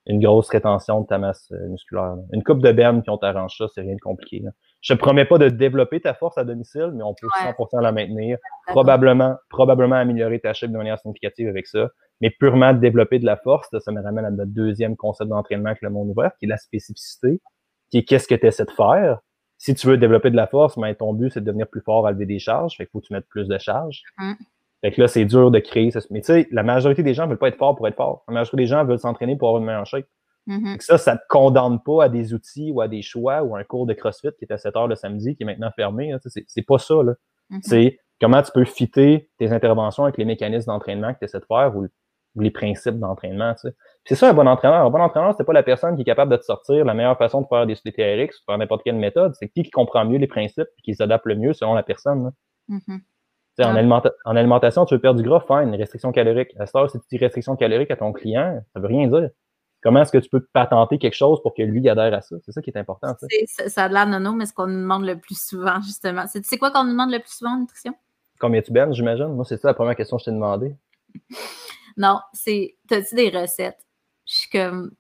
une 0.07 0.21
grosse 0.21 0.51
rétention 0.51 1.01
de 1.01 1.07
ta 1.07 1.19
masse 1.19 1.51
euh, 1.53 1.69
musculaire. 1.69 2.17
Une 2.33 2.43
coupe 2.43 2.61
de 2.61 2.73
berne 2.73 3.03
qui 3.03 3.11
on 3.11 3.17
t'arrange 3.17 3.57
ça, 3.57 3.67
c'est 3.75 3.81
rien 3.81 3.95
de 3.95 4.01
compliqué. 4.01 4.41
Là. 4.41 4.51
Je 4.83 4.93
te 4.93 4.99
promets 4.99 5.25
pas 5.25 5.39
de 5.39 5.49
développer 5.49 6.01
ta 6.01 6.13
force 6.13 6.37
à 6.37 6.45
domicile, 6.45 6.93
mais 6.95 7.03
on 7.03 7.15
peut 7.15 7.27
100% 7.43 7.81
la 7.81 7.91
maintenir. 7.91 8.37
Probablement, 8.67 9.37
probablement 9.49 9.97
améliorer 9.97 10.41
ta 10.41 10.53
shape 10.53 10.71
de 10.71 10.77
manière 10.77 10.99
significative 10.99 11.49
avec 11.49 11.67
ça. 11.67 11.89
Mais 12.21 12.31
purement 12.31 12.75
développer 12.75 13.19
de 13.19 13.25
la 13.25 13.37
force, 13.37 13.69
ça 13.79 13.93
me 13.93 14.03
ramène 14.03 14.27
à 14.27 14.31
notre 14.31 14.53
deuxième 14.53 14.95
concept 14.95 15.31
d'entraînement 15.31 15.71
avec 15.71 15.83
le 15.83 15.91
monde 15.91 16.11
ouvert, 16.11 16.33
qui 16.39 16.45
est 16.45 16.49
la 16.49 16.59
spécificité, 16.59 17.41
qui 17.95 17.99
est 17.99 18.05
qu'est-ce 18.05 18.27
que 18.27 18.35
tu 18.35 18.45
essaies 18.45 18.65
de 18.65 18.73
faire? 18.73 19.21
Si 19.57 19.73
tu 19.73 19.87
veux 19.87 19.97
développer 19.97 20.29
de 20.29 20.37
la 20.37 20.49
force, 20.49 20.77
mais 20.77 20.91
ben, 20.91 20.97
ton 20.97 21.15
but, 21.15 21.31
c'est 21.31 21.41
de 21.41 21.47
devenir 21.47 21.69
plus 21.69 21.81
fort 21.81 22.09
à 22.09 22.11
lever 22.11 22.27
des 22.27 22.41
charges. 22.41 22.77
Fait 22.77 22.87
qu'il 22.87 22.91
faut 22.91 23.01
que 23.01 23.07
tu 23.07 23.13
mettes 23.13 23.29
plus 23.29 23.47
de 23.47 23.57
charges. 23.57 24.03
Hum. 24.21 24.35
Fait 24.81 24.91
que 24.91 25.01
là, 25.01 25.07
c'est 25.07 25.25
dur 25.25 25.53
de 25.53 25.61
créer 25.61 25.93
ça. 25.93 26.01
Mais 26.11 26.21
tu 26.21 26.27
sais, 26.27 26.49
la 26.51 26.65
majorité 26.65 27.05
des 27.05 27.15
gens 27.15 27.29
veulent 27.29 27.39
pas 27.39 27.47
être 27.49 27.57
forts 27.57 27.77
pour 27.77 27.87
être 27.87 27.95
forts. 27.95 28.25
La 28.27 28.35
majorité 28.35 28.57
des 28.57 28.67
gens 28.67 28.85
veulent 28.85 28.99
s'entraîner 28.99 29.37
pour 29.37 29.47
avoir 29.47 29.61
une 29.61 29.67
meilleure 29.67 29.87
shape. 29.87 30.07
Mm-hmm. 30.49 30.81
Ça, 30.81 30.99
ça 30.99 31.17
te 31.17 31.23
condamne 31.29 31.81
pas 31.81 32.05
à 32.05 32.09
des 32.09 32.35
outils 32.35 32.73
ou 32.73 32.81
à 32.81 32.89
des 32.89 33.01
choix 33.01 33.45
ou 33.45 33.55
à 33.55 33.61
un 33.61 33.65
cours 33.65 33.87
de 33.87 33.95
CrossFit 33.95 34.31
qui 34.39 34.45
est 34.45 34.53
à 34.53 34.59
7 34.59 34.77
heures 34.77 34.89
le 34.89 34.97
samedi, 34.97 35.37
qui 35.37 35.45
est 35.45 35.47
maintenant 35.47 35.71
fermé. 35.77 36.15
C'est 36.49 36.67
pas 36.67 36.79
ça. 36.79 36.97
là. 36.97 37.13
Mm-hmm. 37.53 37.61
C'est 37.63 37.99
comment 38.21 38.43
tu 38.43 38.51
peux 38.53 38.65
fitter 38.65 39.31
tes 39.39 39.53
interventions 39.53 40.03
avec 40.03 40.19
les 40.19 40.25
mécanismes 40.25 40.67
d'entraînement 40.67 41.15
que 41.15 41.21
tu 41.21 41.25
essaies 41.27 41.41
de 41.41 41.47
faire 41.47 41.77
ou, 41.77 41.87
les 42.37 42.51
principes 42.51 42.99
d'entraînement. 42.99 43.55
C'est 44.07 44.17
ça 44.17 44.29
un 44.29 44.35
bon 44.35 44.47
entraîneur. 44.47 44.85
Un 44.85 44.91
bon 44.91 45.01
entraîneur, 45.01 45.35
c'est 45.37 45.45
pas 45.45 45.53
la 45.53 45.63
personne 45.63 45.97
qui 45.97 46.03
est 46.03 46.05
capable 46.05 46.31
de 46.31 46.37
te 46.37 46.45
sortir 46.45 46.85
la 46.85 46.95
meilleure 46.95 47.17
façon 47.17 47.41
de 47.41 47.47
faire 47.47 47.67
des 47.67 47.75
TRX 47.75 48.39
ou 48.39 48.45
faire 48.47 48.59
n'importe 48.59 48.83
quelle 48.83 48.97
méthode. 48.97 49.35
C'est 49.39 49.49
qui 49.49 49.63
qui 49.63 49.71
comprend 49.71 50.05
mieux 50.05 50.19
les 50.19 50.27
principes 50.27 50.69
et 50.79 50.83
qui 50.83 50.95
s'adapte 50.95 51.25
le 51.25 51.37
mieux 51.37 51.55
selon 51.55 51.75
la 51.75 51.83
personne. 51.83 52.33
Mm-hmm. 52.69 53.01
En, 54.25 54.37
alimentation, 54.37 54.85
tu 54.85 54.95
veux 54.95 55.01
perdre 55.01 55.23
du 55.23 55.29
gras, 55.29 55.41
fine, 55.41 55.69
une 55.69 55.77
restriction 55.77 56.13
calorique. 56.13 56.51
À 56.59 56.67
cette 56.67 56.75
heure, 56.75 56.91
si 56.91 56.99
tu 56.99 57.07
dis 57.11 57.19
restriction 57.19 57.57
calorique 57.57 57.91
à 57.91 57.97
ton 57.97 58.13
client, 58.13 58.61
ça 58.73 58.81
veut 58.81 58.89
rien 58.89 59.07
dire. 59.07 59.31
Comment 59.83 60.01
est-ce 60.01 60.13
que 60.13 60.19
tu 60.19 60.31
peux 60.31 60.41
patenter 60.41 60.99
quelque 60.99 61.15
chose 61.15 61.43
pour 61.43 61.55
que 61.55 61.63
lui 61.63 61.89
adhère 61.89 62.15
à 62.15 62.21
ça? 62.21 62.37
C'est 62.45 62.53
ça 62.53 62.63
qui 62.63 62.71
est 62.71 62.79
important. 62.79 63.15
Ça, 63.47 63.69
ça 63.69 63.85
a 63.85 63.89
l'air 63.89 64.07
nono, 64.07 64.33
mais 64.33 64.47
ce 64.47 64.55
qu'on 64.55 64.67
nous 64.67 64.81
demande 64.81 65.05
le 65.05 65.19
plus 65.19 65.39
souvent, 65.39 65.81
justement. 65.83 66.25
C'est 66.27 66.59
quoi 66.59 66.71
qu'on 66.71 66.85
nous 66.85 66.93
demande 66.93 67.13
le 67.13 67.21
plus 67.21 67.33
souvent 67.37 67.53
en 67.53 67.61
nutrition? 67.61 67.95
Combien 68.41 68.63
tu 68.63 68.73
bennes, 68.73 68.93
j'imagine? 68.93 69.29
Moi, 69.29 69.45
c'est 69.45 69.59
ça 69.59 69.69
la 69.69 69.75
première 69.75 69.95
question 69.95 70.17
que 70.17 70.23
je 70.23 70.25
t'ai 70.25 70.33
demandé. 70.33 70.75
non, 71.97 72.19
c'est 72.33 72.77
T'as-tu 72.89 73.15
des 73.15 73.29
recettes? 73.29 73.84
Je 74.35 74.41
suis 74.41 74.51
comme 74.51 74.91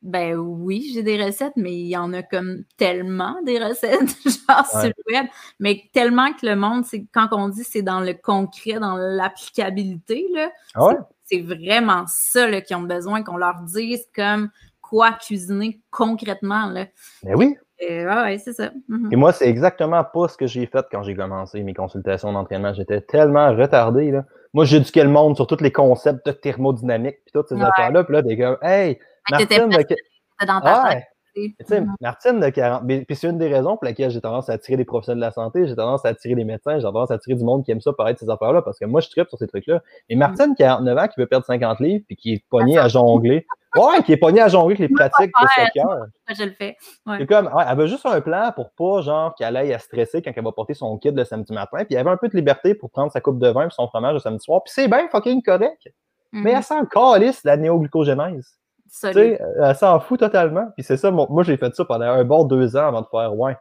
ben 0.00 0.36
oui, 0.36 0.90
j'ai 0.94 1.02
des 1.02 1.22
recettes, 1.22 1.54
mais 1.56 1.72
il 1.72 1.88
y 1.88 1.96
en 1.96 2.12
a 2.12 2.22
comme 2.22 2.62
tellement 2.76 3.36
des 3.44 3.58
recettes, 3.58 4.16
genre 4.24 4.66
sur 4.66 4.92
le 5.06 5.14
web. 5.14 5.26
Mais 5.58 5.82
tellement 5.92 6.32
que 6.32 6.46
le 6.46 6.54
monde, 6.56 6.84
c'est 6.84 7.04
quand 7.12 7.28
on 7.32 7.48
dit 7.48 7.64
c'est 7.64 7.82
dans 7.82 8.00
le 8.00 8.14
concret, 8.14 8.78
dans 8.78 8.96
l'applicabilité, 8.96 10.26
là. 10.32 10.50
Ah 10.74 10.90
c'est 11.24 11.42
vraiment 11.42 12.04
ça 12.06 12.60
qu'ils 12.62 12.76
ont 12.76 12.82
besoin, 12.82 13.22
qu'on 13.22 13.36
leur 13.36 13.60
dise 13.60 14.08
comme 14.16 14.48
quoi 14.80 15.12
cuisiner 15.12 15.80
concrètement. 15.90 16.70
Là. 16.70 16.86
Ben 17.22 17.34
oui. 17.36 17.54
Oui, 17.80 18.38
c'est 18.38 18.54
ça. 18.54 18.70
Mhm. 18.88 19.10
Et 19.12 19.16
moi, 19.16 19.32
c'est 19.32 19.46
exactement 19.46 20.02
pas 20.02 20.28
ce 20.28 20.38
que 20.38 20.46
j'ai 20.46 20.66
fait 20.66 20.84
quand 20.90 21.02
j'ai 21.02 21.14
commencé 21.14 21.62
mes 21.62 21.74
consultations 21.74 22.32
d'entraînement. 22.32 22.72
J'étais 22.72 23.02
tellement 23.02 23.54
retardé. 23.54 24.10
Là. 24.10 24.24
Moi, 24.54 24.64
j'éduquais 24.64 25.04
le 25.04 25.10
monde 25.10 25.36
sur 25.36 25.46
tous 25.46 25.60
les 25.62 25.72
concepts 25.72 26.26
de 26.26 26.32
thermodynamique 26.32 27.16
puis 27.24 27.32
toutes 27.32 27.48
ces 27.48 27.60
affaires-là. 27.60 28.04
Puis 28.04 28.14
là, 28.14 28.22
des 28.22 28.36
gars, 28.36 28.58
hey, 28.62 28.98
Martine 29.30 29.68
de... 29.68 30.46
dans 30.46 30.60
ta 30.60 30.94
mhm. 31.36 31.94
Martine 32.00 32.40
de 32.40 32.48
40. 32.48 32.86
Puis 32.86 33.16
c'est 33.16 33.28
une 33.28 33.38
des 33.38 33.48
raisons 33.48 33.76
pour 33.76 33.84
laquelle 33.84 34.10
j'ai 34.10 34.20
tendance 34.20 34.48
à 34.48 34.54
attirer 34.54 34.76
des 34.76 34.84
professionnels 34.84 35.20
de 35.20 35.26
la 35.26 35.32
santé, 35.32 35.66
j'ai 35.66 35.76
tendance 35.76 36.04
à 36.04 36.08
attirer 36.08 36.34
des 36.34 36.44
médecins, 36.44 36.76
j'ai 36.78 36.82
tendance 36.82 37.10
à 37.10 37.14
attirer 37.14 37.36
du 37.36 37.44
monde 37.44 37.64
qui 37.64 37.70
aime 37.70 37.80
ça 37.80 37.92
paraître 37.92 38.20
ces 38.20 38.30
affaires-là, 38.30 38.62
parce 38.62 38.78
que 38.78 38.84
moi, 38.84 39.00
je 39.00 39.08
tripe 39.08 39.28
sur 39.28 39.38
ces 39.38 39.46
trucs-là. 39.46 39.82
Et. 40.08 40.16
Martine, 40.16 40.54
49 40.56 40.98
ans, 40.98 41.08
qui 41.08 41.20
veut 41.20 41.26
perdre 41.26 41.46
50 41.46 41.80
livres, 41.80 42.04
puis 42.06 42.16
qui 42.16 42.34
est 42.34 42.44
pognée 42.48 42.78
à 42.78 42.88
jongler. 42.88 43.46
Ouais, 43.76 44.02
qui 44.02 44.12
est 44.12 44.16
pognée 44.16 44.40
à 44.40 44.48
jongler 44.48 44.76
avec 44.76 44.88
les 44.88 44.88
pratiques 44.88 45.30
de 45.40 45.46
soccer. 45.48 46.06
Je 46.28 46.44
le 46.44 46.52
fais. 46.52 46.76
C'est 47.18 47.26
comme, 47.26 47.46
ouais, 47.46 47.64
elle 47.68 47.76
veut 47.76 47.86
juste 47.86 48.06
un 48.06 48.20
plan 48.20 48.52
pour 48.54 48.70
pas, 48.72 49.02
genre, 49.02 49.34
qu'elle 49.34 49.56
aille 49.56 49.72
à 49.72 49.78
stresser 49.78 50.22
quand 50.22 50.32
elle 50.34 50.44
va 50.44 50.52
porter 50.52 50.74
son 50.74 50.96
kit 50.98 51.10
le 51.10 51.24
samedi 51.24 51.52
matin, 51.52 51.84
puis 51.84 51.94
elle 51.94 51.98
avait 51.98 52.10
un 52.10 52.16
peu 52.16 52.28
de 52.28 52.36
liberté 52.36 52.74
pour 52.74 52.90
prendre 52.90 53.12
sa 53.12 53.20
coupe 53.20 53.38
de 53.38 53.48
vin 53.48 53.66
et 53.66 53.70
son 53.70 53.86
fromage 53.88 54.14
le 54.14 54.20
samedi 54.20 54.42
soir, 54.42 54.62
puis 54.64 54.72
c'est 54.74 54.88
bien 54.88 55.08
fucking 55.08 55.42
correct. 55.42 55.88
Mais 56.32 56.52
elle 56.52 56.62
s'en 56.62 56.84
calisse 56.84 57.42
la 57.44 57.56
néoglucogénèse. 57.56 58.58
Tu 58.90 59.12
sais, 59.12 59.40
elle 59.62 59.76
s'en 59.76 60.00
fout 60.00 60.18
totalement. 60.18 60.66
Puis 60.74 60.84
c'est 60.84 60.96
ça, 60.96 61.10
moi 61.10 61.42
j'ai 61.42 61.56
fait 61.56 61.74
ça 61.74 61.84
pendant 61.84 62.06
un 62.06 62.24
bon 62.24 62.44
deux 62.44 62.76
ans 62.76 62.88
avant 62.88 63.02
de 63.02 63.06
faire 63.10 63.34
ouais, 63.34 63.56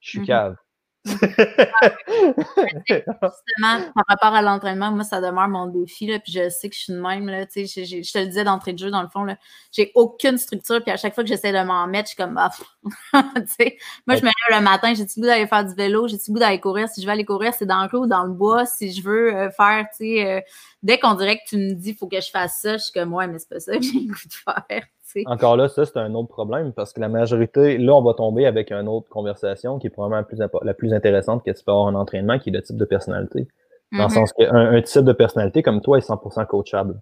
je 0.00 0.10
suis 0.10 0.20
mm-hmm. 0.20 0.26
cave. 0.26 0.56
Justement, 1.04 1.42
par 3.94 4.04
rapport 4.08 4.34
à 4.34 4.42
l'entraînement, 4.42 4.92
moi, 4.92 5.02
ça 5.04 5.20
demeure 5.20 5.48
mon 5.48 5.66
défi. 5.66 6.06
Là, 6.06 6.18
puis 6.20 6.32
je 6.32 6.48
sais 6.48 6.68
que 6.70 6.76
je 6.76 6.82
suis 6.82 6.92
de 6.92 7.00
même. 7.00 7.28
Là, 7.28 7.44
je, 7.54 7.62
je 7.66 8.12
te 8.12 8.18
le 8.18 8.26
disais 8.26 8.44
d'entrée 8.44 8.72
de 8.72 8.78
jeu, 8.78 8.90
dans 8.90 9.02
le 9.02 9.08
fond, 9.08 9.26
j'ai 9.72 9.90
aucune 9.94 10.38
structure. 10.38 10.80
Puis 10.82 10.92
à 10.92 10.96
chaque 10.96 11.14
fois 11.14 11.24
que 11.24 11.28
j'essaie 11.28 11.52
de 11.52 11.62
m'en 11.66 11.86
mettre, 11.88 12.10
je 12.10 12.14
suis 12.14 12.22
comme, 12.22 12.38
ah, 12.38 12.50
moi, 13.12 14.16
je 14.16 14.22
me 14.22 14.26
lève 14.26 14.58
le 14.58 14.60
matin, 14.60 14.94
j'ai-tu 14.94 15.20
goût 15.20 15.26
d'aller 15.26 15.46
faire 15.46 15.64
du 15.64 15.74
vélo, 15.74 16.06
j'ai-tu 16.06 16.30
goût 16.32 16.38
d'aller 16.38 16.60
courir? 16.60 16.88
Si 16.88 17.00
je 17.00 17.06
veux 17.06 17.12
aller 17.12 17.24
courir, 17.24 17.52
c'est 17.54 17.66
dans 17.66 17.82
le 17.82 17.98
ou 17.98 18.06
dans 18.06 18.24
le 18.24 18.32
bois. 18.32 18.64
Si 18.66 18.92
je 18.92 19.02
veux 19.02 19.34
euh, 19.34 19.50
faire, 19.50 19.86
tu 19.90 20.04
sais, 20.04 20.26
euh, 20.26 20.40
dès 20.82 20.98
qu'on 20.98 21.14
dirait 21.14 21.36
que 21.36 21.42
tu 21.48 21.56
me 21.56 21.72
dis, 21.74 21.94
faut 21.94 22.06
que 22.06 22.20
je 22.20 22.30
fasse 22.30 22.60
ça, 22.62 22.76
je 22.76 22.84
suis 22.84 22.92
comme, 22.92 23.12
ouais, 23.12 23.26
mais 23.26 23.38
c'est 23.38 23.48
pas 23.48 23.60
ça 23.60 23.76
que 23.76 23.82
j'ai 23.82 24.00
le 24.00 24.06
goût 24.06 24.14
de 24.28 24.52
faire. 24.68 24.82
Encore 25.26 25.56
là, 25.56 25.68
ça, 25.68 25.84
c'est 25.84 25.96
un 25.96 26.14
autre 26.14 26.28
problème 26.28 26.72
parce 26.72 26.92
que 26.92 27.00
la 27.00 27.08
majorité, 27.08 27.78
là, 27.78 27.94
on 27.94 28.02
va 28.02 28.14
tomber 28.14 28.46
avec 28.46 28.70
une 28.70 28.88
autre 28.88 29.08
conversation 29.08 29.78
qui 29.78 29.88
est 29.88 29.90
probablement 29.90 30.26
la 30.32 30.48
plus, 30.48 30.64
la 30.64 30.74
plus 30.74 30.92
intéressante 30.92 31.44
que 31.44 31.50
tu 31.50 31.64
peux 31.64 31.72
avoir 31.72 31.86
en 31.86 31.94
entraînement, 31.94 32.38
qui 32.38 32.50
est 32.50 32.52
le 32.52 32.62
type 32.62 32.76
de 32.76 32.84
personnalité. 32.84 33.48
Dans 33.92 33.98
le 33.98 34.04
mm-hmm. 34.04 34.14
sens 34.14 34.32
qu'un 34.32 34.54
un 34.54 34.82
type 34.82 35.04
de 35.04 35.12
personnalité 35.12 35.62
comme 35.62 35.80
toi 35.80 35.98
est 35.98 36.08
100% 36.08 36.46
coachable. 36.46 37.00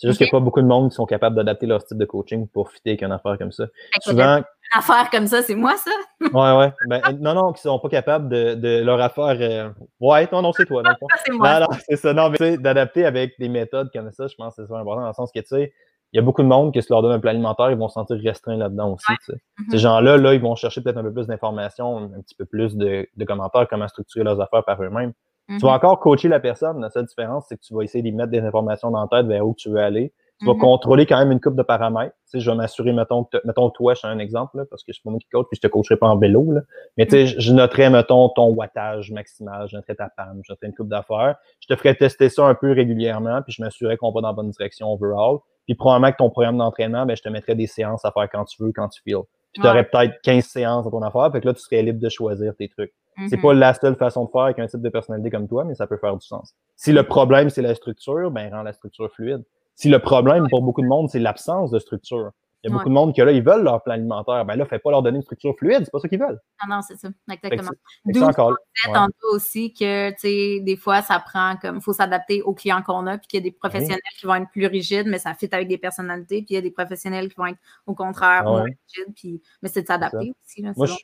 C'est 0.00 0.08
juste 0.08 0.16
qu'il 0.16 0.24
n'y 0.24 0.30
a 0.30 0.32
pas 0.32 0.40
beaucoup 0.40 0.62
de 0.62 0.66
monde 0.66 0.88
qui 0.88 0.94
sont 0.94 1.04
capables 1.04 1.36
d'adapter 1.36 1.66
leur 1.66 1.84
type 1.84 1.98
de 1.98 2.06
coaching 2.06 2.48
pour 2.48 2.70
fitter 2.70 2.90
avec 2.90 3.02
une 3.02 3.12
affaire 3.12 3.36
comme 3.36 3.52
ça. 3.52 3.66
Souvent. 4.00 4.38
Une 4.38 4.44
affaire 4.78 5.10
comme 5.10 5.26
ça, 5.26 5.42
c'est 5.42 5.54
moi, 5.54 5.74
ça? 5.76 5.90
ouais, 6.20 6.58
ouais. 6.58 6.72
Ben, 6.86 7.02
non, 7.20 7.34
non, 7.34 7.52
qui 7.52 7.66
ne 7.66 7.70
sont 7.70 7.78
pas 7.78 7.90
capables 7.90 8.30
de, 8.30 8.54
de 8.54 8.82
leur 8.82 8.98
affaire. 8.98 9.36
Euh, 9.38 9.68
ouais, 10.00 10.26
non, 10.32 10.40
non, 10.40 10.52
c'est 10.54 10.64
toi. 10.64 10.82
c'est 11.26 11.32
moi. 11.32 11.60
Non, 11.60 11.66
non, 11.66 11.78
c'est 11.86 11.96
ça. 11.96 12.14
Non, 12.14 12.30
mais 12.30 12.56
d'adapter 12.56 13.04
avec 13.04 13.38
des 13.38 13.50
méthodes 13.50 13.90
comme 13.92 14.10
ça, 14.10 14.26
je 14.26 14.34
pense 14.36 14.56
que 14.56 14.64
c'est 14.66 14.72
important 14.72 15.02
dans 15.02 15.08
le 15.08 15.12
sens 15.12 15.30
que, 15.32 15.40
tu 15.40 15.48
sais, 15.48 15.74
il 16.12 16.16
y 16.16 16.18
a 16.18 16.22
beaucoup 16.22 16.42
de 16.42 16.48
monde 16.48 16.74
que 16.74 16.80
si 16.80 16.88
leur 16.90 17.02
donne 17.02 17.12
un 17.12 17.20
plan 17.20 17.30
alimentaire, 17.30 17.70
ils 17.70 17.76
vont 17.76 17.88
se 17.88 17.94
sentir 17.94 18.16
restreints 18.22 18.56
là-dedans 18.56 18.94
aussi. 18.94 19.12
Mm-hmm. 19.12 19.70
Ces 19.70 19.78
gens-là, 19.78 20.16
là, 20.16 20.34
ils 20.34 20.40
vont 20.40 20.56
chercher 20.56 20.80
peut-être 20.80 20.96
un 20.96 21.02
peu 21.02 21.12
plus 21.12 21.26
d'informations, 21.26 21.98
un 21.98 22.20
petit 22.20 22.34
peu 22.34 22.44
plus 22.44 22.76
de, 22.76 23.06
commentaires, 23.26 23.68
comment 23.68 23.86
structurer 23.86 24.24
leurs 24.24 24.40
affaires 24.40 24.64
par 24.64 24.82
eux-mêmes. 24.82 25.12
Tu 25.48 25.58
vas 25.58 25.58
mm-hmm. 25.58 25.76
encore 25.76 26.00
coacher 26.00 26.28
la 26.28 26.40
personne. 26.40 26.80
La 26.80 26.90
seule 26.90 27.06
différence, 27.06 27.46
c'est 27.48 27.56
que 27.56 27.62
tu 27.62 27.74
vas 27.74 27.82
essayer 27.82 28.02
d'y 28.02 28.12
mettre 28.12 28.30
des 28.30 28.40
informations 28.40 28.90
dans 28.90 29.02
la 29.02 29.08
tête 29.08 29.26
vers 29.26 29.46
où 29.46 29.54
tu 29.56 29.68
veux 29.68 29.80
aller. 29.80 30.12
Tu 30.40 30.46
vas 30.46 30.52
mm-hmm. 30.52 30.58
contrôler 30.58 31.06
quand 31.06 31.18
même 31.18 31.32
une 31.32 31.40
coupe 31.40 31.56
de 31.56 31.62
paramètres. 31.62 32.14
Tu 32.30 32.38
sais, 32.38 32.40
je 32.40 32.50
vais 32.50 32.56
m'assurer, 32.56 32.92
mettons, 32.92 33.24
que 33.24 33.36
mettons, 33.44 33.68
toi, 33.70 33.94
je 33.94 33.98
suis 33.98 34.08
un 34.08 34.18
exemple, 34.18 34.64
parce 34.70 34.82
que 34.82 34.92
je 34.92 34.94
suis 34.94 35.02
pas 35.02 35.10
moi 35.10 35.18
qui 35.20 35.28
coach, 35.28 35.46
puis 35.50 35.60
je 35.62 35.68
te 35.68 35.70
coacherai 35.70 35.96
pas 35.96 36.08
en 36.08 36.16
vélo. 36.16 36.50
Là. 36.52 36.62
Mais 36.96 37.04
tu 37.04 37.10
sais, 37.10 37.26
je 37.26 37.52
noterai, 37.52 37.90
mettons, 37.90 38.28
ton 38.30 38.48
wattage 38.54 39.10
maximal, 39.12 39.68
je 39.68 39.76
noterai 39.76 39.96
ta 39.96 40.08
PAM, 40.08 40.40
je 40.44 40.52
noterai 40.52 40.68
une 40.68 40.74
coupe 40.74 40.88
d'affaires. 40.88 41.36
Je 41.60 41.66
te 41.66 41.76
ferai 41.76 41.94
tester 41.94 42.28
ça 42.28 42.46
un 42.46 42.54
peu 42.54 42.72
régulièrement, 42.72 43.42
puis 43.42 43.52
je 43.52 43.62
m'assurerai 43.62 43.96
qu'on 43.96 44.12
va 44.12 44.22
dans 44.22 44.28
la 44.28 44.34
bonne 44.34 44.50
direction 44.50 44.90
overall. 44.90 45.40
Puis 45.70 45.76
probablement 45.76 46.10
que 46.10 46.16
ton 46.16 46.30
programme 46.30 46.58
d'entraînement, 46.58 47.06
ben, 47.06 47.16
je 47.16 47.22
te 47.22 47.28
mettrai 47.28 47.54
des 47.54 47.68
séances 47.68 48.04
à 48.04 48.10
faire 48.10 48.28
quand 48.28 48.44
tu 48.44 48.60
veux, 48.60 48.72
quand 48.72 48.88
tu 48.88 49.00
feels. 49.02 49.22
Puis 49.52 49.62
tu 49.62 49.68
aurais 49.68 49.84
peut-être 49.84 50.20
15 50.24 50.44
séances 50.44 50.84
dans 50.84 50.90
ton 50.90 51.02
affaire, 51.02 51.30
fait 51.30 51.40
que 51.40 51.46
là, 51.46 51.54
tu 51.54 51.60
serais 51.60 51.80
libre 51.80 52.00
de 52.00 52.08
choisir 52.08 52.56
tes 52.56 52.68
trucs. 52.68 52.92
C'est 53.28 53.36
mm-hmm. 53.36 53.40
pas 53.40 53.54
la 53.54 53.74
seule 53.74 53.94
façon 53.94 54.24
de 54.24 54.30
faire 54.32 54.40
avec 54.40 54.58
un 54.58 54.66
type 54.66 54.80
de 54.80 54.88
personnalité 54.88 55.30
comme 55.30 55.46
toi, 55.46 55.64
mais 55.64 55.76
ça 55.76 55.86
peut 55.86 55.96
faire 55.98 56.16
du 56.16 56.26
sens. 56.26 56.56
Si 56.74 56.90
le 56.90 57.04
problème, 57.04 57.50
c'est 57.50 57.62
la 57.62 57.76
structure, 57.76 58.32
ben 58.32 58.52
rends 58.52 58.64
la 58.64 58.72
structure 58.72 59.12
fluide. 59.12 59.44
Si 59.76 59.88
le 59.88 60.00
problème 60.00 60.48
pour 60.50 60.60
beaucoup 60.60 60.82
de 60.82 60.88
monde, 60.88 61.08
c'est 61.08 61.20
l'absence 61.20 61.70
de 61.70 61.78
structure, 61.78 62.32
il 62.62 62.70
y 62.70 62.72
a 62.72 62.76
beaucoup 62.76 62.88
de 62.88 62.94
monde 62.94 63.14
qui, 63.14 63.20
là, 63.20 63.32
ils 63.32 63.42
veulent 63.42 63.62
leur 63.62 63.82
plan 63.82 63.94
alimentaire. 63.94 64.44
Ben 64.44 64.56
là, 64.56 64.66
fais 64.66 64.78
pas 64.78 64.90
leur 64.90 65.02
donner 65.02 65.16
une 65.16 65.22
structure 65.22 65.54
fluide, 65.58 65.80
c'est 65.84 65.90
pas 65.90 65.98
ça 65.98 66.08
qu'ils 66.08 66.20
veulent. 66.20 66.38
Ah 66.60 66.66
non, 66.68 66.82
c'est 66.82 66.96
ça, 66.96 67.08
exactement. 67.30 67.70
D'où 68.04 68.22
encore 68.22 68.56
ouais. 68.86 69.06
aussi 69.32 69.72
que, 69.72 70.10
tu 70.10 70.16
sais, 70.18 70.60
des 70.60 70.76
fois, 70.76 71.00
ça 71.02 71.18
prend 71.20 71.56
comme, 71.56 71.76
il 71.76 71.82
faut 71.82 71.92
s'adapter 71.92 72.42
aux 72.42 72.52
clients 72.52 72.82
qu'on 72.82 73.06
a, 73.06 73.18
puis 73.18 73.28
qu'il 73.28 73.40
y 73.40 73.42
a 73.42 73.44
des 73.44 73.50
professionnels 73.56 74.00
qui 74.18 74.26
vont 74.26 74.34
être 74.34 74.50
plus 74.50 74.66
rigides, 74.66 75.06
mais 75.06 75.18
ça 75.18 75.34
fit 75.34 75.48
avec 75.52 75.68
des 75.68 75.78
personnalités, 75.78 76.42
puis 76.42 76.48
il 76.50 76.54
y 76.54 76.58
a 76.58 76.62
des 76.62 76.70
professionnels 76.70 77.28
qui 77.28 77.36
vont 77.36 77.46
être 77.46 77.58
au 77.86 77.94
contraire 77.94 78.42
ah 78.44 78.50
moins 78.50 78.64
rigides, 78.64 79.14
puis, 79.14 79.42
mais 79.62 79.68
c'est 79.68 79.82
de 79.82 79.86
s'adapter 79.86 80.32
aussi. 80.44 80.62
Là, 80.62 80.72
je 80.76 80.94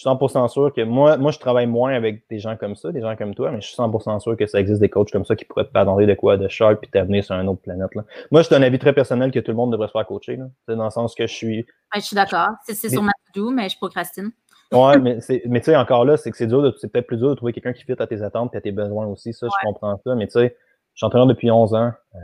suis 0.00 0.08
100% 0.08 0.48
sûr 0.48 0.72
que 0.72 0.80
moi, 0.82 1.16
moi, 1.16 1.30
je 1.30 1.38
travaille 1.38 1.66
moins 1.66 1.94
avec 1.94 2.28
des 2.28 2.40
gens 2.40 2.56
comme 2.56 2.74
ça, 2.74 2.90
des 2.90 3.00
gens 3.00 3.14
comme 3.14 3.34
toi, 3.34 3.52
mais 3.52 3.60
je 3.60 3.68
suis 3.68 3.76
100% 3.76 4.18
sûr 4.18 4.36
que 4.36 4.44
ça 4.46 4.58
existe 4.58 4.80
des 4.80 4.88
coachs 4.88 5.10
comme 5.12 5.24
ça 5.24 5.36
qui 5.36 5.44
pourraient 5.44 5.66
te 5.66 5.72
pardonner 5.72 6.06
de 6.06 6.14
quoi 6.14 6.36
de 6.36 6.48
sharp 6.48 6.80
puis 6.80 6.90
t'amener 6.90 7.22
sur 7.22 7.36
une 7.36 7.48
autre 7.48 7.62
planète. 7.62 7.94
Là. 7.94 8.02
Moi, 8.32 8.42
c'est 8.42 8.54
un 8.56 8.62
avis 8.62 8.80
très 8.80 8.92
personnel 8.92 9.30
que 9.30 9.38
tout 9.38 9.52
le 9.52 9.56
monde 9.56 9.70
devrait 9.70 9.86
se 9.86 9.92
faire 9.92 10.04
coacher. 10.04 10.36
Là. 10.36 10.46
C'est 10.66 10.74
dans 10.74 10.84
le 10.84 10.90
sens 10.90 11.14
que 11.14 11.28
je 11.28 11.32
suis. 11.32 11.66
je 11.94 12.00
suis 12.00 12.16
d'accord. 12.16 12.48
C'est 12.64 12.88
sur 12.88 13.02
ma 13.02 13.12
to 13.32 13.50
mais 13.50 13.68
je 13.68 13.76
procrastine. 13.76 14.32
ouais, 14.72 14.98
mais, 14.98 15.18
mais 15.46 15.60
tu 15.60 15.66
sais, 15.66 15.76
encore 15.76 16.04
là, 16.04 16.16
c'est 16.16 16.32
que 16.32 16.36
c'est 16.36 16.48
dur, 16.48 16.74
c'est 16.80 16.90
peut-être 16.90 17.06
plus 17.06 17.18
dur 17.18 17.30
de 17.30 17.34
trouver 17.34 17.52
quelqu'un 17.52 17.72
qui 17.72 17.84
fit 17.84 17.94
à 17.96 18.06
tes 18.08 18.22
attentes 18.22 18.52
et 18.54 18.58
à 18.58 18.60
tes 18.60 18.72
besoins 18.72 19.06
aussi. 19.06 19.32
Ça, 19.32 19.46
je 19.46 19.66
comprends 19.66 20.00
ça. 20.04 20.16
Mais 20.16 20.26
tu 20.26 20.32
sais, 20.32 20.56
je 20.94 20.98
suis 20.98 21.06
entraîneur 21.06 21.28
depuis 21.28 21.52
11 21.52 21.74
ans. 21.74 21.92
Euh, 22.16 22.18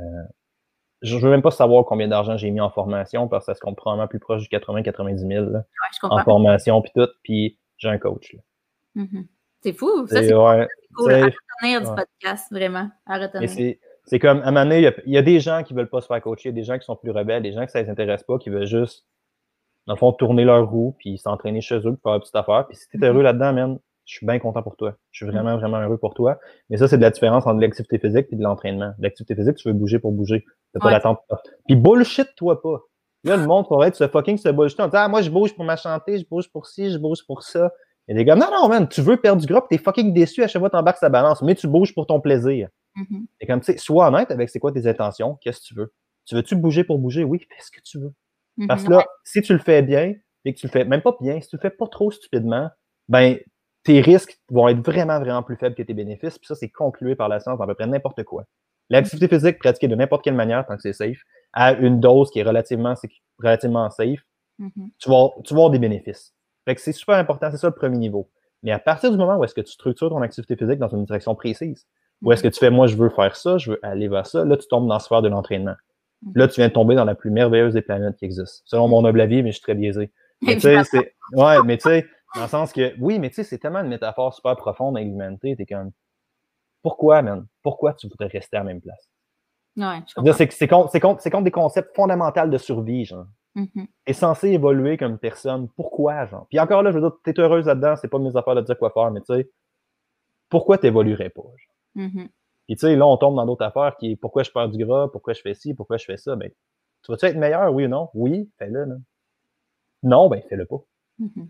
je 1.02 1.16
veux 1.16 1.30
même 1.30 1.42
pas 1.42 1.50
savoir 1.50 1.84
combien 1.84 2.08
d'argent 2.08 2.36
j'ai 2.36 2.50
mis 2.50 2.60
en 2.60 2.70
formation 2.70 3.26
parce 3.28 3.46
que 3.46 3.52
ça 3.52 3.54
se 3.54 3.60
compte 3.60 3.76
probablement 3.76 4.08
plus 4.08 4.18
proche 4.18 4.42
du 4.42 4.48
80-90 4.48 5.26
000 5.26 5.46
en 6.02 6.22
formation 6.24 6.82
puis 6.82 6.92
tout. 6.94 7.08
Puis 7.22 7.58
j'ai 7.80 7.88
un 7.88 7.98
coach. 7.98 8.36
Mm-hmm. 8.94 9.26
C'est 9.62 9.72
fou. 9.72 10.06
Ça, 10.06 10.22
c'est 10.22 10.34
ouais, 10.34 10.68
cool. 10.94 11.12
À 11.12 11.24
retenir 11.24 11.80
du 11.80 11.94
podcast, 11.94 12.46
vraiment. 12.50 12.88
À 13.06 13.18
retenir. 13.18 13.76
C'est 14.04 14.18
comme, 14.18 14.40
à 14.40 14.48
un 14.48 14.50
moment 14.50 14.64
donné, 14.64 14.92
il 15.06 15.12
y, 15.12 15.18
a, 15.18 15.22
des 15.22 15.40
gens 15.40 15.62
qui 15.62 15.74
veulent 15.74 15.88
pas 15.88 16.00
se 16.00 16.06
faire 16.06 16.20
coacher, 16.20 16.52
des 16.52 16.64
gens 16.64 16.78
qui 16.78 16.84
sont 16.84 16.96
plus 16.96 17.10
rebelles, 17.10 17.42
des 17.42 17.52
gens 17.52 17.64
que 17.64 17.70
ça 17.70 17.82
les 17.82 17.90
intéresse 17.90 18.22
pas, 18.24 18.38
qui 18.38 18.50
veulent 18.50 18.66
juste, 18.66 19.06
dans 19.86 19.94
le 19.94 19.98
fond, 19.98 20.12
tourner 20.12 20.44
leur 20.44 20.68
roue, 20.68 20.96
puis 20.98 21.18
s'entraîner 21.18 21.60
chez 21.60 21.76
eux, 21.76 21.94
pour 21.94 22.02
faire 22.02 22.14
une 22.14 22.20
petite 22.20 22.34
affaire. 22.34 22.66
Puis 22.66 22.76
si 22.76 22.88
t'es 22.88 22.98
heureux 23.06 23.20
mm-hmm. 23.20 23.22
là-dedans, 23.22 23.52
man, 23.52 23.78
je 24.06 24.16
suis 24.16 24.26
bien 24.26 24.38
content 24.40 24.62
pour 24.62 24.76
toi. 24.76 24.96
Je 25.12 25.24
suis 25.24 25.32
vraiment, 25.32 25.56
vraiment 25.56 25.78
heureux 25.78 25.98
pour 25.98 26.14
toi. 26.14 26.40
Mais 26.70 26.78
ça, 26.78 26.88
c'est 26.88 26.96
de 26.96 27.02
la 27.02 27.10
différence 27.10 27.46
entre 27.46 27.60
l'activité 27.60 27.98
physique 27.98 28.26
et 28.32 28.36
de 28.36 28.42
l'entraînement. 28.42 28.92
L'activité 28.98 29.36
physique, 29.36 29.56
tu 29.56 29.68
veux 29.68 29.74
bouger 29.74 30.00
pour 30.00 30.10
bouger. 30.10 30.44
T'as 30.72 30.80
pas 30.80 30.90
l'attente. 30.90 31.20
Puis 31.66 31.76
bullshit-toi 31.76 32.60
pas. 32.60 32.80
Là, 33.24 33.36
le 33.36 33.46
monde 33.46 33.66
pourrait 33.68 33.88
être 33.88 33.96
ce 33.96 34.08
fucking 34.08 34.38
se 34.38 34.48
bullshit. 34.48 34.80
On 34.80 34.86
dit, 34.86 34.96
ah, 34.96 35.08
moi, 35.08 35.20
je 35.22 35.30
bouge 35.30 35.54
pour 35.54 35.64
ma 35.64 35.76
santé, 35.76 36.18
je 36.18 36.26
bouge 36.26 36.48
pour 36.50 36.66
ci, 36.66 36.90
je 36.90 36.98
bouge 36.98 37.24
pour 37.26 37.42
ça. 37.42 37.70
A 38.08 38.14
des 38.14 38.24
gars, 38.24 38.34
non, 38.34 38.48
non, 38.50 38.68
man, 38.68 38.88
tu 38.88 39.02
veux 39.02 39.16
perdre 39.16 39.40
du 39.40 39.46
gras, 39.46 39.64
t'es 39.68 39.78
fucking 39.78 40.12
déçu 40.12 40.42
à 40.42 40.48
chaque 40.48 40.60
fois 40.60 40.68
que 40.68 40.76
t'embarques 40.76 40.98
sa 40.98 41.08
balance, 41.08 41.42
mais 41.42 41.54
tu 41.54 41.68
bouges 41.68 41.94
pour 41.94 42.06
ton 42.06 42.20
plaisir. 42.20 42.68
Mm-hmm. 42.96 43.26
Et 43.40 43.46
comme, 43.46 43.60
tu 43.60 43.72
sais, 43.72 43.78
sois 43.78 44.08
honnête 44.08 44.32
avec 44.32 44.48
c'est 44.48 44.58
quoi 44.58 44.72
tes 44.72 44.88
intentions, 44.88 45.38
qu'est-ce 45.40 45.60
que 45.60 45.66
tu 45.66 45.74
veux. 45.74 45.92
Tu 46.24 46.34
veux-tu 46.34 46.56
bouger 46.56 46.82
pour 46.82 46.98
bouger? 46.98 47.22
Oui, 47.22 47.46
fais 47.48 47.62
ce 47.62 47.70
que 47.70 47.80
tu 47.80 48.00
veux. 48.00 48.12
Mm-hmm. 48.58 48.66
Parce 48.66 48.84
que 48.84 48.90
là, 48.90 49.06
si 49.24 49.42
tu 49.42 49.52
le 49.52 49.60
fais 49.60 49.82
bien, 49.82 50.14
et 50.44 50.54
que 50.54 50.58
tu 50.58 50.66
le 50.66 50.72
fais 50.72 50.84
même 50.84 51.02
pas 51.02 51.16
bien, 51.20 51.40
si 51.40 51.48
tu 51.48 51.56
le 51.56 51.60
fais 51.60 51.70
pas 51.70 51.86
trop 51.86 52.10
stupidement, 52.10 52.68
ben, 53.08 53.38
tes 53.84 54.00
risques 54.00 54.40
vont 54.50 54.68
être 54.68 54.84
vraiment, 54.84 55.20
vraiment 55.20 55.42
plus 55.42 55.56
faibles 55.56 55.74
que 55.74 55.82
tes 55.82 55.94
bénéfices. 55.94 56.38
Puis 56.38 56.46
ça, 56.46 56.54
c'est 56.54 56.68
conclué 56.68 57.14
par 57.14 57.28
la 57.28 57.40
science 57.40 57.58
dans 57.58 57.64
à 57.64 57.66
peu 57.66 57.74
près 57.74 57.86
n'importe 57.86 58.24
quoi. 58.24 58.44
L'activité 58.88 59.28
physique 59.28 59.58
pratiquée 59.58 59.88
de 59.88 59.94
n'importe 59.94 60.24
quelle 60.24 60.34
manière, 60.34 60.66
tant 60.66 60.74
que 60.74 60.82
c'est 60.82 60.92
safe, 60.92 61.22
à 61.52 61.72
une 61.72 62.00
dose 62.00 62.30
qui 62.30 62.38
est 62.38 62.42
relativement, 62.42 62.94
relativement 63.38 63.90
safe, 63.90 64.20
mm-hmm. 64.58 64.90
tu, 64.98 65.08
vas, 65.08 65.30
tu 65.44 65.54
vas 65.54 65.60
avoir 65.60 65.70
des 65.70 65.78
bénéfices. 65.78 66.34
Fait 66.64 66.74
que 66.74 66.80
c'est 66.80 66.92
super 66.92 67.16
important, 67.16 67.50
c'est 67.50 67.56
ça 67.56 67.68
le 67.68 67.74
premier 67.74 67.98
niveau. 67.98 68.30
Mais 68.62 68.72
à 68.72 68.78
partir 68.78 69.10
du 69.10 69.16
moment 69.16 69.36
où 69.36 69.44
est-ce 69.44 69.54
que 69.54 69.60
tu 69.62 69.72
structures 69.72 70.10
ton 70.10 70.22
activité 70.22 70.56
physique 70.56 70.78
dans 70.78 70.88
une 70.88 71.04
direction 71.04 71.34
précise, 71.34 71.86
où 72.22 72.32
est-ce 72.32 72.42
que 72.42 72.48
tu 72.48 72.58
fais, 72.58 72.70
moi, 72.70 72.86
je 72.86 72.96
veux 72.96 73.08
faire 73.08 73.34
ça, 73.34 73.56
je 73.56 73.72
veux 73.72 73.80
aller 73.82 74.08
vers 74.08 74.26
ça, 74.26 74.44
là, 74.44 74.56
tu 74.56 74.68
tombes 74.68 74.86
dans 74.86 74.94
la 74.94 75.00
sphère 75.00 75.22
de 75.22 75.28
l'entraînement. 75.28 75.76
Mm-hmm. 76.24 76.32
Là, 76.34 76.48
tu 76.48 76.60
viens 76.60 76.68
de 76.68 76.72
tomber 76.72 76.94
dans 76.94 77.06
la 77.06 77.14
plus 77.14 77.30
merveilleuse 77.30 77.74
des 77.74 77.82
planètes 77.82 78.16
qui 78.16 78.26
existent. 78.26 78.62
Selon 78.66 78.88
mon 78.88 79.02
noble 79.02 79.20
avis, 79.20 79.42
mais 79.42 79.50
je 79.50 79.56
suis 79.56 79.62
très 79.62 79.74
biaisé. 79.74 80.12
Mais 80.42 80.54
tu 80.54 80.60
sais, 80.60 81.14
ouais, 81.32 81.62
mais 81.64 81.76
tu 81.76 81.88
sais, 81.88 82.06
dans 82.34 82.42
le 82.42 82.48
sens 82.48 82.72
que, 82.72 82.94
oui, 82.98 83.18
mais 83.18 83.30
tu 83.30 83.36
sais, 83.36 83.44
c'est 83.44 83.58
tellement 83.58 83.80
une 83.80 83.88
métaphore 83.88 84.34
super 84.34 84.56
profonde 84.56 84.96
à 84.96 85.00
l'humanité. 85.00 85.56
T'es 85.56 85.66
comme, 85.66 85.90
pourquoi, 86.82 87.22
man? 87.22 87.46
Pourquoi 87.62 87.94
tu 87.94 88.08
voudrais 88.08 88.28
rester 88.28 88.56
à 88.56 88.60
la 88.60 88.64
même 88.64 88.80
place? 88.80 89.08
Ouais, 89.76 90.02
c'est 90.50 90.68
contre, 90.68 90.98
contre, 90.98 91.30
contre, 91.30 91.44
des 91.44 91.50
concepts 91.50 91.94
fondamentaux 91.94 92.46
de 92.46 92.58
survie, 92.58 93.04
genre. 93.04 93.26
Mm 93.54 93.84
T'es 94.04 94.12
censé 94.12 94.48
évoluer 94.48 94.96
comme 94.96 95.18
personne. 95.18 95.68
Pourquoi, 95.76 96.26
genre? 96.26 96.46
Puis 96.48 96.58
encore 96.60 96.82
là, 96.82 96.90
je 96.90 96.98
veux 96.98 97.08
dire, 97.08 97.16
t'es 97.24 97.38
heureuse 97.40 97.66
là-dedans, 97.66 97.96
c'est 97.96 98.08
pas 98.08 98.18
mes 98.18 98.36
affaires 98.36 98.54
de 98.54 98.60
dire 98.62 98.78
quoi 98.78 98.90
faire, 98.90 99.10
mais 99.10 99.20
tu 99.20 99.34
sais, 99.34 99.50
pourquoi 100.48 100.78
t'évoluerais 100.78 101.30
pas? 101.30 101.42
Genre? 101.42 102.06
Mm 102.06 102.26
Puis 102.66 102.76
tu 102.76 102.80
sais, 102.80 102.96
là, 102.96 103.06
on 103.06 103.16
tombe 103.16 103.36
dans 103.36 103.46
d'autres 103.46 103.64
affaires 103.64 103.96
qui 103.96 104.12
est 104.12 104.16
pourquoi 104.16 104.42
je 104.42 104.50
perds 104.50 104.68
du 104.68 104.84
gras, 104.84 105.08
pourquoi 105.08 105.32
je 105.32 105.40
fais 105.40 105.54
ci, 105.54 105.74
pourquoi 105.74 105.96
je 105.96 106.04
fais 106.04 106.16
ça. 106.16 106.36
Ben, 106.36 106.50
tu 107.02 107.12
vas-tu 107.12 107.26
être 107.26 107.36
meilleur, 107.36 107.72
oui 107.72 107.86
ou 107.86 107.88
non? 107.88 108.10
Oui, 108.14 108.50
fais-le. 108.58 108.98
Non, 110.02 110.28
ben, 110.28 110.42
fais-le 110.48 110.66
pas. 110.66 110.80
Mm 111.18 111.46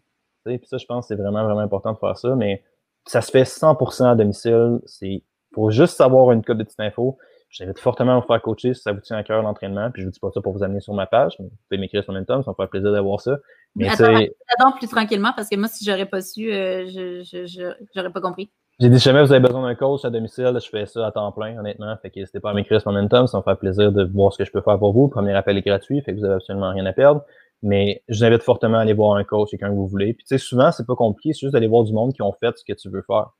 puis 0.46 0.66
ça, 0.66 0.78
je 0.78 0.86
pense 0.86 1.04
que 1.04 1.08
c'est 1.08 1.20
vraiment, 1.20 1.44
vraiment 1.44 1.60
important 1.60 1.92
de 1.92 1.98
faire 1.98 2.16
ça, 2.16 2.34
mais 2.34 2.64
ça 3.06 3.20
se 3.20 3.30
fait 3.30 3.44
100% 3.44 4.04
à 4.04 4.14
domicile. 4.14 4.80
C'est 4.86 5.22
faut 5.54 5.70
juste 5.70 5.96
savoir 5.96 6.32
une 6.32 6.42
code 6.42 6.58
de 6.58 6.64
petites 6.64 6.80
infos. 6.80 7.18
J'invite 7.50 7.80
fortement 7.80 8.16
à 8.16 8.20
vous 8.20 8.26
faire 8.26 8.40
coacher 8.40 8.74
si 8.74 8.80
ça 8.80 8.92
vous 8.92 9.00
tient 9.00 9.16
à 9.16 9.24
cœur 9.24 9.42
l'entraînement. 9.42 9.90
Puis 9.90 10.02
je 10.02 10.06
vous 10.06 10.12
dis 10.12 10.20
pas 10.20 10.30
ça 10.32 10.40
pour 10.40 10.52
vous 10.52 10.62
amener 10.62 10.80
sur 10.80 10.94
ma 10.94 11.06
page, 11.06 11.34
mais 11.40 11.46
vous 11.46 11.56
pouvez 11.68 11.80
m'écrire 11.80 12.04
sur 12.04 12.12
Momentum, 12.12 12.42
ça 12.44 12.50
me 12.52 12.54
faire 12.54 12.68
plaisir 12.68 12.92
d'avoir 12.92 13.20
ça. 13.20 13.38
Mais 13.74 13.88
attends, 13.88 14.72
plus 14.78 14.88
tranquillement 14.88 15.32
parce 15.34 15.48
que 15.48 15.56
moi, 15.56 15.68
si 15.68 15.84
j'aurais 15.84 16.06
pas 16.06 16.20
su, 16.20 16.52
euh, 16.52 16.86
je 16.86 17.74
j'aurais 17.94 18.10
pas 18.12 18.20
compris. 18.20 18.50
J'ai 18.80 18.88
dit 18.88 18.98
jamais 18.98 19.22
vous 19.22 19.30
avez 19.30 19.42
besoin 19.42 19.62
d'un 19.62 19.74
coach 19.74 20.06
à 20.06 20.10
domicile, 20.10 20.52
je 20.54 20.68
fais 20.70 20.86
ça 20.86 21.06
à 21.06 21.12
temps 21.12 21.30
plein, 21.32 21.58
honnêtement. 21.58 21.94
Fait 22.00 22.08
que 22.08 22.18
n'hésitez 22.18 22.40
pas 22.40 22.50
à 22.50 22.54
m'écrire 22.54 22.80
sur 22.80 22.90
Momentum, 22.90 23.26
ça 23.26 23.36
me 23.36 23.42
fait 23.42 23.56
plaisir 23.56 23.92
de 23.92 24.04
voir 24.04 24.32
ce 24.32 24.38
que 24.38 24.44
je 24.46 24.50
peux 24.50 24.62
faire 24.62 24.78
pour 24.78 24.94
vous. 24.94 25.04
Le 25.04 25.10
premier 25.10 25.34
appel 25.34 25.58
est 25.58 25.62
gratuit, 25.62 26.00
fait 26.00 26.14
que 26.14 26.18
vous 26.18 26.24
avez 26.24 26.36
absolument 26.36 26.70
rien 26.70 26.86
à 26.86 26.94
perdre. 26.94 27.22
Mais 27.62 28.02
je 28.08 28.16
vous 28.18 28.24
invite 28.24 28.42
fortement 28.42 28.78
à 28.78 28.80
aller 28.80 28.94
voir 28.94 29.16
un 29.16 29.24
coach, 29.24 29.50
quelqu'un 29.50 29.68
que 29.68 29.74
vous 29.74 29.86
voulez. 29.86 30.14
Puis 30.14 30.24
tu 30.24 30.28
sais, 30.28 30.38
souvent, 30.38 30.72
c'est 30.72 30.86
pas 30.86 30.94
compliqué, 30.94 31.34
c'est 31.34 31.40
juste 31.40 31.52
d'aller 31.52 31.68
voir 31.68 31.84
du 31.84 31.92
monde 31.92 32.14
qui 32.14 32.22
ont 32.22 32.32
fait 32.32 32.56
ce 32.56 32.64
que 32.64 32.72
tu 32.72 32.88
veux 32.88 33.02
faire. 33.06 33.32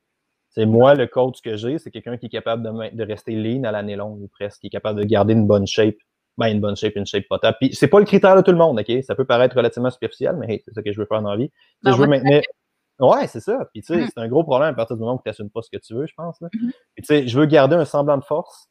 C'est 0.50 0.66
moi, 0.66 0.94
le 0.94 1.06
coach 1.06 1.40
que 1.42 1.56
j'ai, 1.56 1.78
c'est 1.78 1.90
quelqu'un 1.90 2.16
qui 2.16 2.26
est 2.26 2.30
capable 2.30 2.62
de, 2.62 2.96
de 2.96 3.04
rester 3.04 3.32
lean 3.32 3.64
à 3.64 3.72
l'année 3.72 3.96
longue, 3.96 4.20
ou 4.20 4.28
presque, 4.28 4.60
qui 4.60 4.66
est 4.66 4.70
capable 4.70 5.00
de 5.00 5.04
garder 5.04 5.32
une 5.32 5.46
bonne 5.46 5.66
shape. 5.66 5.96
Ben, 6.38 6.46
une 6.46 6.60
bonne 6.60 6.76
shape, 6.76 6.96
une 6.96 7.06
shape 7.06 7.24
potable. 7.28 7.56
Puis 7.60 7.74
c'est 7.74 7.88
pas 7.88 7.98
le 7.98 8.06
critère 8.06 8.34
de 8.34 8.40
tout 8.40 8.50
le 8.50 8.56
monde, 8.56 8.80
OK? 8.80 9.02
Ça 9.04 9.14
peut 9.14 9.26
paraître 9.26 9.56
relativement 9.56 9.90
superficiel, 9.90 10.36
mais 10.36 10.54
hey, 10.54 10.62
c'est 10.64 10.72
ça 10.72 10.82
que 10.82 10.92
je 10.92 10.98
veux 10.98 11.06
faire 11.06 11.20
dans 11.22 11.30
la 11.30 11.36
vie. 11.36 11.50
Ben, 11.82 11.92
je 11.92 11.98
veux 11.98 12.06
maintenir... 12.06 12.42
Ouais, 12.98 13.26
c'est 13.26 13.40
ça. 13.40 13.66
Puis 13.72 13.82
tu 13.82 13.94
sais, 13.94 14.00
mm-hmm. 14.00 14.10
c'est 14.14 14.20
un 14.20 14.28
gros 14.28 14.44
problème 14.44 14.70
à 14.70 14.74
partir 14.74 14.96
du 14.96 15.00
moment 15.00 15.14
où 15.14 15.20
tu 15.22 15.28
n'assumes 15.28 15.50
pas 15.50 15.62
ce 15.62 15.70
que 15.70 15.78
tu 15.78 15.94
veux, 15.94 16.06
je 16.06 16.14
pense. 16.14 16.40
Là. 16.40 16.48
Mm-hmm. 16.48 16.70
Puis 16.94 17.02
tu 17.02 17.04
sais, 17.04 17.26
je 17.26 17.38
veux 17.38 17.46
garder 17.46 17.76
un 17.76 17.84
semblant 17.84 18.18
de 18.18 18.24
force, 18.24 18.68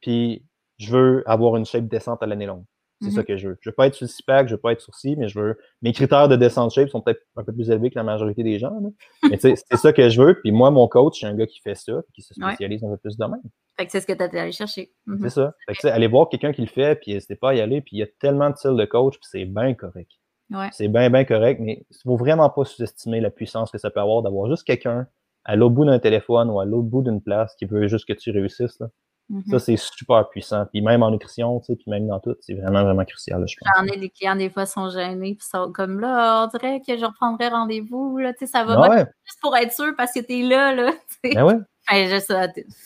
puis 0.00 0.46
je 0.78 0.90
veux 0.96 1.22
avoir 1.26 1.56
une 1.56 1.64
shape 1.64 1.86
décente 1.86 2.22
à 2.22 2.26
l'année 2.26 2.46
longue. 2.46 2.64
C'est 3.02 3.10
ça 3.10 3.22
mm-hmm. 3.22 3.24
que 3.24 3.36
je 3.38 3.48
veux. 3.48 3.58
Je 3.60 3.70
veux 3.70 3.74
pas 3.74 3.86
être 3.86 3.94
sur 3.94 4.04
le 4.04 4.10
CIPAC, 4.10 4.48
je 4.48 4.54
veux 4.54 4.60
pas 4.60 4.72
être 4.72 4.80
sur 4.82 4.92
mais 5.16 5.28
je 5.28 5.40
veux. 5.40 5.58
Mes 5.80 5.92
critères 5.92 6.28
de 6.28 6.36
descente 6.36 6.70
shape 6.72 6.90
sont 6.90 7.00
peut-être 7.00 7.22
un 7.36 7.44
peu 7.44 7.52
plus 7.52 7.70
élevés 7.70 7.88
que 7.88 7.94
la 7.94 8.02
majorité 8.02 8.42
des 8.42 8.58
gens. 8.58 8.72
Mais 9.22 9.38
tu 9.38 9.54
sais, 9.54 9.54
c'est 9.56 9.76
ça 9.78 9.92
que 9.92 10.08
je 10.08 10.20
veux. 10.20 10.38
Puis 10.40 10.52
moi, 10.52 10.70
mon 10.70 10.86
coach, 10.86 11.20
c'est 11.20 11.26
un 11.26 11.34
gars 11.34 11.46
qui 11.46 11.60
fait 11.60 11.74
ça, 11.74 12.02
qui 12.14 12.20
se 12.20 12.34
spécialise 12.34 12.84
un 12.84 12.90
peu 12.90 12.98
plus 12.98 13.16
dans 13.16 13.26
le 13.26 13.30
domaine. 13.30 13.50
Fait 13.78 13.86
que 13.86 13.92
c'est 13.92 14.00
ce 14.00 14.06
que 14.06 14.12
tu 14.12 14.22
as 14.22 14.42
allé 14.42 14.52
chercher. 14.52 14.92
Mm-hmm. 15.06 15.22
C'est 15.22 15.30
ça. 15.30 15.54
Fait 15.66 15.74
que 15.74 15.88
aller 15.88 16.08
voir 16.08 16.28
quelqu'un 16.28 16.52
qui 16.52 16.60
le 16.60 16.66
fait, 16.66 17.00
puis 17.00 17.14
n'hésitez 17.14 17.36
pas 17.36 17.50
à 17.50 17.54
y 17.54 17.60
aller, 17.62 17.80
puis 17.80 17.96
il 17.96 18.00
y 18.00 18.02
a 18.02 18.06
tellement 18.20 18.50
de 18.50 18.56
styles 18.56 18.76
de 18.76 18.84
coach, 18.84 19.14
puis 19.14 19.28
c'est 19.30 19.46
bien 19.46 19.72
correct. 19.72 20.10
Ouais. 20.50 20.68
C'est 20.72 20.88
bien, 20.88 21.08
bien 21.08 21.24
correct, 21.24 21.60
mais 21.62 21.86
il 21.88 21.96
faut 22.02 22.16
vraiment 22.16 22.50
pas 22.50 22.64
sous-estimer 22.64 23.20
la 23.20 23.30
puissance 23.30 23.70
que 23.70 23.78
ça 23.78 23.90
peut 23.90 24.00
avoir 24.00 24.22
d'avoir 24.22 24.50
juste 24.50 24.64
quelqu'un 24.64 25.06
à 25.44 25.56
l'autre 25.56 25.74
bout 25.74 25.84
d'un 25.86 25.98
téléphone 25.98 26.50
ou 26.50 26.60
à 26.60 26.64
l'autre 26.64 26.88
bout 26.88 27.02
d'une 27.02 27.22
place 27.22 27.54
qui 27.56 27.64
veut 27.64 27.88
juste 27.88 28.06
que 28.06 28.12
tu 28.12 28.30
réussisses. 28.30 28.78
Là. 28.80 28.88
Ça, 29.30 29.56
mm-hmm. 29.56 29.58
c'est 29.60 29.76
super 29.76 30.28
puissant. 30.28 30.66
Puis 30.72 30.82
même 30.82 31.04
en 31.04 31.12
nutrition, 31.12 31.60
tu 31.60 31.66
sais, 31.66 31.76
puis 31.76 31.88
même 31.88 32.08
dans 32.08 32.18
tout, 32.18 32.34
c'est 32.40 32.54
vraiment, 32.54 32.82
vraiment 32.82 33.04
crucial, 33.04 33.44
je 33.46 33.54
pense. 33.60 33.68
J'en 33.76 33.84
ai 33.84 33.96
des 33.96 34.10
clients, 34.10 34.34
des 34.34 34.50
fois, 34.50 34.66
sont 34.66 34.90
gênés, 34.90 35.36
puis 35.36 35.46
sont 35.46 35.70
comme 35.70 36.00
là, 36.00 36.44
on 36.44 36.58
dirait 36.58 36.80
que 36.80 36.98
je 36.98 37.04
reprendrai 37.04 37.48
rendez-vous, 37.48 38.18
là, 38.18 38.32
tu 38.32 38.40
sais, 38.40 38.46
ça 38.46 38.64
va 38.64 38.88
ouais. 38.88 39.06
juste 39.24 39.38
pour 39.40 39.56
être 39.56 39.72
sûr 39.72 39.92
parce 39.96 40.12
que 40.12 40.20
t'es 40.20 40.42
là, 40.42 40.74
là, 40.74 40.90
tu 41.22 41.30
sais. 41.30 41.34
Ben 41.36 41.44
ouais. 41.44 41.54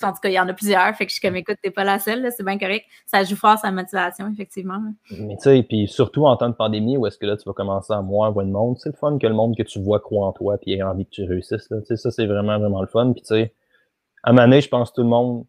en 0.03 0.13
tout 0.13 0.19
cas, 0.23 0.29
il 0.29 0.35
y 0.35 0.39
en 0.39 0.47
a 0.47 0.53
plusieurs, 0.53 0.95
fait 0.97 1.07
que 1.07 1.13
je 1.13 1.19
suis 1.19 1.27
comme, 1.27 1.37
écoute, 1.37 1.57
t'es 1.63 1.71
pas 1.71 1.85
la 1.85 1.99
seule, 1.99 2.31
c'est 2.37 2.45
bien 2.45 2.59
correct. 2.59 2.85
Ça 3.07 3.25
joue 3.25 3.37
fort 3.37 3.57
sa 3.57 3.71
motivation, 3.71 4.31
effectivement. 4.31 4.83
Mais 5.13 5.37
tu 5.37 5.45
sais, 5.45 5.63
puis 5.63 5.89
surtout 5.89 6.27
en 6.27 6.37
temps 6.37 6.51
de 6.51 6.55
pandémie, 6.55 6.99
où 6.99 7.07
est-ce 7.07 7.17
que 7.17 7.25
là, 7.25 7.39
tu 7.39 7.45
vas 7.49 7.55
commencer 7.55 7.95
à 7.95 8.03
moins 8.03 8.29
voir 8.29 8.45
le 8.45 8.53
monde, 8.53 8.77
c'est 8.79 8.91
le 8.91 8.97
fun 8.97 9.17
que 9.17 9.27
le 9.27 9.35
monde 9.35 9.57
que 9.57 9.63
tu 9.63 9.81
vois 9.81 10.01
croit 10.01 10.27
en 10.27 10.33
toi, 10.33 10.59
puis 10.59 10.75
ait 10.75 10.83
envie 10.83 11.07
que 11.07 11.11
tu 11.11 11.25
réussisses, 11.25 11.71
là. 11.71 11.81
Tu 11.81 11.87
sais, 11.87 11.97
ça, 11.97 12.11
c'est 12.11 12.27
vraiment, 12.27 12.59
vraiment 12.59 12.83
le 12.83 12.89
fun. 12.89 13.15
Puis 13.15 13.23
tu 13.23 13.29
sais, 13.29 13.55
à 14.23 14.35
Mané, 14.35 14.61
je 14.61 14.69
pense 14.69 14.91
que 14.91 14.97
tout 14.97 15.03
le 15.03 15.09
monde 15.09 15.47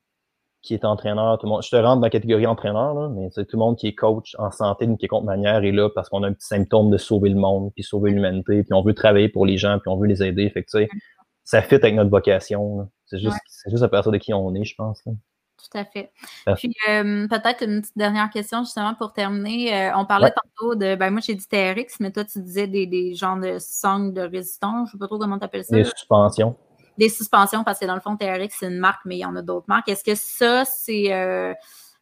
qui 0.66 0.74
est 0.74 0.84
entraîneur, 0.84 1.38
tout 1.38 1.46
le 1.46 1.52
monde, 1.52 1.64
je 1.64 1.70
te 1.70 1.76
rentre 1.76 1.98
dans 1.98 2.08
la 2.08 2.10
catégorie 2.10 2.48
entraîneur, 2.48 2.94
là, 2.94 3.10
mais 3.10 3.30
tout 3.30 3.46
le 3.54 3.60
monde 3.60 3.78
qui 3.78 3.88
est 3.88 3.96
coach 3.96 4.36
en 4.40 4.52
santé 4.52 4.86
d'une 4.86 4.98
quelconque 4.98 5.24
manière 5.24 5.64
est 5.64 5.72
là 5.72 5.90
parce 5.90 6.10
qu'on 6.10 6.24
a 6.24 6.28
un 6.28 6.34
petit 6.34 6.48
symptôme 6.48 6.90
de 6.90 6.98
sauver 6.98 7.30
le 7.30 7.36
monde, 7.36 7.72
puis 7.74 7.84
sauver 7.84 8.12
l'humanité, 8.12 8.64
puis 8.64 8.74
on 8.74 8.82
veut 8.82 8.94
travailler 8.94 9.30
pour 9.30 9.46
les 9.46 9.58
gens, 9.58 9.80
puis 9.80 9.90
on 9.90 9.98
veut 9.98 10.08
les 10.08 10.24
aider. 10.24 10.50
Fait 10.50 10.64
que, 10.64 10.72
tu 10.72 10.80
sais, 10.80 10.90
ça 11.44 11.62
fit 11.62 11.76
avec 11.76 11.94
notre 11.94 12.10
vocation. 12.10 12.90
C'est 13.06 13.20
juste, 13.20 13.38
c'est 13.48 13.70
juste 13.70 13.84
à 13.84 13.88
partir 13.88 14.12
de 14.12 14.18
qui 14.18 14.34
on 14.34 14.54
est, 14.56 14.66
je 14.66 14.76
pense. 14.76 15.02
Là. 15.06 15.14
Tout 15.58 15.78
à 15.78 15.86
fait. 15.86 16.12
Puis 16.58 16.74
euh, 16.90 17.28
peut-être 17.28 17.64
une 17.64 17.82
petite 17.82 17.98
dernière 17.98 18.30
question 18.30 18.64
justement 18.64 18.94
pour 18.94 19.14
terminer. 19.14 19.74
Euh, 19.74 19.98
on 19.98 20.06
parlait 20.06 20.32
tantôt 20.32 20.76
de, 20.76 20.96
ben 20.96 21.10
moi 21.12 21.22
j'ai 21.26 21.34
dit 21.34 21.48
TRX, 21.48 22.00
mais 22.00 22.12
toi 22.12 22.24
tu 22.26 22.42
disais 22.42 22.68
des, 22.68 22.86
des 22.86 23.16
genres 23.16 23.40
de 23.40 23.58
songs 23.60 24.12
de 24.12 24.22
résistance, 24.22 24.90
je 24.90 24.92
sais 24.94 24.98
pas 24.98 25.08
trop 25.08 25.18
comment 25.18 25.40
tu 25.40 25.46
appelles 25.46 25.64
ça. 25.64 25.76
Des 25.76 25.86
suspensions 25.86 26.56
des 26.98 27.10
suspensions 27.10 27.64
parce 27.64 27.80
que 27.80 27.86
dans 27.86 27.96
le 27.96 28.02
fond, 28.02 28.16
TRX, 28.16 28.58
c'est 28.60 28.68
une 28.68 28.80
marque, 28.80 29.02
mais 29.06 29.18
il 29.18 29.20
y 29.20 29.26
en 29.26 29.36
a 29.36 29.42
d'autres 29.42 29.66
marques. 29.68 29.90
Est-ce 29.90 30.04
que 30.04 30.16
ça, 30.16 30.66
c'est. 30.66 31.14
Euh, 31.14 31.54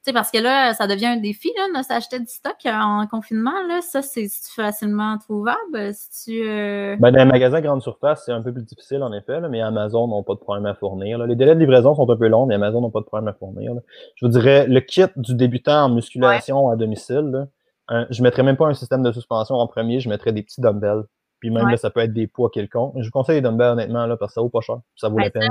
tu 0.06 0.10
sais, 0.10 0.14
parce 0.14 0.32
que 0.32 0.38
là, 0.38 0.74
ça 0.74 0.86
devient 0.86 1.06
un 1.06 1.18
défi, 1.18 1.50
là, 1.56 1.80
de 1.80 1.86
s'acheter 1.86 2.20
du 2.20 2.28
stock 2.28 2.58
en 2.66 3.08
confinement, 3.08 3.64
là. 3.70 3.80
Ça, 3.82 4.02
c'est 4.02 4.28
facilement 4.54 5.18
trouvable? 5.18 5.94
Si 5.94 6.26
tu, 6.26 6.44
euh, 6.46 6.98
ben, 7.00 7.12
dans 7.12 7.20
les 7.20 7.26
magasins 7.26 7.62
grande 7.62 7.82
surface, 7.82 8.24
c'est 8.26 8.34
un 8.34 8.42
peu 8.42 8.52
plus 8.52 8.64
difficile, 8.64 9.02
en 9.02 9.14
effet, 9.14 9.40
là, 9.40 9.48
mais 9.48 9.62
Amazon 9.62 10.10
n'ont 10.10 10.24
pas 10.24 10.34
de 10.34 10.40
problème 10.40 10.66
à 10.66 10.74
fournir. 10.74 11.20
Les 11.26 11.38
délais 11.38 11.56
de 11.56 11.60
livraison 11.62 11.96
sont 11.96 12.10
un 12.10 12.18
peu 12.18 12.28
longs, 12.28 12.46
mais 12.46 12.56
Amazon 12.56 12.82
n'ont 12.82 12.92
pas 12.92 13.00
de 13.00 13.06
problème 13.06 13.30
à 13.30 13.34
fournir. 13.34 13.72
Je 14.16 14.26
vous 14.26 14.32
dirais, 14.32 14.68
le 14.68 14.82
kit 14.82 15.06
du 15.16 15.36
débutant 15.36 15.86
en 15.86 15.90
musculation 15.90 16.70
à 16.70 16.76
domicile, 16.76 17.32
là, 17.32 18.06
je 18.10 18.24
mettrais 18.24 18.44
même 18.44 18.58
pas 18.58 18.68
un 18.68 18.74
système 18.74 19.04
de 19.04 19.12
suspension 19.14 19.56
en 19.56 19.68
premier, 19.68 20.02
je 20.02 20.10
mettrais 20.10 20.34
des 20.34 20.44
petits 20.44 20.60
dumbbells. 20.60 21.04
Puis 21.44 21.50
même, 21.50 21.68
là, 21.68 21.76
ça 21.76 21.90
peut 21.90 22.00
être 22.00 22.14
des 22.14 22.26
poids 22.26 22.50
quelconques. 22.50 22.94
Je 23.00 23.04
vous 23.04 23.12
conseille 23.12 23.36
les 23.36 23.42
dumbbells, 23.42 23.74
honnêtement, 23.74 24.06
là, 24.06 24.16
parce 24.16 24.32
que 24.32 24.36
ça 24.36 24.42
vaut 24.42 24.48
pas 24.48 24.62
cher. 24.62 24.78
Ça 24.96 25.10
vaut 25.10 25.18
la 25.18 25.30
peine. 25.30 25.50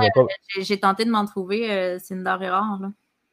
J'ai 0.58 0.80
tenté 0.80 1.04
de 1.04 1.10
m'en 1.10 1.26
trouver. 1.26 1.70
Euh, 1.70 1.98
c'est 2.00 2.14
une 2.14 2.24
denrée 2.24 2.48
rare. 2.48 2.78
Là. 2.80 2.88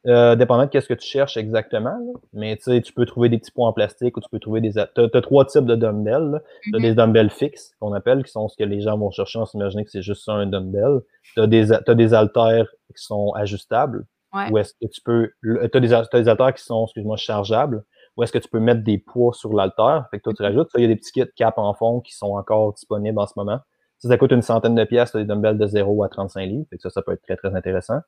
Euh, 0.06 0.36
dépendant 0.36 0.66
de 0.66 0.80
ce 0.80 0.86
que 0.86 0.92
tu 0.92 1.08
cherches 1.08 1.38
exactement. 1.38 1.98
Mais 2.34 2.58
tu 2.58 2.92
peux 2.94 3.06
trouver 3.06 3.30
des 3.30 3.38
petits 3.38 3.50
points 3.50 3.66
en 3.66 3.72
plastique 3.72 4.18
ou 4.18 4.20
tu 4.20 4.28
peux 4.30 4.38
trouver 4.38 4.60
des. 4.60 4.72
Tu 4.72 4.78
as, 4.78 5.20
trois 5.22 5.46
types 5.46 5.64
de 5.64 5.74
dumbbells. 5.74 6.42
Tu 6.64 6.74
as 6.74 6.78
mm-hmm. 6.78 6.82
des 6.82 6.94
dumbbells 6.94 7.30
fixes, 7.30 7.74
qu'on 7.80 7.94
appelle, 7.94 8.24
qui 8.24 8.30
sont 8.30 8.46
ce 8.50 8.58
que 8.58 8.64
les 8.64 8.82
gens 8.82 8.98
vont 8.98 9.10
chercher 9.10 9.38
en 9.38 9.46
s'imaginant 9.46 9.82
que 9.82 9.90
c'est 9.90 10.02
juste 10.02 10.26
ça 10.26 10.32
un 10.32 10.44
dumbbell. 10.44 11.00
Tu 11.34 11.40
as 11.40 11.46
des, 11.46 11.72
as 11.72 11.94
des 11.94 12.12
haltères 12.12 12.68
qui 12.94 13.02
sont 13.02 13.32
ajustables. 13.32 14.04
Ou 14.50 14.58
est-ce 14.58 14.74
que 14.74 14.86
tu 14.86 15.00
peux. 15.00 15.30
Tu 15.42 15.58
as, 15.58 15.80
des, 15.80 15.94
as 15.94 16.04
des 16.12 16.28
haltères 16.28 16.52
qui 16.52 16.62
sont, 16.62 16.84
excuse-moi, 16.84 17.16
chargeables. 17.16 17.82
Ou 18.16 18.22
est-ce 18.22 18.32
que 18.32 18.38
tu 18.38 18.48
peux 18.48 18.60
mettre 18.60 18.82
des 18.82 18.98
poids 18.98 19.32
sur 19.32 19.52
l'haltère? 19.52 20.06
Fait 20.10 20.18
que 20.18 20.24
toi, 20.24 20.32
tu 20.34 20.42
rajoutes. 20.42 20.68
il 20.76 20.82
y 20.82 20.84
a 20.84 20.88
des 20.88 20.96
petits 20.96 21.12
kits 21.12 21.30
cap 21.36 21.58
en 21.58 21.72
fond 21.74 22.00
qui 22.00 22.14
sont 22.14 22.34
encore 22.34 22.74
disponibles 22.74 23.18
en 23.18 23.26
ce 23.26 23.34
moment. 23.36 23.60
Ça, 23.98 24.08
ça 24.08 24.18
coûte 24.18 24.32
une 24.32 24.42
centaine 24.42 24.74
de 24.74 24.84
pièces, 24.84 25.14
des 25.14 25.24
dumbbells 25.24 25.58
de 25.58 25.66
0 25.66 26.02
à 26.02 26.08
35 26.08 26.44
livres. 26.46 26.66
Fait 26.70 26.76
que 26.76 26.82
ça, 26.82 26.90
ça 26.90 27.02
peut 27.02 27.12
être 27.12 27.22
très, 27.22 27.36
très 27.36 27.54
intéressant. 27.54 27.98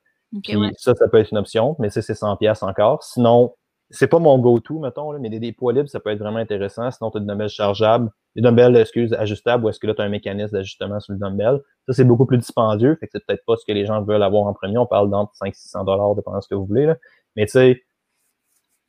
ça, 0.76 0.94
ça 0.94 1.08
peut 1.08 1.18
être 1.18 1.30
une 1.30 1.38
option, 1.38 1.76
mais 1.78 1.90
ça, 1.90 2.02
c'est 2.02 2.14
100 2.14 2.36
pièces 2.36 2.62
encore. 2.62 3.02
Sinon, 3.02 3.54
c'est 3.92 4.06
pas 4.06 4.18
mon 4.18 4.38
go-to, 4.38 4.78
mettons, 4.80 5.18
mais 5.18 5.28
des, 5.28 5.52
poids 5.52 5.74
libres, 5.74 5.88
ça 5.88 6.00
peut 6.00 6.10
être 6.10 6.18
vraiment 6.18 6.38
intéressant. 6.38 6.90
Sinon, 6.90 7.10
tu 7.10 7.18
as 7.18 7.20
des 7.20 7.26
dumbbells 7.26 7.50
chargeables, 7.50 8.10
des 8.34 8.40
dumbbells, 8.40 8.74
excuse, 8.76 9.12
ajustables, 9.12 9.64
ou 9.64 9.68
est-ce 9.68 9.78
que 9.78 9.86
là, 9.86 9.94
tu 9.94 10.00
as 10.00 10.04
un 10.06 10.08
mécanisme 10.08 10.56
d'ajustement 10.56 10.98
sur 10.98 11.12
le 11.12 11.18
dumbbell. 11.18 11.60
Ça, 11.86 11.92
c'est 11.92 12.04
beaucoup 12.04 12.24
plus 12.24 12.38
dispendieux, 12.38 12.96
fait 12.98 13.06
que 13.06 13.12
c'est 13.14 13.26
peut-être 13.26 13.44
pas 13.44 13.56
ce 13.56 13.66
que 13.66 13.72
les 13.72 13.84
gens 13.84 14.02
veulent 14.02 14.22
avoir 14.22 14.46
en 14.46 14.54
premier. 14.54 14.78
On 14.78 14.86
parle 14.86 15.10
d'entre 15.10 15.32
500-600 15.34 15.84
dollars, 15.84 16.14
dépendant 16.14 16.38
de 16.38 16.42
ce 16.42 16.48
que 16.48 16.54
vous 16.54 16.64
voulez, 16.64 16.86
là. 16.86 16.96
Mais 17.36 17.44
tu 17.44 17.52
sais, 17.52 17.82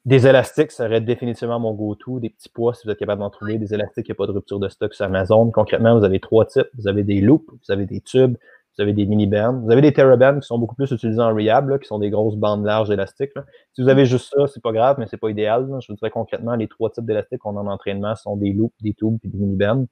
des 0.06 0.28
élastiques 0.28 0.72
serait 0.72 1.00
définitivement 1.00 1.60
mon 1.60 1.74
go-to. 1.74 2.20
Des 2.20 2.30
petits 2.30 2.50
poids, 2.50 2.74
si 2.74 2.86
vous 2.86 2.92
êtes 2.92 3.00
capable 3.00 3.22
d'en 3.22 3.30
trouver. 3.30 3.58
Des 3.58 3.74
élastiques, 3.74 4.08
il 4.10 4.12
n'y 4.12 4.16
a 4.16 4.18
pas 4.18 4.28
de 4.28 4.34
rupture 4.34 4.60
de 4.60 4.68
stock 4.68 4.94
sur 4.94 5.06
Amazon. 5.06 5.50
Concrètement, 5.52 5.98
vous 5.98 6.04
avez 6.04 6.20
trois 6.20 6.46
types. 6.46 6.68
Vous 6.78 6.88
avez 6.88 7.04
des 7.04 7.22
loops, 7.22 7.50
vous 7.50 7.72
avez 7.72 7.86
des 7.86 8.02
tubes, 8.02 8.36
vous 8.76 8.82
avez 8.82 8.92
des 8.92 9.06
mini-bands. 9.06 9.62
Vous 9.62 9.72
avez 9.72 9.82
des 9.82 9.94
TerraBands 9.94 10.42
qui 10.42 10.48
sont 10.48 10.58
beaucoup 10.58 10.76
plus 10.76 10.92
utilisés 10.92 11.22
en 11.22 11.34
rehab, 11.34 11.80
qui 11.80 11.88
sont 11.88 12.00
des 12.00 12.10
grosses 12.10 12.36
bandes 12.36 12.66
larges 12.66 12.92
élastiques. 12.92 13.32
Si 13.74 13.82
vous 13.82 13.88
avez 13.88 14.06
juste 14.06 14.34
ça, 14.36 14.46
c'est 14.48 14.62
pas 14.62 14.74
grave, 14.74 14.98
mais 15.00 15.06
c'est 15.08 15.18
pas 15.18 15.30
idéal. 15.30 15.70
Je 15.82 15.92
vous 15.92 15.96
dirais 15.96 16.12
concrètement, 16.12 16.56
les 16.56 16.68
trois 16.68 16.90
types 16.90 17.06
d'élastiques 17.06 17.40
qu'on 17.40 17.56
a 17.56 17.62
en 17.62 17.68
entraînement 17.68 18.16
sont 18.16 18.36
des 18.36 18.52
loops, 18.52 18.76
des 18.82 18.94
tubes 18.94 19.18
et 19.24 19.30
des 19.30 19.38
mini-bands. 19.38 19.86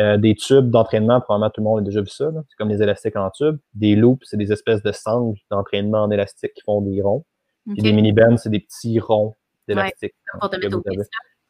Euh, 0.00 0.16
des 0.16 0.34
tubes 0.36 0.70
d'entraînement, 0.70 1.20
probablement 1.20 1.50
tout 1.50 1.60
le 1.60 1.64
monde 1.64 1.78
a 1.80 1.82
déjà 1.82 2.00
vu 2.00 2.08
ça. 2.08 2.30
C'est 2.48 2.56
comme 2.56 2.68
les 2.70 2.80
élastiques 2.80 3.16
en 3.16 3.28
tube. 3.30 3.58
Des 3.74 3.96
loops, 3.96 4.24
c'est 4.24 4.36
des 4.38 4.50
espèces 4.50 4.82
de 4.82 4.92
sangles 4.92 5.36
d'entraînement 5.50 6.04
en 6.04 6.10
élastique 6.10 6.54
qui 6.54 6.62
font 6.62 6.80
des 6.80 7.02
ronds. 7.02 7.24
Et 7.76 7.82
des 7.82 7.92
mini-bands, 7.92 8.38
c'est 8.38 8.48
des 8.48 8.60
petits 8.60 8.98
ronds 8.98 9.34
d'élastique. 9.68 10.14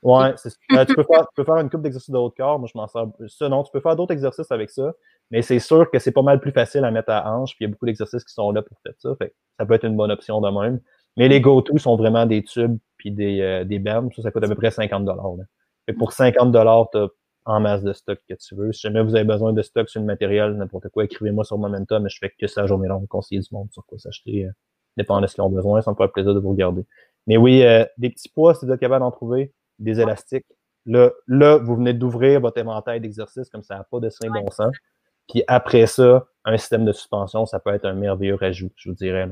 Ouais, 0.02 0.32
c'est 0.36 0.52
euh, 0.72 0.84
tu, 0.84 0.94
peux 0.94 1.02
faire, 1.10 1.22
tu 1.22 1.34
peux 1.34 1.44
faire 1.44 1.56
une 1.56 1.70
coupe 1.70 1.82
d'exercices 1.82 2.10
de 2.10 2.16
haut 2.16 2.28
de 2.28 2.34
corps. 2.34 2.58
Moi, 2.58 2.68
je 2.72 2.78
m'en 2.78 2.86
sers. 2.86 3.06
Ça, 3.26 3.48
non, 3.48 3.64
tu 3.64 3.72
peux 3.72 3.80
faire 3.80 3.96
d'autres 3.96 4.12
exercices 4.12 4.50
avec 4.52 4.70
ça. 4.70 4.92
Mais 5.30 5.42
c'est 5.42 5.58
sûr 5.58 5.90
que 5.90 5.98
c'est 5.98 6.12
pas 6.12 6.22
mal 6.22 6.40
plus 6.40 6.52
facile 6.52 6.84
à 6.84 6.90
mettre 6.90 7.10
à 7.10 7.32
hanche. 7.32 7.50
Puis 7.56 7.64
il 7.64 7.68
y 7.68 7.68
a 7.68 7.72
beaucoup 7.72 7.86
d'exercices 7.86 8.24
qui 8.24 8.32
sont 8.32 8.50
là 8.52 8.62
pour 8.62 8.78
faire 8.82 8.94
ça. 8.98 9.14
Fait 9.16 9.34
ça 9.58 9.66
peut 9.66 9.74
être 9.74 9.84
une 9.84 9.96
bonne 9.96 10.12
option 10.12 10.40
de 10.40 10.50
même. 10.50 10.80
Mais 11.16 11.28
les 11.28 11.40
go-to 11.40 11.78
sont 11.78 11.96
vraiment 11.96 12.26
des 12.26 12.44
tubes 12.44 12.78
puis 12.96 13.10
des, 13.10 13.40
euh, 13.40 13.64
des 13.64 13.80
bands. 13.80 14.08
Ça, 14.14 14.22
ça 14.22 14.30
coûte 14.30 14.44
à 14.44 14.48
peu 14.48 14.54
près 14.54 14.70
50 14.70 15.04
dollars. 15.04 15.34
Pour 15.98 16.12
50 16.12 16.52
dollars, 16.52 16.88
tu 16.92 16.98
as 16.98 17.08
en 17.44 17.60
masse 17.60 17.82
de 17.82 17.92
stock 17.92 18.18
que 18.28 18.34
tu 18.34 18.54
veux. 18.54 18.72
Si 18.72 18.82
jamais 18.82 19.02
vous 19.02 19.16
avez 19.16 19.24
besoin 19.24 19.52
de 19.52 19.62
stock 19.62 19.88
sur 19.88 20.00
le 20.00 20.06
matériel, 20.06 20.52
n'importe 20.52 20.90
quoi, 20.90 21.04
écrivez-moi 21.04 21.44
sur 21.44 21.58
Momentum. 21.58 22.04
Mais 22.04 22.08
je 22.08 22.18
fais 22.18 22.32
que 22.38 22.46
ça 22.46 22.66
journée 22.66 22.88
longue, 22.88 23.08
conseiller 23.08 23.40
du 23.40 23.48
monde 23.50 23.68
sur 23.72 23.84
quoi 23.84 23.98
s'acheter. 23.98 24.46
Euh, 24.46 24.50
dépend 24.96 25.20
de 25.20 25.26
ce 25.26 25.34
qu'ils 25.34 25.42
ont 25.42 25.50
besoin. 25.50 25.80
Ça 25.80 25.90
me 25.90 25.96
ferait 25.96 26.08
plaisir 26.08 26.34
de 26.34 26.40
vous 26.40 26.50
regarder. 26.50 26.84
Mais 27.28 27.36
oui, 27.36 27.62
euh, 27.62 27.84
des 27.98 28.08
petits 28.08 28.30
poids, 28.30 28.54
si 28.54 28.64
vous 28.64 28.72
êtes 28.72 28.80
capable 28.80 29.04
d'en 29.04 29.10
trouver, 29.10 29.52
des 29.78 30.00
élastiques. 30.00 30.46
Là, 30.86 31.10
là 31.26 31.58
vous 31.58 31.76
venez 31.76 31.92
d'ouvrir 31.92 32.40
votre 32.40 32.58
éventail 32.58 33.00
d'exercices 33.00 33.50
comme 33.50 33.62
ça 33.62 33.76
n'a 33.76 33.84
pas 33.84 34.00
de 34.00 34.08
soin 34.08 34.30
bon 34.30 34.50
sens. 34.50 34.74
Puis 35.28 35.44
après 35.46 35.86
ça, 35.86 36.26
un 36.46 36.56
système 36.56 36.86
de 36.86 36.92
suspension, 36.92 37.44
ça 37.44 37.60
peut 37.60 37.74
être 37.74 37.84
un 37.84 37.92
merveilleux 37.92 38.36
rajout, 38.36 38.70
je 38.76 38.88
vous 38.88 38.94
dirais. 38.94 39.28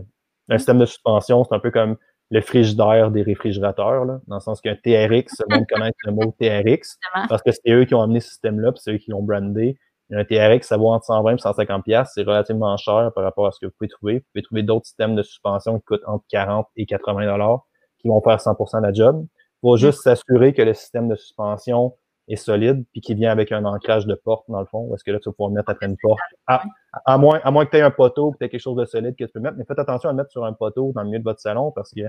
Un 0.51 0.59
système 0.59 0.79
de 0.79 0.85
suspension, 0.85 1.43
c'est 1.45 1.55
un 1.55 1.59
peu 1.59 1.71
comme 1.71 1.97
le 2.31 2.43
frigidaire 2.43 3.11
des 3.11 3.23
réfrigérateurs, 3.23 4.05
là, 4.05 4.21
dans 4.27 4.37
le 4.37 4.41
sens 4.41 4.61
qu'un 4.61 4.75
TRX, 4.75 5.43
le 5.49 5.57
monde 5.57 5.67
connaît 5.67 5.93
le 6.05 6.13
mot 6.13 6.35
TRX, 6.41 6.99
parce 7.29 7.43
que 7.43 7.51
c'est 7.51 7.71
eux 7.71 7.87
qui 7.87 7.95
ont 7.95 8.03
amené 8.03 8.21
ce 8.21 8.29
système-là, 8.29 8.73
puis 8.73 8.83
c'est 8.85 8.93
eux 8.93 8.99
qui 8.99 9.11
l'ont 9.11 9.23
brandé. 9.23 9.79
Un 10.13 10.25
TRX, 10.25 10.67
ça 10.67 10.77
vaut 10.77 10.91
entre 10.91 11.07
120 11.07 11.35
et 11.35 11.39
150 11.39 11.85
c'est 12.13 12.23
relativement 12.23 12.77
cher 12.77 13.11
par 13.15 13.25
rapport 13.25 13.47
à 13.47 13.53
ce 13.53 13.61
que 13.61 13.67
vous 13.67 13.73
pouvez 13.79 13.89
trouver. 13.89 14.15
Vous 14.19 14.25
pouvez 14.35 14.43
trouver 14.43 14.63
d'autres 14.65 14.87
systèmes 14.87 15.17
de 15.17 15.23
suspension 15.23 15.79
qui 15.79 15.85
coûtent 15.87 16.05
entre 16.07 16.25
40 16.29 16.67
et 16.77 16.85
80 16.85 17.27
dollars 17.27 17.67
qui 18.07 18.09
vont 18.09 18.21
faire 18.21 18.39
100% 18.39 18.79
de 18.79 18.87
la 18.87 18.93
job. 18.93 19.27
Il 19.29 19.69
faut 19.69 19.77
juste 19.77 20.03
s'assurer 20.03 20.53
que 20.53 20.63
le 20.63 20.75
système 20.75 21.09
de 21.09 21.17
suspension 21.17 21.95
est 22.29 22.37
solide 22.37 22.85
puis 22.93 23.01
qu'il 23.01 23.17
vient 23.17 23.31
avec 23.31 23.53
un 23.53 23.65
ancrage 23.65 24.07
de 24.07 24.15
porte 24.15 24.45
dans 24.49 24.61
le 24.61 24.67
fond 24.67 24.89
parce 24.89 25.03
que 25.05 25.13
là 25.13 25.21
tu 25.21 25.29
vas 25.29 25.33
pouvoir 25.33 25.51
mettre 25.51 25.71
après 25.71 25.87
une 25.87 25.97
porte 25.97 26.19
à, 26.47 27.19
moins 27.19 27.41
à 27.45 27.53
moins 27.53 27.65
que 27.65 27.71
tu 27.71 27.77
aies 27.77 27.83
un 27.83 27.93
poteau 27.93 28.33
que 28.33 28.39
tu 28.39 28.45
aies 28.45 28.49
quelque 28.49 28.61
chose 28.61 28.77
de 28.77 28.85
solide 28.85 29.15
que 29.17 29.25
tu 29.25 29.31
peux 29.31 29.39
mettre 29.39 29.57
mais 29.57 29.65
faites 29.65 29.79
attention 29.79 30.09
à 30.09 30.13
le 30.13 30.17
mettre 30.17 30.33
sur 30.33 30.45
un 30.45 30.53
poteau 30.53 30.91
dans 30.93 31.03
le 31.03 31.07
milieu 31.07 31.21
de 31.21 31.25
votre 31.25 31.39
salon 31.39 31.71
parce 31.71 31.93
que 31.93 32.01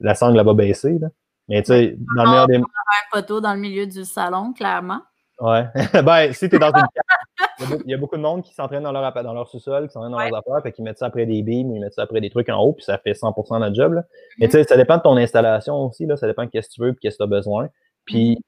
la 0.00 0.16
sangle 0.16 0.42
va 0.42 0.54
baisser 0.54 0.98
là. 0.98 1.06
mais 1.48 1.62
tu 1.62 1.68
sais 1.68 1.96
dans 2.16 2.24
le 2.24 2.30
meilleur 2.30 2.46
des 2.48 2.56
un 2.56 2.62
poteau 3.12 3.40
dans 3.40 3.54
le 3.54 3.60
milieu 3.60 3.86
du 3.86 4.04
salon 4.04 4.52
clairement 4.52 5.02
ouais 5.38 5.68
ben 6.04 6.32
si 6.32 6.48
tu 6.48 6.56
es 6.56 6.58
dans 6.58 6.72
une 6.72 6.82
il 7.84 7.90
y, 7.90 7.94
a, 7.94 7.96
beaucoup 7.96 8.16
de 8.16 8.22
monde 8.22 8.42
qui 8.42 8.54
s'entraîne 8.54 8.82
dans 8.82 8.92
leur, 8.92 9.12
dans 9.12 9.34
leur 9.34 9.48
sous-sol, 9.48 9.86
qui 9.88 9.92
s'entraîne 9.92 10.12
dans 10.12 10.18
leurs 10.18 10.36
affaires, 10.36 10.62
fait 10.62 10.72
qu'ils 10.72 10.84
mettent 10.84 10.98
ça 10.98 11.06
après 11.06 11.26
des 11.26 11.42
beams, 11.42 11.74
ils 11.74 11.80
mettent 11.80 11.94
ça 11.94 12.02
après 12.02 12.20
des 12.20 12.30
trucs 12.30 12.48
en 12.48 12.58
haut, 12.58 12.72
puis 12.72 12.84
ça 12.84 12.98
fait 12.98 13.12
100% 13.12 13.58
de 13.58 13.64
la 13.64 13.72
job. 13.72 13.92
Là. 13.94 14.04
Mais 14.38 14.46
mm-hmm. 14.46 14.50
tu 14.50 14.56
sais, 14.58 14.64
ça 14.64 14.76
dépend 14.76 14.96
de 14.96 15.02
ton 15.02 15.16
installation 15.16 15.76
aussi, 15.86 16.06
là, 16.06 16.16
ça 16.16 16.26
dépend 16.26 16.44
de 16.44 16.50
ce 16.52 16.60
que 16.60 16.72
tu 16.72 16.80
veux 16.80 16.90
et 16.90 16.94
qu'est-ce 16.96 17.16
que 17.16 17.22
tu 17.22 17.24
as 17.24 17.26
besoin. 17.26 17.68
Puis 18.04 18.34
mm-hmm. 18.34 18.40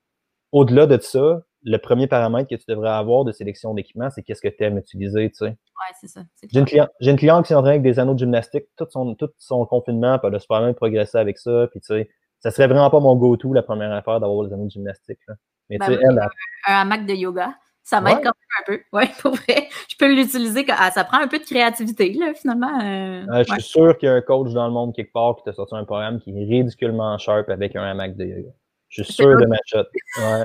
au-delà 0.52 0.86
de 0.86 1.00
ça, 1.00 1.42
le 1.64 1.76
premier 1.78 2.06
paramètre 2.06 2.48
que 2.48 2.56
tu 2.56 2.64
devrais 2.68 2.90
avoir 2.90 3.24
de 3.24 3.32
sélection 3.32 3.74
d'équipement, 3.74 4.10
c'est 4.10 4.22
qu'est-ce 4.22 4.42
que 4.42 4.48
tu 4.48 4.64
aimes 4.64 4.78
utiliser, 4.78 5.30
tu 5.30 5.36
sais. 5.36 5.46
Ouais, 5.46 5.94
c'est 6.00 6.08
ça. 6.08 6.22
J'ai 6.50 6.58
une, 6.58 6.66
cliente, 6.66 6.90
j'ai 7.00 7.10
une 7.10 7.16
cliente 7.16 7.46
qui 7.46 7.52
s'entraîne 7.52 7.72
avec 7.72 7.82
des 7.82 7.98
anneaux 7.98 8.14
de 8.14 8.18
gymnastique 8.18 8.64
tout 8.76 8.86
son, 8.90 9.14
tout 9.14 9.30
son 9.38 9.64
confinement, 9.66 10.18
puis 10.18 10.28
elle 10.28 10.34
a 10.34 10.40
super 10.40 10.60
bien 10.60 10.72
progressé 10.72 11.18
avec 11.18 11.38
ça, 11.38 11.68
puis 11.70 11.80
tu 11.80 11.86
sais, 11.86 12.10
ça 12.40 12.50
serait 12.50 12.66
vraiment 12.66 12.90
pas 12.90 12.98
mon 12.98 13.14
go-to 13.14 13.52
la 13.52 13.62
première 13.62 13.92
affaire 13.92 14.18
d'avoir 14.18 14.46
des 14.46 14.52
anneaux 14.52 14.66
de 14.66 14.70
gymnastique. 14.70 15.20
Là. 15.28 15.34
Mais 15.70 15.78
ben 15.78 15.86
tu 15.86 15.94
sais, 15.94 16.00
elle, 16.02 16.18
un, 16.18 16.72
un 16.72 16.80
hamac 16.80 17.06
de 17.06 17.14
yoga. 17.14 17.54
Ça 17.84 18.00
m'aide 18.00 18.18
quand 18.22 18.32
même 18.32 18.60
un 18.60 18.64
peu. 18.66 18.80
Oui, 18.92 19.04
pour 19.20 19.34
vrai. 19.34 19.68
Je 19.88 19.96
peux 19.96 20.14
l'utiliser. 20.14 20.64
Ah, 20.68 20.90
ça 20.90 21.04
prend 21.04 21.18
un 21.18 21.28
peu 21.28 21.38
de 21.38 21.44
créativité, 21.44 22.12
là, 22.12 22.32
finalement. 22.34 22.80
Euh, 22.80 23.26
euh, 23.28 23.44
je 23.46 23.52
suis 23.54 23.62
sûr 23.62 23.98
qu'il 23.98 24.08
y 24.08 24.12
a 24.12 24.14
un 24.14 24.20
coach 24.20 24.52
dans 24.52 24.66
le 24.66 24.72
monde 24.72 24.94
quelque 24.94 25.12
part 25.12 25.36
qui 25.36 25.44
t'a 25.44 25.52
sorti 25.52 25.74
un 25.74 25.84
programme 25.84 26.20
qui 26.20 26.30
est 26.30 26.44
ridiculement 26.44 27.18
sharp 27.18 27.48
avec 27.48 27.74
un 27.76 27.82
hamac 27.82 28.16
de 28.16 28.24
yoga. 28.24 28.50
Je 28.88 29.02
suis 29.02 29.12
sûr 29.12 29.36
de 29.36 29.46
ma 29.46 29.56
shot. 29.66 29.84
Ouais. 30.18 30.44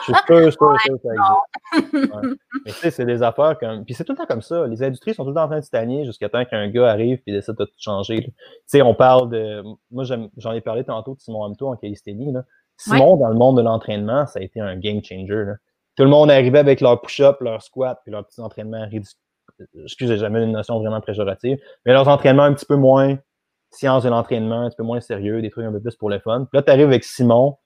Je 0.00 0.04
suis 0.04 0.14
sûr, 0.26 0.52
sûr, 0.52 0.52
sûr 0.80 0.94
que 0.94 1.00
ça 1.02 1.14
existe. 1.14 2.38
Mais 2.66 2.72
tu 2.72 2.78
sais, 2.78 2.90
c'est 2.90 3.04
des 3.04 3.22
affaires 3.22 3.58
comme. 3.58 3.84
Puis 3.84 3.94
c'est 3.94 4.04
tout 4.04 4.12
le 4.12 4.18
temps 4.18 4.26
comme 4.26 4.42
ça. 4.42 4.66
Les 4.66 4.82
industries 4.82 5.14
sont 5.14 5.24
tout 5.24 5.30
le 5.30 5.36
temps 5.36 5.44
en 5.44 5.48
train 5.48 5.58
de 5.58 5.64
titanier 5.64 6.04
jusqu'à 6.04 6.28
temps 6.28 6.44
qu'un 6.44 6.68
gars 6.68 6.88
arrive 6.90 7.20
et 7.26 7.32
décide 7.32 7.54
de 7.54 7.64
tout 7.64 7.74
changer. 7.78 8.22
Tu 8.22 8.32
sais, 8.66 8.82
on 8.82 8.94
parle 8.94 9.30
de. 9.30 9.62
Moi, 9.90 10.04
j'en 10.04 10.52
ai 10.52 10.60
parlé 10.60 10.84
tantôt 10.84 11.14
de 11.14 11.20
Simon 11.20 11.44
Hamto 11.44 11.68
en 11.68 11.76
calisthénie. 11.76 12.32
Simon, 12.76 13.16
dans 13.16 13.28
le 13.28 13.36
monde 13.36 13.56
de 13.56 13.62
l'entraînement, 13.62 14.26
ça 14.26 14.40
a 14.40 14.42
été 14.42 14.60
un 14.60 14.76
game 14.76 15.02
changer. 15.02 15.44
Là 15.44 15.54
tout 15.96 16.04
le 16.04 16.10
monde 16.10 16.30
arrivait 16.30 16.58
avec 16.58 16.80
leur 16.80 17.00
push-up, 17.00 17.40
leur 17.40 17.62
squat, 17.62 17.98
puis 18.04 18.12
leur 18.12 18.26
petits 18.26 18.40
entraînements 18.40 18.86
ridicules. 18.88 19.18
Excusez, 19.82 20.18
jamais 20.18 20.42
une 20.42 20.52
notion 20.52 20.78
vraiment 20.78 21.00
préjorative, 21.00 21.58
mais 21.84 21.92
leurs 21.92 22.08
entraînements 22.08 22.42
un 22.42 22.52
petit 22.52 22.66
peu 22.66 22.76
moins 22.76 23.18
science 23.70 24.04
de 24.04 24.08
l'entraînement, 24.08 24.62
un 24.62 24.68
petit 24.68 24.76
peu 24.76 24.82
moins 24.82 25.00
sérieux, 25.00 25.40
des 25.42 25.50
trucs 25.50 25.64
un 25.64 25.72
peu 25.72 25.80
plus 25.80 25.96
pour 25.96 26.10
le 26.10 26.18
fun. 26.18 26.46
Puis 26.50 26.56
là, 26.58 26.62
tu 26.62 26.70
arrives 26.70 26.86
avec 26.86 27.04
Simon 27.04 27.56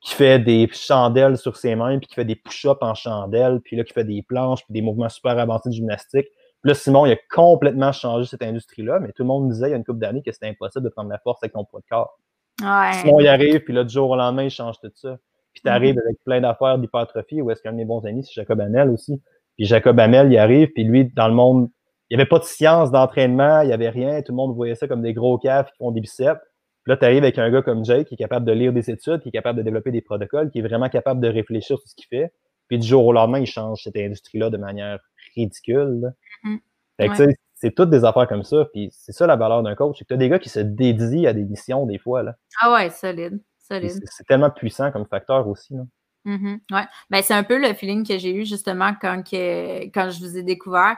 qui 0.00 0.14
fait 0.14 0.38
des 0.38 0.68
chandelles 0.72 1.36
sur 1.36 1.56
ses 1.56 1.74
mains, 1.74 1.98
puis 1.98 2.08
qui 2.08 2.14
fait 2.14 2.24
des 2.24 2.36
push-ups 2.36 2.78
en 2.80 2.94
chandelles, 2.94 3.60
puis 3.60 3.76
là, 3.76 3.84
qui 3.84 3.92
fait 3.92 4.04
des 4.04 4.22
planches, 4.22 4.64
puis 4.64 4.72
des 4.72 4.80
mouvements 4.80 5.08
super 5.08 5.38
avancés 5.38 5.68
de 5.68 5.74
gymnastique. 5.74 6.26
Puis 6.62 6.68
là, 6.70 6.74
Simon, 6.74 7.06
il 7.06 7.12
a 7.12 7.16
complètement 7.30 7.92
changé 7.92 8.26
cette 8.26 8.42
industrie-là, 8.42 8.98
mais 9.00 9.08
tout 9.08 9.22
le 9.22 9.28
monde 9.28 9.50
disait 9.50 9.68
il 9.68 9.70
y 9.70 9.74
a 9.74 9.76
une 9.76 9.84
couple 9.84 9.98
d'années 9.98 10.22
que 10.22 10.32
c'était 10.32 10.48
impossible 10.48 10.84
de 10.84 10.90
prendre 10.90 11.10
la 11.10 11.18
force 11.18 11.42
avec 11.42 11.52
ton 11.52 11.64
poids 11.64 11.80
de 11.80 11.86
corps. 11.86 12.18
Ouais. 12.62 12.92
Simon, 12.94 13.20
il 13.20 13.28
arrive, 13.28 13.60
puis 13.60 13.74
là, 13.74 13.84
du 13.84 13.92
jour 13.92 14.10
au 14.10 14.16
lendemain, 14.16 14.44
il 14.44 14.50
change 14.50 14.76
tout 14.80 14.90
ça. 14.94 15.18
Puis 15.60 15.64
tu 15.64 15.68
arrives 15.70 15.96
mm-hmm. 15.96 16.04
avec 16.04 16.16
plein 16.24 16.40
d'affaires 16.40 16.78
d'hypertrophie, 16.78 17.42
ou 17.42 17.50
est-ce 17.50 17.62
qu'un 17.62 17.72
de 17.72 17.76
mes 17.76 17.84
bons 17.84 18.04
amis, 18.06 18.24
c'est 18.24 18.32
Jacob 18.32 18.60
Hamel 18.60 18.88
aussi. 18.90 19.20
Puis 19.56 19.66
Jacob 19.66 19.98
Hamel, 20.00 20.32
il 20.32 20.38
arrive, 20.38 20.68
puis 20.72 20.84
lui, 20.84 21.12
dans 21.14 21.28
le 21.28 21.34
monde, 21.34 21.68
il 22.08 22.16
n'y 22.16 22.22
avait 22.22 22.28
pas 22.28 22.38
de 22.38 22.44
science 22.44 22.90
d'entraînement, 22.90 23.60
il 23.60 23.68
n'y 23.68 23.72
avait 23.72 23.90
rien, 23.90 24.22
tout 24.22 24.32
le 24.32 24.36
monde 24.36 24.54
voyait 24.54 24.74
ça 24.74 24.88
comme 24.88 25.02
des 25.02 25.12
gros 25.12 25.38
caves 25.38 25.66
qui 25.66 25.76
font 25.78 25.90
des 25.90 26.00
biceps. 26.00 26.40
Puis 26.82 26.90
là, 26.90 26.96
tu 26.96 27.04
arrives 27.04 27.22
avec 27.22 27.38
un 27.38 27.50
gars 27.50 27.62
comme 27.62 27.84
Jake 27.84 28.08
qui 28.08 28.14
est 28.14 28.16
capable 28.16 28.46
de 28.46 28.52
lire 28.52 28.72
des 28.72 28.90
études, 28.90 29.20
qui 29.20 29.28
est 29.28 29.32
capable 29.32 29.58
de 29.58 29.62
développer 29.62 29.90
des 29.90 30.00
protocoles, 30.00 30.50
qui 30.50 30.60
est 30.60 30.62
vraiment 30.62 30.88
capable 30.88 31.20
de 31.20 31.28
réfléchir 31.28 31.78
sur 31.78 31.86
ce 31.86 31.94
qu'il 31.94 32.06
fait. 32.06 32.32
Puis 32.68 32.78
du 32.78 32.86
jour 32.86 33.04
au 33.04 33.12
lendemain, 33.12 33.40
il 33.40 33.46
change 33.46 33.82
cette 33.82 33.96
industrie-là 33.96 34.48
de 34.48 34.56
manière 34.56 34.98
ridicule. 35.36 36.12
Mm-hmm. 36.44 36.58
Fait 36.96 37.08
que, 37.08 37.34
c'est 37.54 37.74
toutes 37.74 37.90
des 37.90 38.04
affaires 38.04 38.26
comme 38.26 38.44
ça. 38.44 38.64
Puis 38.72 38.88
c'est 38.92 39.12
ça 39.12 39.26
la 39.26 39.36
valeur 39.36 39.62
d'un 39.62 39.74
coach. 39.74 39.96
C'est 39.98 40.04
que 40.04 40.08
tu 40.08 40.14
as 40.14 40.16
des 40.16 40.28
gars 40.30 40.38
qui 40.38 40.48
se 40.48 40.60
dédient 40.60 41.28
à 41.28 41.32
des 41.34 41.44
missions 41.44 41.84
des 41.84 41.98
fois. 41.98 42.22
Là. 42.22 42.34
Ah 42.62 42.72
ouais, 42.72 42.88
solide. 42.88 43.40
C'est 43.70 44.26
tellement 44.26 44.50
puissant 44.50 44.90
comme 44.90 45.06
facteur 45.06 45.46
aussi. 45.46 45.74
Là. 45.74 45.82
Mm-hmm. 46.26 46.58
ouais. 46.72 46.84
ben, 47.08 47.22
c'est 47.22 47.34
un 47.34 47.44
peu 47.44 47.58
le 47.58 47.72
feeling 47.72 48.06
que 48.06 48.18
j'ai 48.18 48.34
eu 48.34 48.44
justement 48.44 48.92
quand, 49.00 49.22
que, 49.22 49.84
quand 49.86 50.10
je 50.10 50.20
vous 50.20 50.36
ai 50.36 50.42
découvert. 50.42 50.96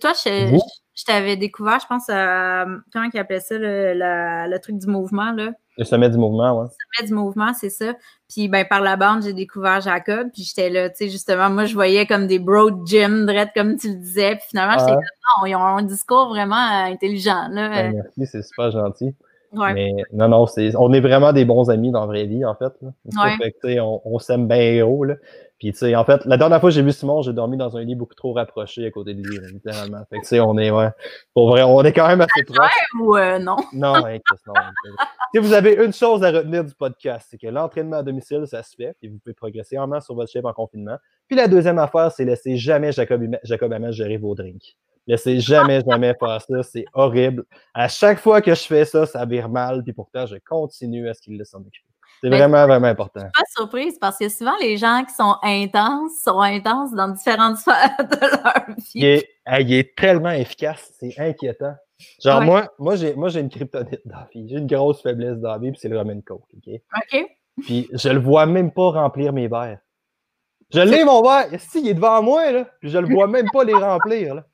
toi, 0.00 0.12
je, 0.12 0.58
je, 0.94 1.04
t'avais 1.04 1.36
découvert, 1.36 1.80
je 1.80 1.86
pense, 1.86 2.08
à, 2.08 2.64
comment 2.92 3.08
ils 3.12 3.18
appelait 3.18 3.40
ça, 3.40 3.58
le, 3.58 3.94
le, 4.48 4.58
truc 4.60 4.78
du 4.78 4.86
mouvement, 4.86 5.32
là? 5.32 5.50
Le 5.76 5.84
sommet 5.84 6.08
du 6.08 6.18
mouvement, 6.18 6.60
oui. 6.60 6.68
Le 6.68 7.00
sommet 7.00 7.08
du 7.08 7.14
mouvement, 7.14 7.52
c'est 7.52 7.70
ça. 7.70 7.94
Puis, 8.28 8.46
ben, 8.46 8.64
par 8.64 8.80
la 8.80 8.94
bande, 8.94 9.24
j'ai 9.24 9.32
découvert 9.32 9.80
Jacob, 9.80 10.30
puis 10.32 10.44
j'étais 10.44 10.70
là, 10.70 10.88
tu 10.88 10.98
sais, 10.98 11.08
justement, 11.08 11.50
moi, 11.50 11.64
je 11.64 11.74
voyais 11.74 12.06
comme 12.06 12.28
des 12.28 12.38
bro 12.38 12.70
gym, 12.86 13.28
comme 13.56 13.76
tu 13.76 13.88
le 13.88 13.96
disais, 13.96 14.36
puis 14.36 14.44
finalement, 14.50 14.78
j'étais 14.78 14.92
comme, 14.92 15.40
non, 15.40 15.46
ils 15.46 15.56
ont 15.56 15.64
un 15.78 15.82
discours 15.82 16.28
vraiment 16.28 16.54
intelligent, 16.54 17.48
là. 17.50 17.70
Ben, 17.70 17.94
merci, 17.94 18.26
c'est 18.30 18.42
super 18.42 18.70
gentil. 18.70 19.16
Mais 19.54 19.92
non, 20.12 20.28
non, 20.28 20.46
on 20.78 20.92
est 20.92 21.00
vraiment 21.00 21.32
des 21.32 21.44
bons 21.44 21.70
amis 21.70 21.90
dans 21.90 22.00
la 22.00 22.06
vraie 22.06 22.26
vie, 22.26 22.44
en 22.44 22.54
fait. 22.54 22.72
on, 23.80 24.00
on 24.04 24.18
s'aime 24.18 24.48
bien 24.48 24.58
héros. 24.58 25.04
Là. 25.04 25.14
Puis, 25.58 25.72
tu 25.72 25.78
sais, 25.78 25.94
en 25.94 26.04
fait, 26.04 26.24
la 26.24 26.36
dernière 26.36 26.60
fois 26.60 26.70
que 26.70 26.74
j'ai 26.74 26.82
vu 26.82 26.92
Simon, 26.92 27.22
j'ai 27.22 27.32
dormi 27.32 27.56
dans 27.56 27.76
un 27.76 27.84
lit 27.84 27.94
beaucoup 27.94 28.14
trop 28.14 28.32
rapproché 28.32 28.84
à 28.86 28.90
côté 28.90 29.14
de 29.14 29.22
lui, 29.22 29.38
littéralement. 29.52 30.04
Fait 30.10 30.16
que, 30.16 30.22
tu 30.22 30.28
sais, 30.28 30.40
on 30.40 30.58
est, 30.58 30.70
ouais, 30.70 30.88
pour 31.32 31.48
vrai, 31.48 31.62
on 31.62 31.82
est 31.82 31.92
quand 31.92 32.08
même 32.08 32.20
assez 32.20 32.42
proches. 32.44 32.70
ou 33.00 33.16
euh, 33.16 33.38
non? 33.38 33.56
Non, 33.72 33.94
hein, 33.94 34.18
non. 34.46 34.54
si 35.32 35.38
vous 35.38 35.52
avez 35.52 35.74
une 35.82 35.92
chose 35.92 36.24
à 36.24 36.32
retenir 36.32 36.64
du 36.64 36.74
podcast, 36.74 37.28
c'est 37.30 37.38
que 37.38 37.46
l'entraînement 37.46 37.98
à 37.98 38.02
domicile, 38.02 38.44
ça 38.46 38.62
se 38.62 38.74
fait, 38.74 38.94
puis 39.00 39.08
vous 39.08 39.18
pouvez 39.18 39.34
progresser 39.34 39.78
en 39.78 39.86
masse 39.86 40.06
sur 40.06 40.14
votre 40.14 40.30
shape 40.30 40.44
en 40.44 40.52
confinement. 40.52 40.96
Puis 41.28 41.36
la 41.36 41.46
deuxième 41.46 41.78
affaire, 41.78 42.10
c'est 42.10 42.24
laisser 42.24 42.56
jamais 42.56 42.92
Jacob, 42.92 43.24
Jacob 43.44 43.72
Hamel 43.72 43.92
gérer 43.92 44.16
vos 44.16 44.34
drinks. 44.34 44.76
Laissez 45.06 45.40
jamais, 45.40 45.82
jamais 45.86 46.14
faire 46.18 46.40
ça. 46.40 46.62
C'est 46.62 46.84
horrible. 46.92 47.44
À 47.74 47.88
chaque 47.88 48.18
fois 48.18 48.40
que 48.40 48.54
je 48.54 48.62
fais 48.62 48.84
ça, 48.84 49.06
ça 49.06 49.24
vire 49.26 49.48
mal. 49.48 49.82
Puis 49.82 49.92
pourtant, 49.92 50.26
je 50.26 50.36
continue 50.48 51.08
à 51.08 51.14
ce 51.14 51.20
qu'il 51.20 51.36
le 51.38 51.44
s'en 51.44 51.60
occuper. 51.60 51.88
C'est 52.22 52.30
vraiment, 52.30 52.66
vraiment 52.66 52.86
important. 52.86 53.20
Je 53.20 53.26
suis 53.26 53.32
pas 53.32 53.60
surprise 53.60 53.98
parce 54.00 54.18
que 54.18 54.28
souvent, 54.30 54.56
les 54.60 54.78
gens 54.78 55.04
qui 55.06 55.14
sont 55.14 55.36
intenses 55.42 56.22
sont 56.24 56.40
intenses 56.40 56.92
dans 56.92 57.08
différentes 57.08 57.56
sphères 57.58 57.96
de 57.98 58.18
leur 58.20 58.76
vie. 58.76 58.84
Il 58.94 59.04
est, 59.04 59.28
il 59.60 59.72
est 59.74 59.94
tellement 59.94 60.30
efficace. 60.30 60.92
C'est 60.98 61.18
inquiétant. 61.18 61.74
Genre, 62.22 62.42
moi, 62.42 62.72
moi 62.78 62.96
j'ai, 62.96 63.14
moi, 63.14 63.28
j'ai 63.28 63.40
une 63.40 63.50
kryptonite 63.50 64.00
dans 64.06 64.16
la 64.16 64.28
vie. 64.32 64.48
J'ai 64.48 64.56
une 64.56 64.66
grosse 64.66 65.02
faiblesse 65.02 65.38
dans 65.38 65.50
la 65.50 65.58
vie, 65.58 65.70
puis 65.70 65.80
c'est 65.80 65.88
le 65.88 65.98
Roman 65.98 66.20
Coke. 66.22 66.44
OK? 66.54 66.80
OK. 66.96 67.26
Puis 67.62 67.88
je 67.92 68.08
le 68.08 68.20
vois 68.20 68.46
même 68.46 68.72
pas 68.72 68.90
remplir 68.90 69.32
mes 69.32 69.48
verres. 69.48 69.78
Je 70.72 70.80
l'ai, 70.80 71.04
mon 71.04 71.22
verre. 71.22 71.48
Si, 71.58 71.80
il 71.80 71.88
est 71.88 71.94
devant 71.94 72.22
moi, 72.22 72.50
là? 72.50 72.66
Puis 72.80 72.90
je 72.90 72.98
le 72.98 73.08
vois 73.08 73.26
même 73.26 73.46
pas 73.52 73.64
les 73.64 73.74
remplir, 73.74 74.34
là. 74.34 74.44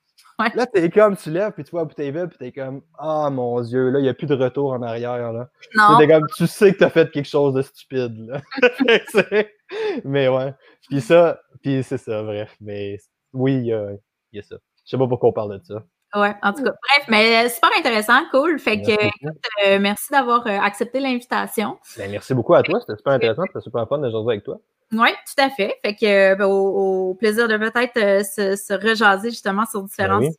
Là, 0.54 0.66
t'es 0.66 0.90
comme, 0.90 1.16
tu 1.16 1.30
lèves, 1.30 1.52
puis 1.52 1.64
tu 1.64 1.70
vois 1.70 1.86
vide, 1.96 2.28
puis 2.28 2.38
t'es 2.38 2.52
comme, 2.52 2.82
ah 2.98 3.26
oh, 3.26 3.30
mon 3.30 3.60
Dieu, 3.60 3.90
là, 3.90 3.98
il 3.98 4.02
n'y 4.02 4.08
a 4.08 4.14
plus 4.14 4.26
de 4.26 4.34
retour 4.34 4.72
en 4.72 4.82
arrière. 4.82 5.32
Là. 5.32 5.48
Non. 5.74 5.98
T'es 5.98 6.08
comme, 6.08 6.26
tu 6.36 6.46
sais 6.46 6.72
que 6.72 6.78
t'as 6.78 6.90
fait 6.90 7.10
quelque 7.10 7.28
chose 7.28 7.54
de 7.54 7.62
stupide. 7.62 8.28
Là. 8.28 8.40
mais 10.04 10.28
ouais. 10.28 10.54
Puis 10.88 11.00
ça, 11.00 11.40
puis 11.62 11.82
c'est 11.82 11.98
ça, 11.98 12.22
bref. 12.22 12.56
Mais 12.60 12.98
oui, 13.32 13.54
il 13.54 13.66
y 13.66 13.72
a, 13.72 13.90
y 14.32 14.38
a 14.38 14.42
ça. 14.42 14.56
Je 14.84 14.90
sais 14.90 14.98
pas 14.98 15.06
pourquoi 15.06 15.30
on 15.30 15.32
parle 15.32 15.58
de 15.58 15.64
ça. 15.64 15.84
Ouais, 16.16 16.34
en 16.42 16.52
tout 16.52 16.64
cas, 16.64 16.72
bref, 16.72 17.06
mais 17.08 17.48
super 17.48 17.70
intéressant, 17.78 18.20
cool. 18.32 18.58
Fait 18.58 18.82
que, 18.82 18.90
écoute, 18.90 19.40
euh, 19.64 19.78
merci 19.80 20.10
d'avoir 20.10 20.44
euh, 20.44 20.58
accepté 20.58 20.98
l'invitation. 20.98 21.78
Ben, 21.96 22.10
merci 22.10 22.34
beaucoup 22.34 22.54
à 22.54 22.64
toi, 22.64 22.80
c'était 22.80 22.96
super 22.96 23.12
intéressant, 23.12 23.44
c'était 23.46 23.60
super 23.60 23.86
fun 23.88 23.98
de 23.98 24.10
jouer 24.10 24.34
avec 24.34 24.44
toi. 24.44 24.58
Oui, 24.92 25.08
tout 25.24 25.42
à 25.42 25.50
fait. 25.50 25.76
Fait 25.84 25.94
que 25.94 26.34
ben, 26.34 26.46
au, 26.46 27.14
plaisir 27.14 27.46
de 27.46 27.56
peut-être 27.56 27.96
euh, 27.96 28.22
se, 28.24 28.56
se, 28.56 28.72
rejaser 28.74 29.30
justement 29.30 29.64
sur 29.66 29.82
différents 29.82 30.18
ben 30.18 30.26
sujets. 30.26 30.36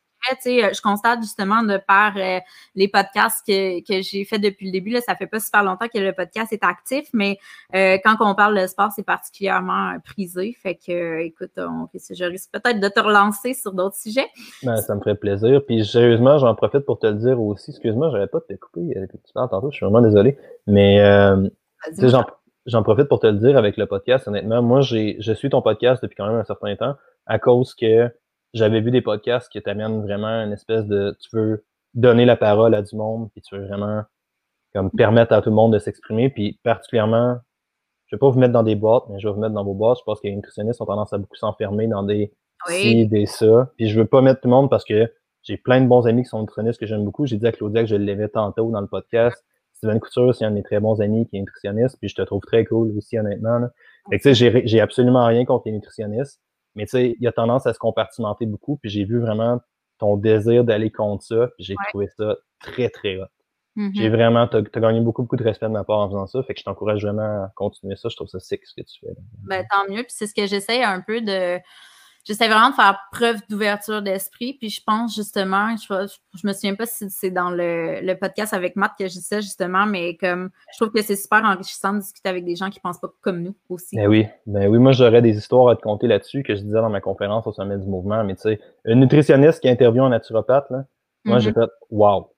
Euh, 0.64 0.70
je 0.72 0.80
constate 0.80 1.20
justement 1.20 1.64
de 1.64 1.78
par 1.78 2.16
euh, 2.16 2.38
les 2.76 2.86
podcasts 2.86 3.44
que, 3.44 3.80
que 3.80 4.02
j'ai 4.02 4.24
fait 4.24 4.38
depuis 4.38 4.66
le 4.66 4.72
début, 4.72 4.90
là, 4.90 5.00
ça 5.00 5.16
fait 5.16 5.26
pas 5.26 5.40
super 5.40 5.64
longtemps 5.64 5.88
que 5.92 5.98
le 5.98 6.12
podcast 6.12 6.52
est 6.52 6.62
actif, 6.62 7.08
mais 7.12 7.38
quand 7.72 8.14
on 8.20 8.34
parle 8.36 8.60
de 8.60 8.66
sport, 8.68 8.90
c'est 8.94 9.02
particulièrement 9.02 9.96
prisé. 10.04 10.56
Fait 10.62 10.76
que, 10.76 11.18
écoute, 11.22 11.50
on, 11.56 11.88
je 11.92 12.24
risque 12.24 12.52
peut-être 12.52 12.78
de 12.78 12.88
te 12.88 13.00
relancer 13.00 13.54
sur 13.54 13.72
d'autres 13.72 13.96
sujets. 13.96 14.28
Ben, 14.62 14.76
ça 14.76 14.94
me 14.94 15.00
ferait 15.00 15.16
plaisir. 15.16 15.60
Puis 15.66 15.84
sérieusement, 15.84 16.38
j'en 16.38 16.54
profite 16.54 16.84
pour 16.86 17.00
te 17.00 17.08
le 17.08 17.14
dire 17.14 17.40
aussi. 17.40 17.70
Excuse-moi, 17.72 18.10
j'avais 18.12 18.28
pas 18.28 18.38
de 18.38 18.54
te 18.54 18.60
couper 18.60 18.94
tantôt, 19.34 19.70
je 19.72 19.76
suis 19.76 19.84
vraiment 19.84 20.02
désolé. 20.02 20.36
Mais 20.68 21.00
j'en 22.66 22.82
profite 22.82 23.08
pour 23.08 23.20
te 23.20 23.26
le 23.26 23.38
dire 23.38 23.56
avec 23.56 23.76
le 23.76 23.86
podcast, 23.86 24.28
honnêtement. 24.28 24.62
Moi, 24.62 24.80
j'ai, 24.80 25.16
je 25.20 25.32
suis 25.32 25.50
ton 25.50 25.62
podcast 25.62 26.02
depuis 26.02 26.16
quand 26.16 26.26
même 26.26 26.36
un 26.36 26.44
certain 26.44 26.74
temps 26.76 26.94
à 27.26 27.38
cause 27.38 27.74
que 27.74 28.10
j'avais 28.54 28.80
vu 28.80 28.90
des 28.90 29.00
podcasts 29.00 29.50
qui 29.50 29.62
t'amènent 29.62 30.02
vraiment 30.02 30.42
une 30.44 30.52
espèce 30.52 30.86
de, 30.86 31.16
tu 31.20 31.36
veux 31.36 31.64
donner 31.94 32.24
la 32.24 32.36
parole 32.36 32.74
à 32.74 32.82
du 32.82 32.96
monde, 32.96 33.30
puis 33.32 33.42
tu 33.42 33.56
veux 33.56 33.66
vraiment 33.66 34.02
comme 34.74 34.90
permettre 34.90 35.32
à 35.32 35.42
tout 35.42 35.50
le 35.50 35.56
monde 35.56 35.72
de 35.72 35.78
s'exprimer, 35.78 36.30
puis 36.30 36.58
particulièrement, 36.62 37.38
je 38.06 38.16
vais 38.16 38.18
pas 38.18 38.28
vous 38.28 38.38
mettre 38.38 38.52
dans 38.52 38.62
des 38.62 38.74
boîtes, 38.74 39.04
mais 39.10 39.18
je 39.18 39.28
vais 39.28 39.34
vous 39.34 39.40
mettre 39.40 39.54
dans 39.54 39.64
vos 39.64 39.74
boîtes. 39.74 39.98
Je 39.98 40.04
pense 40.04 40.20
que 40.20 40.26
les 40.26 40.34
nutritionnistes 40.34 40.80
ont 40.80 40.86
tendance 40.86 41.12
à 41.12 41.18
beaucoup 41.18 41.36
s'enfermer 41.36 41.88
dans 41.88 42.02
des 42.02 42.32
oui. 42.68 43.06
des 43.06 43.26
ça. 43.26 43.70
Puis 43.76 43.88
je 43.88 43.98
veux 43.98 44.06
pas 44.06 44.20
mettre 44.20 44.40
tout 44.40 44.48
le 44.48 44.54
monde 44.54 44.70
parce 44.70 44.84
que 44.84 45.10
j'ai 45.42 45.56
plein 45.56 45.80
de 45.80 45.86
bons 45.86 46.06
amis 46.06 46.22
qui 46.22 46.28
sont 46.28 46.40
nutritionnistes 46.40 46.78
que 46.78 46.86
j'aime 46.86 47.04
beaucoup. 47.04 47.26
J'ai 47.26 47.36
dit 47.36 47.46
à 47.46 47.52
Claudia 47.52 47.82
que 47.82 47.88
je 47.88 47.96
l'avais 47.96 48.28
tantôt 48.28 48.70
dans 48.70 48.80
le 48.80 48.86
podcast. 48.86 49.44
Steven 49.82 49.98
Couture, 49.98 50.32
c'est 50.32 50.44
un 50.44 50.50
de 50.50 50.54
mes 50.54 50.62
très 50.62 50.78
bons 50.78 51.00
amis 51.00 51.26
qui 51.26 51.36
est 51.36 51.40
nutritionniste, 51.40 51.96
puis 51.98 52.08
je 52.08 52.14
te 52.14 52.22
trouve 52.22 52.40
très 52.40 52.64
cool 52.64 52.96
aussi, 52.96 53.18
honnêtement. 53.18 53.58
Là. 53.58 53.70
Fait 54.10 54.18
que, 54.18 54.28
tu 54.28 54.34
sais, 54.34 54.62
j'ai 54.64 54.80
absolument 54.80 55.26
rien 55.26 55.44
contre 55.44 55.64
les 55.66 55.72
nutritionnistes, 55.72 56.40
mais 56.76 56.84
tu 56.84 56.90
sais, 56.90 57.16
il 57.18 57.22
y 57.22 57.26
a 57.26 57.32
tendance 57.32 57.66
à 57.66 57.74
se 57.74 57.80
compartimenter 57.80 58.46
beaucoup, 58.46 58.76
puis 58.76 58.90
j'ai 58.90 59.04
vu 59.04 59.18
vraiment 59.18 59.60
ton 59.98 60.16
désir 60.16 60.62
d'aller 60.62 60.92
contre 60.92 61.24
ça, 61.24 61.48
puis 61.56 61.64
j'ai 61.64 61.74
trouvé 61.88 62.06
ça 62.16 62.36
très, 62.60 62.90
très 62.90 63.16
hot. 63.16 63.26
Mm-hmm. 63.76 63.90
J'ai 63.96 64.08
vraiment, 64.08 64.46
t'as 64.46 64.58
as 64.58 64.80
gagné 64.80 65.00
beaucoup, 65.00 65.22
beaucoup 65.22 65.36
de 65.36 65.42
respect 65.42 65.66
de 65.66 65.72
ma 65.72 65.82
part 65.82 65.98
en 65.98 66.08
faisant 66.08 66.26
ça, 66.28 66.44
fait 66.44 66.54
que 66.54 66.60
je 66.60 66.64
t'encourage 66.64 67.02
vraiment 67.04 67.44
à 67.44 67.52
continuer 67.56 67.96
ça. 67.96 68.08
Je 68.08 68.14
trouve 68.14 68.28
ça 68.28 68.38
sick 68.38 68.64
ce 68.64 68.74
que 68.80 68.86
tu 68.86 69.00
fais. 69.00 69.12
Ben, 69.48 69.64
tant 69.68 69.92
mieux, 69.92 70.04
puis 70.04 70.12
c'est 70.12 70.28
ce 70.28 70.34
que 70.34 70.46
j'essaie 70.46 70.84
un 70.84 71.00
peu 71.00 71.20
de 71.22 71.58
j'essaie 72.24 72.48
vraiment 72.48 72.70
de 72.70 72.74
faire 72.74 72.98
preuve 73.12 73.40
d'ouverture 73.48 74.02
d'esprit. 74.02 74.54
Puis 74.54 74.70
je 74.70 74.80
pense 74.84 75.14
justement, 75.14 75.74
je, 75.76 76.08
je 76.34 76.46
me 76.46 76.52
souviens 76.52 76.74
pas 76.74 76.86
si 76.86 77.10
c'est 77.10 77.30
dans 77.30 77.50
le, 77.50 78.00
le, 78.00 78.14
podcast 78.14 78.54
avec 78.54 78.76
Matt 78.76 78.92
que 78.98 79.06
je 79.06 79.14
disais 79.14 79.42
justement, 79.42 79.86
mais 79.86 80.16
comme 80.16 80.50
je 80.72 80.78
trouve 80.78 80.92
que 80.92 81.02
c'est 81.02 81.16
super 81.16 81.44
enrichissant 81.44 81.94
de 81.94 82.00
discuter 82.00 82.28
avec 82.28 82.44
des 82.44 82.56
gens 82.56 82.70
qui 82.70 82.80
pensent 82.80 83.00
pas 83.00 83.08
comme 83.20 83.42
nous 83.42 83.56
aussi. 83.68 83.96
Ben 83.96 84.08
oui, 84.08 84.26
ben 84.46 84.68
oui, 84.68 84.78
moi 84.78 84.92
j'aurais 84.92 85.22
des 85.22 85.36
histoires 85.36 85.68
à 85.68 85.76
te 85.76 85.82
conter 85.82 86.06
là-dessus 86.06 86.42
que 86.42 86.54
je 86.54 86.62
disais 86.62 86.80
dans 86.80 86.90
ma 86.90 87.00
conférence 87.00 87.46
au 87.46 87.52
sommet 87.52 87.78
du 87.78 87.86
mouvement. 87.86 88.22
Mais 88.24 88.34
tu 88.34 88.42
sais, 88.42 88.60
une 88.84 89.00
nutritionniste 89.00 89.60
qui 89.60 89.68
interviewe 89.68 90.04
un 90.04 90.10
naturopathe, 90.10 90.70
là, 90.70 90.84
moi 91.24 91.38
j'ai 91.38 91.50
mm-hmm. 91.50 91.66
fait 91.66 91.70
wow. 91.90 92.28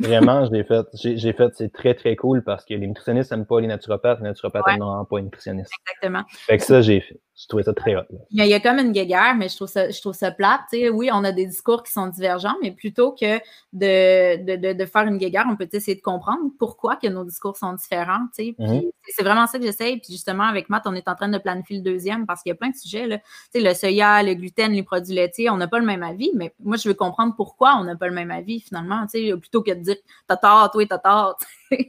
Vraiment, 0.00 0.44
j'ai 0.52 0.64
fait, 0.64 0.86
j'ai 0.94 1.32
fait, 1.32 1.54
c'est 1.54 1.72
très, 1.72 1.94
très 1.94 2.16
cool 2.16 2.42
parce 2.42 2.64
que 2.64 2.74
les 2.74 2.86
nutritionnistes 2.86 3.30
n'aiment 3.30 3.46
pas 3.46 3.60
les 3.60 3.66
naturopathes, 3.66 4.18
les 4.18 4.24
naturopathes 4.24 4.66
n'aiment 4.66 5.06
pas 5.08 5.16
les 5.18 5.22
nutritionnistes. 5.22 5.70
Exactement. 5.86 6.24
Fait 6.28 6.58
que 6.58 6.64
ça, 6.64 6.80
j'ai 6.80 7.00
fait. 7.00 7.20
Je 7.34 7.46
trouvais 7.48 7.62
ça 7.62 7.72
très 7.72 7.96
hot. 7.96 8.02
Il 8.30 8.44
y, 8.44 8.52
a, 8.52 8.60
comme 8.60 8.78
une 8.78 8.92
guéguerre, 8.92 9.34
mais 9.34 9.48
je 9.48 9.56
trouve 9.56 9.68
ça, 9.68 9.88
je 9.88 9.98
trouve 10.02 10.12
ça 10.12 10.30
plate. 10.30 10.60
oui, 10.92 11.08
on 11.12 11.24
a 11.24 11.32
des 11.32 11.46
discours 11.46 11.82
qui 11.82 11.90
sont 11.90 12.06
divergents, 12.08 12.54
mais 12.62 12.72
plutôt 12.72 13.12
que 13.12 13.38
de, 13.72 14.56
de, 14.56 14.72
de, 14.74 14.84
faire 14.84 15.06
une 15.06 15.16
guéguerre, 15.16 15.46
on 15.50 15.56
peut 15.56 15.68
essayer 15.72 15.96
de 15.96 16.02
comprendre 16.02 16.42
pourquoi 16.58 16.96
que 16.96 17.06
nos 17.06 17.24
discours 17.24 17.56
sont 17.56 17.72
différents. 17.72 18.26
Mm-hmm. 18.38 18.90
C'est 19.08 19.22
vraiment 19.22 19.46
ça 19.46 19.58
que 19.58 19.64
j'essaye. 19.64 19.98
Puis 19.98 20.12
justement, 20.12 20.44
avec 20.44 20.68
Matt, 20.68 20.82
on 20.84 20.94
est 20.94 21.08
en 21.08 21.14
train 21.14 21.28
de 21.28 21.38
planifier 21.38 21.78
le 21.78 21.82
deuxième 21.82 22.26
parce 22.26 22.42
qu'il 22.42 22.50
y 22.50 22.52
a 22.52 22.56
plein 22.56 22.70
de 22.70 22.76
sujets. 22.76 23.06
Là. 23.06 23.18
Le 23.54 23.72
soya, 23.72 24.22
le 24.22 24.34
gluten, 24.34 24.72
les 24.72 24.82
produits 24.82 25.14
laitiers, 25.14 25.48
on 25.48 25.56
n'a 25.56 25.68
pas 25.68 25.78
le 25.78 25.86
même 25.86 26.02
avis, 26.02 26.30
mais 26.34 26.54
moi, 26.60 26.76
je 26.76 26.86
veux 26.86 26.94
comprendre 26.94 27.34
pourquoi 27.34 27.76
on 27.80 27.84
n'a 27.84 27.96
pas 27.96 28.08
le 28.08 28.14
même 28.14 28.30
avis 28.30 28.60
finalement. 28.60 29.06
Plutôt 29.06 29.62
que 29.62 29.70
de 29.70 29.80
dire 29.80 29.96
t'as 30.28 30.36
tort, 30.36 30.70
toi, 30.70 30.84
t'as 30.86 30.98
tort. 30.98 31.38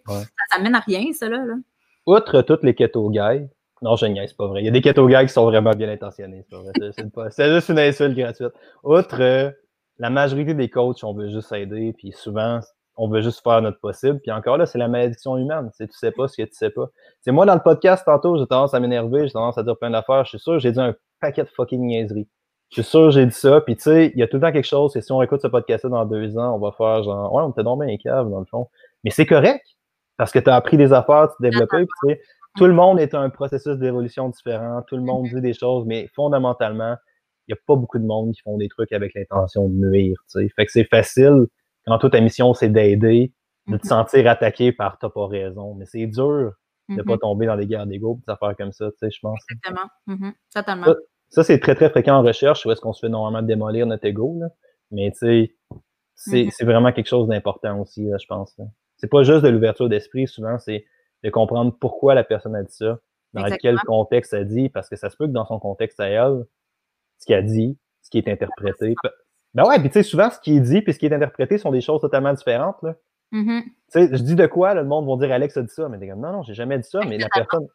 ça, 0.07 0.23
ça 0.51 0.61
mène 0.61 0.75
à 0.75 0.79
rien, 0.79 1.11
ça. 1.11 1.27
Là, 1.27 1.45
là. 1.45 1.55
Outre 2.05 2.41
toutes 2.41 2.63
les 2.63 2.75
keto 2.75 3.09
guys, 3.09 3.47
non, 3.83 3.97
je 3.97 4.05
c'est 4.05 4.37
pas 4.37 4.47
vrai. 4.47 4.61
Il 4.61 4.65
y 4.65 4.69
a 4.69 4.71
des 4.71 4.81
keto 4.81 5.07
qui 5.07 5.29
sont 5.29 5.45
vraiment 5.45 5.71
bien 5.71 5.89
intentionnés, 5.89 6.45
c'est 7.31 7.53
juste 7.53 7.69
une 7.69 7.79
insulte 7.79 8.15
gratuite. 8.15 8.53
Outre, 8.83 9.21
euh, 9.21 9.51
la 9.99 10.09
majorité 10.09 10.53
des 10.53 10.69
coachs, 10.69 11.03
on 11.03 11.13
veut 11.13 11.29
juste 11.29 11.51
aider, 11.51 11.93
puis 11.97 12.13
souvent, 12.13 12.61
on 12.95 13.09
veut 13.09 13.21
juste 13.21 13.43
faire 13.43 13.61
notre 13.61 13.79
possible. 13.79 14.19
Puis 14.21 14.31
encore 14.31 14.57
là, 14.57 14.65
c'est 14.65 14.77
la 14.77 14.87
malédiction 14.87 15.37
humaine. 15.37 15.69
Tu 15.77 15.85
sais 15.91 16.11
pas 16.11 16.27
ce 16.27 16.37
que 16.37 16.43
tu 16.43 16.53
sais 16.53 16.69
pas. 16.69 16.87
C'est 17.21 17.31
moi, 17.31 17.45
dans 17.45 17.55
le 17.55 17.61
podcast, 17.61 18.03
tantôt, 18.05 18.37
j'ai 18.37 18.47
tendance 18.47 18.73
à 18.73 18.79
m'énerver, 18.79 19.27
j'ai 19.27 19.33
tendance 19.33 19.57
à 19.57 19.63
dire 19.63 19.77
plein 19.77 19.89
d'affaires. 19.89 20.23
Je 20.23 20.29
suis 20.29 20.39
sûr, 20.39 20.59
j'ai 20.59 20.71
dit 20.71 20.79
un 20.79 20.95
paquet 21.19 21.43
de 21.43 21.49
fucking 21.49 21.81
niaiseries. 21.81 22.27
Je 22.69 22.81
suis 22.81 22.89
sûr, 22.89 23.11
j'ai 23.11 23.25
dit 23.25 23.33
ça. 23.33 23.61
Puis 23.61 23.75
tu 23.75 23.83
sais, 23.83 24.11
il 24.15 24.19
y 24.19 24.23
a 24.23 24.27
tout 24.27 24.37
le 24.37 24.41
temps 24.41 24.51
quelque 24.51 24.65
chose. 24.65 24.95
Et 24.95 25.01
si 25.01 25.11
on 25.11 25.21
écoute 25.21 25.41
ce 25.41 25.47
podcast-là 25.47 25.89
dans 25.89 26.05
deux 26.05 26.37
ans, 26.37 26.55
on 26.55 26.59
va 26.59 26.71
faire 26.71 27.03
genre, 27.03 27.33
ouais, 27.33 27.43
on 27.43 27.51
était 27.51 27.63
dans 27.63 27.77
bien 27.77 27.97
cave, 27.97 28.29
dans 28.29 28.39
le 28.39 28.45
fond. 28.45 28.69
Mais 29.03 29.11
c'est 29.11 29.25
correct. 29.25 29.65
Parce 30.17 30.31
que 30.31 30.39
tu 30.39 30.49
as 30.49 30.55
appris 30.55 30.77
des 30.77 30.93
affaires, 30.93 31.29
tu 31.29 31.35
t'es 31.41 31.49
développé, 31.49 31.85
tu 31.85 32.09
sais, 32.09 32.21
tout 32.55 32.65
le 32.65 32.73
monde 32.73 32.99
est 32.99 33.13
un 33.13 33.29
processus 33.29 33.77
d'évolution 33.77 34.29
différent, 34.29 34.81
tout 34.87 34.95
le 34.95 35.03
monde 35.03 35.25
dit 35.25 35.41
des 35.41 35.53
choses, 35.53 35.85
mais 35.85 36.07
fondamentalement, 36.13 36.95
il 37.47 37.53
n'y 37.53 37.57
a 37.57 37.61
pas 37.67 37.75
beaucoup 37.75 37.99
de 37.99 38.05
monde 38.05 38.33
qui 38.33 38.41
font 38.41 38.57
des 38.57 38.69
trucs 38.69 38.91
avec 38.91 39.13
l'intention 39.15 39.67
de 39.67 39.75
nuire. 39.75 40.17
sais. 40.27 40.47
Fait 40.55 40.65
que 40.65 40.71
c'est 40.71 40.85
facile, 40.85 41.47
quand 41.85 41.97
toute 41.97 42.13
ta 42.13 42.21
mission, 42.21 42.53
c'est 42.53 42.69
d'aider, 42.69 43.33
de 43.67 43.77
te 43.77 43.83
mm-hmm. 43.83 43.87
sentir 43.87 44.27
attaqué 44.27 44.71
par 44.71 44.97
t'as 44.97 45.09
pas 45.09 45.27
raison. 45.27 45.75
Mais 45.75 45.85
c'est 45.85 46.05
dur 46.05 46.53
de 46.89 46.95
ne 46.95 47.01
pas 47.01 47.15
mm-hmm. 47.15 47.19
tomber 47.19 47.45
dans 47.45 47.57
des 47.57 47.65
guerres 47.65 47.87
d'ego, 47.87 48.19
des 48.25 48.31
affaires 48.31 48.55
comme 48.57 48.71
ça, 48.71 48.91
tu 48.91 48.97
sais, 48.99 49.11
je 49.11 49.19
pense. 49.21 49.39
Exactement. 49.49 49.89
Mm-hmm. 50.07 50.33
Totalement. 50.53 50.85
Ça, 51.29 51.43
c'est 51.43 51.59
très, 51.59 51.75
très 51.75 51.89
fréquent 51.89 52.15
en 52.15 52.21
recherche, 52.21 52.65
où 52.65 52.71
est-ce 52.71 52.81
qu'on 52.81 52.93
se 52.93 53.05
fait 53.05 53.09
normalement 53.09 53.45
démolir 53.45 53.87
notre 53.87 54.05
ego, 54.05 54.37
là. 54.39 54.47
Mais 54.91 55.11
tu 55.11 55.49
sais, 56.15 56.49
c'est 56.51 56.65
vraiment 56.65 56.91
quelque 56.91 57.07
chose 57.07 57.27
d'important 57.27 57.79
aussi, 57.79 58.05
là, 58.05 58.17
je 58.21 58.27
pense. 58.27 58.55
C'est 58.97 59.09
pas 59.09 59.23
juste 59.23 59.43
de 59.43 59.49
l'ouverture 59.49 59.89
d'esprit, 59.89 60.27
souvent, 60.27 60.59
c'est 60.59 60.85
de 61.23 61.29
comprendre 61.29 61.75
pourquoi 61.79 62.13
la 62.15 62.23
personne 62.23 62.55
a 62.55 62.63
dit 62.63 62.75
ça, 62.75 62.99
dans 63.33 63.45
quel 63.59 63.79
contexte 63.79 64.33
elle 64.33 64.47
dit, 64.47 64.69
parce 64.69 64.89
que 64.89 64.95
ça 64.95 65.09
se 65.09 65.17
peut 65.17 65.27
que 65.27 65.31
dans 65.31 65.45
son 65.45 65.59
contexte 65.59 65.99
à 65.99 66.07
elle, 66.07 66.45
ce 67.19 67.25
qu'elle 67.25 67.45
dit, 67.45 67.77
ce 68.01 68.09
qui 68.09 68.17
est 68.17 68.27
interprété. 68.27 68.95
Ben 69.53 69.65
ouais, 69.65 69.79
puis 69.79 69.89
tu 69.89 69.93
sais, 69.93 70.03
souvent, 70.03 70.29
ce 70.29 70.39
qui 70.39 70.57
est 70.57 70.59
dit 70.59 70.81
puis 70.81 70.93
ce 70.93 70.99
qui 70.99 71.05
est 71.05 71.13
interprété 71.13 71.57
sont 71.57 71.71
des 71.71 71.81
choses 71.81 72.01
totalement 72.01 72.33
différentes. 72.33 72.81
Là. 72.81 72.95
Mm-hmm. 73.31 73.63
Tu 73.63 73.71
sais, 73.89 74.09
je 74.11 74.23
dis 74.23 74.35
de 74.35 74.45
quoi, 74.47 74.73
le 74.73 74.83
monde 74.83 75.07
va 75.07 75.25
dire 75.25 75.33
Alex 75.33 75.57
a 75.57 75.61
dit 75.61 75.73
ça, 75.73 75.87
mais 75.89 75.99
t'es 75.99 76.07
comme 76.07 76.21
non, 76.21 76.31
non, 76.31 76.43
j'ai 76.43 76.53
jamais 76.53 76.77
dit 76.77 76.89
ça, 76.89 76.99
mais 77.07 77.17
la 77.17 77.29
personne. 77.29 77.67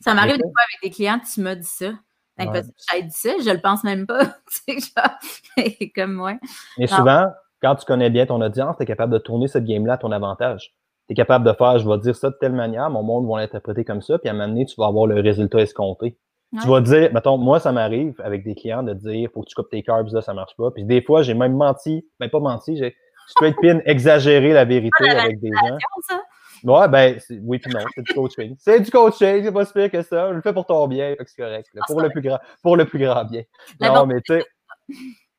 Ça 0.00 0.14
m'arrive 0.14 0.36
des 0.36 0.42
fois 0.42 0.62
avec 0.70 0.82
des 0.82 0.90
clients, 0.90 1.20
tu 1.20 1.40
m'as 1.40 1.54
dit 1.54 1.64
ça. 1.64 1.92
Ouais. 2.38 2.62
J'ai 2.92 3.02
dit 3.02 3.10
ça, 3.10 3.30
je 3.44 3.50
le 3.50 3.60
pense 3.60 3.84
même 3.84 4.06
pas. 4.06 4.24
tu 4.66 4.80
sais, 4.80 4.92
genre, 4.96 5.84
comme 5.94 6.12
moi. 6.12 6.34
Mais 6.78 6.86
souvent, 6.86 7.26
quand 7.60 7.76
tu 7.76 7.86
connais 7.86 8.10
bien 8.10 8.26
ton 8.26 8.40
audience, 8.40 8.76
tu 8.76 8.82
es 8.82 8.86
capable 8.86 9.12
de 9.12 9.18
tourner 9.18 9.48
cette 9.48 9.64
game-là 9.64 9.94
à 9.94 9.98
ton 9.98 10.12
avantage 10.12 10.74
es 11.12 11.14
capable 11.14 11.46
de 11.46 11.52
faire, 11.52 11.78
je 11.78 11.88
vais 11.88 11.98
dire 11.98 12.16
ça 12.16 12.30
de 12.30 12.36
telle 12.40 12.52
manière, 12.52 12.90
mon 12.90 13.02
monde 13.02 13.28
va 13.28 13.40
l'interpréter 13.40 13.84
comme 13.84 14.02
ça, 14.02 14.18
puis 14.18 14.28
à 14.28 14.32
un 14.32 14.34
moment 14.34 14.48
donné, 14.48 14.66
tu 14.66 14.74
vas 14.78 14.86
avoir 14.86 15.06
le 15.06 15.20
résultat 15.20 15.60
escompté. 15.60 16.16
Tu 16.60 16.68
vas 16.68 16.82
dire, 16.82 17.10
mettons, 17.14 17.38
moi, 17.38 17.60
ça 17.60 17.72
m'arrive 17.72 18.14
avec 18.22 18.44
des 18.44 18.54
clients 18.54 18.82
de 18.82 18.92
dire, 18.92 19.30
faut 19.32 19.40
que 19.40 19.48
tu 19.48 19.54
coupes 19.54 19.70
tes 19.70 19.82
carbs, 19.82 20.12
là, 20.12 20.20
ça 20.20 20.34
marche 20.34 20.54
pas. 20.56 20.70
Puis 20.70 20.84
des 20.84 21.00
fois, 21.00 21.22
j'ai 21.22 21.32
même 21.32 21.54
menti, 21.54 22.06
mais 22.20 22.28
pas 22.28 22.40
menti, 22.40 22.76
j'ai 22.76 22.94
straight 23.26 23.56
pin 23.62 23.80
exagéré 23.86 24.52
la 24.52 24.66
vérité 24.66 25.08
avec 25.08 25.40
des 25.40 25.48
gens. 25.48 25.78
Ça. 26.08 26.20
Ouais, 26.64 26.88
ben, 26.88 27.18
oui, 27.42 27.58
puis 27.58 27.72
non, 27.72 27.80
c'est 27.94 28.02
du 28.02 28.12
coaching. 28.12 28.54
C'est 28.58 28.80
du 28.80 28.90
coaching, 28.90 29.42
c'est 29.42 29.52
pas 29.52 29.64
si 29.64 29.72
pire 29.72 29.90
que 29.90 30.02
ça. 30.02 30.28
Je 30.28 30.34
le 30.34 30.42
fais 30.42 30.52
pour 30.52 30.66
ton 30.66 30.86
bien, 30.86 31.14
c'est 31.18 31.42
correct. 31.42 31.68
Ah, 31.76 31.84
pour, 31.86 32.02
le 32.02 32.10
plus 32.10 32.20
grand, 32.20 32.38
pour 32.62 32.76
le 32.76 32.84
plus 32.84 32.98
grand 32.98 33.24
bien. 33.24 33.42
Non, 33.80 34.04
mais 34.06 34.20
tu 34.20 34.34
sais. 34.34 34.44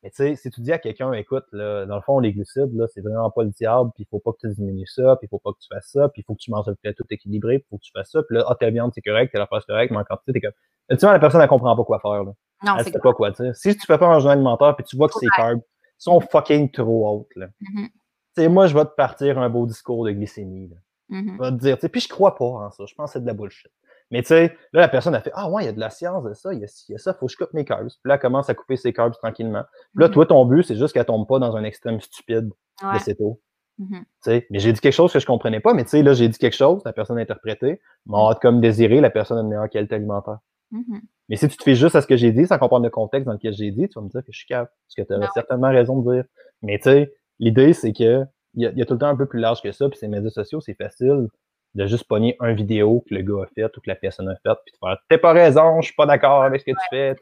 Mais 0.04 0.10
tu 0.10 0.16
sais, 0.16 0.36
si 0.36 0.50
tu 0.50 0.60
dis 0.60 0.70
à 0.70 0.78
quelqu'un, 0.78 1.14
écoute, 1.14 1.46
là, 1.52 1.86
dans 1.86 1.96
le 1.96 2.02
fond, 2.02 2.18
les 2.18 2.34
glucides, 2.34 2.74
là, 2.74 2.86
c'est 2.92 3.00
vraiment 3.00 3.30
pas 3.30 3.42
le 3.42 3.48
diable, 3.48 3.90
puis 3.94 4.04
il 4.04 4.06
faut 4.10 4.18
pas 4.18 4.32
que 4.32 4.46
tu 4.46 4.54
diminues 4.54 4.86
ça, 4.86 5.16
puis 5.16 5.26
il 5.26 5.28
faut 5.30 5.38
pas 5.38 5.52
que 5.52 5.58
tu 5.58 5.68
fasses 5.72 5.88
ça, 5.90 6.10
puis 6.10 6.20
il 6.20 6.24
faut 6.26 6.34
que 6.34 6.40
tu 6.40 6.50
manges 6.50 6.68
un 6.68 6.74
plat 6.74 6.92
tout 6.92 7.06
équilibré, 7.08 7.60
puis 7.60 7.66
il 7.66 7.70
faut 7.70 7.78
que 7.78 7.84
tu 7.84 7.90
fasses 7.90 8.10
ça, 8.10 8.22
puis 8.22 8.36
là, 8.36 8.44
ah, 8.46 8.54
ta 8.54 8.68
viande, 8.68 8.92
c'est 8.94 9.00
correct, 9.00 9.30
t'as 9.32 9.38
la 9.38 9.46
face 9.46 9.64
correcte, 9.64 9.92
mais 9.92 9.96
en 9.96 10.04
quantité, 10.04 10.34
t'es 10.34 10.40
comme. 10.42 10.52
Tu 10.90 10.96
vois, 10.96 11.14
la 11.14 11.18
personne, 11.18 11.40
elle 11.40 11.48
comprend 11.48 11.74
pas 11.74 11.84
quoi 11.84 12.00
faire, 12.00 12.22
là. 12.22 12.32
Non, 12.64 12.76
elle 12.78 12.84
sait 12.84 12.98
pas 12.98 13.14
quoi 13.14 13.30
dire. 13.30 13.56
Si 13.56 13.74
tu 13.74 13.86
fais 13.86 13.96
pas 13.96 14.08
un 14.08 14.18
journal 14.18 14.36
alimentaire, 14.36 14.76
puis 14.76 14.84
tu 14.84 14.94
vois 14.94 15.08
que 15.08 15.14
ces 15.14 15.26
carbs 15.34 15.62
sont 15.96 16.20
fucking 16.20 16.70
trop 16.70 17.08
hautes, 17.08 17.36
là. 17.36 17.46
Mm-hmm. 17.46 17.86
Tu 17.86 18.42
sais, 18.42 18.48
moi, 18.48 18.66
je 18.66 18.74
vais 18.74 18.84
te 18.84 18.94
partir 18.94 19.38
un 19.38 19.48
beau 19.48 19.64
discours 19.64 20.04
de 20.04 20.10
glycémie, 20.10 20.68
là. 20.68 20.76
Mm-hmm. 21.16 21.36
Je 21.36 21.42
vais 21.42 21.50
te 21.50 21.56
dire, 21.56 21.76
tu 21.76 21.80
sais, 21.80 21.88
puis 21.88 22.02
je 22.02 22.08
crois 22.08 22.34
pas 22.36 22.44
en 22.44 22.70
ça. 22.70 22.84
Je 22.86 22.94
pense 22.94 23.10
que 23.10 23.12
c'est 23.14 23.22
de 23.22 23.26
la 23.26 23.32
bullshit. 23.32 23.72
Mais 24.10 24.22
tu 24.22 24.28
sais, 24.28 24.56
là, 24.72 24.80
la 24.80 24.88
personne 24.88 25.14
a 25.14 25.20
fait 25.20 25.32
Ah 25.34 25.50
ouais, 25.50 25.64
il 25.64 25.66
y 25.66 25.68
a 25.68 25.72
de 25.72 25.80
la 25.80 25.90
science 25.90 26.24
de 26.24 26.32
ça, 26.34 26.52
il 26.52 26.60
y 26.60 26.64
a, 26.64 26.84
il 26.88 26.92
y 26.92 26.94
a 26.94 26.98
ça, 26.98 27.14
faut 27.14 27.26
que 27.26 27.32
je 27.32 27.36
coupe 27.36 27.52
mes 27.52 27.64
carbs. 27.64 27.88
Puis 27.88 27.98
là, 28.04 28.14
elle 28.14 28.20
commence 28.20 28.48
à 28.50 28.54
couper 28.54 28.76
ses 28.76 28.92
carbs 28.92 29.14
tranquillement. 29.14 29.64
Puis 29.94 30.02
là, 30.02 30.08
mm-hmm. 30.08 30.12
toi, 30.12 30.26
ton 30.26 30.44
but, 30.44 30.62
c'est 30.62 30.76
juste 30.76 30.92
qu'elle 30.94 31.04
tombe 31.04 31.26
pas 31.26 31.38
dans 31.38 31.56
un 31.56 31.64
extrême 31.64 32.00
stupide 32.00 32.50
de 32.82 32.98
céto. 32.98 33.40
Mm 33.78 33.86
-hmm. 33.86 34.44
Mais 34.50 34.58
j'ai 34.60 34.72
dit 34.72 34.80
quelque 34.80 34.92
chose 34.92 35.12
que 35.12 35.18
je 35.18 35.26
comprenais 35.26 35.60
pas, 35.60 35.74
mais 35.74 35.84
tu 35.84 35.90
sais, 35.90 36.02
là, 36.02 36.12
j'ai 36.12 36.28
dit 36.28 36.38
quelque 36.38 36.56
chose, 36.56 36.82
la 36.84 36.92
personne 36.92 37.18
a 37.18 37.22
interprété, 37.22 37.80
m'a 38.06 38.18
mm-hmm. 38.18 38.38
comme 38.40 38.60
désiré, 38.60 39.00
la 39.00 39.10
personne 39.10 39.38
a 39.38 39.40
une 39.40 39.48
meilleure 39.48 39.70
qualité 39.70 39.96
alimentaire. 39.96 40.38
Mm-hmm. 40.72 41.00
Mais 41.28 41.36
si 41.36 41.48
tu 41.48 41.56
te 41.56 41.62
fais 41.62 41.74
juste 41.74 41.96
à 41.96 42.00
ce 42.00 42.06
que 42.06 42.16
j'ai 42.16 42.32
dit, 42.32 42.46
sans 42.46 42.58
comprendre 42.58 42.84
le 42.84 42.90
contexte 42.90 43.26
dans 43.26 43.32
lequel 43.32 43.54
j'ai 43.54 43.70
dit, 43.70 43.88
tu 43.88 43.94
vas 43.98 44.02
me 44.02 44.10
dire 44.10 44.20
que 44.20 44.32
je 44.32 44.38
suis 44.38 44.46
capable. 44.46 44.70
Parce 44.86 44.94
que 45.08 45.14
tu 45.14 45.24
as 45.24 45.30
certainement 45.30 45.70
raison 45.70 46.00
de 46.00 46.14
dire. 46.14 46.24
Mais 46.62 46.78
tu 46.78 46.84
sais, 46.84 47.14
l'idée, 47.38 47.72
c'est 47.72 47.92
que 47.92 48.24
il 48.56 48.62
y, 48.62 48.82
a 48.82 48.86
tout 48.86 48.94
le 48.94 49.00
temps 49.00 49.08
un 49.08 49.16
peu 49.16 49.26
plus 49.26 49.40
large 49.40 49.60
que 49.62 49.72
ça, 49.72 49.88
puis 49.88 49.98
ces 49.98 50.06
médias 50.06 50.30
sociaux, 50.30 50.60
c'est 50.60 50.74
facile 50.74 51.26
de 51.74 51.86
juste 51.86 52.06
pogner 52.06 52.36
un 52.40 52.52
vidéo 52.52 53.04
que 53.08 53.14
le 53.14 53.22
gars 53.22 53.42
a 53.42 53.46
fait 53.54 53.76
ou 53.76 53.80
que 53.80 53.88
la 53.88 53.96
personne 53.96 54.28
a 54.28 54.36
fait, 54.36 54.56
puis 54.64 54.72
de 54.72 54.78
faire 54.78 54.96
T'es 55.08 55.18
pas 55.18 55.32
raison, 55.32 55.80
je 55.80 55.86
suis 55.86 55.94
pas 55.94 56.06
d'accord 56.06 56.42
avec 56.42 56.60
ce 56.60 56.66
que 56.66 56.70
tu 56.70 56.86
fais. 56.90 57.16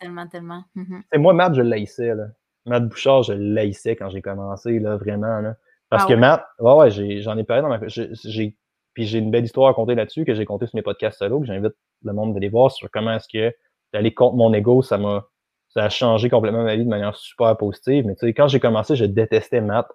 Tellement, 0.00 0.26
tellement. 0.26 0.64
Mm 0.74 1.00
Moi, 1.16 1.32
Matt, 1.34 1.54
je 1.54 1.62
l'haïssais. 1.62 2.14
Là. 2.14 2.26
Matt 2.66 2.88
Bouchard, 2.88 3.22
je 3.24 3.34
l'haïssais 3.34 3.96
quand 3.96 4.08
j'ai 4.08 4.22
commencé, 4.22 4.78
là, 4.78 4.96
vraiment. 4.96 5.40
Là. 5.40 5.56
Parce 5.90 6.04
ah 6.04 6.08
que 6.08 6.14
Matt, 6.14 6.46
ouais, 6.58 6.72
ouais, 6.72 7.20
j'en 7.20 7.36
ai, 7.36 7.44
parlé 7.44 7.62
dans 7.62 7.68
ma. 7.68 7.80
J'ai, 7.86 8.56
puis 8.94 9.04
j'ai 9.04 9.18
une 9.18 9.30
belle 9.30 9.44
histoire 9.44 9.68
à 9.68 9.70
raconter 9.70 9.94
là-dessus 9.94 10.24
que 10.24 10.34
j'ai 10.34 10.44
compté 10.44 10.66
sur 10.66 10.76
mes 10.76 10.82
podcasts 10.82 11.18
solo, 11.18 11.40
que 11.40 11.46
j'invite 11.46 11.74
le 12.04 12.12
monde 12.12 12.34
d'aller 12.34 12.48
voir 12.48 12.70
sur 12.70 12.90
comment 12.90 13.12
est-ce 13.12 13.28
que 13.28 13.54
d'aller 13.92 14.12
contre 14.12 14.36
mon 14.36 14.52
ego, 14.52 14.82
ça 14.82 14.98
m'a. 14.98 15.26
Ça 15.70 15.84
a 15.84 15.90
changé 15.90 16.30
complètement 16.30 16.64
ma 16.64 16.76
vie 16.76 16.84
de 16.84 16.88
manière 16.88 17.14
super 17.14 17.54
positive. 17.58 18.06
Mais 18.06 18.14
tu 18.14 18.26
sais, 18.26 18.32
quand 18.32 18.48
j'ai 18.48 18.58
commencé, 18.58 18.96
je 18.96 19.04
détestais 19.04 19.60
Matt 19.60 19.86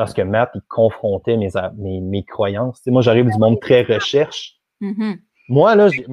parce 0.00 0.14
que 0.14 0.22
Matt, 0.22 0.50
il 0.54 0.62
confrontait 0.62 1.36
mes, 1.36 1.50
mes, 1.76 2.00
mes 2.00 2.24
croyances. 2.24 2.80
moi, 2.86 3.02
j'arrive 3.02 3.26
du 3.26 3.38
monde 3.38 3.60
très 3.60 3.82
recherche. 3.82 4.54
Mm-hmm. 4.80 5.18
Moi, 5.50 5.74
là, 5.74 5.88
j'ai. 5.88 6.06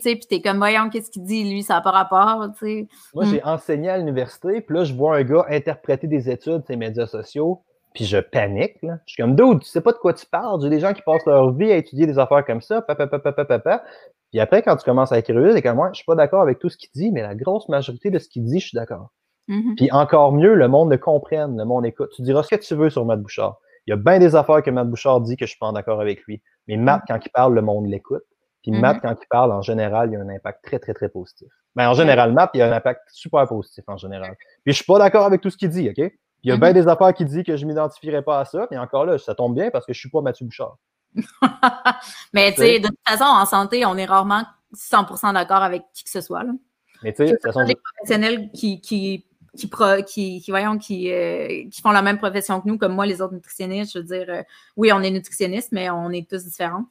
Sais, 0.00 0.16
puis 0.16 0.26
t'es 0.26 0.40
comme, 0.40 0.56
voyons, 0.56 0.88
qu'est-ce 0.88 1.10
qu'il 1.10 1.22
dit, 1.22 1.44
lui, 1.44 1.62
ça 1.62 1.74
n'a 1.74 1.80
pas 1.82 1.90
rapport, 1.90 2.46
tu 2.58 2.66
sais. 2.66 2.88
Moi, 3.14 3.26
j'ai 3.26 3.42
mm. 3.42 3.46
enseigné 3.48 3.90
à 3.90 3.98
l'université, 3.98 4.62
puis 4.62 4.74
là, 4.74 4.84
je 4.84 4.94
vois 4.94 5.18
un 5.18 5.22
gars 5.22 5.44
interpréter 5.50 6.06
des 6.06 6.30
études 6.30 6.62
sur 6.62 6.70
les 6.70 6.76
médias 6.76 7.06
sociaux, 7.06 7.62
puis 7.92 8.06
je 8.06 8.16
panique, 8.16 8.80
là. 8.80 9.00
Je 9.04 9.12
suis 9.12 9.22
comme, 9.22 9.36
dude, 9.36 9.60
tu 9.60 9.68
sais 9.68 9.82
pas 9.82 9.92
de 9.92 9.98
quoi 9.98 10.14
tu 10.14 10.24
parles. 10.24 10.62
J'ai 10.62 10.70
des 10.70 10.80
gens 10.80 10.94
qui 10.94 11.02
passent 11.02 11.26
leur 11.26 11.52
vie 11.52 11.72
à 11.72 11.76
étudier 11.76 12.06
des 12.06 12.18
affaires 12.18 12.46
comme 12.46 12.62
ça, 12.62 12.80
papa, 12.80 13.06
papa, 13.06 13.32
papa, 13.32 13.44
papa. 13.44 13.84
Puis 14.30 14.40
après, 14.40 14.62
quand 14.62 14.76
tu 14.76 14.84
commences 14.86 15.12
à 15.12 15.18
écrire, 15.18 15.52
c'est 15.52 15.60
comme, 15.60 15.76
moi, 15.76 15.90
je 15.92 15.98
suis 15.98 16.06
pas 16.06 16.14
d'accord 16.14 16.40
avec 16.40 16.58
tout 16.58 16.70
ce 16.70 16.78
qu'il 16.78 16.88
dit, 16.94 17.10
mais 17.12 17.20
la 17.20 17.34
grosse 17.34 17.68
majorité 17.68 18.10
de 18.10 18.18
ce 18.18 18.30
qu'il 18.30 18.44
dit, 18.44 18.60
je 18.60 18.68
suis 18.68 18.76
d'accord. 18.76 19.10
Mm-hmm. 19.48 19.74
Puis 19.76 19.92
encore 19.92 20.32
mieux, 20.32 20.54
le 20.54 20.68
monde 20.68 20.90
le 20.90 20.98
comprenne, 20.98 21.56
le 21.56 21.64
monde 21.64 21.86
écoute. 21.86 22.10
Tu 22.14 22.22
diras 22.22 22.42
ce 22.42 22.54
que 22.54 22.60
tu 22.60 22.74
veux 22.74 22.90
sur 22.90 23.04
Matt 23.04 23.20
Bouchard. 23.20 23.58
Il 23.86 23.90
y 23.90 23.92
a 23.92 23.96
bien 23.96 24.18
des 24.18 24.34
affaires 24.34 24.62
que 24.62 24.70
Matt 24.70 24.88
Bouchard 24.88 25.20
dit 25.20 25.36
que 25.36 25.44
je 25.44 25.50
suis 25.50 25.58
pas 25.58 25.66
en 25.66 25.74
accord 25.74 26.00
avec 26.00 26.22
lui. 26.24 26.42
Mais 26.66 26.76
Matt, 26.76 27.02
mm-hmm. 27.02 27.04
quand 27.08 27.26
il 27.26 27.30
parle, 27.30 27.54
le 27.54 27.62
monde 27.62 27.86
l'écoute. 27.86 28.22
Puis 28.62 28.72
Matt, 28.72 28.96
mm-hmm. 28.96 29.00
quand 29.02 29.16
il 29.22 29.26
parle, 29.28 29.52
en 29.52 29.60
général, 29.60 30.08
il 30.10 30.14
y 30.14 30.16
a 30.16 30.20
un 30.20 30.28
impact 30.28 30.64
très, 30.64 30.78
très, 30.78 30.94
très 30.94 31.10
positif. 31.10 31.48
Ben, 31.76 31.90
en 31.90 31.94
général, 31.94 32.32
Matt, 32.32 32.50
il 32.54 32.58
y 32.58 32.62
a 32.62 32.68
un 32.68 32.72
impact 32.72 33.02
super 33.12 33.46
positif 33.46 33.84
en 33.88 33.96
général. 33.96 34.36
Puis 34.64 34.72
je 34.72 34.76
suis 34.76 34.84
pas 34.84 34.98
d'accord 34.98 35.26
avec 35.26 35.40
tout 35.40 35.50
ce 35.50 35.56
qu'il 35.56 35.68
dit, 35.68 35.88
OK? 35.90 35.96
Puis 35.96 36.12
il 36.44 36.50
y 36.50 36.52
a 36.52 36.56
bien 36.56 36.72
des 36.72 36.88
affaires 36.88 37.12
qu'il 37.12 37.26
dit 37.26 37.42
que 37.42 37.56
je 37.56 37.66
m'identifierais 37.66 38.22
pas 38.22 38.40
à 38.40 38.44
ça. 38.44 38.66
Mais 38.70 38.78
encore 38.78 39.06
là, 39.06 39.18
ça 39.18 39.34
tombe 39.34 39.54
bien 39.54 39.70
parce 39.70 39.84
que 39.84 39.92
je 39.92 39.98
suis 39.98 40.10
pas 40.10 40.20
Mathieu 40.20 40.46
Bouchard. 40.46 40.76
mais 42.32 42.52
tu 42.52 42.62
sais, 42.62 42.80
de 42.80 42.88
toute 42.88 42.98
façon, 43.06 43.24
en 43.24 43.46
santé, 43.46 43.84
on 43.86 43.96
est 43.96 44.04
rarement 44.04 44.44
100% 44.74 45.34
d'accord 45.34 45.62
avec 45.62 45.84
qui 45.94 46.04
que 46.04 46.10
ce 46.10 46.20
soit. 46.20 46.42
Là. 46.42 46.52
Mais 47.02 47.12
tu 47.12 47.18
sais, 47.18 47.32
de 47.32 47.36
toute 47.36 47.42
façon. 47.42 47.60
Les 47.60 47.76
professionnels 47.76 48.50
qui, 48.52 48.80
qui 48.80 49.26
qui, 49.56 49.70
qui, 50.06 50.40
qui, 50.40 50.50
voyons, 50.50 50.78
qui, 50.78 51.12
euh, 51.12 51.68
qui 51.70 51.80
font 51.80 51.90
la 51.90 52.02
même 52.02 52.18
profession 52.18 52.60
que 52.60 52.68
nous, 52.68 52.78
comme 52.78 52.94
moi, 52.94 53.06
les 53.06 53.20
autres 53.22 53.34
nutritionnistes. 53.34 53.92
Je 53.94 53.98
veux 53.98 54.04
dire, 54.04 54.26
euh, 54.28 54.42
oui, 54.76 54.92
on 54.92 55.00
est 55.00 55.10
nutritionnistes, 55.10 55.72
mais 55.72 55.90
on 55.90 56.10
est 56.10 56.28
tous 56.28 56.44
différents. 56.44 56.84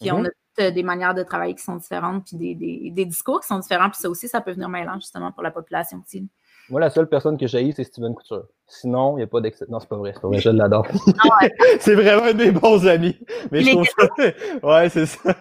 Puis 0.00 0.10
on 0.10 0.22
mm-hmm. 0.22 0.26
a 0.26 0.30
toutes 0.30 0.64
euh, 0.64 0.70
des 0.70 0.82
manières 0.82 1.14
de 1.14 1.22
travailler 1.22 1.54
qui 1.54 1.62
sont 1.62 1.76
différentes, 1.76 2.26
puis 2.26 2.36
des, 2.36 2.54
des, 2.54 2.90
des, 2.90 3.04
discours 3.04 3.40
qui 3.40 3.48
sont 3.48 3.58
différents. 3.58 3.90
Puis 3.90 4.00
ça 4.00 4.10
aussi, 4.10 4.28
ça 4.28 4.40
peut 4.40 4.52
venir 4.52 4.68
mêlant, 4.68 4.94
justement, 4.96 5.32
pour 5.32 5.42
la 5.42 5.50
population 5.50 6.02
aussi. 6.04 6.28
Moi, 6.70 6.80
la 6.80 6.90
seule 6.90 7.08
personne 7.08 7.36
que 7.36 7.46
j'ai 7.46 7.72
c'est 7.72 7.84
Steven 7.84 8.14
Couture. 8.14 8.44
Sinon, 8.66 9.14
il 9.14 9.16
n'y 9.16 9.22
a 9.24 9.26
pas 9.26 9.40
d'excès. 9.40 9.66
Non, 9.68 9.80
c'est 9.80 9.88
pas 9.88 9.96
vrai, 9.96 10.12
c'est 10.14 10.20
pas 10.22 10.28
vrai, 10.28 10.38
je 10.38 10.50
l'adore. 10.50 10.86
C'est 11.80 11.94
vraiment 11.94 12.22
un 12.22 12.32
de 12.32 12.44
mes 12.44 12.50
bons 12.52 12.86
amis. 12.86 13.18
Mais 13.50 13.62
je 13.62 13.70
trouve 13.70 13.86
ça. 13.86 14.06
Ouais, 14.62 14.88
c'est 14.88 15.06
ça. 15.06 15.34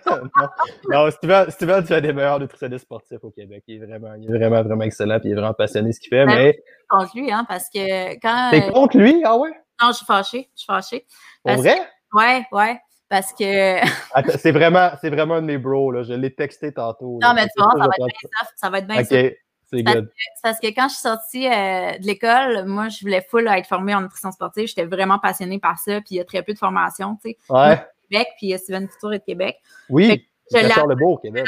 non, 0.90 1.12
Steven, 1.12 1.52
Steven, 1.52 1.84
tu 1.84 1.94
as 1.94 2.02
des 2.02 2.14
meilleurs 2.14 2.40
nutritionnistes 2.40 2.86
sportifs 2.86 3.24
au 3.24 3.30
Québec. 3.30 3.64
Il 3.68 3.76
est 3.76 3.86
vraiment, 3.86 4.16
il 4.16 4.26
est 4.26 4.38
vraiment, 4.38 4.64
vraiment 4.64 4.84
excellent, 4.84 5.20
puis 5.20 5.30
il 5.30 5.34
est 5.34 5.36
vraiment 5.36 5.54
passionné 5.54 5.92
ce 5.92 6.00
qu'il 6.00 6.10
fait. 6.10 6.26
Ben, 6.26 6.36
mais. 6.36 6.64
contre 6.88 7.12
lui, 7.16 7.32
hein, 7.32 7.46
parce 7.48 7.70
que 7.70 8.14
quand. 8.20 8.50
T'es 8.52 8.72
contre 8.72 8.98
lui? 8.98 9.22
Ah 9.24 9.38
ouais? 9.38 9.52
Non, 9.82 9.90
je 9.90 9.98
suis 9.98 10.06
fâchée. 10.06 10.50
Je 10.56 10.62
suis 10.62 10.68
fâchée. 10.68 11.06
Pour 11.44 11.58
vrai? 11.58 11.78
Ouais, 12.14 12.44
ouais. 12.52 12.80
Parce 13.10 13.34
que. 13.34 13.44
c'est 14.38 14.52
vraiment, 14.52 14.92
c'est 15.02 15.10
vraiment 15.10 15.36
un 15.36 15.42
de 15.42 15.48
mes 15.48 15.58
bros, 15.58 15.92
là. 15.92 16.04
Je 16.04 16.14
l'ai 16.14 16.34
texté 16.34 16.74
tantôt. 16.74 17.20
Non, 17.22 17.34
mais 17.36 17.46
tu 17.46 17.62
vois, 17.62 17.72
ça 17.72 17.78
va, 17.78 17.86
être 17.86 18.06
bien 18.06 18.30
ça 18.56 18.70
va 18.70 18.78
être 18.80 18.88
bien 18.88 19.02
okay. 19.02 19.38
C'est 19.72 19.84
parce, 19.84 20.60
que 20.60 20.68
quand 20.68 20.88
je 20.88 20.94
suis 20.94 21.02
sortie 21.02 21.48
euh, 21.48 21.98
de 21.98 22.06
l'école, 22.06 22.66
moi, 22.66 22.90
je 22.90 23.02
voulais 23.02 23.22
full 23.22 23.48
être 23.48 23.68
formée 23.68 23.94
en 23.94 24.02
nutrition 24.02 24.32
sportive. 24.32 24.68
J'étais 24.68 24.86
vraiment 24.86 25.20
passionnée 25.20 25.60
par 25.60 25.78
ça. 25.78 26.02
Puis 26.02 26.16
il 26.16 26.18
y 26.18 26.20
a 26.20 26.26
très 26.26 26.42
peu 26.42 26.54
de 26.54 26.58
formation, 26.58 27.18
tu 27.24 27.32
sais. 27.32 27.38
Ouais. 27.50 27.80
Québec, 28.10 28.28
puis 28.38 28.58
Steven 28.58 28.88
Couture 28.88 29.14
est 29.14 29.20
de 29.20 29.26
Québec. 29.26 29.58
Oui. 29.90 30.26
Je 30.52 30.58
l'ai 30.58 30.96
beau 30.96 31.18
Québec. 31.18 31.46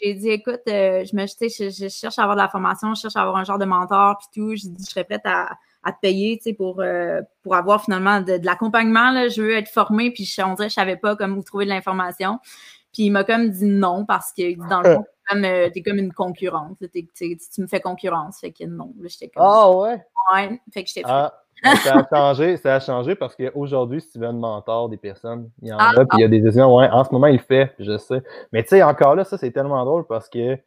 J'ai 0.00 0.14
dit, 0.14 0.28
écoute, 0.28 0.60
euh, 0.68 1.04
je, 1.04 1.16
me, 1.16 1.26
je, 1.26 1.70
je, 1.70 1.88
cherche 1.88 2.18
à 2.18 2.22
avoir 2.22 2.36
de 2.36 2.42
la 2.42 2.48
formation, 2.48 2.94
je 2.94 3.00
cherche 3.00 3.16
à 3.16 3.22
avoir 3.22 3.36
un 3.36 3.44
genre 3.44 3.58
de 3.58 3.64
mentor, 3.64 4.18
puis 4.18 4.28
tout. 4.34 4.54
J'ai 4.54 4.68
dit, 4.68 4.84
je 4.84 4.90
serais 4.90 5.04
prête 5.04 5.22
à, 5.24 5.56
à 5.82 5.92
te 5.92 5.98
payer, 6.00 6.36
tu 6.36 6.44
sais, 6.44 6.52
pour, 6.52 6.80
euh, 6.80 7.20
pour 7.42 7.54
avoir 7.54 7.82
finalement 7.82 8.20
de, 8.20 8.36
de 8.36 8.46
l'accompagnement. 8.46 9.28
Je 9.28 9.40
veux 9.40 9.56
être 9.56 9.68
formée, 9.68 10.10
puis 10.10 10.24
je, 10.24 10.42
on 10.42 10.54
dirait 10.54 10.68
je 10.68 10.74
savais 10.74 10.96
pas 10.96 11.16
comment 11.16 11.40
trouver 11.42 11.64
de 11.64 11.70
l'information. 11.70 12.38
Puis 12.92 13.04
il 13.04 13.10
m'a 13.10 13.24
comme 13.24 13.48
dit 13.48 13.64
non 13.64 14.04
parce 14.04 14.32
que 14.32 14.68
dans 14.68 14.82
le 14.82 14.94
fond, 14.96 15.04
comme, 15.32 15.44
euh, 15.44 15.70
t'es 15.70 15.82
comme 15.82 15.98
une 15.98 16.12
concurrente. 16.12 16.78
tu 16.92 17.60
me 17.60 17.66
fais 17.66 17.80
concurrence. 17.80 18.40
Fait 18.40 18.52
que 18.52 18.64
non. 18.64 18.92
j'étais 19.04 19.28
comme. 19.28 19.44
Ah 19.46 19.70
ouais? 19.70 20.04
Ouais. 20.32 20.60
Fait 20.72 20.84
que 20.84 20.88
j'étais 20.88 21.02
ah, 21.04 21.32
ça 21.62 21.98
a 21.98 22.08
changé, 22.10 22.56
ça 22.56 22.74
a 22.76 22.80
changé 22.80 23.14
parce 23.14 23.36
qu'aujourd'hui, 23.36 24.00
Steven 24.00 24.38
mentor 24.38 24.88
des 24.88 24.96
personnes. 24.96 25.50
Il 25.60 25.68
y 25.68 25.72
en 25.72 25.76
ah, 25.78 25.92
a, 25.96 26.04
puis 26.04 26.18
il 26.18 26.22
y 26.22 26.24
a 26.24 26.28
des 26.28 26.40
décisions. 26.40 26.74
Ouais, 26.76 26.88
en 26.88 27.04
ce 27.04 27.12
moment, 27.12 27.28
il 27.28 27.36
le 27.36 27.42
fait, 27.42 27.74
je 27.78 27.96
sais. 27.98 28.22
Mais 28.52 28.62
tu 28.62 28.70
sais, 28.70 28.82
encore 28.82 29.14
là, 29.14 29.24
ça, 29.24 29.38
c'est 29.38 29.52
tellement 29.52 29.84
drôle 29.84 30.06
parce 30.06 30.28
que 30.28 30.58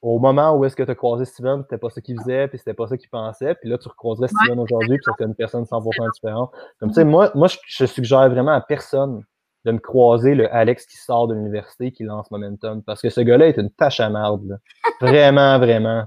au 0.00 0.18
moment 0.18 0.56
où 0.56 0.64
est-ce 0.64 0.74
que 0.74 0.82
tu 0.82 0.90
as 0.90 0.96
croisé 0.96 1.24
Steven, 1.24 1.62
c'était 1.62 1.78
pas 1.78 1.88
ça 1.88 2.00
qu'il 2.00 2.18
faisait, 2.18 2.48
puis 2.48 2.58
c'était 2.58 2.74
pas 2.74 2.88
ça 2.88 2.96
qu'il 2.96 3.08
pensait, 3.08 3.54
puis 3.54 3.68
là, 3.68 3.78
tu 3.78 3.88
recroiserais 3.88 4.26
Steven 4.26 4.58
aujourd'hui, 4.58 4.98
puis 4.98 5.14
c'est 5.16 5.24
une 5.24 5.34
personne 5.34 5.62
100% 5.62 6.12
différente. 6.12 6.50
Comme 6.80 6.88
tu 6.88 6.96
sais, 6.96 7.04
moi, 7.04 7.30
moi 7.36 7.46
je, 7.46 7.56
je 7.66 7.86
suggère 7.86 8.28
vraiment 8.28 8.50
à 8.50 8.60
personne 8.60 9.22
de 9.64 9.72
me 9.72 9.78
croiser 9.78 10.34
le 10.34 10.52
Alex 10.52 10.86
qui 10.86 10.96
sort 10.96 11.28
de 11.28 11.34
l'université 11.34 11.92
qui 11.92 12.04
lance 12.04 12.30
Momentum. 12.30 12.82
Parce 12.82 13.00
que 13.00 13.10
ce 13.10 13.20
gars-là 13.20 13.48
est 13.48 13.58
une 13.58 13.70
tâche 13.70 14.00
à 14.00 14.10
marde. 14.10 14.58
Vraiment, 15.00 15.58
vraiment. 15.58 16.06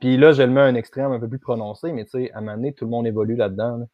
Puis 0.00 0.16
là, 0.16 0.32
je 0.32 0.42
le 0.42 0.48
mets 0.48 0.60
à 0.60 0.64
un 0.64 0.74
extrême 0.74 1.12
un 1.12 1.20
peu 1.20 1.28
plus 1.28 1.38
prononcé, 1.38 1.92
mais 1.92 2.04
tu 2.04 2.10
sais, 2.12 2.32
à 2.32 2.38
un 2.38 2.40
moment 2.40 2.56
donné, 2.56 2.72
tout 2.72 2.86
le 2.86 2.90
monde 2.90 3.06
évolue 3.06 3.36
là-dedans. 3.36 3.86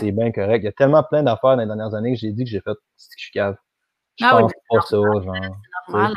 C'est 0.00 0.12
bien 0.12 0.32
correct. 0.32 0.62
Il 0.62 0.64
y 0.64 0.68
a 0.68 0.72
tellement 0.72 1.02
plein 1.02 1.22
d'affaires 1.22 1.56
dans 1.56 1.62
les 1.62 1.66
dernières 1.66 1.94
années 1.94 2.14
que 2.14 2.18
j'ai 2.18 2.32
dit 2.32 2.44
que 2.44 2.50
j'ai 2.50 2.60
fait 2.60 2.76
je 2.96 3.04
suis 3.18 3.30
cave. 3.32 3.56
Je 4.18 4.24
ah 4.24 4.38
pense 4.40 4.52
pas 4.70 4.80
ça, 4.80 4.96
genre. 4.96 5.34
Normal. 5.88 6.12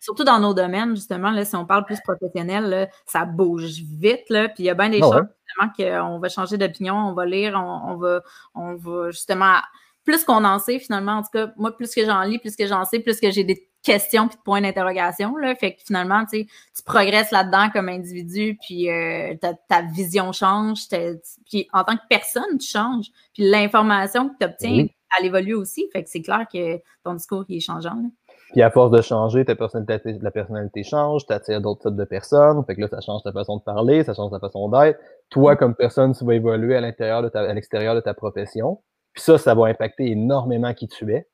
Surtout 0.00 0.24
dans 0.24 0.38
nos 0.38 0.52
domaines, 0.52 0.96
justement, 0.96 1.30
là, 1.30 1.44
si 1.44 1.56
on 1.56 1.64
parle 1.64 1.84
plus 1.84 2.00
professionnel, 2.00 2.64
là, 2.68 2.86
ça 3.06 3.24
bouge 3.24 3.80
vite. 3.82 4.28
Là, 4.28 4.48
puis 4.48 4.64
il 4.64 4.66
y 4.66 4.70
a 4.70 4.74
bien 4.74 4.90
des 4.90 5.00
ah 5.02 5.06
choses, 5.06 5.26
justement, 5.46 6.08
qu'on 6.08 6.18
va 6.18 6.28
changer 6.28 6.58
d'opinion, 6.58 6.94
on 6.94 7.14
va 7.14 7.24
lire, 7.24 7.54
on, 7.54 7.96
va, 7.96 8.22
on 8.54 8.74
va 8.74 9.10
justement 9.10 9.56
plus 10.04 10.24
qu'on 10.24 10.44
en 10.44 10.58
sait 10.58 10.78
finalement, 10.78 11.12
en 11.12 11.22
tout 11.22 11.30
cas, 11.32 11.52
moi, 11.56 11.76
plus 11.76 11.94
que 11.94 12.04
j'en 12.04 12.22
lis, 12.22 12.38
plus 12.38 12.56
que 12.56 12.66
j'en 12.66 12.84
sais, 12.84 12.98
plus 12.98 13.20
que 13.20 13.30
j'ai 13.30 13.44
des 13.44 13.68
questions 13.82 14.28
puis 14.28 14.36
de 14.36 14.42
points 14.42 14.60
d'interrogation. 14.60 15.36
Là. 15.36 15.54
Fait 15.54 15.74
que 15.74 15.80
finalement, 15.84 16.24
tu 16.24 16.46
tu 16.46 16.82
progresses 16.84 17.30
là-dedans 17.30 17.68
comme 17.72 17.88
individu, 17.88 18.58
puis 18.62 18.90
euh, 18.90 19.34
ta, 19.68 19.82
vision 19.82 20.32
change, 20.32 20.86
puis 21.46 21.68
en 21.72 21.84
tant 21.84 21.96
que 21.96 22.02
personne, 22.08 22.58
tu 22.58 22.68
changes. 22.68 23.06
Puis 23.34 23.48
l'information 23.48 24.28
que 24.28 24.34
tu 24.38 24.46
obtiens 24.46 24.86
elle 25.18 25.26
évolue 25.26 25.54
aussi. 25.54 25.88
Fait 25.92 26.02
que 26.02 26.10
c'est 26.10 26.22
clair 26.22 26.46
que 26.52 26.78
ton 27.04 27.14
discours 27.14 27.44
il 27.48 27.56
est 27.56 27.60
changeant. 27.60 27.96
Puis 28.52 28.62
à 28.62 28.70
force 28.70 28.90
de 28.90 29.00
changer, 29.00 29.44
ta 29.44 29.54
personnalité, 29.54 30.18
la 30.20 30.30
personnalité 30.30 30.82
change, 30.82 31.26
tu 31.26 31.32
attires 31.32 31.60
d'autres 31.60 31.88
types 31.88 31.96
de 31.96 32.04
personnes. 32.04 32.62
Fait 32.66 32.74
que 32.74 32.82
là, 32.82 32.88
ça 32.88 33.00
change 33.00 33.22
ta 33.22 33.32
façon 33.32 33.56
de 33.56 33.62
parler, 33.62 34.04
ça 34.04 34.12
change 34.12 34.30
ta 34.30 34.38
façon 34.38 34.68
d'être. 34.68 35.00
Toi, 35.30 35.56
comme 35.56 35.74
personne, 35.74 36.14
tu 36.14 36.24
vas 36.24 36.34
évoluer 36.34 36.76
à 36.76 36.80
l'intérieur 36.80 37.22
de 37.22 37.28
ta, 37.28 37.40
à 37.40 37.54
l'extérieur 37.54 37.94
de 37.94 38.00
ta 38.00 38.12
profession. 38.12 38.80
Puis 39.12 39.22
ça, 39.22 39.38
ça 39.38 39.54
va 39.54 39.66
impacter 39.66 40.10
énormément 40.10 40.72
qui 40.74 40.88
tu 40.88 41.12
es. 41.12 41.26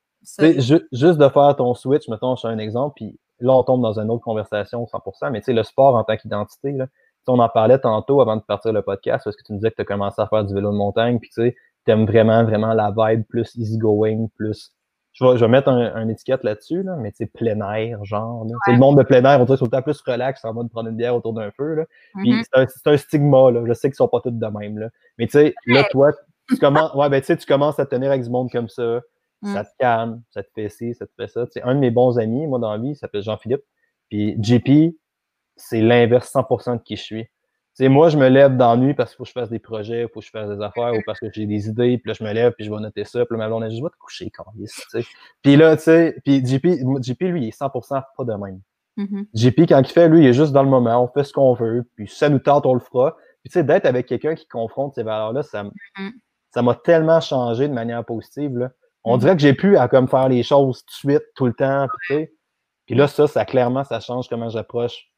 juste 0.61 1.19
de 1.19 1.29
faire 1.29 1.57
ton 1.57 1.75
switch, 1.75 2.09
mettons, 2.09 2.37
je 2.37 2.43
fais 2.43 2.49
un 2.49 2.59
exemple, 2.59 2.95
puis 2.97 3.19
là, 3.41 3.53
on 3.53 3.63
tombe 3.63 3.83
dans 3.83 3.99
une 3.99 4.11
autre 4.11 4.25
conversation 4.25 4.85
100%, 4.85 5.31
mais 5.31 5.41
tu 5.41 5.47
sais, 5.47 5.53
le 5.53 5.63
sport 5.63 5.95
en 5.95 6.05
tant 6.05 6.17
qu'identité, 6.17 6.73
là, 6.73 6.87
on 7.29 7.39
en 7.39 7.49
parlait 7.49 7.79
tantôt 7.79 8.21
avant 8.21 8.37
de 8.37 8.43
partir 8.43 8.73
le 8.73 8.83
podcast, 8.83 9.25
parce 9.25 9.37
que 9.37 9.43
tu 9.45 9.53
me 9.53 9.59
disais 9.59 9.71
que 9.71 9.77
tu 9.77 9.83
as 9.83 9.85
commencé 9.85 10.21
à 10.21 10.27
faire 10.27 10.45
du 10.45 10.55
vélo 10.55 10.73
de 10.73 10.77
montagne, 10.77 11.19
puis 11.19 11.31
tu 11.31 11.43
sais, 11.43 11.57
tu 11.85 11.93
aimes 11.93 12.07
vraiment, 12.07 12.45
vraiment 12.45 12.75
la 12.75 12.93
vibe 12.97 13.25
plus 13.29 13.55
easygoing, 13.57 14.29
plus. 14.37 14.73
Je 15.13 15.25
vais, 15.25 15.37
je 15.37 15.45
vais 15.45 15.51
mettre 15.51 15.69
un, 15.69 16.09
étiquette 16.09 16.45
là-dessus, 16.45 16.83
là, 16.83 16.97
mais 16.97 17.11
tu 17.11 17.19
sais, 17.19 17.27
plein 17.27 17.61
air, 17.75 18.05
genre. 18.05 18.47
C'est 18.65 18.73
le 18.73 18.79
monde 18.79 18.99
de 18.99 19.03
plein 19.03 19.25
air, 19.25 19.41
on 19.41 19.45
dirait 19.45 19.59
tout 19.59 19.65
le 19.65 19.71
temps 19.71 19.83
plus 19.83 20.01
relax 20.03 20.45
en 20.45 20.55
mode 20.55 20.71
prendre 20.71 20.91
une 20.91 20.97
bière 20.97 21.17
autour 21.17 21.33
d'un 21.33 21.51
feu. 21.51 21.75
Là. 21.75 21.85
Puis 22.15 22.33
mm-hmm. 22.33 22.67
c'est 22.69 22.91
un, 22.91 22.97
stigma, 22.97 23.51
là. 23.51 23.63
Je 23.67 23.73
sais 23.73 23.89
qu'ils 23.89 23.97
sont 23.97 24.09
pas 24.09 24.21
tous 24.21 24.31
de 24.31 24.47
même. 24.47 24.79
Là. 24.79 24.89
Mais 25.19 25.27
tu 25.27 25.33
sais, 25.33 25.55
là, 25.67 25.83
toi, 25.91 26.13
tu 26.49 26.57
commences, 26.57 26.95
ouais, 26.95 27.09
ben, 27.09 27.21
tu 27.21 27.27
sais, 27.27 27.37
tu 27.37 27.47
commences 27.47 27.79
à 27.79 27.87
tenir 27.87 28.11
avec 28.11 28.23
du 28.23 28.31
monde 28.31 28.51
comme 28.51 28.69
ça. 28.69 29.01
Mm. 29.43 29.55
Ça 29.55 29.65
te 29.65 29.71
calme, 29.79 30.23
ça 30.31 30.43
te 30.43 30.49
fait 30.55 30.69
ci, 30.69 30.95
ça 30.95 31.07
te 31.07 31.13
fait 31.17 31.29
ça. 31.29 31.47
Tu 31.47 31.53
sais, 31.53 31.63
un 31.63 31.75
de 31.75 31.81
mes 31.81 31.91
bons 31.91 32.19
amis, 32.19 32.47
moi, 32.47 32.59
dans 32.59 32.73
la 32.73 32.79
vie, 32.79 32.91
il 32.91 32.97
s'appelle 32.97 33.23
Jean-Philippe. 33.23 33.63
Puis 34.09 34.37
JP, 34.43 34.95
c'est 35.57 35.81
l'inverse 35.81 36.33
100% 36.33 36.79
de 36.79 36.83
qui 36.83 36.97
je 36.97 37.03
suis. 37.03 37.27
sais, 37.75 37.89
moi, 37.89 38.09
je 38.09 38.17
me 38.17 38.29
lève 38.29 38.57
dans 38.57 38.71
la 38.71 38.77
nuit 38.77 38.95
parce 38.95 39.11
qu'il 39.11 39.19
faut 39.19 39.25
que 39.25 39.29
je 39.29 39.33
fasse 39.33 39.51
des 39.51 39.59
projets, 39.59 40.03
il 40.03 40.09
faut 40.09 40.21
que 40.21 40.27
je 40.27 40.31
fasse 40.31 40.49
des 40.49 40.63
affaires, 40.63 40.95
ou 40.95 41.01
parce 41.05 41.21
que 41.21 41.27
j'ai 41.33 41.47
des 41.47 41.69
idées, 41.69 41.99
puis 41.99 42.09
là, 42.09 42.15
je 42.15 42.25
me 42.25 42.33
lève, 42.33 42.53
puis 42.53 42.65
je 42.65 42.71
vais 42.71 42.81
noter 42.81 43.05
ça, 43.05 43.25
puis 43.27 43.37
là, 43.37 43.45
ma 43.45 43.49
blonde, 43.49 43.71
je 43.71 43.83
vais 43.83 43.91
te 43.91 43.99
coucher, 43.99 44.31
quand 44.31 44.45
sais. 44.65 45.05
Puis 45.43 45.57
là, 45.57 45.77
tu 45.77 45.83
sais, 45.85 46.17
puis 46.25 46.45
JP, 46.45 46.67
JP, 47.03 47.21
lui, 47.23 47.43
il 47.43 47.49
est 47.49 47.61
100% 47.61 48.03
pas 48.17 48.25
de 48.25 48.33
même. 48.33 48.61
Mm-hmm. 48.97 49.27
JP, 49.35 49.61
quand 49.69 49.81
il 49.81 49.93
fait, 49.93 50.09
lui, 50.09 50.25
il 50.25 50.27
est 50.27 50.33
juste 50.33 50.53
dans 50.53 50.63
le 50.63 50.71
moment, 50.71 51.03
on 51.05 51.09
fait 51.09 51.25
ce 51.25 51.33
qu'on 51.33 51.55
veut, 51.55 51.89
puis 51.95 52.09
ça 52.09 52.29
nous 52.29 52.41
tente, 52.41 52.67
on 52.67 52.75
le 52.75 52.81
fera. 52.81 53.17
Puis, 53.43 53.51
tu 53.51 53.53
sais, 53.53 53.65
d'être 53.65 53.87
avec 53.87 54.07
quelqu'un 54.07 54.35
qui 54.35 54.49
confronte 54.49 54.95
ces 54.95 55.05
valeurs-là, 55.05 55.43
ça, 55.43 55.63
mm-hmm. 55.63 56.11
Ça 56.51 56.63
m'a 56.63 56.75
tellement 56.75 57.21
changé 57.21 57.69
de 57.69 57.73
manière 57.73 58.05
positive, 58.05 58.57
là. 58.57 58.71
On 59.05 59.17
mm-hmm. 59.17 59.21
dirait 59.21 59.37
que 59.37 59.43
j'ai 59.43 59.55
pu 59.55 59.77
à 59.77 59.89
comme 59.89 60.09
faire 60.09 60.29
les 60.29 60.43
choses 60.43 60.85
tout 60.85 61.09
de 61.09 61.13
suite, 61.13 61.25
tout 61.35 61.47
le 61.47 61.55
temps, 61.55 61.87
puis, 62.09 62.29
puis 62.87 62.95
là, 62.95 63.07
ça, 63.07 63.27
ça, 63.27 63.45
clairement, 63.45 63.85
ça 63.85 64.01
change 64.01 64.29
comment 64.29 64.49
j'approche 64.49 65.11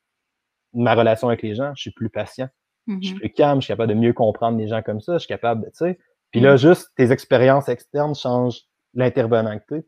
ma 0.72 0.94
relation 0.94 1.28
avec 1.28 1.42
les 1.42 1.54
gens, 1.54 1.72
je 1.74 1.82
suis 1.82 1.90
plus 1.90 2.10
patient. 2.10 2.48
Je 2.86 2.94
suis 3.00 3.14
mm-hmm. 3.14 3.18
plus 3.18 3.32
calme, 3.32 3.60
je 3.60 3.64
suis 3.66 3.72
capable 3.72 3.92
de 3.92 3.98
mieux 3.98 4.12
comprendre 4.12 4.58
les 4.58 4.68
gens 4.68 4.82
comme 4.82 5.00
ça, 5.00 5.14
je 5.14 5.20
suis 5.20 5.28
capable 5.28 5.62
de, 5.62 5.66
tu 5.66 5.76
sais. 5.76 5.98
Puis 6.30 6.40
là, 6.40 6.54
mm-hmm. 6.54 6.58
juste 6.58 6.90
tes 6.96 7.12
expériences 7.12 7.68
externes 7.68 8.14
changent 8.14 8.62
l'intervenant 8.94 9.58
que 9.58 9.64
tu 9.76 9.86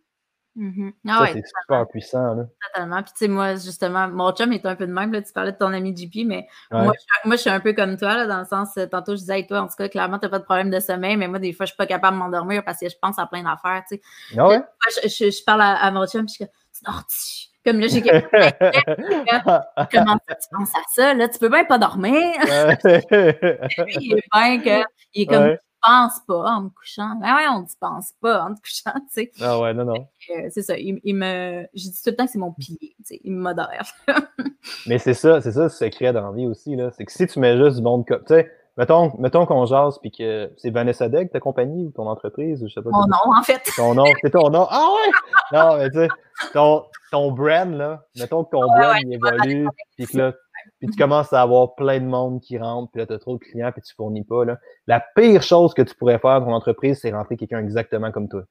mm-hmm. 0.56 0.92
ah 1.08 1.26
ça, 1.26 1.32
c'est 1.32 1.42
super 1.60 1.88
puissant. 1.88 2.34
Là. 2.34 2.44
Totalement. 2.66 3.02
Puis, 3.02 3.12
tu 3.12 3.18
sais, 3.18 3.28
moi, 3.28 3.54
justement, 3.54 4.08
mon 4.08 4.32
chum 4.32 4.52
est 4.52 4.64
un 4.66 4.76
peu 4.76 4.86
de 4.86 4.92
même. 4.92 5.12
Là, 5.12 5.22
tu 5.22 5.32
parlais 5.32 5.52
de 5.52 5.56
ton 5.56 5.72
ami 5.72 5.96
JP, 5.96 6.26
mais 6.26 6.46
moi, 6.70 6.92
je, 7.32 7.36
suis 7.36 7.50
un 7.50 7.60
peu 7.60 7.72
comme 7.72 7.96
toi, 7.96 8.16
là, 8.16 8.26
dans 8.26 8.40
le 8.40 8.44
sens, 8.44 8.76
euh, 8.76 8.86
tantôt, 8.86 9.12
je 9.12 9.20
disais, 9.20 9.46
toi, 9.46 9.62
en 9.62 9.68
tout 9.68 9.76
cas, 9.76 9.88
clairement, 9.88 10.18
tu 10.18 10.26
n'as 10.26 10.30
pas 10.30 10.38
de 10.38 10.44
problème 10.44 10.70
de 10.70 10.80
sommeil, 10.80 11.16
mais 11.16 11.28
moi, 11.28 11.38
des 11.38 11.52
fois, 11.52 11.66
je 11.66 11.70
suis 11.70 11.76
pas 11.76 11.86
capable 11.86 12.16
de 12.16 12.22
m'endormir 12.22 12.64
parce 12.64 12.80
que 12.80 12.88
je 12.88 12.96
pense 13.00 13.18
à 13.18 13.26
plein 13.26 13.42
d'affaires. 13.42 13.82
Tu 13.88 13.96
sais. 13.96 14.02
Ah 14.38 14.48
ouais? 14.48 14.60
je, 15.04 15.30
je, 15.30 15.44
parle 15.44 15.62
à, 15.62 15.90
mon 15.90 16.06
chum, 16.06 16.26
puis 16.26 16.36
je 16.40 16.44
dis, 16.44 17.52
comme 17.64 17.78
là, 17.78 17.86
j'ai 17.86 18.02
quelqu'un 18.02 18.28
Comment 19.92 20.18
tu 20.18 20.34
penses 20.50 20.74
à 20.74 20.82
ça? 20.94 21.14
Là, 21.14 21.28
tu 21.28 21.38
peux 21.38 21.48
bien 21.48 21.64
pas 21.64 21.78
dormir. 21.78 22.12
il 22.84 24.14
est 24.16 24.28
bien 24.32 24.60
que. 24.60 24.84
Il 25.14 25.22
est 25.22 25.26
comme 25.26 25.44
ouais. 25.44 25.58
Tu 25.82 25.90
penses 25.90 26.20
pas 26.26 26.44
en 26.50 26.62
me 26.62 26.68
couchant. 26.68 27.16
Ben 27.20 27.34
ouais, 27.34 27.48
on 27.50 27.60
ne 27.60 27.66
pense 27.80 28.12
pas 28.20 28.44
en 28.44 28.54
te 28.54 28.60
couchant, 28.60 28.98
tu 29.12 29.12
sais. 29.12 29.32
Ah 29.40 29.59
ouais, 29.60 29.74
non, 29.74 29.84
non. 29.84 30.06
Euh, 30.30 30.48
c'est 30.50 30.62
ça. 30.62 30.76
Il, 30.76 31.14
me. 31.14 31.66
Je 31.74 31.82
dis 31.82 32.02
tout 32.02 32.10
le 32.10 32.16
temps 32.16 32.26
que 32.26 32.32
c'est 32.32 32.38
mon 32.38 32.52
pilier. 32.52 32.94
Tu 32.98 33.04
sais, 33.04 33.20
il 33.24 33.32
me 33.32 33.42
modère. 33.42 33.92
Mais 34.86 34.98
c'est 34.98 35.14
ça, 35.14 35.40
c'est 35.40 35.52
ça 35.52 35.64
le 35.64 35.68
secret 35.68 36.12
dans 36.12 36.30
la 36.30 36.32
vie 36.32 36.46
aussi. 36.46 36.76
Là. 36.76 36.90
C'est 36.92 37.04
que 37.04 37.12
si 37.12 37.26
tu 37.26 37.38
mets 37.40 37.56
juste 37.56 37.76
du 37.76 37.82
monde 37.82 38.06
comme. 38.06 38.20
Tu 38.20 38.34
sais, 38.34 38.50
Mettons, 38.78 39.12
mettons 39.18 39.44
qu'on 39.44 39.66
jase 39.66 39.98
puis 39.98 40.10
que 40.10 40.50
c'est 40.56 40.70
Vanessa 40.70 41.06
Degg, 41.10 41.30
ta 41.30 41.40
compagnie 41.40 41.84
ou 41.84 41.90
ton 41.90 42.09
entreprise, 42.09 42.62
ou 42.62 42.68
je 42.68 42.72
sais 42.72 42.80
pas. 42.80 42.88
Mon 42.90 43.06
nom, 43.06 43.38
en 43.38 43.42
fait. 43.42 43.60
Ton 43.76 43.94
nom, 43.94 44.06
c'est 44.22 44.30
ton 44.30 44.48
nom. 44.48 44.66
Ah 44.70 44.86
ouais! 44.94 45.59
Non, 45.59 45.76
mais 45.76 45.90
tu 45.90 45.98
sais, 45.98 46.09
ton, 46.54 46.84
ton 47.10 47.32
brand, 47.32 47.70
là, 47.74 48.06
mettons 48.16 48.44
que 48.44 48.50
ton 48.50 48.60
brand 48.60 48.96
il 49.02 49.12
évolue, 49.12 49.68
puis 49.96 50.06
que 50.06 50.16
là, 50.16 50.32
puis 50.78 50.89
tu 50.89 50.97
commences 50.97 51.32
à 51.32 51.43
avoir 51.43 51.74
plein 51.74 52.01
de 52.01 52.06
monde 52.06 52.40
qui 52.40 52.59
rentre, 52.59 52.90
puis 52.90 53.01
là, 53.01 53.06
tu 53.06 53.12
as 53.12 53.18
trop 53.18 53.36
de 53.36 53.40
clients, 53.43 53.72
puis 53.72 53.82
tu 53.82 53.94
fournis 53.94 54.24
pas. 54.24 54.44
Là. 54.44 54.59
La 54.86 55.05
pire 55.16 55.43
chose 55.43 55.74
que 55.74 55.82
tu 55.82 55.94
pourrais 55.94 56.18
faire 56.18 56.40
dans 56.40 56.47
ton 56.47 56.55
entreprise, 56.55 56.98
c'est 57.01 57.10
rentrer 57.10 57.36
quelqu'un 57.36 57.60
exactement 57.60 58.10
comme 58.10 58.28
toi. 58.28 58.43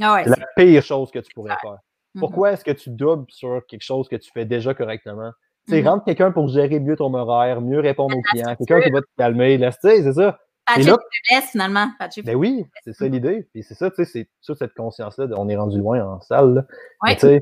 Ah 0.00 0.14
ouais, 0.14 0.24
c'est 0.24 0.38
la 0.38 0.46
pire 0.56 0.82
chose 0.82 1.10
que 1.10 1.18
tu 1.18 1.32
pourrais 1.34 1.56
faire. 1.60 1.72
Mm-hmm. 1.72 2.20
Pourquoi 2.20 2.52
est-ce 2.52 2.64
que 2.64 2.70
tu 2.70 2.90
doubles 2.90 3.26
sur 3.28 3.62
quelque 3.66 3.82
chose 3.82 4.08
que 4.08 4.16
tu 4.16 4.30
fais 4.32 4.44
déjà 4.44 4.74
correctement? 4.74 5.32
Tu 5.66 5.74
sais, 5.74 5.82
mm-hmm. 5.82 5.88
rentre 5.88 6.04
quelqu'un 6.04 6.30
pour 6.30 6.48
gérer 6.48 6.80
mieux 6.80 6.96
ton 6.96 7.12
horaire, 7.14 7.60
mieux 7.60 7.80
répondre 7.80 8.16
aux 8.16 8.22
clients, 8.22 8.54
quelqu'un 8.56 8.80
qui 8.80 8.90
va 8.90 9.00
te 9.00 9.06
calmer, 9.16 9.58
là, 9.58 9.70
c'est 9.72 10.12
ça. 10.12 10.38
Patcher 10.66 10.90
là, 10.90 11.40
finalement. 11.40 11.88
Ben 12.24 12.34
oui, 12.34 12.66
c'est 12.84 12.92
ça 12.92 13.08
l'idée. 13.08 13.48
Puis 13.52 13.62
c'est 13.62 13.74
ça, 13.74 13.90
tu 13.90 13.96
sais, 13.96 14.04
c'est 14.04 14.28
toute 14.44 14.58
cette 14.58 14.74
conscience-là, 14.74 15.26
on 15.36 15.48
est 15.48 15.56
rendu 15.56 15.78
loin 15.78 16.04
en 16.04 16.20
salle, 16.20 16.54
là. 16.54 16.64
Ouais. 17.02 17.40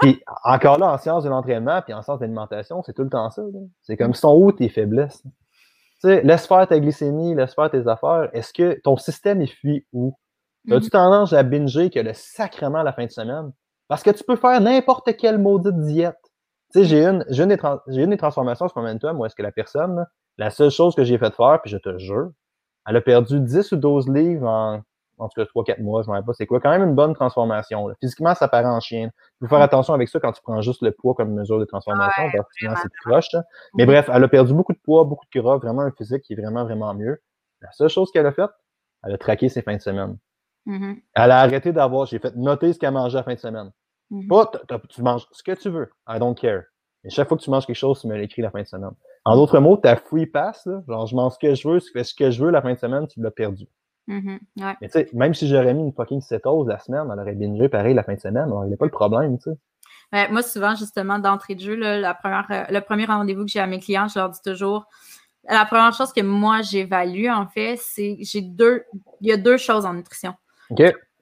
Puis 0.00 0.20
encore 0.44 0.78
là, 0.78 0.92
en 0.92 0.98
sciences 0.98 1.24
de 1.24 1.28
l'entraînement, 1.28 1.82
puis 1.82 1.94
en 1.94 2.02
sciences 2.02 2.18
d'alimentation, 2.18 2.82
c'est 2.82 2.92
tout 2.92 3.04
le 3.04 3.10
temps 3.10 3.30
ça. 3.30 3.42
C'est 3.82 3.96
comme, 3.96 4.14
sont 4.14 4.36
où 4.36 4.52
tes 4.52 4.68
faiblesses? 4.68 5.22
Tu 5.22 6.08
sais, 6.08 6.22
laisse 6.22 6.46
faire 6.46 6.66
ta 6.66 6.78
glycémie, 6.80 7.34
laisse 7.34 7.54
faire 7.54 7.70
tes 7.70 7.86
affaires. 7.86 8.28
Est-ce 8.32 8.52
que 8.52 8.80
ton 8.82 8.96
système, 8.96 9.40
il 9.40 9.48
fuit 9.48 9.86
où? 9.92 10.16
As-tu 10.70 10.86
mm-hmm. 10.86 10.90
tendance 10.90 11.32
à 11.32 11.42
binger 11.42 11.90
que 11.90 12.00
le 12.00 12.12
sacrement 12.14 12.78
à 12.78 12.82
la 12.82 12.92
fin 12.92 13.04
de 13.04 13.10
semaine? 13.10 13.52
Parce 13.88 14.02
que 14.02 14.10
tu 14.10 14.24
peux 14.24 14.36
faire 14.36 14.60
n'importe 14.60 15.16
quelle 15.16 15.38
maudite 15.38 15.78
diète. 15.80 16.16
Tu 16.72 16.80
sais, 16.80 16.84
j'ai 16.86 17.04
une, 17.04 17.24
une, 17.28 17.56
j'ai 17.88 18.02
une 18.02 18.10
des 18.10 18.16
transformations 18.16 18.66
ce 18.68 18.72
momentum 18.76 19.20
où 19.20 19.26
est-ce 19.26 19.34
que 19.34 19.42
la 19.42 19.52
personne, 19.52 20.06
la 20.38 20.50
seule 20.50 20.70
chose 20.70 20.94
que 20.94 21.04
j'ai 21.04 21.18
fait 21.18 21.34
faire, 21.34 21.60
puis 21.62 21.70
je 21.70 21.78
te 21.78 21.98
jure, 21.98 22.30
elle 22.86 22.96
a 22.96 23.00
perdu 23.00 23.40
10 23.40 23.72
ou 23.72 23.76
12 23.76 24.08
livres 24.08 24.48
en, 24.48 24.80
en 25.18 25.28
tout 25.28 25.40
cas 25.40 25.48
3-4 25.54 25.82
mois, 25.82 26.02
je 26.02 26.10
ne 26.10 26.16
sais 26.16 26.22
pas 26.22 26.32
c'est 26.32 26.46
quoi. 26.46 26.60
Quand 26.60 26.70
même 26.70 26.82
une 26.82 26.94
bonne 26.94 27.14
transformation. 27.14 27.88
Physiquement, 28.00 28.34
ça 28.34 28.48
paraît 28.48 28.66
en 28.66 28.80
chien. 28.80 29.10
Il 29.40 29.44
faut 29.44 29.48
faire 29.48 29.62
attention 29.62 29.94
avec 29.94 30.08
ça 30.08 30.20
quand 30.20 30.32
tu 30.32 30.42
prends 30.42 30.60
juste 30.60 30.82
le 30.82 30.92
poids 30.92 31.14
comme 31.14 31.32
mesure 31.32 31.58
de 31.58 31.64
transformation, 31.64 32.30
parce 32.32 32.48
que 32.60 32.66
c'est 32.82 32.92
proche. 33.04 33.28
Mais 33.74 33.86
bref, 33.86 34.10
elle 34.12 34.24
a 34.24 34.28
perdu 34.28 34.54
beaucoup 34.54 34.72
de 34.72 34.78
poids, 34.78 35.04
beaucoup 35.04 35.26
de 35.32 35.40
gras, 35.40 35.56
vraiment 35.58 35.82
un 35.82 35.92
physique 35.92 36.22
qui 36.22 36.32
est 36.32 36.36
vraiment, 36.36 36.64
vraiment 36.64 36.94
mieux. 36.94 37.20
La 37.60 37.72
seule 37.72 37.88
chose 37.88 38.10
qu'elle 38.10 38.26
a 38.26 38.32
faite, 38.32 38.50
elle 39.04 39.14
a 39.14 39.18
traqué 39.18 39.48
ses 39.48 39.62
fins 39.62 39.76
de 39.76 39.80
semaine. 39.80 40.18
Mm-hmm. 40.66 41.02
Elle 41.14 41.30
a 41.30 41.40
arrêté 41.40 41.72
d'avoir, 41.72 42.06
j'ai 42.06 42.18
fait 42.18 42.34
noter 42.36 42.72
ce 42.72 42.78
qu'elle 42.78 42.92
mangeait 42.92 43.18
la 43.18 43.24
fin 43.24 43.34
de 43.34 43.38
semaine. 43.38 43.70
Mm 44.10 44.44
tu 44.88 45.02
manges 45.02 45.26
ce 45.32 45.42
que 45.42 45.52
tu 45.52 45.70
veux. 45.70 45.90
I 46.08 46.18
don't 46.18 46.34
care. 46.34 46.64
Et 47.04 47.10
chaque 47.10 47.28
fois 47.28 47.36
que 47.36 47.42
tu 47.42 47.50
manges 47.50 47.66
quelque 47.66 47.76
chose, 47.76 48.00
tu 48.00 48.06
me 48.06 48.16
l'écris 48.16 48.42
la 48.42 48.50
fin 48.50 48.62
de 48.62 48.66
semaine. 48.66 48.92
En 49.24 49.36
d'autres 49.36 49.58
mots, 49.58 49.76
ta 49.76 49.96
free 49.96 50.26
pass, 50.26 50.66
là, 50.66 50.82
genre 50.86 51.06
je 51.06 51.16
mange 51.16 51.34
ce 51.34 51.38
que 51.38 51.54
je 51.54 51.68
veux, 51.68 51.78
je 51.78 51.86
fais 51.92 52.04
ce 52.04 52.14
que 52.14 52.30
je 52.30 52.44
veux 52.44 52.50
la 52.50 52.62
fin 52.62 52.72
de 52.72 52.78
semaine, 52.78 53.06
tu 53.06 53.20
l'as 53.22 53.30
perdu. 53.30 53.66
Mm 54.06 54.36
ouais. 54.58 54.74
Mais 54.80 54.88
tu 54.88 54.98
sais, 54.98 55.08
même 55.12 55.34
si 55.34 55.48
j'aurais 55.48 55.72
mis 55.72 55.82
une 55.82 55.92
fucking 55.92 56.20
cétose 56.20 56.68
la 56.68 56.78
semaine, 56.78 57.08
elle 57.12 57.18
aurait 57.18 57.34
bingé 57.34 57.68
pareil 57.68 57.94
la 57.94 58.02
fin 58.02 58.14
de 58.14 58.20
semaine, 58.20 58.52
il 58.64 58.68
n'y 58.68 58.74
a 58.74 58.76
pas 58.76 58.84
le 58.84 58.90
problème, 58.90 59.38
tu 59.38 59.50
sais. 59.50 59.56
Ouais, 60.12 60.28
moi, 60.30 60.42
souvent, 60.42 60.74
justement, 60.74 61.18
d'entrée 61.18 61.54
de 61.54 61.60
jeu, 61.60 61.74
là, 61.74 61.98
la 61.98 62.14
première, 62.14 62.46
euh, 62.50 62.64
le 62.70 62.80
premier 62.80 63.06
rendez-vous 63.06 63.44
que 63.44 63.50
j'ai 63.50 63.60
à 63.60 63.66
mes 63.66 63.80
clients, 63.80 64.06
je 64.06 64.18
leur 64.18 64.28
dis 64.28 64.42
toujours 64.44 64.86
la 65.48 65.64
première 65.64 65.92
chose 65.92 66.12
que 66.12 66.20
moi 66.20 66.62
j'évalue, 66.62 67.28
en 67.28 67.46
fait, 67.46 67.76
c'est 67.80 68.16
j'ai 68.20 68.40
deux. 68.40 68.84
Il 69.20 69.28
y 69.28 69.32
a 69.32 69.36
deux 69.36 69.56
choses 69.56 69.84
en 69.84 69.94
nutrition. 69.94 70.34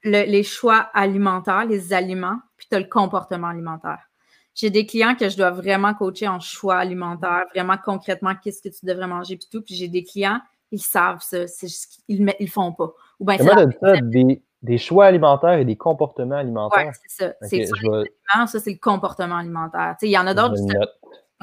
Les 0.05 0.43
choix 0.43 0.91
alimentaires, 0.95 1.65
les 1.65 1.93
aliments, 1.93 2.39
puis 2.57 2.67
tu 2.69 2.77
as 2.77 2.81
le 2.81 2.89
comportement 2.89 3.49
alimentaire. 3.49 3.99
J'ai 4.55 4.69
des 4.69 4.85
clients 4.85 5.15
que 5.15 5.29
je 5.29 5.37
dois 5.37 5.51
vraiment 5.51 5.95
coacher 5.95 6.29
en 6.29 6.39
choix 6.39 6.77
alimentaire, 6.77 7.45
vraiment 7.55 7.77
concrètement, 7.83 8.35
qu'est-ce 8.35 8.61
que 8.61 8.69
tu 8.69 8.85
devrais 8.85 9.07
manger, 9.07 9.37
puis 9.37 9.49
tout. 9.51 9.63
Puis 9.63 9.75
j'ai 9.75 9.89
des 9.89 10.05
clients, 10.05 10.41
ils 10.73 10.81
savent 10.81 11.21
ça, 11.21 11.47
c'est 11.47 11.69
juste 11.69 12.03
qu'ils 12.07 12.25
ne 12.25 12.33
le 12.41 12.47
font 12.47 12.73
pas. 12.73 12.93
Ou 13.21 13.27
bien, 13.27 13.37
c'est 13.39 14.09
des, 14.09 14.43
des, 14.63 14.79
choix 14.79 15.07
alimentaires 15.07 15.59
et 15.59 15.65
des 15.65 15.77
comportements 15.77 16.37
alimentaires. 16.37 16.89
Oui, 16.89 16.95
c'est 17.07 17.27
ça. 17.27 17.35
c'est 17.43 17.67
ça, 17.67 18.47
ça 18.47 18.61
c'est 18.61 18.73
le 18.73 18.79
comportement 18.79 19.37
alimentaire. 19.37 19.97
Il 20.03 20.09
y 20.09 20.19
en 20.19 20.27
a 20.27 20.35
d'autres. 20.35 20.57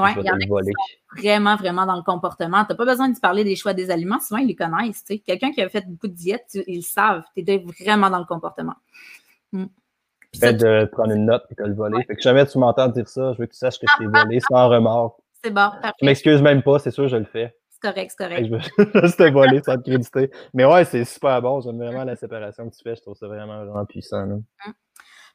Oui, 0.02 0.10
il 0.18 0.26
y 0.26 0.32
en 0.32 0.36
a 0.36 0.40
qui 0.40 0.48
sont 0.48 1.22
vraiment, 1.22 1.56
vraiment 1.56 1.86
dans 1.86 1.96
le 1.96 2.04
comportement. 2.04 2.64
Tu 2.66 2.72
n'as 2.72 2.76
pas 2.76 2.86
besoin 2.86 3.10
de 3.10 3.20
parler 3.20 3.44
des 3.44 3.56
choix 3.56 3.74
des 3.74 3.92
aliments, 3.92 4.20
souvent 4.20 4.40
ils 4.40 4.48
les 4.48 4.56
connaissent. 4.56 5.04
Quelqu'un 5.26 5.52
qui 5.52 5.62
a 5.62 5.70
fait 5.70 5.86
beaucoup 5.88 6.08
de 6.08 6.14
diète, 6.14 6.58
ils 6.68 6.78
le 6.78 6.82
savent. 6.82 7.24
Tu 7.36 7.44
es 7.46 7.66
vraiment 7.84 8.10
dans 8.10 8.20
le 8.20 8.26
comportement. 8.26 8.76
Hmm. 9.52 9.66
Fait 10.40 10.54
de 10.54 10.86
prendre 10.92 11.12
une 11.12 11.26
note 11.26 11.44
et 11.50 11.56
te 11.56 11.64
le 11.64 11.74
voler. 11.74 12.04
Fait 12.04 12.16
que 12.16 12.22
jamais 12.22 12.46
tu 12.46 12.60
m'entends 12.60 12.88
dire 12.88 13.10
ça, 13.10 13.34
je 13.34 13.40
veux 13.40 13.46
que 13.48 13.52
tu 13.52 13.58
saches 13.58 13.80
que 13.80 13.88
je 13.92 13.98
t'ai 13.98 14.06
volé 14.06 14.40
sans 14.40 14.70
remords. 14.70 15.20
C'est 15.44 15.50
bon, 15.50 15.70
parfait. 15.82 15.92
Je 16.02 16.06
m'excuse 16.06 16.42
même 16.42 16.62
pas, 16.62 16.80
c'est 16.80 16.92
sûr, 16.92 17.08
je 17.08 17.18
le 17.18 17.26
fais. 17.26 17.56
C'est 17.82 17.92
correct, 17.92 18.14
c'est 18.18 18.24
correct. 18.24 18.46
Je 18.46 18.52
veux 18.52 19.02
juste 19.04 19.18
te 19.18 19.32
voler 19.32 19.62
sans 19.64 19.78
te 19.78 19.90
créditer. 19.90 20.32
Mais 20.54 20.66
ouais, 20.66 20.84
c'est 20.86 21.06
super 21.06 21.42
bon. 21.42 21.62
J'aime 21.62 21.78
vraiment 21.78 22.04
la 22.04 22.16
séparation 22.16 22.70
que 22.70 22.76
tu 22.76 22.82
fais. 22.84 22.96
Je 22.96 23.02
trouve 23.02 23.16
ça 23.16 23.28
vraiment, 23.28 23.64
vraiment 23.64 23.86
puissant. 23.86 24.26
Hmm. 24.26 24.72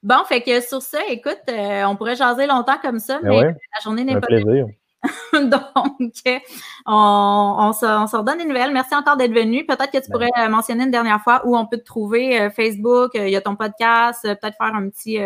Bon, 0.03 0.23
fait 0.27 0.43
que 0.43 0.61
sur 0.61 0.83
ça, 0.83 0.99
écoute, 1.09 1.41
euh, 1.49 1.85
on 1.85 1.97
pourrait 1.97 2.16
jaser 2.16 2.47
longtemps 2.47 2.77
comme 2.83 2.99
ça, 2.99 3.21
ben 3.23 3.31
mais, 3.31 3.43
la 3.43 3.83
journée 3.83 4.05
n'est 4.05 4.21
pas 4.21 4.27
plaisir. 4.27 4.66
Donc, 5.33 5.61
on, 6.87 7.57
on, 7.59 7.73
se, 7.73 7.87
on 7.87 8.07
se 8.07 8.16
redonne 8.16 8.39
des 8.39 8.45
nouvelles. 8.45 8.73
Merci 8.73 8.95
encore 8.95 9.16
d'être 9.16 9.33
venu. 9.33 9.65
Peut-être 9.66 9.91
que 9.91 10.05
tu 10.05 10.11
pourrais 10.11 10.31
euh, 10.39 10.49
mentionner 10.49 10.85
une 10.85 10.91
dernière 10.91 11.21
fois 11.21 11.43
où 11.47 11.57
on 11.57 11.66
peut 11.66 11.79
te 11.79 11.85
trouver. 11.85 12.41
Euh, 12.41 12.51
Facebook, 12.51 13.15
euh, 13.16 13.27
il 13.27 13.33
y 13.33 13.37
a 13.37 13.41
ton 13.41 13.57
podcast, 13.57 14.23
peut-être 14.23 14.57
faire 14.57 14.75
un 14.75 14.89
petit, 14.89 15.19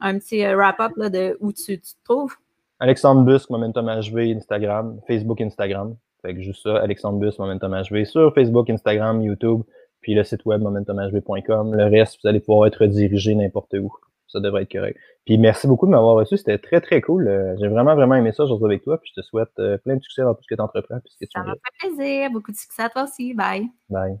un 0.00 0.18
petit 0.18 0.44
wrap-up 0.46 0.92
de 0.98 1.36
où 1.40 1.52
tu, 1.52 1.78
tu, 1.78 1.80
te 1.80 2.04
trouves. 2.04 2.34
Alexandre 2.78 3.22
Busque, 3.22 3.50
Momentum 3.50 3.86
HV, 3.86 4.34
Instagram, 4.34 5.00
Facebook, 5.06 5.40
Instagram. 5.40 5.96
Fait 6.22 6.34
que 6.34 6.42
juste 6.42 6.62
ça, 6.62 6.76
Alexandre 6.78 7.18
Busque, 7.18 7.38
Momentum 7.38 7.74
HV 7.74 8.04
sur 8.04 8.34
Facebook, 8.34 8.68
Instagram, 8.70 9.22
YouTube, 9.22 9.62
puis 10.00 10.14
le 10.14 10.24
site 10.24 10.44
web 10.46 10.60
momentumhv.com. 10.62 11.74
Le 11.74 11.84
reste, 11.84 12.18
vous 12.22 12.28
allez 12.28 12.40
pouvoir 12.40 12.66
être 12.66 12.86
dirigé 12.86 13.34
n'importe 13.34 13.74
où 13.74 13.92
ça 14.30 14.40
devrait 14.40 14.62
être 14.62 14.72
correct. 14.72 14.98
Puis 15.26 15.38
merci 15.38 15.66
beaucoup 15.66 15.86
de 15.86 15.90
m'avoir 15.90 16.14
reçu. 16.14 16.36
C'était 16.36 16.58
très, 16.58 16.80
très 16.80 17.00
cool. 17.00 17.28
Euh, 17.28 17.56
j'ai 17.60 17.68
vraiment, 17.68 17.94
vraiment 17.94 18.14
aimé 18.14 18.32
ça, 18.32 18.44
aujourd'hui 18.44 18.66
avec 18.66 18.84
toi. 18.84 18.98
Puis 18.98 19.12
je 19.14 19.20
te 19.20 19.26
souhaite 19.26 19.50
euh, 19.58 19.76
plein 19.78 19.96
de 19.96 20.02
succès 20.02 20.22
dans 20.22 20.34
tout 20.34 20.42
ce 20.42 20.48
que 20.48 20.54
tu 20.54 20.62
entreprends. 20.62 21.00
ça 21.32 21.42
m'a 21.42 21.52
fait 21.54 21.88
plaisir. 21.88 22.30
Beaucoup 22.30 22.52
de 22.52 22.56
succès 22.56 22.82
à 22.82 22.88
toi 22.88 23.04
aussi. 23.04 23.34
Bye. 23.34 23.68
Bye. 23.88 24.20